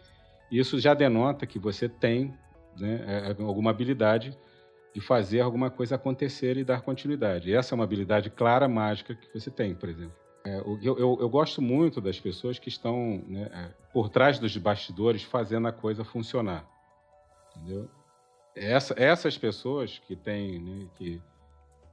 isso 0.51 0.79
já 0.79 0.95
denota 0.95 1.47
que 1.47 1.59
você 1.59 1.89
tem 1.89 2.35
né, 2.79 3.05
é, 3.07 3.43
alguma 3.43 3.71
habilidade 3.71 4.39
de 4.95 5.01
fazer 5.01 5.41
alguma 5.41 5.71
coisa 5.71 5.95
acontecer 5.95 6.57
e 6.57 6.65
dar 6.65 6.83
continuidade. 6.83 7.53
Essa 7.53 7.75
é 7.75 7.77
uma 7.77 7.85
habilidade 7.85 8.31
clara, 8.31 8.69
mágica 8.69 9.15
que 9.15 9.33
você 9.33 9.51
tem, 9.51 9.75
por 9.75 9.89
exemplo. 9.89 10.15
É, 10.45 10.59
eu, 10.59 10.79
eu, 10.83 11.19
eu, 11.21 11.29
gosto 11.29 11.63
muito 11.63 12.01
das 12.01 12.19
pessoas 12.19 12.59
que 12.59 12.69
estão 12.69 13.23
né, 13.29 13.49
é, 13.53 13.71
por 13.93 14.09
trás 14.09 14.39
dos 14.39 14.57
bastidores 14.57 15.23
fazendo 15.23 15.69
a 15.69 15.73
coisa 15.73 16.05
funcionar. 16.05 16.69
Entendeu? 17.57 17.89
Essa, 18.55 18.95
essas 18.99 19.39
pessoas 19.39 19.99
que 20.01 20.17
têm, 20.17 20.59
né, 20.59 20.89
que, 20.97 21.23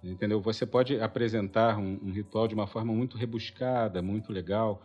entendeu? 0.04 0.42
Você 0.42 0.66
pode 0.66 1.00
apresentar 1.00 1.78
um, 1.78 2.00
um, 2.02 2.12
ritual 2.12 2.48
de 2.48 2.56
uma 2.56 2.68
forma 2.68 2.94
muito 2.94 3.18
rebuscada, 3.18 4.02
muito 4.02 4.32
legal, 4.32 4.82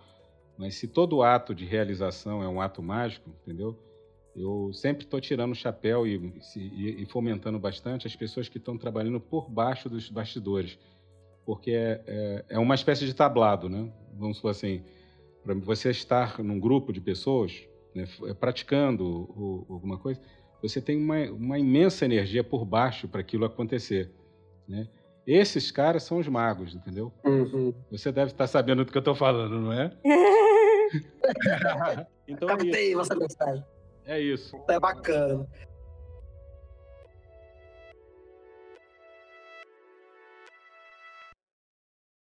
mas 0.59 0.75
se 0.77 0.89
todo 0.89 1.23
ato 1.23 1.55
de 1.55 1.65
realização 1.65 2.43
é 2.43 2.49
um 2.49 2.61
ato 2.61 2.83
mágico, 2.83 3.31
entendeu? 3.43 3.79
Eu 4.35 4.73
sempre 4.73 5.05
estou 5.05 5.21
tirando 5.21 5.53
o 5.53 5.55
chapéu 5.55 6.07
e, 6.07 6.41
e, 6.57 7.03
e 7.03 7.07
fomentando 7.07 7.59
bastante 7.59 8.07
as 8.07 8.17
pessoas 8.17 8.49
que 8.49 8.59
estão 8.59 8.77
trabalhando 8.77 9.21
por 9.21 9.49
baixo 9.49 9.89
dos 9.89 10.11
bastidores 10.11 10.79
porque 11.45 11.73
é, 11.73 12.01
é, 12.07 12.45
é, 12.51 12.59
uma 12.59 12.75
espécie 12.75 13.07
de 13.07 13.15
tablado, 13.15 13.69
né? 13.69 13.91
Vamos 14.15 14.37
supor 14.37 14.51
assim, 14.51 14.83
para 15.43 15.55
você 15.55 15.91
estar 15.91 16.43
num 16.43 16.59
grupo 16.59 16.93
de 16.93 17.01
pessoas 17.01 17.67
né, 17.95 18.07
praticando 18.41 19.05
ou, 19.05 19.67
alguma 19.69 19.99
coisa, 19.99 20.21
você 20.63 20.81
tem 20.81 20.97
uma, 20.97 21.19
uma 21.31 21.59
imensa 21.59 22.05
energia 22.05 22.43
por 22.43 22.65
baixo 22.65 23.07
para 23.07 23.21
aquilo 23.21 23.45
acontecer, 23.45 24.11
né? 24.67 24.89
Esses 25.27 25.71
caras 25.71 26.03
são 26.03 26.19
os 26.19 26.29
magos, 26.29 26.75
entendeu? 26.75 27.11
Uhum. 27.25 27.73
Você 27.91 28.13
deve 28.13 28.33
estar 28.33 28.47
sabendo 28.47 28.85
do 28.85 28.93
que 28.93 28.99
eu 28.99 29.01
estou 29.01 29.15
falando, 29.15 29.59
não 29.59 29.73
é? 29.73 29.91
então, 32.29 32.49
Captei 32.49 32.93
é 32.93 32.95
nossa 32.95 33.15
mensagem. 33.15 33.65
É 34.05 34.21
isso. 34.21 34.55
É 34.69 34.79
bacana. 34.79 35.49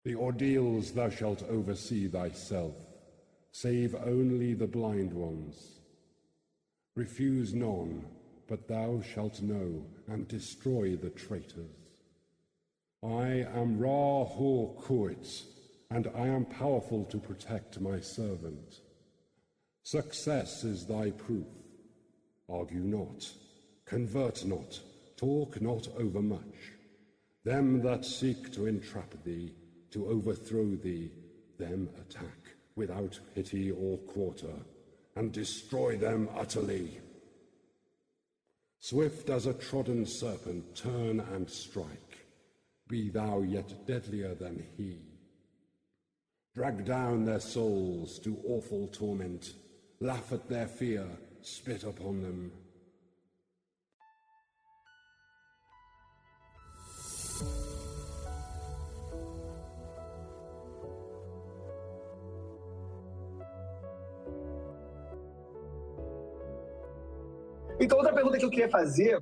The 0.05 0.17
ordeals 0.17 0.93
thou 0.93 1.11
shalt 1.11 1.43
oversee 1.51 2.09
thyself, 2.09 2.75
save 3.53 3.95
only 3.95 4.55
the 4.55 4.67
blind 4.67 5.13
ones. 5.15 5.81
Refuse 6.97 7.55
none, 7.55 8.05
but 8.47 8.69
thou 8.69 9.01
shalt 9.01 9.43
know, 9.43 9.85
and 10.09 10.29
destroy 10.29 10.97
the 10.97 11.11
traitors. 11.11 11.84
I 13.05 13.47
am 13.55 13.79
Ra 13.79 14.25
Hor 14.25 14.75
Kuit, 14.81 15.43
and 15.91 16.11
I 16.17 16.27
am 16.27 16.47
powerful 16.47 17.05
to 17.07 17.19
protect 17.19 17.79
my 17.79 18.01
servant. 18.01 18.81
Success 19.83 20.65
is 20.65 20.87
thy 20.87 21.11
proof. 21.11 21.47
Argue 22.49 22.81
not, 22.81 23.31
convert 23.85 24.47
not, 24.47 24.81
talk 25.19 25.61
not 25.61 25.87
overmuch. 25.99 26.73
Them 27.45 27.83
that 27.83 28.07
seek 28.07 28.51
to 28.55 28.67
entrap 28.67 29.23
thee, 29.23 29.53
to 29.91 30.07
overthrow 30.07 30.75
thee, 30.75 31.13
them 31.59 31.91
attack 32.01 32.55
without 32.75 33.21
pity 33.35 33.71
or 33.71 33.99
quarter, 33.99 34.55
and 35.15 35.31
destroy 35.31 35.99
them 35.99 36.31
utterly. 36.35 37.01
Swift 38.79 39.29
as 39.29 39.45
a 39.45 39.53
trodden 39.53 40.07
serpent, 40.07 40.75
turn 40.75 41.21
and 41.21 41.51
strike. 41.51 42.14
Be 42.95 43.11
thou 43.11 43.41
yet 43.43 43.75
deadlier 43.89 44.37
than 44.37 44.65
he. 44.77 45.01
Drag 46.55 46.85
down 46.85 47.25
their 47.25 47.41
souls 47.41 48.21
to 48.21 48.39
awful 48.47 48.87
torment, 48.87 49.55
laugh 49.99 50.33
at 50.33 50.49
their 50.49 50.69
fear, 50.69 51.05
spit 51.43 51.83
upon 51.83 52.23
them. 52.23 52.53
Então, 67.81 67.99
outra 67.99 68.13
pergunta 68.13 68.39
que 68.39 68.45
eu 68.45 68.51
queria 68.51 68.69
fazer, 68.69 69.21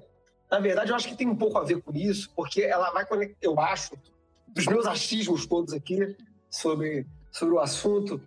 na 0.52 0.60
verdade, 0.60 0.90
eu 0.90 0.96
acho 0.96 1.08
que 1.08 1.16
tem 1.16 1.26
um 1.26 1.34
pouco 1.34 1.56
a 1.56 1.64
ver 1.64 1.80
com 1.80 1.96
isso, 1.96 2.30
porque 2.36 2.60
ela 2.60 2.90
vai 2.90 3.06
conectar, 3.06 3.38
eu 3.40 3.58
acho, 3.58 3.96
dos 4.48 4.66
meus 4.66 4.86
achismos 4.86 5.46
todos 5.46 5.72
aqui 5.72 6.14
sobre, 6.50 7.06
sobre 7.30 7.54
o 7.54 7.58
assunto, 7.58 8.20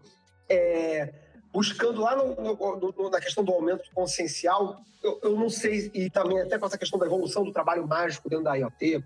é, 0.50 1.14
buscando 1.54 2.02
lá 2.02 2.16
no, 2.16 2.36
no, 2.36 2.94
no, 2.98 3.10
na 3.12 3.22
questão 3.22 3.44
do 3.44 3.54
aumento 3.54 3.84
consciencial, 3.94 4.82
eu, 5.04 5.20
eu, 5.22 5.36
não 5.38 5.52
sei, 5.52 5.92
e 5.94 6.10
também 6.10 6.42
até 6.42 6.58
com 6.58 6.66
essa 6.66 6.80
questão 6.80 6.98
da 6.98 7.06
evolução 7.06 7.44
do 7.44 7.54
trabalho 7.54 7.88
mágico 7.88 8.28
dentro 8.28 8.46
da 8.46 8.56
IoT, 8.56 9.04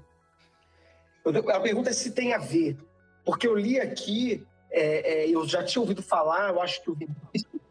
eu, 1.26 1.50
a 1.52 1.60
pergunta 1.60 1.90
é 1.90 1.94
se 1.94 2.12
tem 2.12 2.34
a 2.34 2.38
ver, 2.38 2.78
porque 3.26 3.46
eu 3.46 3.54
li 3.54 3.82
aqui, 3.82 4.48
é, 4.72 5.26
é, 5.26 5.30
eu 5.30 5.46
já 5.46 5.62
tinha 5.62 5.82
ouvido 5.82 6.02
falar, 6.02 6.54
eu 6.54 6.62
acho 6.62 6.82
que 6.82 6.90
o 6.90 6.96
Vinícius 6.96 7.62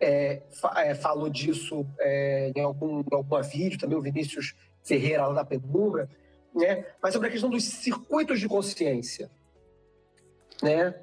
é, 0.00 0.40
é, 0.76 0.94
falou 0.94 1.28
disso 1.28 1.86
é, 2.00 2.50
em 2.56 2.62
algum 2.62 3.00
em 3.00 3.42
vídeo, 3.42 3.78
também 3.78 3.98
o 3.98 4.00
Vinícius 4.02 4.54
Ferreira, 4.86 5.26
lá 5.26 5.34
da 5.34 5.44
Penumbra, 5.44 6.08
né? 6.54 6.86
mas 7.02 7.12
sobre 7.12 7.28
a 7.28 7.30
questão 7.30 7.50
dos 7.50 7.64
circuitos 7.64 8.40
de 8.40 8.48
consciência. 8.48 9.30
Né? 10.62 10.94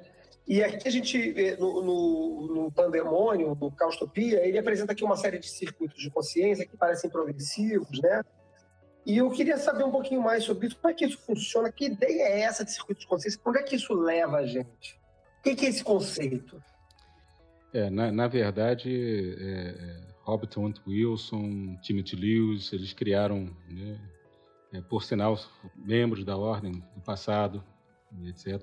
E 0.46 0.62
aqui 0.62 0.88
a 0.88 0.90
gente, 0.90 1.34
é, 1.40 1.56
no, 1.56 1.82
no, 1.82 2.54
no 2.54 2.72
Pandemônio, 2.72 3.56
no 3.58 3.70
Caustopia, 3.70 4.46
ele 4.46 4.58
apresenta 4.58 4.92
aqui 4.92 5.02
uma 5.02 5.16
série 5.16 5.38
de 5.38 5.48
circuitos 5.48 6.02
de 6.02 6.10
consciência 6.10 6.66
que 6.66 6.76
parecem 6.76 7.08
progressivos, 7.08 8.00
né? 8.00 8.22
E 9.06 9.18
eu 9.18 9.30
queria 9.30 9.58
saber 9.58 9.84
um 9.84 9.90
pouquinho 9.90 10.22
mais 10.22 10.44
sobre 10.44 10.66
isso. 10.66 10.76
Como 10.76 10.90
é 10.90 10.94
que 10.94 11.04
isso 11.04 11.18
funciona? 11.18 11.70
Que 11.70 11.86
ideia 11.86 12.22
é 12.22 12.40
essa 12.40 12.64
de 12.64 12.72
circuito 12.72 13.02
de 13.02 13.06
consciência? 13.06 13.40
Onde 13.44 13.58
é 13.58 13.62
que 13.62 13.76
isso 13.76 13.92
leva 13.94 14.38
a 14.38 14.46
gente? 14.46 14.98
O 15.40 15.42
que 15.42 15.64
é 15.64 15.68
esse 15.68 15.84
conceito? 15.84 16.62
É, 17.72 17.90
na, 17.90 18.10
na 18.10 18.28
verdade, 18.28 19.36
é, 19.38 20.13
é, 20.24 20.30
Robert 20.30 20.50
Hunt 20.56 20.78
Wilson, 20.86 21.76
Timothy 21.82 22.16
Lewis, 22.16 22.72
eles 22.72 22.92
criaram, 22.92 23.50
né, 23.68 24.00
é, 24.72 24.80
por 24.80 25.02
sinal, 25.02 25.38
membros 25.76 26.24
da 26.24 26.36
ordem 26.36 26.72
do 26.94 27.00
passado, 27.04 27.62
etc. 28.24 28.62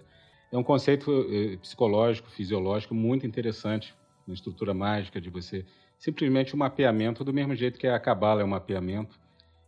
É 0.51 0.57
um 0.57 0.63
conceito 0.63 1.25
é, 1.29 1.57
psicológico, 1.57 2.29
fisiológico 2.29 2.93
muito 2.93 3.25
interessante 3.25 3.95
na 4.27 4.33
estrutura 4.33 4.73
mágica 4.73 5.21
de 5.21 5.29
você 5.29 5.65
simplesmente 5.97 6.55
um 6.55 6.59
mapeamento 6.59 7.23
do 7.23 7.31
mesmo 7.31 7.55
jeito 7.55 7.79
que 7.79 7.87
a 7.87 7.99
cabala 7.99 8.41
é 8.41 8.43
um 8.43 8.49
mapeamento, 8.49 9.19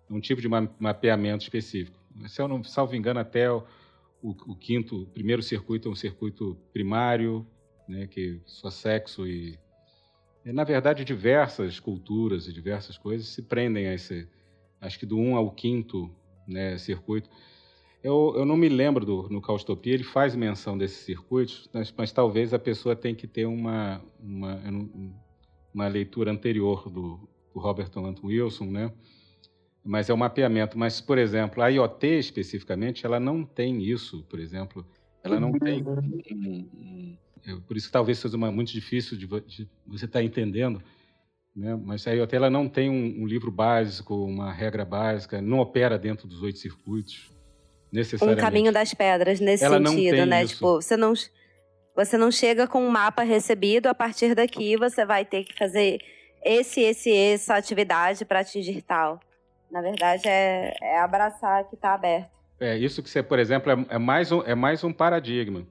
um 0.09 0.19
tipo 0.19 0.41
de 0.41 0.49
mapeamento 0.79 1.43
específico. 1.43 1.97
Se 2.27 2.41
eu 2.41 2.47
não 2.47 2.63
salvo 2.63 2.95
engano 2.95 3.19
até 3.19 3.51
o, 3.51 3.63
o, 4.21 4.31
o 4.31 4.55
quinto, 4.55 5.03
o 5.03 5.05
primeiro 5.05 5.41
circuito 5.41 5.87
é 5.87 5.91
um 5.91 5.95
circuito 5.95 6.57
primário, 6.71 7.45
né, 7.87 8.07
que 8.07 8.41
só 8.45 8.69
sexo 8.69 9.27
e, 9.27 9.59
Na 10.45 10.63
verdade, 10.63 11.05
diversas 11.05 11.79
culturas 11.79 12.47
e 12.47 12.53
diversas 12.53 12.97
coisas 12.97 13.27
se 13.27 13.41
prendem 13.41 13.87
a 13.87 13.93
esse, 13.93 14.27
acho 14.81 14.99
que 14.99 15.05
do 15.05 15.17
1 15.17 15.37
ao 15.37 15.55
5 15.57 16.13
né, 16.47 16.77
circuito. 16.77 17.29
Eu, 18.03 18.33
eu 18.35 18.45
não 18.45 18.57
me 18.57 18.67
lembro 18.67 19.05
do, 19.05 19.29
no 19.29 19.41
Caustopia, 19.41 19.93
ele 19.93 20.03
faz 20.03 20.35
menção 20.35 20.77
desses 20.77 20.97
circuitos, 20.97 21.69
mas, 21.73 21.93
mas 21.97 22.11
talvez 22.11 22.53
a 22.53 22.59
pessoa 22.59 22.95
tenha 22.95 23.15
que 23.15 23.25
ter 23.25 23.45
uma, 23.45 24.01
uma, 24.19 24.61
uma 25.73 25.87
leitura 25.87 26.29
anterior 26.29 26.89
do, 26.89 27.29
do 27.53 27.59
Robert 27.61 27.89
Anton 27.95 28.27
Wilson, 28.27 28.65
né? 28.65 28.91
Mas 29.85 30.09
é 30.09 30.13
um 30.13 30.17
mapeamento. 30.17 30.77
Mas, 30.77 30.99
por 30.99 31.17
exemplo, 31.17 31.63
a 31.63 31.69
IoT 31.69 32.07
especificamente, 32.07 33.05
ela 33.05 33.19
não 33.19 33.45
tem 33.45 33.81
isso, 33.81 34.23
por 34.23 34.39
exemplo. 34.39 34.85
Ela 35.23 35.39
não 35.39 35.53
tem 35.53 35.81
um, 35.81 37.17
um, 37.47 37.53
um, 37.53 37.61
por 37.61 37.77
isso 37.77 37.87
que 37.87 37.93
talvez 37.93 38.17
seja 38.17 38.35
uma, 38.35 38.51
muito 38.51 38.71
difícil 38.71 39.17
de, 39.17 39.27
de 39.27 39.69
você 39.85 40.05
estar 40.05 40.19
tá 40.19 40.23
entendendo, 40.23 40.81
né? 41.55 41.75
Mas 41.75 42.07
a 42.07 42.11
IoT 42.11 42.35
ela 42.35 42.49
não 42.49 42.67
tem 42.67 42.89
um, 42.89 43.25
livro 43.25 43.51
básico, 43.51 44.15
uma 44.25 44.51
regra 44.51 44.83
básica, 44.83 45.41
não 45.41 45.59
opera 45.59 45.97
dentro 45.97 46.27
dos 46.27 46.41
oito 46.41 46.59
circuitos 46.59 47.31
necessariamente. 47.91 48.41
Um 48.41 48.45
caminho 48.45 48.71
das 48.71 48.93
pedras 48.93 49.39
nesse 49.39 49.63
ela 49.63 49.77
sentido, 49.85 50.25
né? 50.25 50.43
Isso. 50.43 50.55
Tipo, 50.55 50.81
você 50.81 50.97
não 50.97 51.13
você 51.95 52.17
não 52.17 52.31
chega 52.31 52.67
com 52.67 52.83
um 52.83 52.89
mapa 52.89 53.21
recebido, 53.21 53.87
a 53.87 53.93
partir 53.93 54.33
daqui 54.33 54.75
você 54.75 55.05
vai 55.05 55.23
ter 55.23 55.43
que 55.43 55.55
fazer 55.55 55.99
esse, 56.43 56.81
esse, 56.81 57.15
essa 57.15 57.55
atividade 57.55 58.25
para 58.25 58.39
atingir 58.39 58.81
tal. 58.81 59.19
Na 59.71 59.81
verdade, 59.81 60.27
é, 60.27 60.73
é 60.81 60.99
abraçar 60.99 61.67
que 61.69 61.75
está 61.75 61.93
aberto. 61.93 62.29
É, 62.59 62.77
isso 62.77 63.01
que 63.01 63.09
você, 63.09 63.21
por 63.21 63.39
exemplo, 63.39 63.71
é, 63.71 63.95
é, 63.95 63.97
mais 63.97 64.31
um, 64.31 64.41
é 64.43 64.55
mais 64.55 64.83
um 64.83 64.93
paradigma. 64.93 65.65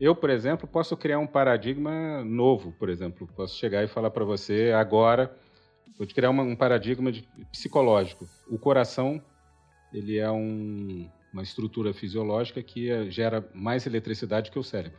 Eu, 0.00 0.14
por 0.14 0.28
exemplo, 0.28 0.66
posso 0.66 0.96
criar 0.96 1.18
um 1.18 1.26
paradigma 1.26 2.24
novo, 2.24 2.72
por 2.72 2.88
exemplo. 2.88 3.28
Posso 3.36 3.56
chegar 3.56 3.84
e 3.84 3.88
falar 3.88 4.10
para 4.10 4.24
você 4.24 4.72
agora, 4.72 5.34
vou 5.96 6.06
te 6.06 6.14
criar 6.14 6.30
uma, 6.30 6.42
um 6.42 6.56
paradigma 6.56 7.12
de, 7.12 7.22
psicológico. 7.52 8.28
O 8.48 8.58
coração, 8.58 9.22
ele 9.92 10.18
é 10.18 10.30
um, 10.30 11.08
uma 11.32 11.42
estrutura 11.42 11.94
fisiológica 11.94 12.62
que 12.62 12.90
é, 12.90 13.08
gera 13.08 13.48
mais 13.54 13.86
eletricidade 13.86 14.50
que 14.50 14.58
o 14.58 14.64
cérebro. 14.64 14.98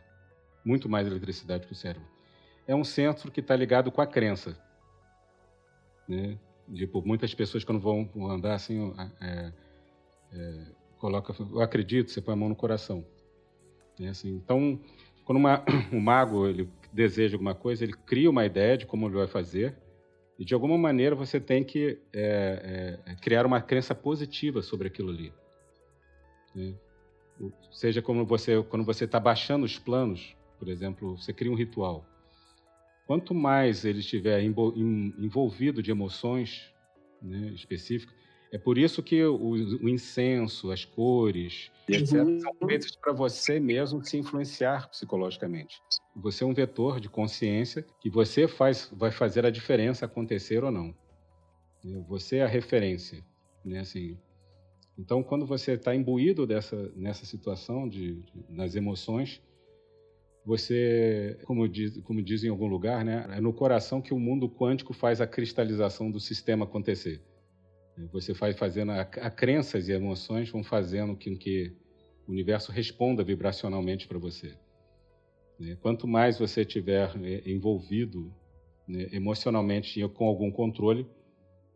Muito 0.64 0.88
mais 0.88 1.06
eletricidade 1.06 1.66
que 1.66 1.72
o 1.72 1.76
cérebro. 1.76 2.08
É 2.66 2.74
um 2.74 2.84
centro 2.84 3.30
que 3.30 3.40
está 3.40 3.54
ligado 3.54 3.92
com 3.92 4.00
a 4.00 4.06
crença. 4.06 4.58
Né? 6.08 6.38
Tipo, 6.74 7.02
muitas 7.06 7.34
pessoas 7.34 7.64
quando 7.64 7.80
vão 7.80 8.10
andar 8.30 8.54
assim, 8.54 8.92
é, 9.20 9.52
é, 10.32 10.66
coloca, 10.98 11.34
eu 11.38 11.60
acredito, 11.60 12.10
você 12.10 12.20
põe 12.20 12.32
a 12.32 12.36
mão 12.36 12.48
no 12.48 12.56
coração. 12.56 13.04
É 14.00 14.08
assim, 14.08 14.30
então, 14.34 14.80
quando 15.24 15.38
uma, 15.38 15.64
um 15.92 16.00
mago 16.00 16.46
ele 16.46 16.68
deseja 16.92 17.34
alguma 17.34 17.54
coisa, 17.54 17.84
ele 17.84 17.92
cria 17.92 18.30
uma 18.30 18.44
ideia 18.44 18.76
de 18.76 18.86
como 18.86 19.06
ele 19.06 19.16
vai 19.16 19.26
fazer 19.26 19.76
e 20.38 20.44
de 20.44 20.54
alguma 20.54 20.76
maneira 20.76 21.14
você 21.14 21.40
tem 21.40 21.64
que 21.64 21.98
é, 22.12 22.98
é, 23.06 23.14
criar 23.16 23.46
uma 23.46 23.60
crença 23.60 23.94
positiva 23.94 24.62
sobre 24.62 24.88
aquilo 24.88 25.10
ali. 25.10 25.32
Né? 26.54 26.74
Seja 27.70 28.00
como 28.00 28.24
você, 28.24 28.62
quando 28.62 28.84
você 28.84 29.04
está 29.04 29.20
baixando 29.20 29.64
os 29.64 29.78
planos, 29.78 30.36
por 30.58 30.68
exemplo, 30.68 31.16
você 31.16 31.32
cria 31.32 31.52
um 31.52 31.54
ritual. 31.54 32.06
Quanto 33.06 33.34
mais 33.34 33.84
ele 33.84 34.00
estiver 34.00 34.42
envolvido 34.42 35.82
de 35.82 35.90
emoções 35.90 36.74
né, 37.22 37.52
específicas, 37.54 38.15
é 38.52 38.58
por 38.58 38.78
isso 38.78 39.02
que 39.02 39.24
o, 39.24 39.50
o 39.50 39.88
incenso, 39.88 40.70
as 40.70 40.84
cores, 40.84 41.70
etc., 41.88 42.08
são 42.40 42.68
feitos 42.68 42.96
para 42.96 43.12
você 43.12 43.58
mesmo 43.58 44.04
se 44.04 44.16
influenciar 44.16 44.88
psicologicamente. 44.88 45.80
Você 46.14 46.44
é 46.44 46.46
um 46.46 46.54
vetor 46.54 47.00
de 47.00 47.08
consciência 47.08 47.84
que 48.00 48.08
você 48.08 48.46
faz, 48.46 48.90
vai 48.96 49.10
fazer 49.10 49.44
a 49.44 49.50
diferença 49.50 50.06
acontecer 50.06 50.62
ou 50.62 50.70
não. 50.70 50.94
Você 52.08 52.36
é 52.36 52.44
a 52.44 52.48
referência. 52.48 53.24
Né? 53.64 53.80
Assim, 53.80 54.16
então, 54.98 55.22
quando 55.22 55.44
você 55.44 55.72
está 55.72 55.94
imbuído 55.94 56.46
dessa, 56.46 56.90
nessa 56.96 57.26
situação 57.26 57.88
de, 57.88 58.14
de, 58.22 58.44
nas 58.48 58.74
emoções, 58.74 59.42
você, 60.44 61.38
como 61.44 61.68
diz, 61.68 61.98
como 61.98 62.22
diz 62.22 62.44
em 62.44 62.48
algum 62.48 62.68
lugar, 62.68 63.04
né, 63.04 63.26
é 63.30 63.40
no 63.40 63.52
coração 63.52 64.00
que 64.00 64.14
o 64.14 64.18
mundo 64.18 64.48
quântico 64.48 64.94
faz 64.94 65.20
a 65.20 65.26
cristalização 65.26 66.10
do 66.10 66.20
sistema 66.20 66.64
acontecer. 66.64 67.20
Você 68.12 68.32
vai 68.32 68.52
fazendo, 68.52 68.92
a, 68.92 69.00
a 69.00 69.30
crenças 69.30 69.88
e 69.88 69.92
emoções 69.92 70.50
vão 70.50 70.62
fazendo 70.62 71.14
com 71.14 71.36
que 71.36 71.72
o 72.26 72.32
universo 72.32 72.70
responda 72.70 73.24
vibracionalmente 73.24 74.06
para 74.06 74.18
você. 74.18 74.54
Né. 75.58 75.76
Quanto 75.80 76.06
mais 76.06 76.38
você 76.38 76.60
estiver 76.60 77.10
é, 77.22 77.50
envolvido 77.50 78.32
né, 78.86 79.08
emocionalmente 79.12 80.06
com 80.08 80.26
algum 80.26 80.50
controle, 80.50 81.06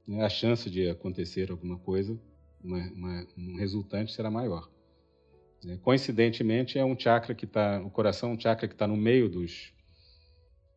né, 0.07 0.23
a 0.23 0.29
chance 0.29 0.69
de 0.69 0.89
acontecer 0.89 1.51
alguma 1.51 1.79
coisa, 1.79 2.21
uma, 2.63 2.79
uma, 2.93 3.27
um 3.39 3.57
resultante 3.57 4.13
será 4.13 4.31
maior. 4.31 4.71
Coincidentemente, 5.83 6.79
é 6.79 6.85
um 6.85 6.99
chakra 6.99 7.35
que 7.35 7.45
está, 7.45 7.83
o 7.83 7.91
coração 7.91 8.31
é 8.31 8.35
um 8.35 8.41
chakra 8.41 8.67
que 8.67 8.75
está 8.75 8.87
no 8.87 8.97
meio 8.97 9.29
dos. 9.29 9.73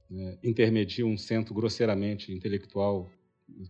Né, 0.09 0.37
intermedia 0.43 1.05
um 1.05 1.17
centro 1.17 1.53
grosseiramente 1.53 2.31
intelectual, 2.31 3.09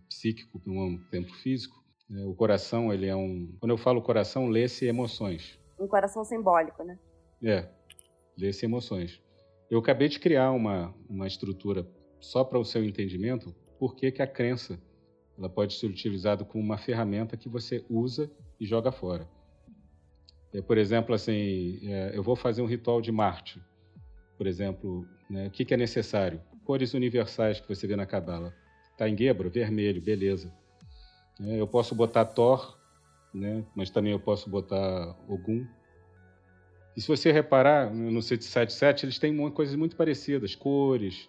psíquico, 0.08 0.60
um 0.66 0.98
tempo 1.10 1.32
físico. 1.34 1.82
Né? 2.08 2.24
O 2.24 2.34
coração, 2.34 2.92
ele 2.92 3.06
é 3.06 3.16
um. 3.16 3.56
Quando 3.60 3.70
eu 3.70 3.78
falo 3.78 4.02
coração, 4.02 4.48
lê-se 4.48 4.86
emoções. 4.86 5.58
Um 5.78 5.86
coração 5.86 6.24
simbólico, 6.24 6.82
né? 6.84 6.98
É, 7.42 7.68
lê-se 8.36 8.64
emoções. 8.64 9.20
Eu 9.70 9.78
acabei 9.78 10.08
de 10.08 10.20
criar 10.20 10.52
uma, 10.52 10.94
uma 11.08 11.26
estrutura 11.26 11.86
só 12.20 12.44
para 12.44 12.58
o 12.58 12.64
seu 12.64 12.84
entendimento, 12.84 13.54
por 13.78 13.94
que 13.96 14.06
a 14.22 14.26
crença 14.26 14.80
ela 15.36 15.48
pode 15.48 15.74
ser 15.74 15.86
utilizada 15.86 16.44
como 16.44 16.62
uma 16.62 16.78
ferramenta 16.78 17.36
que 17.36 17.48
você 17.48 17.84
usa 17.90 18.30
e 18.58 18.64
joga 18.64 18.92
fora. 18.92 19.28
É, 20.52 20.62
por 20.62 20.78
exemplo, 20.78 21.14
assim, 21.14 21.80
é, 21.82 22.12
eu 22.14 22.22
vou 22.22 22.36
fazer 22.36 22.62
um 22.62 22.66
ritual 22.66 23.00
de 23.00 23.10
Marte, 23.10 23.60
por 24.36 24.46
exemplo, 24.46 25.06
né, 25.28 25.48
o 25.48 25.50
que, 25.50 25.64
que, 25.64 25.74
é 25.74 25.76
necessário? 25.76 26.40
Cores 26.64 26.94
universais 26.94 27.60
que 27.60 27.68
você 27.68 27.86
vê 27.86 27.96
na 27.96 28.06
Cabala. 28.06 28.54
Está 28.94 29.08
em 29.08 29.16
Gebra? 29.16 29.48
Vermelho, 29.48 30.00
beleza. 30.00 30.52
É, 31.40 31.60
eu 31.60 31.66
posso 31.66 31.94
botar 31.94 32.24
Thor, 32.24 32.78
né, 33.34 33.64
mas 33.74 33.90
também 33.90 34.12
eu 34.12 34.20
posso 34.20 34.48
botar 34.48 35.16
Ogum. 35.28 35.66
E 36.96 37.00
se 37.00 37.08
você 37.08 37.32
reparar, 37.32 37.92
no 37.92 38.22
777, 38.22 39.04
eles 39.04 39.18
têm 39.18 39.50
coisas 39.50 39.74
muito 39.74 39.96
parecidas, 39.96 40.54
cores, 40.54 41.28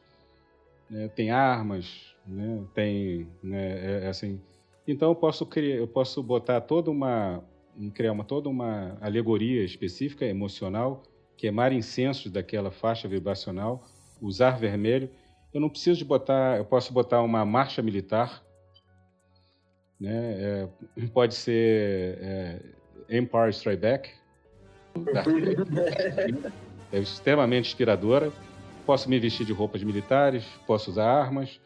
né, 0.88 1.08
tem 1.08 1.32
armas, 1.32 2.16
né, 2.28 2.64
tem, 2.76 3.28
né, 3.42 4.02
é, 4.02 4.06
é 4.06 4.08
assim. 4.08 4.40
Então 4.88 5.10
eu 5.10 5.16
posso 5.16 5.44
criar, 5.44 5.78
eu 5.78 5.88
posso 5.88 6.22
botar 6.22 6.62
toda 6.62 6.92
uma 6.92 7.44
criar 7.94 8.14
uma, 8.14 8.24
toda 8.24 8.48
uma 8.48 8.98
alegoria 9.02 9.64
específica, 9.66 10.26
emocional, 10.26 11.04
queimar 11.36 11.74
incensos 11.74 12.32
daquela 12.32 12.72
faixa 12.72 13.08
vibracional, 13.08 13.84
usar 14.22 14.52
vermelho. 14.52 15.10
Eu 15.56 15.62
não 15.62 15.70
preciso 15.70 15.98
de 15.98 16.04
botar, 16.04 16.58
eu 16.58 16.66
posso 16.66 16.92
botar 16.92 17.22
uma 17.22 17.46
marcha 17.46 17.82
militar, 17.82 18.44
né? 19.98 20.68
É, 20.98 21.08
pode 21.14 21.34
ser 21.34 22.18
é, 22.20 22.60
Empire 23.18 23.52
Strike 23.52 23.82
Back, 23.82 24.12
é 26.92 27.00
extremamente 27.00 27.68
inspiradora. 27.68 28.34
Posso 28.86 29.10
me 29.10 29.18
vestir 29.18 29.46
de 29.46 29.54
roupas 29.54 29.82
militares, 29.82 30.44
posso 30.68 30.92
usar 30.92 31.06
armas. 31.06 31.62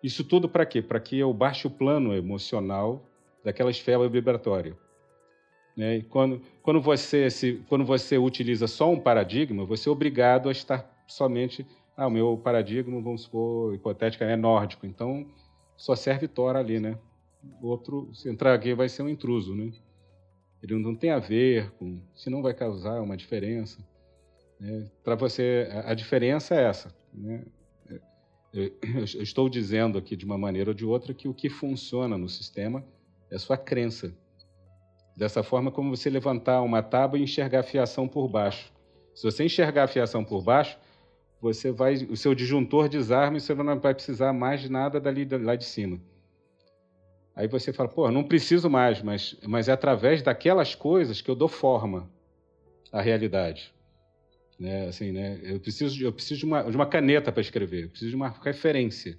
Isso 0.00 0.22
tudo 0.22 0.48
para 0.48 0.64
quê? 0.64 0.80
Para 0.80 1.00
que 1.00 1.18
eu 1.18 1.32
baixe 1.32 1.66
o 1.66 1.70
plano 1.70 2.14
emocional 2.14 3.04
daquela 3.44 3.72
esfera 3.72 4.08
vibratória. 4.08 4.78
Né? 5.76 6.04
quando, 6.08 6.40
quando, 6.62 6.80
você 6.80 7.28
se, 7.28 7.64
quando 7.68 7.84
você 7.84 8.16
utiliza 8.16 8.68
só 8.68 8.88
um 8.92 9.00
paradigma, 9.00 9.64
você 9.64 9.88
é 9.88 9.92
obrigado 9.92 10.48
a 10.48 10.52
estar 10.52 10.88
somente. 11.08 11.66
Ah, 11.96 12.06
o 12.06 12.10
meu 12.10 12.36
paradigma, 12.36 13.00
vamos 13.00 13.22
supor, 13.22 13.74
hipotética, 13.74 14.24
é 14.24 14.36
nórdico, 14.36 14.86
então 14.86 15.26
só 15.76 15.94
serve 15.94 16.26
Thor 16.26 16.56
ali, 16.56 16.80
né? 16.80 16.98
Outro, 17.62 18.10
se 18.14 18.28
entrar 18.28 18.54
aqui, 18.54 18.74
vai 18.74 18.88
ser 18.88 19.02
um 19.02 19.08
intruso, 19.08 19.54
né? 19.54 19.70
Ele 20.62 20.76
não 20.76 20.94
tem 20.94 21.10
a 21.10 21.18
ver 21.18 21.70
com. 21.72 22.00
Se 22.14 22.30
não 22.30 22.42
vai 22.42 22.54
causar 22.54 23.00
uma 23.00 23.16
diferença. 23.16 23.86
Né? 24.58 24.90
Para 25.02 25.14
você, 25.14 25.68
a, 25.84 25.92
diferença 25.92 26.54
é 26.54 26.64
essa. 26.64 26.94
Né? 27.12 27.44
É, 27.90 28.00
eu, 28.94 29.04
estou 29.04 29.48
dizendo 29.48 29.98
aqui 29.98 30.16
de 30.16 30.24
uma 30.24 30.38
maneira 30.38 30.70
ou 30.70 30.74
de 30.74 30.86
outra 30.86 31.12
que 31.12 31.28
o 31.28 31.34
que 31.34 31.50
funciona 31.50 32.16
no 32.16 32.28
sistema 32.28 32.84
é 33.30 33.36
sua 33.36 33.58
crença 33.58 34.14
Dessa 35.16 35.44
forma, 35.44 35.70
como 35.70 35.96
você 35.96 36.10
levantar 36.10 36.60
uma 36.62 36.82
tábua 36.82 37.18
e 37.18 37.22
enxergar 37.22 37.60
a 37.60 37.62
fiação 37.62 38.08
por 38.08 38.28
baixo. 38.28 38.72
Se 39.14 39.22
você 39.22 39.44
enxergar 39.44 39.84
a 39.84 39.88
fiação 39.88 40.24
por 40.24 40.42
baixo, 40.42 40.76
você 41.44 41.70
vai, 41.70 41.94
o 42.08 42.16
seu 42.16 42.34
disjuntor 42.34 42.88
desarma 42.88 43.36
e 43.36 43.40
você 43.40 43.54
não 43.54 43.78
vai 43.78 43.94
precisar 43.94 44.32
mais 44.32 44.62
de 44.62 44.70
nada 44.70 44.98
dali 44.98 45.28
lá 45.30 45.54
de 45.54 45.64
cima. 45.64 46.00
Aí 47.36 47.46
você 47.46 47.70
fala, 47.70 47.88
pô, 47.88 48.10
não 48.10 48.24
preciso 48.24 48.70
mais, 48.70 49.02
mas, 49.02 49.36
mas 49.46 49.68
é 49.68 49.72
através 49.72 50.22
daquelas 50.22 50.74
coisas 50.74 51.20
que 51.20 51.30
eu 51.30 51.34
dou 51.34 51.48
forma 51.48 52.10
à 52.90 53.02
realidade. 53.02 53.74
Né? 54.58 54.86
Assim, 54.86 55.12
né? 55.12 55.38
Eu 55.42 55.60
preciso, 55.60 56.02
eu 56.02 56.12
preciso 56.12 56.40
de, 56.40 56.46
uma, 56.46 56.62
de 56.62 56.74
uma 56.74 56.86
caneta 56.86 57.30
para 57.30 57.42
escrever, 57.42 57.84
eu 57.84 57.90
preciso 57.90 58.10
de 58.10 58.16
uma 58.16 58.28
referência. 58.28 59.18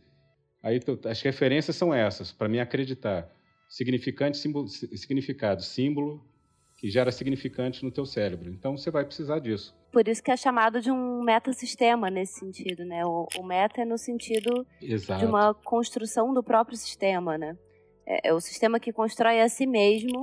Aí 0.64 0.80
as 1.08 1.22
referências 1.22 1.76
são 1.76 1.94
essas, 1.94 2.32
para 2.32 2.50
mim 2.50 2.58
acreditar. 2.58 3.30
Significante, 3.70 4.38
símbolo, 4.38 4.68
significado, 4.68 5.62
símbolo 5.62 6.26
que 6.86 6.92
gera 6.92 7.12
significante 7.12 7.84
no 7.84 7.90
teu 7.90 8.06
cérebro. 8.06 8.48
Então 8.52 8.78
você 8.78 8.92
vai 8.92 9.04
precisar 9.04 9.40
disso. 9.40 9.76
Por 9.92 10.08
isso 10.08 10.22
que 10.22 10.30
é 10.30 10.38
chamado 10.38 10.80
de 10.80 10.92
um 10.92 11.24
metasistema 11.24 12.12
nesse 12.12 12.38
sentido, 12.38 12.86
né? 12.86 13.04
O, 13.04 13.28
o 13.40 13.44
meta 13.44 13.82
é 13.82 13.86
no 13.86 13.98
sentido 13.98 14.64
Exato. 14.80 15.20
de 15.20 15.26
uma 15.26 15.52
construção 15.52 16.32
do 16.32 16.44
próprio 16.44 16.78
sistema, 16.78 17.40
né? 17.40 17.58
É, 18.06 18.30
é, 18.30 18.34
o 18.36 18.40
sistema 18.40 18.80
que 18.80 18.94
constrói 18.94 19.42
a 19.42 19.50
si 19.50 19.66
mesmo 19.66 20.22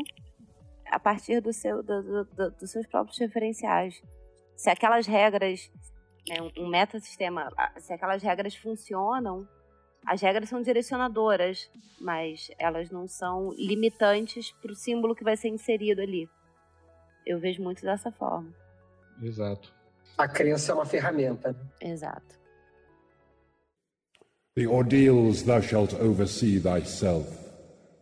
a 0.87 1.01
partir 1.01 1.41
do 1.41 1.53
seu, 1.53 1.83
do, 1.83 2.01
do, 2.01 2.25
do, 2.27 2.51
dos 2.53 2.71
seus 2.71 2.87
próprios 2.87 3.19
referenciais. 3.19 4.01
Se 4.55 4.71
aquelas 4.71 5.05
regras, 5.05 5.69
né, 6.29 6.37
um 6.57 6.69
metasistema, 6.69 7.49
se 7.79 7.93
aquelas 7.93 8.23
regras 8.23 8.55
funcionam, 8.55 9.49
as 10.07 10.21
regras 10.21 10.49
são 10.49 10.63
direcionadoras, 10.63 11.69
mas 12.01 12.53
elas 12.57 12.89
não 12.89 13.09
são 13.09 13.53
limitantes 13.55 14.53
para 14.63 14.71
o 14.71 14.77
símbolo 14.77 15.17
que 15.17 15.25
vai 15.25 15.37
ser 15.37 15.49
inserido 15.49 16.01
ali. 16.01 16.29
Eu 17.27 17.39
vejo 17.39 17.63
muito 17.63 17.83
dessa 17.83 18.11
forma. 18.11 18.53
Exato. 19.23 19.73
A 20.19 20.29
crença 20.29 20.73
é 20.73 20.75
uma 20.75 20.85
ferramenta. 20.85 21.57
Exato. 21.81 22.41
The 24.55 24.67
ordeals 24.67 25.45
thou 25.45 25.63
shalt 25.63 25.95
oversee 25.95 26.61
thyself, 26.61 27.27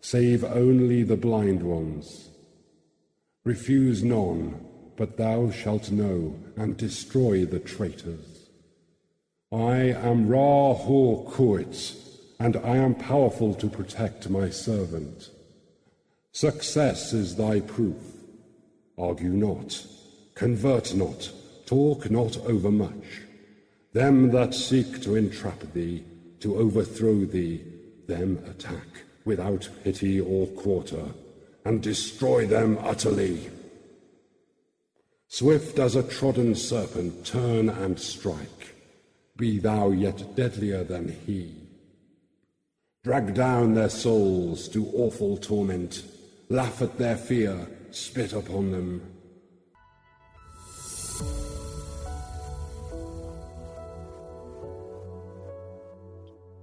save 0.01 0.45
only 0.45 1.05
the 1.05 1.17
blind 1.17 1.63
ones. 1.63 2.29
Refuse 3.45 4.03
none, 4.03 4.57
but 4.97 5.17
thou 5.17 5.51
shalt 5.51 5.93
know, 5.93 6.35
and 6.57 6.77
destroy 6.77 7.47
the 7.47 7.61
traitors. 7.61 8.51
I 9.53 9.95
am 9.95 10.29
Ra 10.29 10.75
Hor 10.75 11.25
Kuit, 11.31 11.95
and 12.41 12.57
I 12.57 12.77
am 12.77 12.95
powerful 12.97 13.55
to 13.55 13.69
protect 13.69 14.29
my 14.29 14.51
servant. 14.51 15.31
Success 16.33 17.13
is 17.13 17.37
thy 17.37 17.61
proof. 17.61 18.20
Argue 19.01 19.31
not, 19.31 19.87
convert 20.35 20.95
not, 20.95 21.31
talk 21.65 22.11
not 22.11 22.37
overmuch. 22.45 23.23
Them 23.95 24.31
that 24.33 24.55
seek 24.55 25.01
to 25.03 25.17
entrap 25.17 25.61
thee, 25.73 26.05
to 26.41 26.57
overthrow 26.57 27.25
thee, 27.25 27.65
them 28.07 28.45
attack, 28.47 28.87
without 29.25 29.71
pity 29.83 30.21
or 30.21 30.47
quarter, 30.49 31.07
and 31.65 31.83
destroy 31.83 32.47
them 32.47 32.79
utterly. 32.83 33.51
Swift 35.29 35.79
as 35.79 35.97
a 35.97 36.03
trodden 36.03 36.55
serpent, 36.55 37.25
turn 37.25 37.71
and 37.71 37.99
strike. 37.99 38.75
Be 39.37 39.59
thou 39.59 39.91
yet 39.91 40.37
deadlier 40.37 40.85
than 40.85 41.17
he. 41.27 41.55
Drag 43.03 43.33
down 43.33 43.73
their 43.73 43.89
souls 43.89 44.69
to 44.69 44.91
awful 44.93 45.39
torment, 45.39 46.05
laugh 46.51 46.83
at 46.83 46.99
their 46.99 47.17
fear, 47.17 47.67
spit 47.93 48.35
upon 48.35 48.71
them. 48.71 49.03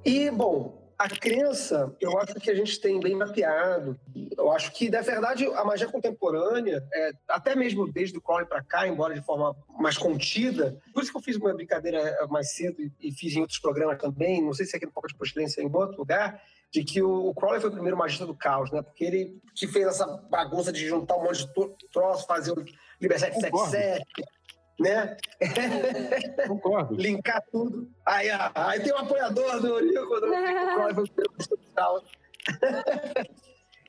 E, 0.06 0.32
bom, 0.32 0.88
a 0.98 1.10
crença, 1.10 1.96
eu 2.02 2.18
acho 2.18 2.34
que 2.36 2.50
a 2.50 2.56
gente 2.56 2.80
tem 2.80 3.00
bem 3.00 3.14
mapeado. 3.14 4.00
Eu 4.36 4.52
acho 4.52 4.72
que, 4.72 4.90
na 4.90 5.02
verdade, 5.02 5.46
a 5.46 5.64
magia 5.64 5.88
contemporânea, 5.88 6.84
é, 6.94 7.12
até 7.28 7.56
mesmo 7.56 7.92
desde 7.92 8.18
o 8.18 8.22
Crowley 8.22 8.48
para 8.48 8.64
cá, 8.64 8.88
embora 8.88 9.14
de 9.14 9.22
forma 9.22 9.56
mais 9.78 9.98
contida, 9.98 10.76
por 10.94 11.04
isso 11.04 11.12
que 11.12 11.18
eu 11.18 11.22
fiz 11.22 11.36
uma 11.36 11.54
brincadeira 11.54 12.26
mais 12.30 12.54
cedo 12.54 12.78
e, 13.00 13.12
fiz 13.12 13.36
em 13.36 13.42
outros 13.42 13.60
programas 13.60 14.00
também, 14.00 14.42
não 14.42 14.54
sei 14.54 14.66
se 14.66 14.76
é 14.76 14.78
aqui 14.78 14.86
no 14.86 14.92
Pouca 14.92 15.08
de 15.08 15.16
Postilência 15.16 15.62
em 15.62 15.72
outro 15.72 15.98
lugar, 15.98 16.42
de 16.72 16.84
que 16.84 17.02
o, 17.02 17.34
Crowley 17.34 17.62
foi 17.62 17.70
o 17.70 17.74
primeiro 17.74 17.98
magista 17.98 18.26
do 18.26 18.36
caos, 18.36 18.72
né? 18.72 18.82
Porque 18.82 19.04
ele 19.04 19.42
que 19.56 19.68
fez 19.68 19.88
essa 19.88 20.06
bagunça 20.30 20.72
de 20.72 20.88
juntar 20.88 21.16
um 21.16 21.24
monte 21.24 21.46
de 21.46 21.90
troços, 21.92 22.26
fazer 22.26 22.52
o 22.52 22.66
Liber 23.02 23.20
777, 23.20 24.06
né? 24.80 25.18
Concordo. 26.48 26.96
Linkar 26.96 27.44
tudo. 27.52 27.90
Aí, 28.06 28.30
aí 28.54 28.80
tem 28.82 28.94
um 28.94 28.98
apoiador 28.98 29.62
do 29.62 29.68
Eurico, 29.68 30.16
do 30.16 30.28
Crowley 30.28 30.94
foi 30.94 31.04
o 31.04 31.08
primeiro 31.08 31.32
magista 31.34 31.56
do 31.56 31.72
caos. 31.74 32.04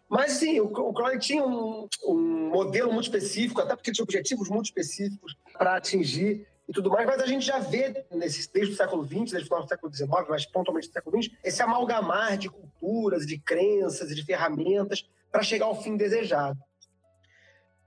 Mas 0.09 0.33
sim, 0.33 0.59
o, 0.59 0.67
o 0.67 0.95
Crowley 0.95 1.19
tinha 1.19 1.45
um, 1.45 1.87
um 2.07 2.49
modelo 2.49 2.91
muito 2.93 3.05
específico, 3.05 3.61
até 3.61 3.77
porque 3.77 3.93
tinha 3.93 4.03
objetivos 4.03 4.49
muito 4.49 4.67
específicos 4.67 5.37
para 5.53 5.77
atingir 5.77 6.47
e 6.69 6.73
tudo 6.73 6.91
mais, 6.91 7.07
mas 7.07 7.23
a 7.23 7.27
gente 7.27 7.47
já 7.47 7.59
vê 7.59 8.05
nesse, 8.11 8.53
desde 8.53 8.75
o 8.75 8.77
século 8.77 9.03
XX, 9.03 9.31
desde 9.31 9.43
o 9.43 9.45
final 9.45 9.63
do 9.63 9.69
século 9.69 9.95
XIX, 9.95 10.11
mas 10.29 10.45
pontualmente 10.45 10.89
do 10.89 10.93
século 10.93 11.23
XX, 11.23 11.35
esse 11.43 11.63
amalgamar 11.63 12.37
de 12.37 12.51
culturas, 12.51 13.27
de 13.27 13.39
crenças 13.39 14.15
de 14.15 14.23
ferramentas 14.23 15.09
para 15.33 15.43
chegar 15.43 15.67
ao 15.67 15.83
fim 15.83 15.97
desejado. 15.97 16.59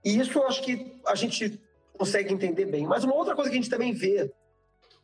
E 0.04 0.18
isso 0.18 0.40
eu 0.40 0.48
acho 0.48 0.64
que 0.64 1.00
a 1.06 1.14
gente 1.14 1.62
consegue 1.96 2.34
entender 2.34 2.66
bem. 2.66 2.88
Mas 2.88 3.04
uma 3.04 3.14
outra 3.14 3.36
coisa 3.36 3.52
que 3.52 3.56
a 3.56 3.62
gente 3.62 3.70
também 3.70 3.94
vê 3.94 4.32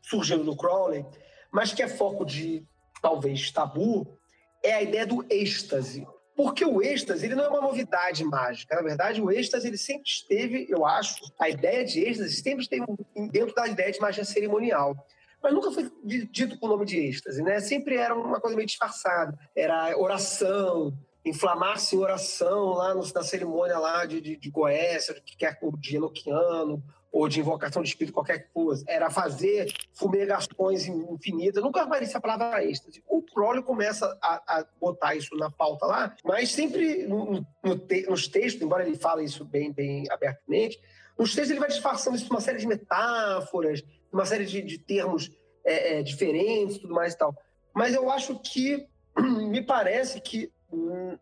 surgindo 0.01 0.43
no 0.43 0.57
Crowley, 0.57 1.05
mas 1.51 1.71
que 1.71 1.83
é 1.83 1.87
foco 1.87 2.25
de 2.25 2.65
talvez 2.99 3.51
tabu, 3.51 4.17
é 4.63 4.73
a 4.73 4.81
ideia 4.81 5.05
do 5.05 5.23
êxtase. 5.29 6.07
Porque 6.38 6.64
o 6.64 6.84
êxtase 6.84 7.26
ele 7.26 7.34
não 7.34 7.45
é 7.45 7.49
uma 7.49 7.61
novidade 7.61 8.23
mágica. 8.23 8.76
Na 8.76 8.84
verdade, 8.84 9.19
o 9.19 9.31
êxtase 9.31 9.68
ele 9.68 9.77
sempre 9.77 10.07
esteve, 10.07 10.68
eu 10.69 10.85
acho, 10.85 11.15
a 11.39 11.49
ideia 11.49 11.84
de 11.84 11.99
êxtase 11.99 12.35
sempre 12.35 12.61
esteve 12.61 12.85
dentro 13.31 13.55
da 13.55 13.68
ideia 13.68 13.91
de 13.91 13.99
magia 13.99 14.23
cerimonial. 14.23 14.95
Mas 15.41 15.51
nunca 15.51 15.72
foi 15.72 15.91
dito 16.03 16.59
com 16.59 16.68
o 16.68 16.69
nome 16.69 16.85
de 16.85 16.99
êxtase, 16.99 17.41
né? 17.41 17.59
Sempre 17.59 17.95
era 17.95 18.14
uma 18.14 18.39
coisa 18.39 18.55
meio 18.55 18.68
disfarçada. 18.68 19.35
Era 19.55 19.97
oração, 19.97 20.93
inflamar-se 21.26 21.95
em 21.95 21.99
oração 21.99 22.73
lá 22.73 22.93
no, 22.93 23.01
na 23.14 23.23
cerimônia 23.23 23.80
lá 23.80 24.05
de, 24.05 24.22
de, 24.22 24.38
de 24.38 24.49
Goécia, 24.51 25.15
de, 25.15 25.80
de 25.80 25.95
Enoquiano, 25.95 26.84
ou 27.11 27.27
de 27.27 27.39
invocação 27.39 27.81
de 27.81 27.89
espírito, 27.89 28.13
qualquer 28.13 28.49
coisa, 28.53 28.84
era 28.88 29.09
fazer 29.09 29.71
fumegações 29.93 30.85
infinitas, 30.88 31.63
nunca 31.63 31.81
aparecia 31.81 32.17
a 32.17 32.21
palavra 32.21 32.63
êxtase. 32.63 33.03
O 33.07 33.21
Crowley 33.21 33.63
começa 33.63 34.17
a, 34.21 34.59
a, 34.59 34.65
botar 34.79 35.15
isso 35.15 35.35
na 35.35 35.49
pauta 35.49 35.85
lá, 35.85 36.15
mas 36.23 36.51
sempre 36.51 37.07
no, 37.07 37.45
no 37.63 37.79
te, 37.79 38.07
nos 38.07 38.27
textos, 38.27 38.61
embora 38.61 38.85
ele 38.85 38.97
fale 38.97 39.23
isso 39.23 39.45
bem, 39.45 39.71
bem 39.71 40.03
abertamente, 40.09 40.79
nos 41.17 41.34
textos 41.34 41.51
ele 41.51 41.59
vai 41.59 41.69
disfarçando 41.69 42.15
isso 42.15 42.25
de 42.25 42.31
uma 42.31 42.41
série 42.41 42.59
de 42.59 42.67
metáforas, 42.67 43.84
uma 44.11 44.25
série 44.25 44.45
de, 44.45 44.61
de 44.61 44.77
termos 44.77 45.31
é, 45.65 45.99
é, 45.99 46.03
diferentes, 46.03 46.77
tudo 46.77 46.93
mais 46.93 47.13
e 47.13 47.17
tal. 47.17 47.35
Mas 47.73 47.93
eu 47.93 48.09
acho 48.09 48.39
que, 48.39 48.88
me 49.17 49.61
parece 49.61 50.21
que 50.21 50.51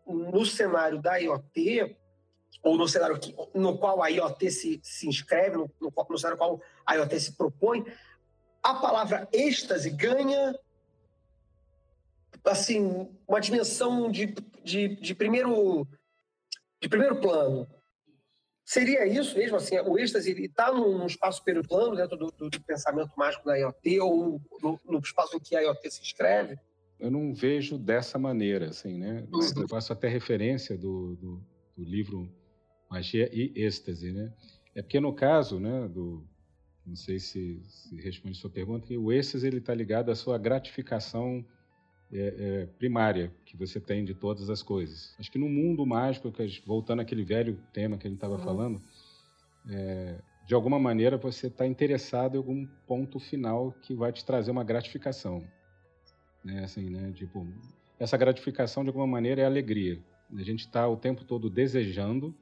no 0.06 0.44
cenário 0.44 1.00
da 1.00 1.16
IoT, 1.16 1.96
ou 2.66 2.76
no 2.76 2.88
cenário 2.88 3.16
que, 3.16 3.32
no 3.54 3.78
qual 3.78 4.02
a 4.02 4.08
IoT 4.08 4.50
se, 4.50 4.80
se 4.82 5.08
inscreve, 5.08 5.56
no, 5.56 5.70
no, 5.80 5.92
no 6.10 6.18
cenário 6.18 6.36
no 6.36 6.36
qual 6.36 6.60
a 6.84 6.96
IoT 6.96 7.20
se 7.20 7.32
propõe, 7.36 7.86
a 8.60 8.74
palavra 8.74 9.28
êxtase 9.32 9.88
ganha 9.88 10.52
assim 12.44 13.08
uma 13.26 13.40
dimensão 13.40 14.10
de, 14.10 14.34
de, 14.64 14.96
de 14.96 15.14
primeiro 15.14 15.86
de 16.82 16.88
primeiro 16.88 17.20
plano. 17.20 17.68
Seria 18.64 19.06
isso 19.06 19.38
mesmo? 19.38 19.58
Assim, 19.58 19.78
o 19.78 19.96
êxtase 19.96 20.32
está 20.32 20.72
num 20.72 21.06
espaço 21.06 21.44
primeiro 21.44 21.68
plano 21.68 21.94
dentro 21.94 22.16
do, 22.16 22.32
do, 22.36 22.50
do, 22.50 22.60
pensamento 22.64 23.12
mágico 23.16 23.46
da 23.46 23.56
IoT 23.56 24.00
ou 24.00 24.40
no, 24.60 24.80
no, 24.84 24.98
espaço 24.98 25.36
em 25.36 25.40
que 25.40 25.54
a 25.54 25.60
IoT 25.60 25.88
se 25.88 26.02
inscreve? 26.02 26.58
Eu 26.98 27.12
não 27.12 27.32
vejo 27.32 27.78
dessa 27.78 28.18
maneira, 28.18 28.70
assim, 28.70 28.98
né? 28.98 29.24
Uhum. 29.32 29.62
Eu 29.62 29.68
faço 29.68 29.92
até 29.92 30.08
referência 30.08 30.76
do, 30.76 31.14
do, 31.14 31.42
do 31.76 31.84
livro 31.84 32.28
magia 32.90 33.28
e 33.32 33.52
êxtase, 33.54 34.12
né? 34.12 34.32
É 34.74 34.82
porque 34.82 35.00
no 35.00 35.12
caso, 35.12 35.58
né, 35.58 35.88
do 35.88 36.22
não 36.86 36.94
sei 36.94 37.18
se, 37.18 37.60
se 37.64 37.96
responde 37.96 38.38
a 38.38 38.40
sua 38.40 38.50
pergunta, 38.50 38.92
o 38.94 39.12
êxtase 39.12 39.46
ele 39.46 39.58
está 39.58 39.74
ligado 39.74 40.10
à 40.10 40.14
sua 40.14 40.38
gratificação 40.38 41.44
é, 42.12 42.34
é, 42.38 42.66
primária 42.78 43.32
que 43.44 43.56
você 43.56 43.80
tem 43.80 44.04
de 44.04 44.14
todas 44.14 44.48
as 44.48 44.62
coisas. 44.62 45.14
Acho 45.18 45.30
que 45.30 45.38
no 45.38 45.48
mundo 45.48 45.84
mágico, 45.84 46.32
voltando 46.64 47.00
àquele 47.02 47.24
velho 47.24 47.58
tema 47.72 47.98
que 47.98 48.06
a 48.06 48.10
gente 48.10 48.18
estava 48.18 48.38
falando, 48.38 48.80
é, 49.68 50.20
de 50.46 50.54
alguma 50.54 50.78
maneira 50.78 51.16
você 51.16 51.48
está 51.48 51.66
interessado 51.66 52.34
em 52.34 52.38
algum 52.38 52.66
ponto 52.86 53.18
final 53.18 53.72
que 53.82 53.94
vai 53.94 54.12
te 54.12 54.24
trazer 54.24 54.52
uma 54.52 54.62
gratificação, 54.62 55.42
né? 56.44 56.62
Assim, 56.62 56.88
né? 56.88 57.12
Tipo, 57.12 57.44
essa 57.98 58.16
gratificação 58.16 58.84
de 58.84 58.90
alguma 58.90 59.06
maneira 59.06 59.42
é 59.42 59.44
alegria. 59.44 59.98
A 60.32 60.42
gente 60.42 60.60
está 60.60 60.86
o 60.86 60.96
tempo 60.96 61.24
todo 61.24 61.50
desejando 61.50 62.32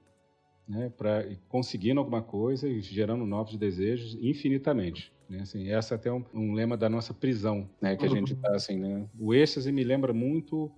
né, 0.69 0.91
para 0.97 1.27
conseguindo 1.49 2.01
alguma 2.01 2.23
coisa 2.23 2.69
e 2.69 2.81
gerando 2.81 3.27
novos 3.27 3.57
desejos 3.57 4.17
infinitamente. 4.21 5.13
Né? 5.29 5.41
Assim, 5.41 5.69
essa 5.69 5.95
é 5.95 5.97
até 5.97 6.13
um, 6.13 6.25
um 6.33 6.53
lema 6.55 6.77
da 6.77 6.89
nossa 6.89 7.13
prisão, 7.13 7.69
né, 7.81 7.97
que 7.97 8.05
a 8.05 8.09
gente 8.09 8.33
está 8.33 8.55
assim, 8.55 8.79
né? 8.79 9.07
O 9.19 9.35
êxtase 9.35 9.71
me 9.71 9.85
lembra 9.85 10.13
muito 10.13 10.71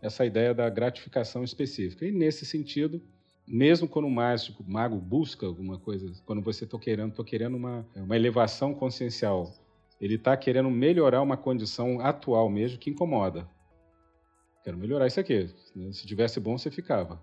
essa 0.00 0.26
ideia 0.26 0.52
da 0.52 0.68
gratificação 0.68 1.44
específica. 1.44 2.04
E 2.04 2.10
nesse 2.10 2.44
sentido, 2.44 3.00
mesmo 3.46 3.88
quando 3.88 4.06
o 4.06 4.10
mágico, 4.10 4.62
o 4.62 4.70
mago 4.70 4.96
busca 4.96 5.46
alguma 5.46 5.78
coisa, 5.78 6.12
quando 6.26 6.42
você 6.42 6.64
está 6.64 6.78
querendo, 6.78 7.14
tô 7.14 7.24
querendo 7.24 7.56
uma, 7.56 7.86
uma 7.94 8.16
elevação 8.16 8.74
consciencial, 8.74 9.52
ele 10.00 10.16
está 10.16 10.36
querendo 10.36 10.68
melhorar 10.68 11.22
uma 11.22 11.36
condição 11.36 12.00
atual 12.00 12.50
mesmo 12.50 12.78
que 12.78 12.90
incomoda. 12.90 13.48
quero 14.64 14.76
melhorar 14.76 15.06
isso 15.06 15.20
aqui. 15.20 15.48
Né? 15.76 15.92
Se 15.92 16.04
tivesse 16.04 16.40
bom, 16.40 16.58
você 16.58 16.70
ficava. 16.70 17.22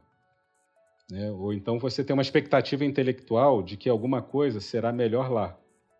Né? 1.11 1.31
Ou 1.31 1.53
então 1.53 1.79
você 1.79 2.03
tem 2.03 2.13
uma 2.13 2.21
expectativa 2.21 2.85
intelectual 2.85 3.63
de 3.63 3.75
que 3.75 3.89
alguma 3.89 4.21
coisa 4.21 4.59
será 4.59 4.91
melhor 4.91 5.31
lá. 5.31 5.57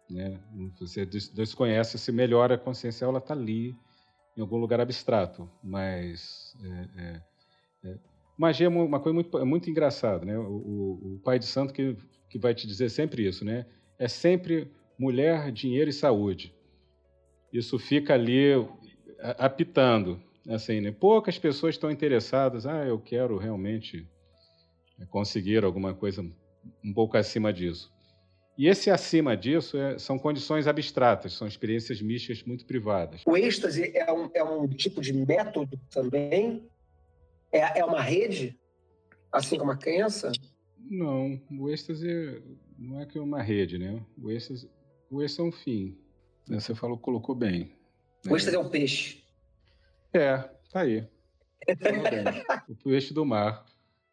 Né? 0.10 0.40
Você 0.80 1.06
desconhece 1.06 1.98
se 1.98 2.12
melhora 2.12 2.56
a 2.56 2.58
consciencial, 2.58 3.10
ela 3.12 3.20
está 3.20 3.34
ali, 3.34 3.76
em 4.38 4.42
algum 4.42 4.58
lugar 4.58 4.80
abstrato. 4.80 5.50
Mas 5.64 6.56
é, 6.64 7.02
é, 7.02 7.22
é. 7.90 7.98
magia 8.38 8.68
é 8.68 8.70
uma 8.70 9.00
coisa 9.00 9.14
muito, 9.14 9.38
é 9.38 9.44
muito 9.44 9.70
engraçada. 9.70 10.26
Né? 10.26 10.38
O, 10.38 10.44
o, 10.44 11.16
o, 11.16 11.20
pai 11.24 11.40
de 11.40 11.46
santo 11.46 11.74
que, 11.74 11.96
que 12.30 12.38
vai 12.38 12.54
te 12.54 12.68
dizer 12.68 12.90
sempre 12.90 13.28
isso. 13.28 13.44
Né? 13.44 13.66
É 13.98 14.08
sempre 14.08 14.72
mulher, 14.98 15.52
dinheiro 15.52 15.90
e 15.90 15.94
saúde. 15.94 16.54
Isso 17.52 17.80
fica 17.80 18.14
ali 18.14 18.54
apitando. 19.38 20.22
Assim, 20.48 20.82
né? 20.82 20.92
Poucas 20.92 21.38
pessoas 21.38 21.76
estão 21.76 21.92
interessadas. 21.92 22.66
Ah, 22.66 22.86
eu 22.86 23.00
quero 23.00 23.38
realmente 23.38 24.08
conseguir 25.08 25.64
alguma 25.64 25.94
coisa 25.94 26.26
um 26.84 26.94
pouco 26.94 27.18
acima 27.18 27.54
disso. 27.54 27.92
E 28.60 28.68
esse 28.68 28.92
acima 28.92 29.38
disso 29.38 29.78
é, 29.78 29.98
são 29.98 30.20
condições 30.20 30.68
abstratas, 30.68 31.32
são 31.32 31.48
experiências 31.48 32.02
místicas 32.02 32.44
muito 32.44 32.66
privadas. 32.66 33.22
O 33.26 33.38
êxtase 33.38 33.96
é 33.96 34.12
um, 34.12 34.30
é 34.34 34.44
um 34.44 34.68
tipo 34.68 35.00
de 35.00 35.14
método 35.14 35.80
também? 35.90 36.70
É, 37.54 37.80
é 37.80 37.86
uma 37.86 38.02
rede? 38.02 38.60
Assim 39.32 39.58
como 39.58 39.72
a 39.72 39.78
crença? 39.78 40.34
Não, 40.78 41.40
o 41.50 41.70
êxtase 41.70 42.44
não 42.78 43.00
é 43.00 43.06
que 43.06 43.18
é 43.18 43.22
uma 43.22 43.42
rede, 43.42 43.78
né? 43.78 44.04
O 44.22 44.30
êxtase, 44.30 44.70
o 45.10 45.24
êxtase 45.24 45.48
é 45.48 45.50
um 45.50 45.52
fim. 45.54 45.98
Você 46.50 46.76
falou, 46.76 46.98
colocou 46.98 47.36
bem. 47.36 47.72
O 48.28 48.36
êxtase 48.36 48.58
é 48.58 48.60
um 48.60 48.70
peixe. 48.70 49.24
É, 50.14 50.38
tá 50.70 50.82
aí. 50.82 51.08
o 52.68 52.76
peixe 52.76 53.14
do 53.14 53.24
mar. 53.26 53.66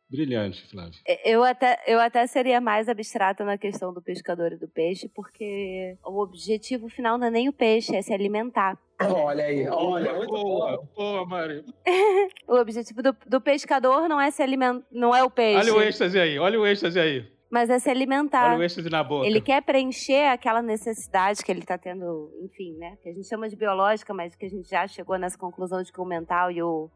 Brilhante, 0.08 0.64
Flávio. 0.70 0.94
É, 1.06 1.28
eu 1.28 1.42
até, 1.42 1.82
eu 1.86 1.98
até 1.98 2.26
seria 2.26 2.60
mais 2.60 2.88
abstrata 2.88 3.44
na 3.44 3.58
questão 3.58 3.92
do 3.92 4.00
pescador 4.00 4.52
e 4.52 4.56
do 4.56 4.68
peixe, 4.68 5.08
porque 5.08 5.96
o 6.04 6.22
objetivo 6.22 6.88
final 6.88 7.18
não 7.18 7.26
é 7.26 7.30
nem 7.30 7.48
o 7.48 7.52
peixe, 7.52 7.96
é 7.96 8.02
se 8.02 8.12
alimentar. 8.12 8.78
Olha 9.00 9.44
aí, 9.44 9.68
olha, 9.68 10.14
muito 10.14 10.32
boa, 10.32 10.88
boa, 10.94 11.26
Mari. 11.26 11.64
o 12.46 12.54
objetivo 12.54 13.02
do, 13.02 13.16
do 13.26 13.40
pescador 13.40 14.08
não 14.08 14.20
é 14.20 14.30
se 14.30 14.42
alimentar, 14.42 14.86
não 14.92 15.14
é 15.14 15.24
o 15.24 15.30
peixe. 15.30 15.70
Olha 15.70 15.74
o 15.74 15.82
êxtase 15.82 16.18
aí, 16.18 16.38
olha 16.38 16.60
o 16.60 16.66
êxtase 16.66 17.00
aí. 17.00 17.28
Mas 17.50 17.68
é 17.68 17.78
se 17.78 17.90
alimentar. 17.90 18.50
Olha 18.50 18.60
o 18.60 18.62
êxtase 18.62 18.88
na 18.88 19.02
boca. 19.02 19.26
Ele 19.26 19.40
quer 19.40 19.62
preencher 19.62 20.28
aquela 20.28 20.62
necessidade 20.62 21.44
que 21.44 21.50
ele 21.50 21.60
está 21.60 21.76
tendo, 21.76 22.30
enfim, 22.42 22.76
né? 22.76 22.96
Que 23.02 23.08
a 23.08 23.12
gente 23.12 23.28
chama 23.28 23.48
de 23.48 23.56
biológica, 23.56 24.12
mas 24.14 24.34
que 24.34 24.46
a 24.46 24.48
gente 24.48 24.68
já 24.68 24.86
chegou 24.86 25.18
nessa 25.18 25.38
conclusão 25.38 25.82
de 25.82 25.92
que 25.92 26.00
o 26.00 26.04
mental 26.04 26.50
e 26.50 26.62
o, 26.62 26.90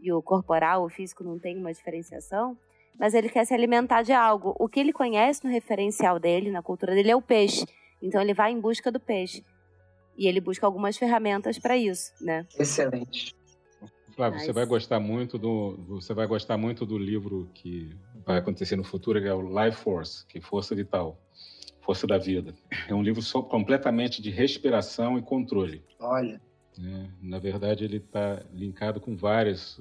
e 0.00 0.12
o 0.12 0.22
corporal, 0.22 0.84
o 0.84 0.88
físico, 0.88 1.24
não 1.24 1.38
tem 1.38 1.56
uma 1.56 1.72
diferenciação, 1.72 2.56
mas 2.98 3.14
ele 3.14 3.28
quer 3.28 3.44
se 3.44 3.54
alimentar 3.54 4.02
de 4.02 4.12
algo. 4.12 4.54
O 4.58 4.68
que 4.68 4.80
ele 4.80 4.92
conhece 4.92 5.44
no 5.44 5.50
referencial 5.50 6.18
dele, 6.18 6.50
na 6.50 6.62
cultura 6.62 6.94
dele, 6.94 7.10
é 7.10 7.16
o 7.16 7.22
peixe. 7.22 7.64
Então 8.02 8.20
ele 8.20 8.34
vai 8.34 8.52
em 8.52 8.60
busca 8.60 8.90
do 8.90 9.00
peixe. 9.00 9.44
E 10.16 10.26
ele 10.26 10.40
busca 10.40 10.66
algumas 10.66 10.96
ferramentas 10.96 11.58
para 11.58 11.76
isso, 11.76 12.12
né? 12.20 12.46
Excelente. 12.58 13.34
Flávio, 14.16 14.40
você 14.40 14.52
vai 14.52 14.66
gostar 14.66 14.98
muito 14.98 15.38
do 15.38 15.76
você 15.86 16.12
vai 16.12 16.26
gostar 16.26 16.58
muito 16.58 16.84
do 16.84 16.98
livro 16.98 17.48
que 17.54 17.96
vai 18.26 18.38
acontecer 18.38 18.74
no 18.74 18.82
futuro, 18.82 19.20
que 19.20 19.28
é 19.28 19.32
o 19.32 19.40
Life 19.40 19.78
Force, 19.78 20.26
que 20.26 20.38
é 20.38 20.40
força 20.40 20.74
vital, 20.74 21.16
força 21.80 22.04
da 22.04 22.18
vida. 22.18 22.52
É 22.88 22.94
um 22.94 23.00
livro 23.00 23.22
só 23.22 23.40
completamente 23.40 24.20
de 24.20 24.28
respiração 24.28 25.16
e 25.16 25.22
controle. 25.22 25.84
Olha. 26.00 26.40
Né? 26.78 27.10
Na 27.20 27.38
verdade, 27.40 27.84
ele 27.84 27.96
está 27.96 28.40
linkado 28.52 29.00
com 29.00 29.16
vários, 29.16 29.80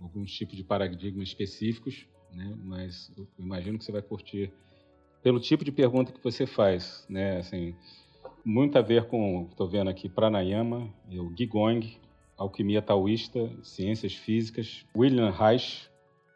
alguns 0.00 0.30
tipos 0.30 0.54
de 0.54 0.62
paradigmas 0.62 1.28
específicos, 1.28 2.06
né? 2.30 2.54
mas 2.62 3.10
eu 3.16 3.26
imagino 3.38 3.78
que 3.78 3.84
você 3.84 3.90
vai 3.90 4.02
curtir 4.02 4.52
pelo 5.22 5.40
tipo 5.40 5.64
de 5.64 5.72
pergunta 5.72 6.12
que 6.12 6.22
você 6.22 6.46
faz, 6.46 7.06
né? 7.08 7.38
Assim, 7.38 7.74
muito 8.44 8.78
a 8.78 8.82
ver 8.82 9.06
com, 9.06 9.48
estou 9.50 9.68
vendo 9.68 9.90
aqui, 9.90 10.08
pranayama, 10.08 10.92
o 11.10 11.36
Gigong, 11.36 11.98
alquimia 12.38 12.80
taoísta, 12.80 13.50
ciências 13.62 14.14
físicas, 14.14 14.86
William 14.96 15.30
Reich, 15.30 15.90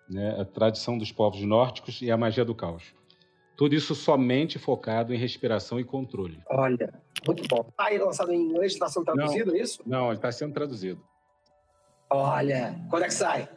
né? 0.08 0.38
a 0.38 0.44
tradição 0.44 0.98
dos 0.98 1.10
povos 1.10 1.40
nórdicos 1.40 2.02
e 2.02 2.10
a 2.10 2.16
magia 2.16 2.44
do 2.44 2.54
caos. 2.54 2.94
Tudo 3.56 3.74
isso 3.74 3.94
somente 3.94 4.58
focado 4.58 5.14
em 5.14 5.16
respiração 5.16 5.78
e 5.78 5.84
controle. 5.84 6.40
Olha, 6.48 6.92
muito 7.26 7.46
bom. 7.48 7.64
Está 7.68 7.86
aí 7.86 7.98
lançado 7.98 8.32
em 8.32 8.40
inglês, 8.40 8.72
está 8.72 8.88
sendo 8.88 9.04
traduzido, 9.04 9.52
não, 9.52 9.58
é 9.58 9.60
isso? 9.60 9.82
Não, 9.86 10.06
ele 10.08 10.16
está 10.16 10.32
sendo 10.32 10.52
traduzido. 10.52 11.00
Olha, 12.10 12.74
quando 12.90 13.04
é 13.04 13.06
que 13.06 13.14
sai? 13.14 13.48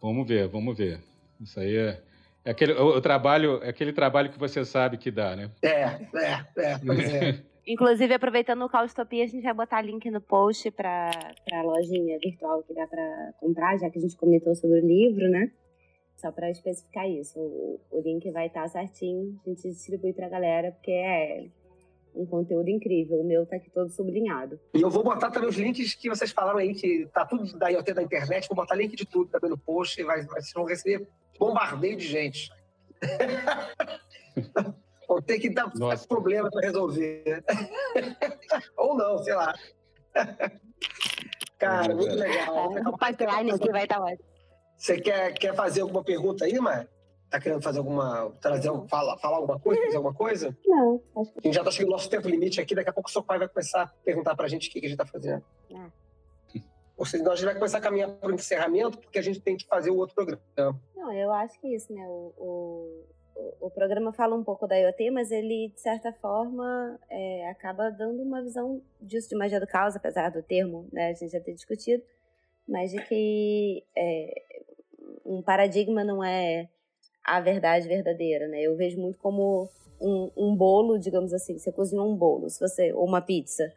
Vamos 0.00 0.26
ver, 0.26 0.48
vamos 0.48 0.76
ver. 0.76 1.00
Isso 1.40 1.58
aí 1.58 1.76
é, 1.76 2.02
é 2.44 2.50
aquele 2.50 2.72
o, 2.74 2.96
o, 2.96 3.00
trabalho, 3.00 3.62
é 3.62 3.68
aquele 3.68 3.92
trabalho 3.92 4.30
que 4.30 4.38
você 4.38 4.64
sabe 4.64 4.96
que 4.96 5.10
dá, 5.10 5.34
né? 5.34 5.50
É, 5.62 5.70
é, 5.70 6.46
é, 6.56 6.78
pois 6.84 7.14
é. 7.14 7.42
Inclusive, 7.66 8.14
aproveitando 8.14 8.64
o 8.64 8.68
Caustopia, 8.68 9.24
a 9.24 9.26
gente 9.26 9.42
vai 9.42 9.52
botar 9.52 9.82
link 9.82 10.08
no 10.08 10.20
post 10.20 10.70
para 10.70 11.10
a 11.52 11.62
lojinha 11.62 12.16
virtual 12.20 12.62
que 12.62 12.72
dá 12.72 12.86
para 12.86 13.32
comprar, 13.40 13.76
já 13.76 13.90
que 13.90 13.98
a 13.98 14.02
gente 14.02 14.16
comentou 14.16 14.54
sobre 14.54 14.78
o 14.80 14.86
livro, 14.86 15.28
né? 15.28 15.50
Só 16.16 16.32
para 16.32 16.50
especificar 16.50 17.08
isso. 17.08 17.38
O, 17.38 17.80
o 17.90 18.00
link 18.00 18.30
vai 18.30 18.46
estar 18.46 18.62
tá 18.62 18.68
certinho, 18.68 19.38
a 19.44 19.50
gente 19.50 19.62
distribui 19.62 20.12
para 20.12 20.26
a 20.26 20.30
galera, 20.30 20.72
porque 20.72 20.90
é 20.90 21.48
um 22.14 22.24
conteúdo 22.24 22.70
incrível. 22.70 23.20
O 23.20 23.24
meu 23.24 23.44
tá 23.44 23.56
aqui 23.56 23.70
todo 23.70 23.90
sublinhado. 23.90 24.58
E 24.74 24.80
eu 24.80 24.90
vou 24.90 25.04
botar 25.04 25.30
também 25.30 25.48
os 25.48 25.56
links 25.56 25.94
que 25.94 26.08
vocês 26.08 26.32
falaram 26.32 26.58
aí, 26.58 26.74
que 26.74 27.06
tá 27.12 27.26
tudo 27.26 27.58
da 27.58 27.68
IoT 27.68 27.92
da 27.92 28.02
internet, 28.02 28.48
vou 28.48 28.56
botar 28.56 28.74
link 28.74 28.96
de 28.96 29.04
tudo 29.04 29.30
também 29.30 29.50
no 29.50 29.58
post, 29.58 30.00
e 30.00 30.04
vai, 30.04 30.22
vocês 30.24 30.52
vão 30.54 30.64
receber 30.64 31.06
bombardeio 31.38 31.96
de 31.96 32.06
gente. 32.06 32.50
Vou 35.08 35.22
ter 35.22 35.38
que 35.38 35.48
dar 35.48 35.72
Nossa. 35.76 36.06
problema 36.08 36.50
para 36.50 36.66
resolver. 36.66 37.44
Ou 38.76 38.96
não, 38.96 39.18
sei 39.18 39.34
lá. 39.34 39.54
Cara, 41.58 41.94
muito 41.94 42.14
legal. 42.14 42.72
O 42.72 42.98
pipeline 42.98 43.52
aqui 43.52 43.70
vai 43.70 43.84
estar 43.84 43.98
tá 43.98 44.04
ótimo. 44.04 44.35
Você 44.76 45.00
quer, 45.00 45.32
quer 45.34 45.54
fazer 45.54 45.80
alguma 45.80 46.04
pergunta 46.04 46.44
aí, 46.44 46.58
Mar? 46.60 46.88
Tá 47.30 47.40
querendo 47.40 47.62
fazer 47.62 47.78
alguma. 47.78 48.30
trazer 48.40 48.70
falar, 48.88 49.16
falar 49.18 49.36
alguma 49.36 49.58
coisa, 49.58 49.82
fazer 49.82 49.96
alguma 49.96 50.14
coisa? 50.14 50.56
Não, 50.64 51.02
acho 51.16 51.32
que. 51.32 51.40
A 51.40 51.42
gente 51.42 51.54
já 51.54 51.64
tá 51.64 51.70
chegando 51.70 51.90
no 51.90 51.96
nosso 51.96 52.10
tempo 52.10 52.28
limite 52.28 52.60
aqui, 52.60 52.74
daqui 52.74 52.90
a 52.90 52.92
pouco 52.92 53.08
o 53.08 53.12
seu 53.12 53.22
pai 53.22 53.38
vai 53.38 53.48
começar 53.48 53.82
a 53.82 53.86
perguntar 54.04 54.36
pra 54.36 54.48
gente 54.48 54.68
o 54.68 54.72
que, 54.72 54.80
que 54.80 54.86
a 54.86 54.88
gente 54.88 54.98
tá 54.98 55.06
fazendo. 55.06 55.42
Ah. 55.74 55.90
Ou 56.96 57.04
seja, 57.04 57.22
nós 57.22 57.34
a 57.34 57.36
gente 57.36 57.44
vai 57.46 57.54
começar 57.54 57.78
a 57.78 57.80
caminhar 57.80 58.10
para 58.10 58.30
o 58.30 58.34
encerramento, 58.34 58.98
porque 58.98 59.18
a 59.18 59.22
gente 59.22 59.40
tem 59.40 59.56
que 59.56 59.66
fazer 59.66 59.90
o 59.90 59.96
outro 59.96 60.14
programa. 60.14 60.80
Não, 60.94 61.12
eu 61.12 61.30
acho 61.30 61.60
que 61.60 61.74
isso, 61.74 61.92
né? 61.92 62.02
O, 62.08 62.32
o, 62.38 63.66
o 63.66 63.70
programa 63.70 64.12
fala 64.12 64.34
um 64.34 64.42
pouco 64.42 64.66
da 64.66 64.76
IoT, 64.76 65.10
mas 65.10 65.30
ele, 65.30 65.72
de 65.74 65.80
certa 65.80 66.10
forma, 66.14 66.98
é, 67.10 67.50
acaba 67.50 67.90
dando 67.90 68.22
uma 68.22 68.42
visão 68.42 68.80
disso 69.00 69.28
de 69.28 69.36
magia 69.36 69.60
do 69.60 69.66
caos, 69.66 69.94
apesar 69.94 70.30
do 70.30 70.42
termo, 70.42 70.88
né? 70.90 71.10
A 71.10 71.12
gente 71.12 71.32
já 71.32 71.40
ter 71.40 71.52
discutido, 71.52 72.02
mas 72.68 72.90
de 72.90 73.02
que 73.04 73.84
é, 73.96 74.42
um 75.24 75.42
paradigma 75.42 76.04
não 76.04 76.22
é 76.22 76.68
a 77.24 77.40
verdade 77.40 77.88
verdadeira, 77.88 78.46
né? 78.48 78.62
Eu 78.62 78.76
vejo 78.76 79.00
muito 79.00 79.18
como 79.18 79.68
um, 80.00 80.30
um 80.36 80.56
bolo, 80.56 80.98
digamos 80.98 81.32
assim, 81.32 81.58
você 81.58 81.72
cozinhou 81.72 82.08
um 82.08 82.16
bolo, 82.16 82.48
se 82.48 82.60
você 82.60 82.92
ou 82.92 83.04
uma 83.04 83.20
pizza. 83.20 83.72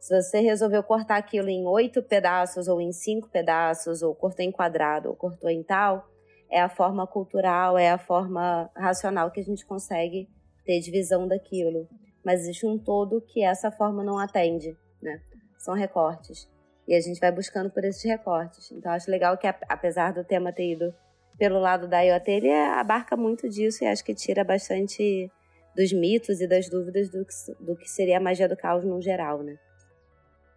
Se 0.00 0.20
você 0.20 0.40
resolveu 0.40 0.82
cortar 0.82 1.16
aquilo 1.16 1.48
em 1.48 1.66
oito 1.66 2.02
pedaços 2.02 2.66
ou 2.66 2.80
em 2.80 2.92
cinco 2.92 3.28
pedaços, 3.28 4.02
ou 4.02 4.14
cortou 4.14 4.44
em 4.44 4.50
quadrado, 4.50 5.08
ou 5.08 5.14
cortou 5.14 5.48
em 5.48 5.62
tal, 5.62 6.08
é 6.50 6.60
a 6.60 6.68
forma 6.68 7.06
cultural, 7.06 7.78
é 7.78 7.90
a 7.90 7.98
forma 7.98 8.68
racional 8.76 9.30
que 9.30 9.40
a 9.40 9.44
gente 9.44 9.64
consegue 9.64 10.28
ter 10.64 10.80
divisão 10.80 11.28
daquilo. 11.28 11.88
Mas 12.24 12.40
existe 12.40 12.66
um 12.66 12.78
todo 12.78 13.20
que 13.20 13.42
essa 13.42 13.70
forma 13.70 14.02
não 14.02 14.18
atende, 14.18 14.76
né? 15.00 15.20
São 15.58 15.74
recortes. 15.74 16.51
E 16.86 16.94
a 16.94 17.00
gente 17.00 17.20
vai 17.20 17.30
buscando 17.30 17.70
por 17.70 17.84
esses 17.84 18.02
recortes. 18.02 18.70
Então 18.72 18.92
acho 18.92 19.10
legal 19.10 19.36
que, 19.38 19.46
apesar 19.46 20.12
do 20.12 20.24
tema 20.24 20.52
ter 20.52 20.72
ido 20.72 20.94
pelo 21.38 21.58
lado 21.58 21.88
da 21.88 22.00
IoT, 22.00 22.30
ele 22.30 22.52
abarca 22.52 23.16
muito 23.16 23.48
disso 23.48 23.84
e 23.84 23.86
acho 23.86 24.04
que 24.04 24.14
tira 24.14 24.44
bastante 24.44 25.30
dos 25.76 25.92
mitos 25.92 26.40
e 26.40 26.46
das 26.46 26.68
dúvidas 26.68 27.08
do 27.10 27.24
que, 27.24 27.64
do 27.64 27.76
que 27.76 27.88
seria 27.88 28.18
a 28.18 28.20
magia 28.20 28.48
do 28.48 28.56
caos 28.56 28.84
no 28.84 29.00
geral, 29.00 29.42
né? 29.42 29.56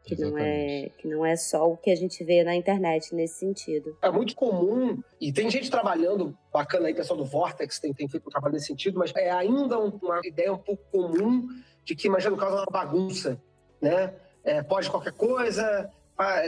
Que 0.03 0.15
não, 0.15 0.37
é, 0.37 0.91
que 0.99 1.07
não 1.07 1.25
é 1.25 1.35
só 1.35 1.67
o 1.67 1.75
que 1.75 1.89
a 1.89 1.95
gente 1.95 2.23
vê 2.23 2.43
na 2.43 2.53
internet 2.55 3.15
nesse 3.15 3.39
sentido. 3.39 3.97
É 4.03 4.11
muito 4.11 4.35
comum, 4.35 5.01
e 5.19 5.33
tem 5.33 5.49
gente 5.49 5.71
trabalhando 5.71 6.37
bacana 6.53 6.87
aí, 6.87 6.93
pessoal 6.93 7.17
do 7.17 7.25
Vortex 7.25 7.79
tem, 7.79 7.91
tem 7.91 8.07
feito 8.07 8.27
um 8.27 8.29
trabalho 8.29 8.53
nesse 8.53 8.67
sentido, 8.67 8.99
mas 8.99 9.11
é 9.15 9.31
ainda 9.31 9.79
uma 9.79 10.19
ideia 10.23 10.53
um 10.53 10.59
pouco 10.59 10.83
comum 10.91 11.47
de 11.83 11.95
que 11.95 12.07
magia 12.07 12.29
do 12.29 12.37
caos 12.37 12.53
é 12.53 12.57
uma 12.57 12.65
bagunça, 12.65 13.41
né? 13.81 14.13
É, 14.43 14.61
pode 14.61 14.91
qualquer 14.91 15.13
coisa, 15.13 15.89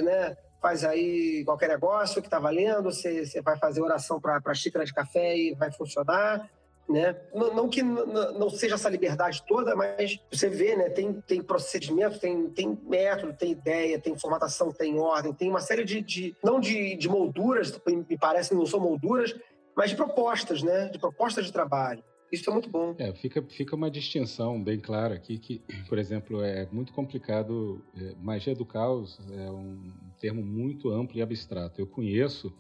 né? 0.02 0.38
faz 0.62 0.84
aí 0.84 1.44
qualquer 1.46 1.70
negócio 1.70 2.22
que 2.22 2.28
está 2.28 2.40
valendo, 2.40 2.84
você, 2.84 3.26
você 3.26 3.42
vai 3.42 3.58
fazer 3.58 3.82
oração 3.82 4.20
para 4.20 4.54
xícara 4.54 4.86
de 4.86 4.94
café 4.94 5.38
e 5.38 5.56
vai 5.56 5.72
funcionar. 5.72 6.50
né? 6.90 7.16
Não, 7.34 7.54
não 7.54 7.70
que 7.70 7.84
não 7.84 8.50
seja 8.50 8.76
essa 8.76 8.90
liberdade 8.90 9.44
toda, 9.48 9.76
mas 9.76 10.20
você 10.32 10.50
vê, 10.50 10.76
né? 10.76 10.90
Tem, 10.90 11.14
tem 11.22 11.42
procedimento, 11.42 12.20
tem, 12.20 12.50
tem 12.50 12.78
método, 12.84 13.34
tem 13.34 13.52
ideia, 13.52 14.00
tem 14.00 14.18
formatação, 14.18 14.72
tem 14.72 15.00
ordem, 15.00 15.34
tem 15.34 15.50
uma 15.50 15.62
série 15.62 15.84
de, 15.84 16.02
de 16.02 16.36
não 16.44 16.60
de, 16.60 16.96
de 16.96 17.08
molduras, 17.08 17.80
me 17.86 18.18
parece 18.18 18.50
que 18.50 18.56
não 18.56 18.66
são 18.66 18.80
molduras, 18.80 19.36
mas 19.76 19.92
de 19.92 19.96
propostas, 19.96 20.64
né? 20.64 20.90
De 20.90 20.98
propostas 20.98 21.46
de 21.46 21.54
trabalho. 21.54 22.04
Isso 22.32 22.50
é 22.50 22.54
muito 22.54 22.70
bom. 22.70 22.96
É, 22.98 23.14
fica, 23.14 23.42
fica 23.42 23.76
uma 23.76 23.90
distinção 23.90 24.62
bem 24.62 24.80
clara 24.80 25.16
aqui 25.16 25.38
que, 25.38 25.62
por 25.88 25.98
exemplo, 25.98 26.44
é 26.44 26.68
muito 26.72 26.94
complicado. 26.94 27.82
É, 27.96 28.16
magia 28.22 28.56
do 28.56 28.66
caos 28.66 29.20
é 29.32 29.50
um 29.50 29.92
termo 30.20 30.44
muito 30.44 30.90
amplo 30.90 31.18
e 31.18 31.22
abstrato. 31.22 31.80
Eu 31.80 31.88
conheço 31.88 32.54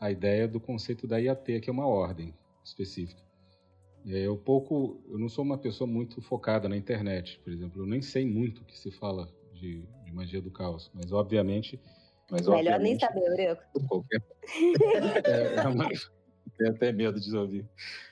a 0.00 0.10
ideia 0.10 0.48
do 0.48 0.60
conceito 0.60 1.06
da 1.06 1.18
IAT, 1.18 1.60
que 1.60 1.70
é 1.70 1.72
uma 1.72 1.86
ordem 1.86 2.34
específica. 2.64 3.22
É, 4.06 4.26
eu 4.26 4.36
pouco, 4.36 5.00
eu 5.08 5.18
não 5.18 5.28
sou 5.28 5.44
uma 5.44 5.56
pessoa 5.56 5.88
muito 5.88 6.20
focada 6.20 6.68
na 6.68 6.76
internet, 6.76 7.40
por 7.42 7.52
exemplo. 7.52 7.82
Eu 7.82 7.86
nem 7.86 8.02
sei 8.02 8.26
muito 8.26 8.62
o 8.62 8.64
que 8.64 8.76
se 8.76 8.90
fala 8.90 9.28
de, 9.54 9.86
de 10.04 10.12
magia 10.12 10.42
do 10.42 10.50
caos, 10.50 10.90
mas 10.92 11.10
obviamente. 11.12 11.80
Mas, 12.30 12.42
Melhor 12.42 12.58
obviamente, 12.58 13.00
nem 13.00 13.24
saber, 13.24 13.48
Eurico. 13.48 13.88
Qualquer... 13.88 14.22
é, 15.24 15.54
é 15.56 15.68
uma... 15.68 15.88
Tenho 16.56 16.70
até 16.70 16.92
medo 16.92 17.20
de 17.20 17.36
ouvir. 17.36 17.64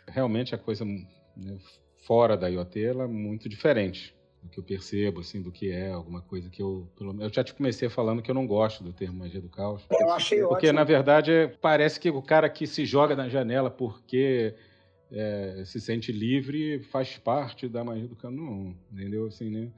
Realmente 0.07 0.55
a 0.55 0.59
coisa 0.59 0.85
né, 0.85 1.59
fora 2.05 2.37
da 2.37 2.49
IoT 2.49 2.85
ela 2.85 3.05
é 3.05 3.07
muito 3.07 3.49
diferente 3.49 4.15
do 4.43 4.49
que 4.49 4.59
eu 4.59 4.65
percebo, 4.65 5.21
assim, 5.21 5.41
do 5.41 5.53
que 5.53 5.71
é 5.71 5.91
alguma 5.91 6.21
coisa 6.21 6.51
que 6.51 6.61
eu... 6.61 6.89
Pelo... 6.97 7.23
Eu 7.23 7.33
já 7.33 7.45
te 7.45 7.55
comecei 7.55 7.89
falando 7.89 8.21
que 8.21 8.31
eu 8.31 8.35
não 8.35 8.47
gosto 8.47 8.83
do 8.83 8.93
termo 8.93 9.19
magia 9.21 9.41
do 9.41 9.49
caos. 9.49 9.87
Eu 9.91 10.11
achei 10.11 10.41
Porque, 10.41 10.67
ótimo. 10.67 10.73
na 10.73 10.85
verdade, 10.85 11.57
parece 11.61 12.01
que 12.01 12.11
o 12.11 12.21
cara 12.21 12.49
que 12.49 12.67
se 12.67 12.85
joga 12.85 13.15
na 13.15 13.29
janela 13.29 13.71
porque 13.71 14.55
é, 15.13 15.63
se 15.65 15.81
sente 15.81 16.11
livre 16.11 16.81
faz 16.91 17.17
parte 17.17 17.69
da 17.69 17.85
magia 17.85 18.09
do 18.09 18.17
caos. 18.17 18.35
Não, 18.35 18.75
entendeu? 18.91 19.27
Assim, 19.27 19.49
né? 19.49 19.71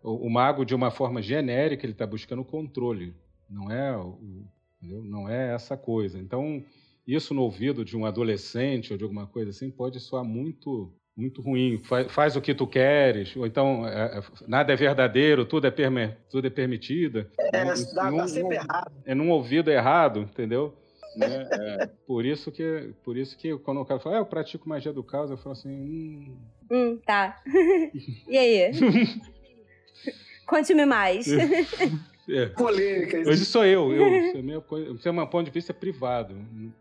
O, 0.00 0.26
o 0.26 0.30
mago, 0.30 0.64
de 0.64 0.76
uma 0.76 0.92
forma 0.92 1.20
genérica, 1.20 1.84
ele 1.84 1.92
está 1.92 2.06
buscando 2.06 2.44
controle. 2.44 3.14
Não 3.50 3.68
é, 3.70 3.96
o, 3.96 4.46
entendeu? 4.80 5.02
não 5.02 5.28
é 5.28 5.54
essa 5.54 5.76
coisa. 5.76 6.20
Então 6.20 6.62
isso 7.06 7.34
no 7.34 7.42
ouvido 7.42 7.84
de 7.84 7.96
um 7.96 8.06
adolescente 8.06 8.92
ou 8.92 8.98
de 8.98 9.04
alguma 9.04 9.26
coisa 9.26 9.50
assim 9.50 9.70
pode 9.70 10.00
soar 10.00 10.24
muito 10.24 10.92
muito 11.16 11.40
ruim. 11.40 11.80
Faz, 11.84 12.10
faz 12.10 12.36
o 12.36 12.40
que 12.40 12.54
tu 12.54 12.66
queres, 12.66 13.36
ou 13.36 13.46
então 13.46 13.86
é, 13.86 14.18
é 14.18 14.22
nada 14.48 14.72
é 14.72 14.76
verdadeiro, 14.76 15.44
tudo 15.44 15.66
é, 15.66 15.70
perme, 15.70 16.16
tudo 16.28 16.46
é 16.46 16.50
permitido. 16.50 17.26
É, 17.38 17.50
dá, 17.94 18.10
num, 18.10 18.16
dá 18.16 18.26
sempre 18.26 18.56
errado. 18.56 18.92
É 19.04 19.14
num 19.14 19.30
ouvido 19.30 19.70
errado, 19.70 20.20
entendeu? 20.20 20.74
Né? 21.16 21.48
É, 21.52 21.86
por 22.06 22.24
isso 22.24 22.50
que 22.50 22.92
por 23.04 23.16
isso 23.16 23.38
que 23.38 23.56
quando 23.58 23.80
o 23.80 23.84
cara 23.84 24.00
fala, 24.00 24.16
ah, 24.16 24.18
eu 24.18 24.26
pratico 24.26 24.68
magia 24.68 24.92
do 24.92 25.04
caos, 25.04 25.30
eu 25.30 25.36
falo 25.36 25.52
assim, 25.52 25.70
hum, 25.70 26.36
hum 26.70 26.98
tá. 27.06 27.40
e 28.26 28.36
aí? 28.36 28.72
Conte-me 30.46 30.84
mais. 30.84 31.26
É. 32.28 32.46
Polêmica. 32.46 33.18
Hoje 33.18 33.44
sou 33.44 33.64
eu. 33.64 33.92
eu 33.92 34.42
meu, 34.42 34.62
você 34.62 35.08
é 35.08 35.12
um 35.12 35.26
ponto 35.26 35.44
de 35.44 35.50
vista 35.50 35.74
privado. 35.74 36.34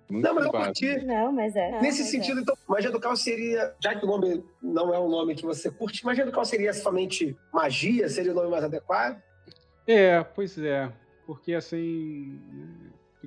não, 0.09 0.33
mas 0.35 0.45
privado. 0.45 0.45
eu 0.45 0.51
curti. 0.51 1.05
Não, 1.05 1.31
mas 1.31 1.55
é. 1.55 1.81
Nesse 1.81 2.01
mas 2.01 2.09
sentido, 2.09 2.39
é. 2.39 2.41
então, 2.41 2.55
magia 2.67 2.91
do 2.91 2.99
caos 2.99 3.21
seria, 3.21 3.73
já 3.79 3.93
que 3.95 4.05
o 4.05 4.07
nome 4.07 4.43
não 4.61 4.93
é 4.93 4.99
um 4.99 5.09
nome 5.09 5.35
que 5.35 5.43
você 5.43 5.69
curte, 5.69 6.05
magia 6.05 6.25
do 6.25 6.31
caos 6.31 6.47
seria 6.47 6.73
somente 6.73 7.35
magia? 7.51 8.07
Seria 8.07 8.31
o 8.31 8.35
nome 8.35 8.49
mais 8.49 8.63
adequado? 8.63 9.21
É, 9.85 10.23
pois 10.23 10.57
é. 10.57 10.91
Porque 11.25 11.53
assim. 11.53 12.39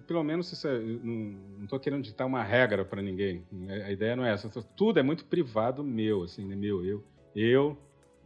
Pelo 0.06 0.22
menos 0.22 0.52
isso 0.52 0.68
é, 0.68 0.78
não 0.78 1.64
estou 1.64 1.80
querendo 1.80 2.02
ditar 2.02 2.26
uma 2.26 2.42
regra 2.42 2.84
para 2.84 3.00
ninguém. 3.00 3.42
A 3.84 3.90
ideia 3.90 4.14
não 4.14 4.26
é 4.26 4.32
essa. 4.32 4.48
Tudo 4.76 5.00
é 5.00 5.02
muito 5.02 5.24
privado 5.24 5.82
meu, 5.82 6.22
assim, 6.22 6.44
né? 6.44 6.54
Meu, 6.54 6.84
eu. 6.84 7.02
Eu, 7.34 7.76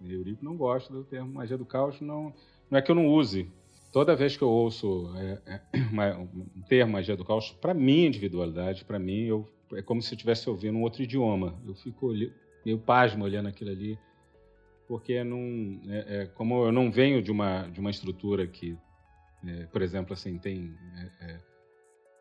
Eurico, 0.04 0.44
não 0.44 0.56
gosto 0.56 0.92
do 0.92 1.02
termo 1.02 1.32
magia 1.32 1.56
do 1.56 1.64
caos. 1.64 2.00
Não, 2.00 2.32
não 2.70 2.78
é 2.78 2.82
que 2.82 2.90
eu 2.90 2.94
não 2.94 3.08
use 3.08 3.50
toda 3.92 4.16
vez 4.16 4.36
que 4.36 4.42
eu 4.42 4.48
ouço 4.48 5.12
é, 5.16 5.38
é, 5.46 5.60
uma, 5.90 6.16
um 6.18 6.62
termo 6.68 6.92
magia 6.92 7.16
do 7.16 7.24
caos, 7.24 7.50
para 7.50 7.74
minha 7.74 8.06
individualidade, 8.06 8.84
para 8.84 8.98
mim, 8.98 9.24
eu, 9.26 9.48
é 9.74 9.82
como 9.82 10.02
se 10.02 10.12
eu 10.12 10.16
estivesse 10.16 10.48
ouvindo 10.48 10.78
um 10.78 10.82
outro 10.82 11.02
idioma. 11.02 11.58
Eu 11.66 11.74
fico 11.74 12.12
meio 12.64 12.78
pasmo 12.78 13.24
olhando 13.24 13.48
aquilo 13.48 13.70
ali, 13.70 13.98
porque 14.86 15.22
não, 15.22 15.80
é, 15.88 16.22
é, 16.22 16.26
como 16.26 16.64
eu 16.64 16.72
não 16.72 16.90
venho 16.90 17.22
de 17.22 17.30
uma, 17.30 17.62
de 17.68 17.80
uma 17.80 17.90
estrutura 17.90 18.46
que, 18.46 18.76
é, 19.46 19.66
por 19.66 19.82
exemplo, 19.82 20.12
assim, 20.12 20.38
tem 20.38 20.74
é, 21.20 21.38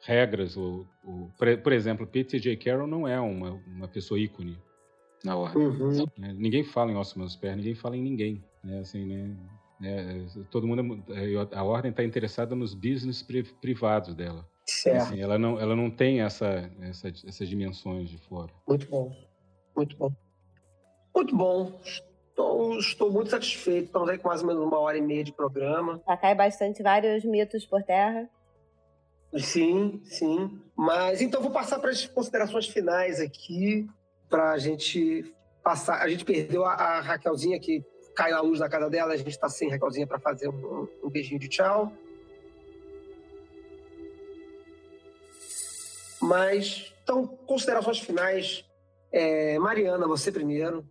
regras, 0.01 0.55
ou, 0.55 0.87
ou, 1.03 1.31
por 1.63 1.73
exemplo, 1.73 2.07
Peter 2.07 2.39
J. 2.39 2.55
Carroll 2.57 2.87
não 2.87 3.07
é 3.07 3.19
uma, 3.19 3.51
uma 3.67 3.87
pessoa 3.87 4.19
ícone 4.19 4.57
na 5.23 5.35
ordem. 5.35 5.67
Uhum. 5.67 6.07
ninguém 6.37 6.63
fala 6.63 6.91
em 6.91 6.95
Osmos 6.95 7.35
Pés, 7.35 7.57
ninguém 7.57 7.75
fala 7.75 7.97
em 7.97 8.01
ninguém. 8.01 8.43
Né? 8.63 8.79
Assim, 8.79 9.05
né? 9.05 9.35
É, 9.81 10.25
todo 10.51 10.67
mundo, 10.67 11.03
é, 11.09 11.55
a 11.55 11.63
ordem 11.63 11.91
está 11.91 12.03
interessada 12.03 12.55
nos 12.55 12.73
business 12.73 13.25
privados 13.61 14.13
dela. 14.13 14.45
Certo. 14.65 15.01
Assim, 15.01 15.21
ela 15.21 15.37
não, 15.39 15.59
ela 15.59 15.75
não 15.75 15.89
tem 15.89 16.21
essa, 16.21 16.69
essa, 16.81 17.07
essas 17.07 17.47
dimensões 17.47 18.09
de 18.09 18.17
fora. 18.17 18.51
Muito 18.67 18.87
bom, 18.87 19.15
muito 19.75 19.97
bom, 19.97 20.11
muito 21.15 21.35
bom. 21.35 21.79
Estou, 21.83 22.79
estou 22.79 23.11
muito 23.11 23.29
satisfeito. 23.29 23.87
Estamos 23.87 24.09
aí 24.09 24.17
com 24.17 24.27
mais 24.27 24.41
ou 24.41 24.47
menos 24.47 24.63
uma 24.63 24.79
hora 24.79 24.97
e 24.97 25.01
meia 25.01 25.23
de 25.23 25.33
programa. 25.33 26.01
Já 26.07 26.17
cai 26.17 26.35
bastante 26.35 26.83
vários 26.83 27.25
mitos 27.25 27.65
por 27.65 27.83
terra. 27.83 28.29
Sim, 29.37 30.01
sim. 30.05 30.59
Mas 30.75 31.21
então 31.21 31.41
vou 31.41 31.51
passar 31.51 31.79
para 31.79 31.89
as 31.89 32.05
considerações 32.05 32.67
finais 32.67 33.19
aqui, 33.19 33.87
para 34.29 34.51
a 34.51 34.57
gente 34.57 35.33
passar. 35.63 36.01
A 36.01 36.07
gente 36.09 36.25
perdeu 36.25 36.65
a, 36.65 36.73
a 36.73 37.01
Raquelzinha 37.01 37.59
que 37.59 37.83
caiu 38.19 38.35
a 38.35 38.41
luz 38.41 38.59
na 38.59 38.67
casa 38.67 38.89
dela, 38.89 39.13
a 39.13 39.17
gente 39.17 39.29
está 39.29 39.47
sem 39.47 39.69
Raquelzinha 39.69 40.05
para 40.05 40.19
fazer 40.19 40.49
um, 40.49 40.89
um 41.01 41.09
beijinho 41.09 41.39
de 41.39 41.47
tchau. 41.47 41.89
Mas, 46.21 46.93
então, 47.01 47.25
considerações 47.25 47.99
finais. 47.99 48.65
É, 49.09 49.57
Mariana, 49.57 50.05
você 50.05 50.33
primeiro. 50.33 50.85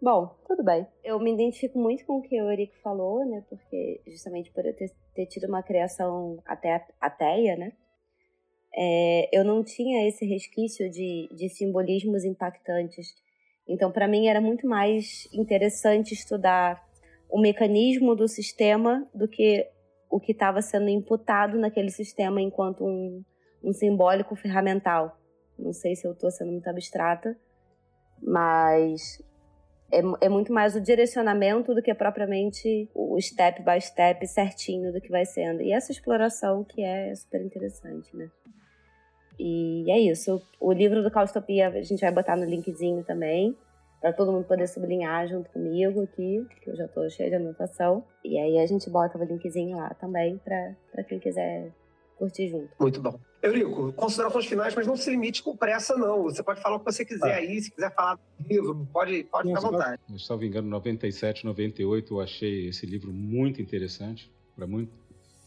Bom, 0.00 0.34
tudo 0.48 0.64
bem. 0.64 0.86
Eu 1.04 1.20
me 1.20 1.34
identifico 1.34 1.78
muito 1.78 2.06
com 2.06 2.18
o 2.18 2.22
que 2.22 2.40
o 2.40 2.50
Eurico 2.50 2.74
falou, 2.82 3.22
né? 3.26 3.44
Porque 3.50 4.00
justamente 4.06 4.50
por 4.50 4.64
eu 4.64 4.74
ter, 4.74 4.90
ter 5.14 5.26
tido 5.26 5.46
uma 5.46 5.62
criação 5.62 6.42
até 6.46 6.86
ateia, 6.98 7.54
né? 7.54 7.72
É, 8.74 9.28
eu 9.30 9.44
não 9.44 9.62
tinha 9.62 10.08
esse 10.08 10.24
resquício 10.24 10.90
de, 10.90 11.28
de 11.36 11.50
simbolismos 11.50 12.24
impactantes 12.24 13.14
então, 13.66 13.90
para 13.90 14.08
mim, 14.08 14.26
era 14.26 14.40
muito 14.40 14.66
mais 14.66 15.28
interessante 15.32 16.12
estudar 16.12 16.82
o 17.30 17.40
mecanismo 17.40 18.14
do 18.14 18.28
sistema 18.28 19.08
do 19.14 19.26
que 19.26 19.66
o 20.10 20.20
que 20.20 20.32
estava 20.32 20.60
sendo 20.60 20.90
imputado 20.90 21.58
naquele 21.58 21.90
sistema 21.90 22.40
enquanto 22.40 22.84
um, 22.84 23.24
um 23.64 23.72
simbólico 23.72 24.36
ferramental. 24.36 25.18
Não 25.58 25.72
sei 25.72 25.96
se 25.96 26.06
eu 26.06 26.12
estou 26.12 26.30
sendo 26.30 26.52
muito 26.52 26.68
abstrata, 26.68 27.34
mas 28.20 29.22
é, 29.90 30.00
é, 30.26 30.28
muito 30.28 30.52
mais 30.52 30.74
o 30.74 30.80
direcionamento 30.80 31.74
do 31.74 31.82
que 31.82 31.94
propriamente 31.94 32.90
o 32.94 33.18
step 33.20 33.62
by 33.62 33.80
step 33.80 34.26
certinho 34.26 34.92
do 34.92 35.00
que 35.00 35.08
vai 35.08 35.24
sendo. 35.24 35.62
E 35.62 35.72
essa 35.72 35.92
exploração 35.92 36.64
que 36.64 36.82
é 36.82 37.14
super 37.14 37.40
interessante, 37.40 38.14
né? 38.14 38.30
E 39.44 39.90
é 39.90 39.98
isso. 39.98 40.40
O 40.60 40.72
livro 40.72 41.02
do 41.02 41.10
Caustopia 41.10 41.68
a 41.68 41.82
gente 41.82 42.00
vai 42.00 42.12
botar 42.12 42.36
no 42.36 42.44
linkzinho 42.44 43.02
também, 43.02 43.56
para 44.00 44.12
todo 44.12 44.30
mundo 44.30 44.44
poder 44.44 44.68
sublinhar 44.68 45.26
junto 45.26 45.50
comigo 45.50 46.00
aqui, 46.02 46.46
que 46.62 46.70
eu 46.70 46.76
já 46.76 46.84
estou 46.84 47.10
cheia 47.10 47.28
de 47.28 47.34
anotação. 47.34 48.04
E 48.24 48.38
aí 48.38 48.60
a 48.60 48.66
gente 48.66 48.88
bota 48.88 49.18
o 49.18 49.24
linkzinho 49.24 49.78
lá 49.78 49.92
também 49.94 50.38
para 50.38 51.02
quem 51.08 51.18
quiser 51.18 51.72
curtir 52.16 52.50
junto. 52.50 52.70
Muito 52.78 53.00
bom. 53.00 53.18
Eurico, 53.42 53.92
considerações 53.94 54.46
finais, 54.46 54.76
mas 54.76 54.86
não 54.86 54.96
se 54.96 55.10
limite 55.10 55.42
com 55.42 55.56
pressa, 55.56 55.96
não. 55.96 56.22
Você 56.22 56.40
pode 56.40 56.60
falar 56.60 56.76
o 56.76 56.78
que 56.78 56.92
você 56.92 57.04
quiser 57.04 57.34
ah. 57.34 57.38
aí, 57.38 57.60
se 57.60 57.72
quiser 57.72 57.92
falar 57.92 58.14
do 58.14 58.48
livro, 58.48 58.88
pode, 58.92 59.24
pode 59.24 59.48
ficar 59.48 59.58
à 59.58 59.70
vontade. 59.70 60.02
Se 60.18 60.30
não 60.30 60.40
engano, 60.40 60.68
97, 60.68 61.44
98, 61.44 62.14
eu 62.14 62.20
achei 62.20 62.68
esse 62.68 62.86
livro 62.86 63.12
muito 63.12 63.60
interessante. 63.60 64.30
Para 64.54 64.68
muito, 64.68 64.92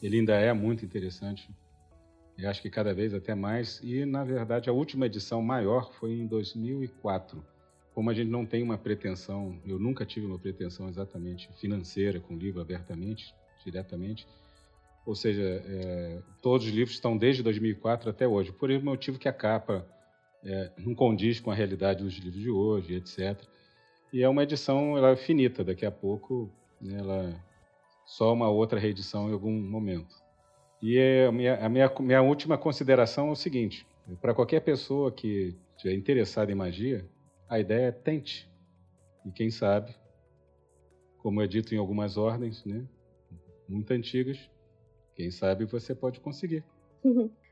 ele 0.03 0.19
ainda 0.19 0.33
é 0.33 0.51
muito 0.51 0.83
interessante. 0.83 1.49
Eu 2.37 2.49
acho 2.49 2.61
que 2.61 2.69
cada 2.69 2.93
vez 2.93 3.13
até 3.13 3.33
mais. 3.33 3.79
E, 3.83 4.05
na 4.05 4.23
verdade, 4.23 4.69
a 4.69 4.73
última 4.73 5.05
edição 5.05 5.41
maior 5.41 5.91
foi 5.93 6.13
em 6.13 6.27
2004. 6.27 7.43
Como 7.93 8.09
a 8.09 8.13
gente 8.13 8.29
não 8.29 8.45
tem 8.45 8.61
uma 8.61 8.77
pretensão, 8.77 9.57
eu 9.65 9.79
nunca 9.79 10.05
tive 10.05 10.25
uma 10.25 10.37
pretensão 10.37 10.89
exatamente 10.89 11.49
financeira 11.59 12.19
com 12.19 12.33
o 12.35 12.37
livro 12.37 12.59
abertamente, 12.59 13.33
diretamente. 13.63 14.27
Ou 15.05 15.15
seja, 15.15 15.63
é, 15.65 16.21
todos 16.41 16.67
os 16.67 16.73
livros 16.73 16.95
estão 16.95 17.15
desde 17.15 17.41
2004 17.41 18.09
até 18.09 18.27
hoje, 18.27 18.51
por 18.51 18.69
o 18.69 18.83
motivo 18.83 19.17
que 19.17 19.29
a 19.29 19.33
capa 19.33 19.87
é, 20.43 20.71
não 20.77 20.93
condiz 20.93 21.39
com 21.39 21.51
a 21.51 21.55
realidade 21.55 22.03
dos 22.03 22.15
livros 22.15 22.41
de 22.41 22.49
hoje, 22.49 22.95
etc. 22.95 23.39
E 24.11 24.23
é 24.23 24.27
uma 24.27 24.43
edição 24.43 24.97
ela 24.97 25.11
é 25.11 25.15
finita, 25.15 25.63
daqui 25.63 25.85
a 25.85 25.91
pouco 25.91 26.51
né, 26.81 26.97
ela 26.99 27.43
só 28.05 28.33
uma 28.33 28.49
outra 28.49 28.79
reedição 28.79 29.29
em 29.29 29.33
algum 29.33 29.51
momento. 29.51 30.24
E 30.87 31.25
a 31.27 31.31
minha, 31.31 31.55
a 31.55 31.67
minha, 31.67 31.91
minha 31.99 32.21
última 32.21 32.59
consideração 32.59 33.29
é 33.29 33.31
o 33.31 33.35
seguinte: 33.35 33.87
para 34.21 34.35
qualquer 34.35 34.59
pessoa 34.59 35.11
que 35.11 35.55
estiver 35.75 35.95
interessada 35.95 36.51
em 36.51 36.55
magia, 36.55 37.03
A 37.49 37.59
ideia 37.59 37.87
é 37.87 37.91
tente. 37.91 38.47
E 39.25 39.31
quem 39.31 39.49
sabe, 39.49 39.95
como 41.17 41.41
é 41.41 41.47
dito 41.47 41.73
em 41.73 41.79
algumas 41.79 42.17
ordens, 42.17 42.63
né, 42.65 42.85
muito 43.67 43.91
antigas, 43.91 44.37
quem 45.15 45.31
sabe 45.31 45.65
você 45.65 45.95
pode 45.95 46.19
conseguir. 46.19 46.63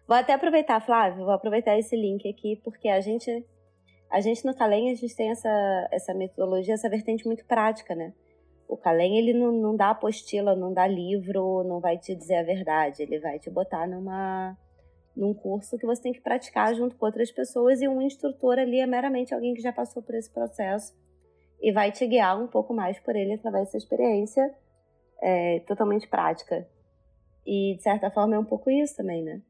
Vou 0.08 0.18
até 0.18 0.34
aproveitar, 0.34 0.80
Flávio, 0.82 1.26
vou 1.26 1.34
aproveitar 1.34 1.76
esse 1.78 1.96
link 1.96 2.30
aqui, 2.30 2.60
porque 2.64 2.88
a 2.88 3.02
gente, 3.02 3.44
a 4.12 4.20
gente 4.20 4.46
no 4.46 4.54
Calem, 4.54 4.92
a 4.92 4.96
gente 4.96 5.16
tem 5.16 5.32
essa, 5.32 5.88
essa 5.92 6.14
metodologia, 6.14 6.76
essa 6.76 6.90
vertente 6.90 7.26
muito 7.26 7.44
prática, 7.46 7.96
né? 7.96 8.14
O 8.68 8.78
Calem, 8.78 9.18
ele 9.18 9.34
não, 9.34 9.52
não 9.52 9.76
dá 9.76 9.90
apostila, 9.90 10.56
não 10.56 10.74
dá 10.74 10.88
livro, 10.88 11.64
não 11.64 11.80
vai 11.80 11.98
te 11.98 12.16
dizer 12.16 12.36
a 12.36 12.44
verdade, 12.44 13.04
ele 13.04 13.20
vai 13.20 13.38
te 13.38 13.50
botar 13.50 13.88
numa, 13.88 14.58
num 15.16 15.34
curso 15.34 15.78
que 15.78 15.86
você 15.86 16.02
tem 16.02 16.14
que 16.14 16.22
praticar 16.22 16.74
junto 16.74 16.96
com 16.96 17.06
outras 17.06 17.32
pessoas 17.32 17.82
e 17.82 17.88
um 17.88 18.02
instrutor 18.02 18.58
ali 18.58 18.80
é 18.80 18.88
meramente 18.88 19.34
alguém 19.34 19.54
que 19.54 19.62
já 19.62 19.72
passou 19.72 20.02
por 20.02 20.16
esse 20.16 20.30
processo 20.32 20.94
e 21.62 21.72
vai 21.72 21.92
te 21.92 22.06
guiar 22.08 22.42
um 22.42 22.48
pouco 22.48 22.74
mais 22.74 23.00
por 23.00 23.16
ele 23.16 23.34
através 23.34 23.66
dessa 23.66 23.78
experiência 23.78 24.54
é, 25.22 25.60
totalmente 25.62 26.08
prática. 26.08 26.68
E, 27.46 27.76
de 27.76 27.84
certa 27.84 28.12
forma, 28.12 28.36
é 28.36 28.40
um 28.40 28.46
pouco 28.46 28.70
isso 28.70 28.96
também, 28.96 29.24
né? 29.24 29.42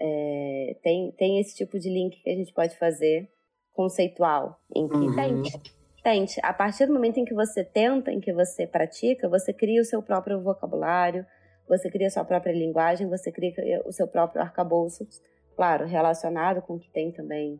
É, 0.00 0.76
tem, 0.82 1.12
tem 1.12 1.38
esse 1.38 1.54
tipo 1.54 1.78
de 1.78 1.88
link 1.88 2.22
que 2.22 2.30
a 2.30 2.34
gente 2.34 2.52
pode 2.52 2.76
fazer 2.76 3.30
conceitual, 3.72 4.60
em 4.74 4.88
que 4.88 4.94
uhum. 4.94 5.14
tente, 5.14 5.60
tente. 6.04 6.38
A 6.42 6.52
partir 6.52 6.86
do 6.86 6.92
momento 6.92 7.18
em 7.18 7.24
que 7.24 7.34
você 7.34 7.64
tenta, 7.64 8.12
em 8.12 8.20
que 8.20 8.32
você 8.32 8.66
pratica, 8.66 9.26
você 9.26 9.52
cria 9.54 9.80
o 9.80 9.84
seu 9.84 10.02
próprio 10.02 10.40
vocabulário, 10.42 11.26
você 11.66 11.90
cria 11.90 12.08
a 12.08 12.10
sua 12.10 12.24
própria 12.24 12.52
linguagem, 12.52 13.08
você 13.08 13.32
cria 13.32 13.52
o 13.86 13.90
seu 13.90 14.06
próprio 14.06 14.42
arcabouço, 14.42 15.08
claro, 15.56 15.86
relacionado 15.86 16.60
com 16.60 16.74
o 16.74 16.78
que 16.78 16.90
tem 16.90 17.10
também 17.10 17.58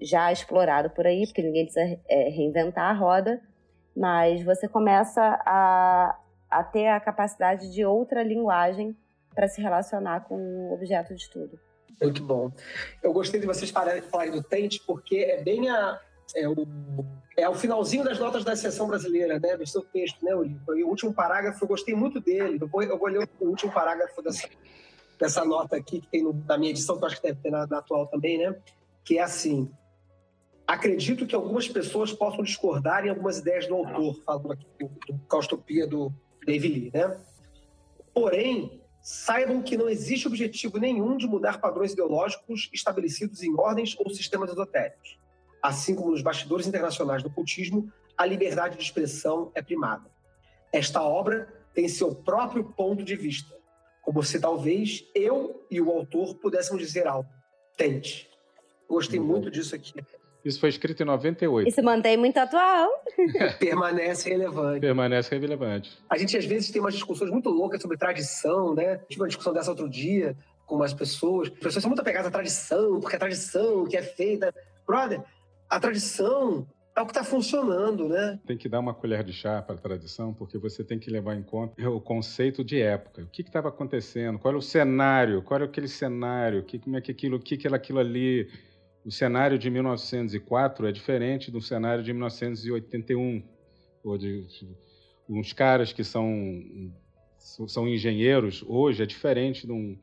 já 0.00 0.32
explorado 0.32 0.90
por 0.90 1.06
aí, 1.06 1.26
porque 1.26 1.42
ninguém 1.42 1.66
precisa 1.66 2.00
é, 2.08 2.30
reinventar 2.30 2.90
a 2.90 2.94
roda, 2.94 3.40
mas 3.94 4.42
você 4.42 4.66
começa 4.66 5.20
a, 5.46 6.18
a 6.50 6.64
ter 6.64 6.88
a 6.88 6.98
capacidade 6.98 7.70
de 7.72 7.84
outra 7.84 8.22
linguagem 8.22 8.96
para 9.34 9.46
se 9.46 9.60
relacionar 9.60 10.20
com 10.20 10.36
o 10.36 10.72
objeto 10.72 11.14
de 11.14 11.20
estudo. 11.20 11.60
Muito 12.00 12.24
bom. 12.24 12.50
Eu 13.02 13.12
gostei 13.12 13.38
de 13.38 13.46
vocês 13.46 13.70
falarem 13.70 14.32
do 14.32 14.42
Tente, 14.42 14.80
porque 14.84 15.16
é 15.16 15.42
bem 15.42 15.68
a, 15.68 16.00
é 16.34 16.48
o, 16.48 16.54
é 17.36 17.48
o 17.48 17.54
finalzinho 17.54 18.04
das 18.04 18.18
notas 18.18 18.44
da 18.44 18.54
sessão 18.54 18.86
brasileira, 18.86 19.40
né, 19.40 19.56
do 19.56 19.66
seu 19.66 19.82
texto, 19.82 20.24
né, 20.24 20.34
Uri? 20.34 20.56
O 20.68 20.88
último 20.88 21.12
parágrafo, 21.12 21.64
eu 21.64 21.68
gostei 21.68 21.94
muito 21.94 22.20
dele. 22.20 22.58
Eu 22.60 22.82
eu 22.82 22.98
vou 22.98 23.08
ler 23.08 23.28
o 23.40 23.46
último 23.46 23.72
parágrafo 23.72 24.22
dessa, 24.22 24.48
dessa 25.18 25.44
nota 25.44 25.76
aqui, 25.76 26.00
que 26.00 26.08
tem 26.08 26.22
no, 26.22 26.32
na 26.46 26.56
minha 26.56 26.70
edição, 26.70 26.96
que 26.96 27.02
eu 27.02 27.06
acho 27.06 27.16
que 27.16 27.26
deve 27.26 27.40
ter 27.40 27.50
na, 27.50 27.66
na 27.66 27.78
atual 27.78 28.06
também, 28.06 28.38
né? 28.38 28.54
Que 29.04 29.18
é 29.18 29.22
assim: 29.22 29.68
acredito 30.66 31.26
que 31.26 31.34
algumas 31.34 31.68
pessoas 31.68 32.12
possam 32.12 32.44
discordar 32.44 33.04
em 33.04 33.10
algumas 33.10 33.38
ideias 33.38 33.66
do 33.66 33.74
autor, 33.74 34.22
falando 34.24 34.52
aqui 34.52 34.66
do, 34.78 34.88
do 34.88 35.18
Caustopia 35.28 35.86
do 35.86 36.12
David 36.46 36.72
Lee, 36.72 36.90
né? 36.94 37.16
Porém, 38.12 38.80
saibam 39.02 39.60
que 39.60 39.76
não 39.76 39.88
existe 39.88 40.28
objetivo 40.28 40.78
nenhum 40.78 41.16
de 41.16 41.26
mudar 41.26 41.60
padrões 41.60 41.92
ideológicos 41.92 42.70
estabelecidos 42.72 43.42
em 43.42 43.54
ordens 43.58 43.96
ou 43.98 44.08
sistemas 44.08 44.50
esotéricos. 44.50 45.18
Assim 45.64 45.94
como 45.94 46.10
nos 46.10 46.20
bastidores 46.20 46.66
internacionais 46.66 47.22
do 47.22 47.30
cultismo, 47.30 47.90
a 48.18 48.26
liberdade 48.26 48.76
de 48.76 48.82
expressão 48.82 49.50
é 49.54 49.62
primada. 49.62 50.10
Esta 50.70 51.02
obra 51.02 51.48
tem 51.72 51.88
seu 51.88 52.14
próprio 52.14 52.64
ponto 52.64 53.02
de 53.02 53.16
vista, 53.16 53.50
como 54.02 54.22
se 54.22 54.38
talvez 54.38 55.06
eu 55.14 55.64
e 55.70 55.80
o 55.80 55.90
autor 55.90 56.34
pudéssemos 56.34 56.82
dizer 56.82 57.06
algo. 57.06 57.30
Tente. 57.78 58.28
Gostei 58.86 59.18
uhum. 59.18 59.24
muito 59.24 59.50
disso 59.50 59.74
aqui. 59.74 59.94
Isso 60.44 60.60
foi 60.60 60.68
escrito 60.68 61.02
em 61.02 61.06
98. 61.06 61.66
Isso 61.66 61.82
mantém 61.82 62.18
muito 62.18 62.36
atual. 62.36 62.90
Permanece 63.58 64.28
relevante. 64.28 64.80
Permanece 64.80 65.38
relevante. 65.38 65.98
A 66.10 66.18
gente, 66.18 66.36
às 66.36 66.44
vezes, 66.44 66.70
tem 66.70 66.82
umas 66.82 66.92
discussões 66.92 67.30
muito 67.30 67.48
loucas 67.48 67.80
sobre 67.80 67.96
tradição, 67.96 68.74
né? 68.74 68.98
Tive 69.08 69.22
uma 69.22 69.28
discussão 69.28 69.54
dessa 69.54 69.70
outro 69.70 69.88
dia 69.88 70.36
com 70.66 70.74
umas 70.74 70.92
pessoas. 70.92 71.48
As 71.48 71.54
pessoas 71.54 71.82
são 71.82 71.88
muito 71.88 72.02
apegadas 72.02 72.26
à 72.26 72.30
tradição, 72.30 73.00
porque 73.00 73.16
a 73.16 73.18
tradição 73.18 73.86
que 73.86 73.96
é 73.96 74.02
feita... 74.02 74.54
Brother, 74.86 75.22
a 75.74 75.80
tradição 75.80 76.66
é 76.96 77.00
o 77.00 77.04
que 77.04 77.10
está 77.10 77.24
funcionando, 77.24 78.08
né? 78.08 78.38
Tem 78.46 78.56
que 78.56 78.68
dar 78.68 78.78
uma 78.78 78.94
colher 78.94 79.24
de 79.24 79.32
chá 79.32 79.60
para 79.60 79.74
a 79.74 79.78
tradição, 79.78 80.32
porque 80.32 80.56
você 80.56 80.84
tem 80.84 80.98
que 80.98 81.10
levar 81.10 81.34
em 81.34 81.42
conta 81.42 81.90
o 81.90 82.00
conceito 82.00 82.62
de 82.62 82.80
época. 82.80 83.22
O 83.22 83.26
que 83.26 83.42
estava 83.42 83.68
acontecendo? 83.68 84.38
Qual 84.38 84.50
era 84.50 84.58
o 84.58 84.62
cenário? 84.62 85.42
Qual 85.42 85.56
era 85.56 85.64
aquele 85.64 85.88
cenário? 85.88 86.62
Que, 86.62 86.78
como 86.78 86.96
é 86.96 87.00
que 87.00 87.10
aquilo, 87.10 87.38
o 87.38 87.40
que, 87.40 87.56
que 87.56 87.66
era 87.66 87.76
aquilo 87.76 87.98
ali? 87.98 88.48
o 89.04 89.10
cenário 89.10 89.58
de 89.58 89.68
1904 89.68 90.86
é 90.86 90.92
diferente 90.92 91.50
do 91.50 91.60
cenário 91.60 92.02
de 92.02 92.12
1981. 92.12 93.42
Ou 94.02 94.18
de, 94.18 94.46
de, 94.46 94.76
uns 95.28 95.52
caras 95.52 95.92
que 95.92 96.02
são, 96.02 96.26
são 97.38 97.88
engenheiros 97.88 98.64
hoje 98.66 99.02
é 99.02 99.06
diferente 99.06 99.66
de 99.66 99.72
um, 99.72 99.98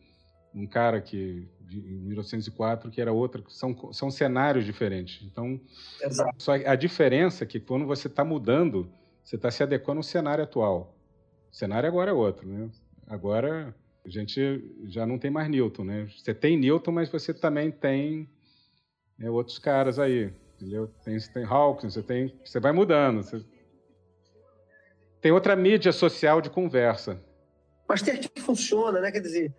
um 0.54 0.68
cara 0.68 1.02
que 1.02 1.48
de 1.72 1.80
1904 1.80 2.92
que 2.92 3.00
era 3.00 3.14
outro. 3.14 3.46
São, 3.48 3.94
são 3.94 4.12
cenários 4.12 4.66
diferentes. 4.66 5.26
Então, 5.26 5.60
Exato. 6.02 6.36
só 6.38 6.54
a 6.54 6.76
diferença 6.76 7.46
é 7.46 7.48
que 7.48 7.60
quando 7.60 7.86
você 7.86 8.08
está 8.08 8.26
mudando, 8.26 8.92
você 9.24 9.38
está 9.38 9.50
se 9.50 9.64
adequando 9.64 10.00
ao 10.00 10.04
cenário 10.04 10.44
atual. 10.44 10.98
O 11.50 11.56
cenário 11.56 11.88
agora 11.88 12.12
é 12.12 12.14
outro, 12.14 12.48
né? 12.48 12.70
Agora 13.08 13.74
a 14.06 14.10
gente 14.10 14.42
já 14.86 15.06
não 15.06 15.18
tem 15.18 15.32
mais 15.32 15.50
Newton, 15.50 15.84
né? 15.84 16.10
Você 16.18 16.34
tem 16.34 16.58
Newton, 16.58 16.92
mas 16.92 17.10
você 17.10 17.34
também 17.34 17.72
tem 17.72 18.30
é, 19.20 19.30
outros 19.30 19.58
caras 19.58 19.98
aí, 19.98 20.34
entendeu? 20.56 20.88
Tem, 21.06 21.18
tem 21.18 21.46
Hawkins, 21.46 21.94
você 21.94 22.04
tem, 22.04 22.34
você 22.44 22.60
vai 22.60 22.72
mudando. 22.74 23.24
Você... 23.24 23.44
Tem 25.22 25.32
outra 25.32 25.56
mídia 25.56 25.92
social 25.92 26.42
de 26.42 26.50
conversa. 26.50 27.22
Mas 27.88 28.02
tem 28.02 28.16
aqui 28.16 28.28
que 28.28 28.42
funciona, 28.42 29.00
né? 29.00 29.12
Quer 29.12 29.20
dizer, 29.20 29.54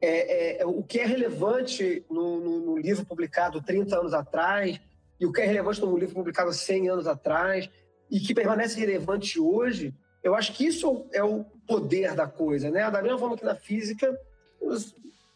é, 0.00 0.62
é, 0.62 0.66
o 0.66 0.82
que 0.82 1.00
é 1.00 1.06
relevante 1.06 2.04
no, 2.08 2.40
no, 2.40 2.60
no, 2.60 2.78
livro 2.78 3.04
publicado 3.04 3.60
30 3.60 3.98
anos 3.98 4.14
atrás 4.14 4.80
e 5.18 5.26
o 5.26 5.32
que 5.32 5.40
é 5.40 5.46
relevante 5.46 5.80
no 5.80 5.96
livro 5.96 6.14
publicado 6.14 6.52
100 6.52 6.88
anos 6.88 7.06
atrás 7.06 7.68
e 8.10 8.20
que 8.20 8.34
permanece 8.34 8.78
relevante 8.78 9.40
hoje, 9.40 9.92
eu 10.22 10.34
acho 10.34 10.52
que 10.54 10.66
isso 10.66 11.06
é 11.12 11.22
o 11.22 11.44
poder 11.66 12.14
da 12.14 12.26
coisa, 12.26 12.70
né? 12.70 12.90
Da 12.90 13.02
mesma 13.02 13.18
forma 13.18 13.36
que 13.36 13.44
na 13.44 13.54
física, 13.54 14.18
os, 14.60 14.94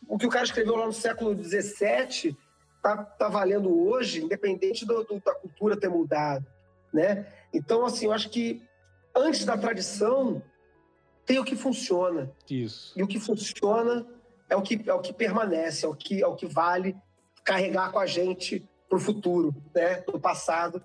o 0.09 0.17
que 0.17 0.27
o 0.27 0.31
cara 0.31 0.45
escreveu 0.45 0.77
lá 0.77 0.87
no 0.87 0.93
século 0.93 1.35
17 1.35 2.37
tá, 2.83 3.05
tá 3.05 3.29
valendo 3.29 3.87
hoje, 3.89 4.23
independente 4.23 4.87
do, 4.87 5.03
do, 5.05 5.21
da 5.21 5.35
cultura 5.35 5.77
ter 5.77 5.89
mudado, 5.89 6.47
né? 6.93 7.27
Então, 7.53 7.85
assim, 7.85 8.07
eu 8.07 8.13
acho 8.13 8.31
que 8.31 8.63
antes 9.15 9.45
da 9.45 9.59
tradição 9.59 10.43
tem 11.27 11.39
o 11.39 11.45
que 11.45 11.57
funciona. 11.57 12.33
Isso. 12.49 12.93
E 12.97 13.03
o 13.03 13.07
que 13.07 13.21
funciona 13.21 14.07
é 14.49 14.57
o 14.57 14.63
que, 14.63 14.83
é 14.87 14.95
o 14.95 15.01
que 15.01 15.13
permanece, 15.13 15.85
é 15.85 15.89
o 15.89 15.95
que, 15.95 16.23
é 16.23 16.27
o 16.27 16.37
que 16.37 16.47
vale 16.47 16.97
carregar 17.45 17.91
com 17.91 17.99
a 17.99 18.07
gente 18.07 18.69
para 18.89 18.97
o 18.97 19.01
futuro, 19.01 19.55
né? 19.75 20.03
Do 20.03 20.21
passado 20.21 20.85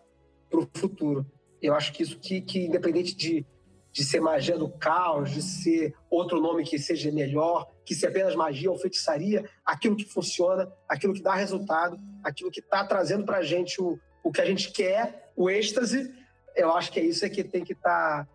para 0.49 0.59
o 0.59 0.69
futuro. 0.75 1.25
Eu 1.61 1.73
acho 1.73 1.91
que 1.91 2.03
isso 2.03 2.19
que, 2.19 2.41
que 2.41 2.65
independente 2.65 3.15
de, 3.15 3.45
de 3.91 4.03
ser 4.03 4.21
magia 4.21 4.57
do 4.57 4.69
caos, 4.69 5.31
de 5.31 5.41
ser 5.41 5.93
outro 6.09 6.39
nome 6.39 6.63
que 6.63 6.79
seja 6.79 7.11
melhor, 7.11 7.67
que 7.85 7.95
se 7.95 8.05
apenas 8.05 8.35
magia 8.35 8.71
ou 8.71 8.77
feitiçaria, 8.77 9.49
aquilo 9.65 9.95
que 9.95 10.05
funciona, 10.05 10.71
aquilo 10.88 11.13
que 11.13 11.21
dá 11.21 11.34
resultado, 11.34 11.97
aquilo 12.23 12.51
que 12.51 12.59
está 12.59 12.85
trazendo 12.85 13.25
para 13.25 13.38
a 13.38 13.43
gente 13.43 13.81
o, 13.81 13.99
o 14.23 14.31
que 14.31 14.41
a 14.41 14.45
gente 14.45 14.71
quer, 14.71 15.31
o 15.35 15.49
êxtase, 15.49 16.13
eu 16.55 16.73
acho 16.73 16.91
que 16.91 16.99
é 16.99 17.03
isso 17.03 17.25
é 17.25 17.29
que 17.29 17.43
tem 17.43 17.63
que 17.63 17.73
estar 17.73 18.25
tá, 18.25 18.29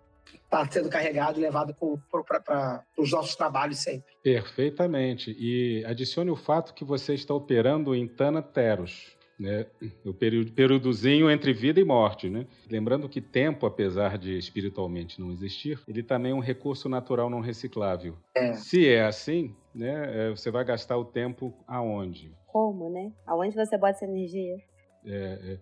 tá 0.50 0.68
sendo 0.70 0.88
carregado 0.88 1.38
e 1.38 1.42
levado 1.42 1.74
para 1.74 2.84
os 2.98 3.10
nossos 3.10 3.34
trabalhos 3.34 3.78
sempre. 3.78 4.12
Perfeitamente. 4.22 5.34
E 5.38 5.84
adicione 5.84 6.30
o 6.30 6.36
fato 6.36 6.74
que 6.74 6.84
você 6.84 7.14
está 7.14 7.34
operando 7.34 7.94
em 7.94 8.06
Tanateros 8.06 9.16
né? 9.42 9.66
o 10.04 10.14
período, 10.14 10.52
períodozinho 10.52 11.28
entre 11.30 11.52
vida 11.52 11.80
e 11.80 11.84
morte. 11.84 12.30
Né? 12.30 12.46
Lembrando 12.70 13.08
que 13.08 13.20
tempo, 13.20 13.66
apesar 13.66 14.16
de 14.16 14.38
espiritualmente 14.38 15.20
não 15.20 15.32
existir, 15.32 15.80
ele 15.88 16.02
também 16.02 16.32
é 16.32 16.34
um 16.34 16.40
recurso 16.40 16.88
natural 16.88 17.28
não 17.28 17.40
reciclável. 17.40 18.16
É. 18.34 18.54
Se 18.54 18.88
é 18.88 19.04
assim, 19.04 19.54
né, 19.74 20.28
é, 20.28 20.30
você 20.30 20.50
vai 20.50 20.64
gastar 20.64 20.96
o 20.96 21.04
tempo 21.04 21.52
aonde? 21.66 22.32
Como, 22.46 22.88
né? 22.90 23.12
Aonde 23.26 23.56
você 23.56 23.76
bota 23.76 23.96
essa 23.96 24.04
energia? 24.04 24.56
É, 25.04 25.38
é, 25.54 25.58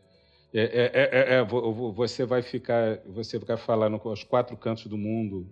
é, 0.58 1.36
é, 1.36 1.44
você 1.44 2.24
vai 2.24 2.42
ficar, 2.42 2.98
você 3.06 3.38
vai 3.38 3.56
falar 3.56 3.88
nos 3.88 4.24
quatro 4.24 4.56
cantos 4.56 4.86
do 4.86 4.98
mundo 4.98 5.48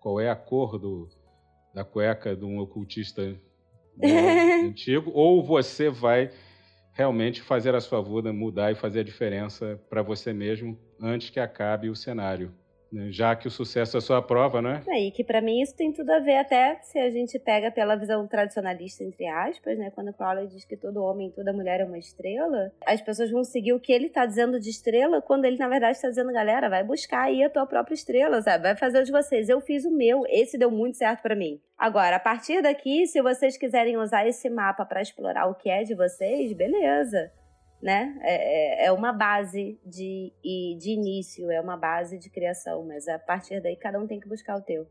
qual 0.00 0.20
é 0.20 0.28
a 0.28 0.36
cor 0.36 0.78
do, 0.78 1.08
da 1.72 1.84
cueca 1.84 2.34
de 2.34 2.44
um 2.44 2.58
ocultista 2.58 3.34
né, 3.96 4.64
antigo, 4.66 5.10
ou 5.14 5.42
você 5.42 5.88
vai 5.88 6.30
realmente 6.92 7.40
fazer 7.40 7.74
a 7.74 7.80
sua 7.80 8.02
vida 8.02 8.32
mudar 8.32 8.72
e 8.72 8.74
fazer 8.74 9.00
a 9.00 9.04
diferença 9.04 9.80
para 9.88 10.02
você 10.02 10.32
mesmo 10.32 10.78
antes 11.00 11.30
que 11.30 11.40
acabe 11.40 11.88
o 11.88 11.96
cenário. 11.96 12.52
Né, 12.92 13.10
já 13.10 13.34
que 13.34 13.48
o 13.48 13.50
sucesso 13.50 13.96
é 13.96 14.00
sua 14.00 14.20
prova, 14.20 14.60
né? 14.60 14.82
É, 14.86 15.00
e 15.00 15.10
que 15.10 15.24
para 15.24 15.40
mim 15.40 15.62
isso 15.62 15.74
tem 15.74 15.92
tudo 15.92 16.10
a 16.10 16.18
ver 16.18 16.36
até 16.36 16.78
se 16.82 16.98
a 16.98 17.10
gente 17.10 17.38
pega 17.38 17.70
pela 17.70 17.96
visão 17.96 18.26
tradicionalista, 18.26 19.02
entre 19.02 19.26
aspas, 19.26 19.78
né? 19.78 19.90
Quando 19.90 20.12
Crowley 20.12 20.46
diz 20.48 20.64
que 20.64 20.76
todo 20.76 21.02
homem, 21.02 21.30
toda 21.30 21.52
mulher 21.52 21.80
é 21.80 21.84
uma 21.84 21.98
estrela, 21.98 22.70
as 22.86 23.00
pessoas 23.00 23.30
vão 23.30 23.42
seguir 23.42 23.72
o 23.72 23.80
que 23.80 23.92
ele 23.92 24.10
tá 24.10 24.26
dizendo 24.26 24.60
de 24.60 24.68
estrela, 24.68 25.22
quando 25.22 25.46
ele 25.46 25.56
na 25.56 25.68
verdade 25.68 25.96
está 25.96 26.08
dizendo, 26.08 26.32
galera, 26.32 26.68
vai 26.68 26.84
buscar 26.84 27.22
aí 27.22 27.42
a 27.42 27.50
tua 27.50 27.66
própria 27.66 27.94
estrela, 27.94 28.42
sabe? 28.42 28.64
Vai 28.64 28.76
fazer 28.76 29.00
o 29.00 29.04
de 29.04 29.12
vocês. 29.12 29.48
Eu 29.48 29.60
fiz 29.60 29.84
o 29.84 29.90
meu, 29.90 30.24
esse 30.28 30.58
deu 30.58 30.70
muito 30.70 30.98
certo 30.98 31.22
para 31.22 31.34
mim. 31.34 31.58
Agora, 31.78 32.16
a 32.16 32.20
partir 32.20 32.62
daqui, 32.62 33.06
se 33.06 33.22
vocês 33.22 33.56
quiserem 33.56 33.96
usar 33.96 34.26
esse 34.26 34.50
mapa 34.50 34.84
para 34.84 35.00
explorar 35.00 35.46
o 35.46 35.54
que 35.54 35.70
é 35.70 35.82
de 35.82 35.94
vocês, 35.94 36.52
beleza 36.52 37.32
né? 37.82 38.16
É, 38.20 38.84
é, 38.84 38.86
é 38.86 38.92
uma 38.92 39.12
base 39.12 39.78
de, 39.84 40.32
de 40.42 40.90
início, 40.90 41.50
é 41.50 41.60
uma 41.60 41.76
base 41.76 42.16
de 42.16 42.30
criação, 42.30 42.84
mas 42.86 43.08
a 43.08 43.18
partir 43.18 43.60
daí 43.60 43.76
cada 43.76 43.98
um 43.98 44.06
tem 44.06 44.20
que 44.20 44.28
buscar 44.28 44.56
o 44.56 44.62
teu. 44.62 44.86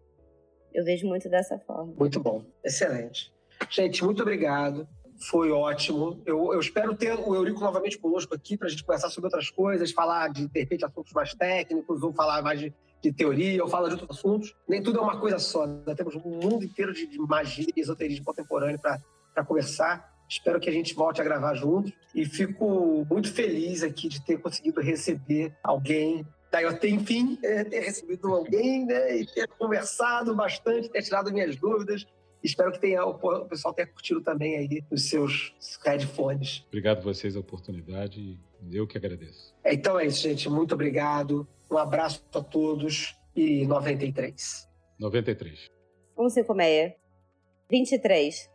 Eu 0.74 0.84
vejo 0.84 1.08
muito 1.08 1.30
dessa 1.30 1.58
forma. 1.60 1.94
Muito 1.98 2.20
bom, 2.20 2.44
excelente. 2.64 3.34
Gente, 3.70 4.04
muito 4.04 4.22
obrigado. 4.22 4.88
Foi 5.30 5.52
ótimo. 5.52 6.22
Eu, 6.26 6.52
eu 6.52 6.60
espero 6.60 6.96
ter 6.96 7.14
o 7.14 7.36
Eurico 7.36 7.62
novamente 7.62 7.98
conosco 7.98 8.34
aqui 8.34 8.58
para 8.58 8.68
a 8.68 8.70
gente 8.70 8.84
conversar 8.84 9.10
sobre 9.10 9.28
outras 9.28 9.50
coisas, 9.50 9.92
falar 9.92 10.30
de, 10.30 10.48
de 10.48 10.60
repente, 10.60 10.84
assuntos 10.84 11.14
mais 11.14 11.34
técnicos, 11.34 12.02
ou 12.02 12.12
falar 12.12 12.42
mais 12.42 12.60
de, 12.60 12.74
de 13.02 13.14
teoria, 13.14 13.64
ou 13.64 13.70
falar 13.70 13.90
de 13.90 13.94
outros 13.94 14.18
assuntos. 14.18 14.56
Nem 14.68 14.82
tudo 14.82 15.00
é 15.00 15.02
uma 15.02 15.20
coisa 15.20 15.38
só. 15.38 15.68
Nós 15.68 15.96
temos 15.96 16.16
um 16.16 16.22
mundo 16.22 16.66
inteiro 16.66 16.92
de, 16.92 17.06
de 17.06 17.20
magia 17.20 17.68
e 17.76 17.80
esoterismo 17.80 18.26
contemporâneo 18.26 18.80
para 18.80 19.46
conversar. 19.46 20.11
Espero 20.32 20.62
que 20.62 20.70
a 20.70 20.72
gente 20.74 20.96
volte 20.96 21.20
a 21.20 21.26
gravar 21.26 21.54
juntos 21.56 21.92
e 22.16 22.24
fico 22.24 23.06
muito 23.10 23.30
feliz 23.30 23.84
aqui 23.84 24.08
de 24.08 24.24
ter 24.24 24.40
conseguido 24.40 24.80
receber 24.80 25.54
alguém 25.62 26.26
Daí 26.50 26.66
eu 26.66 26.78
tenho, 26.78 27.00
enfim, 27.00 27.40
é, 27.42 27.64
ter 27.64 27.80
recebido 27.80 28.28
alguém 28.28 28.86
né, 28.86 29.20
e 29.20 29.26
ter 29.26 29.48
conversado 29.48 30.36
bastante, 30.36 30.90
ter 30.90 31.02
tirado 31.02 31.32
minhas 31.32 31.56
dúvidas. 31.56 32.06
Espero 32.44 32.74
que 32.74 32.80
tenha, 32.80 33.06
o 33.06 33.46
pessoal 33.46 33.74
tenha 33.74 33.88
curtido 33.88 34.22
também 34.22 34.58
aí 34.58 34.84
os 34.92 35.08
seus 35.08 35.56
headphones. 35.86 36.66
Obrigado 36.68 36.98
a 36.98 37.02
vocês 37.02 37.38
a 37.38 37.40
oportunidade 37.40 38.38
e 38.70 38.76
eu 38.76 38.86
que 38.86 38.98
agradeço. 38.98 39.56
Então 39.64 39.98
é 39.98 40.08
isso, 40.08 40.22
gente. 40.22 40.50
Muito 40.50 40.74
obrigado. 40.76 41.48
Um 41.70 41.78
abraço 41.78 42.22
a 42.34 42.42
todos 42.42 43.16
e 43.34 43.66
93. 43.66 44.68
93. 45.00 45.70
156. 46.18 46.94
23. 47.70 48.52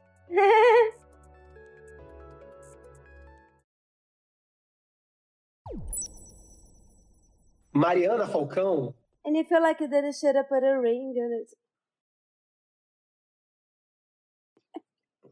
Mariana 7.77 8.27
Falcão. 8.27 8.95
And 9.25 9.37
you 9.37 9.45
feel 9.45 9.61
like 9.61 9.83
you 9.83 9.89
didn't 9.89 10.15
should 10.15 10.37
have 10.37 10.49
put 10.49 10.65
a 10.65 10.81
ring 10.81 11.15
on 11.19 11.33
it. 11.41 11.57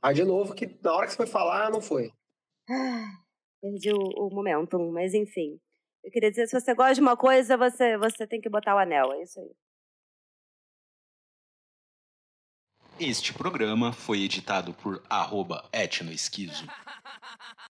Aí, 0.02 0.14
de 0.14 0.24
novo, 0.24 0.54
que 0.54 0.66
na 0.82 0.92
hora 0.92 1.06
que 1.06 1.12
você 1.12 1.16
foi 1.16 1.26
falar, 1.26 1.70
não 1.70 1.80
foi. 1.80 2.12
perdi 3.64 3.92
o, 3.92 4.26
o 4.26 4.30
momentum, 4.30 4.92
mas 4.92 5.14
enfim. 5.14 5.58
Eu 6.02 6.10
queria 6.10 6.28
dizer, 6.30 6.46
se 6.46 6.60
você 6.60 6.74
gosta 6.74 6.94
de 6.94 7.00
uma 7.00 7.16
coisa, 7.16 7.56
você, 7.56 7.96
você 7.96 8.26
tem 8.26 8.38
que 8.38 8.50
botar 8.50 8.74
o 8.74 8.78
anel, 8.78 9.12
é 9.14 9.22
isso 9.22 9.40
aí. 9.40 9.50
Este 13.00 13.32
programa 13.32 13.92
foi 13.92 14.22
editado 14.22 14.74
por 14.74 15.02
arroba 15.08 15.68
etnoesquizo. 15.72 16.66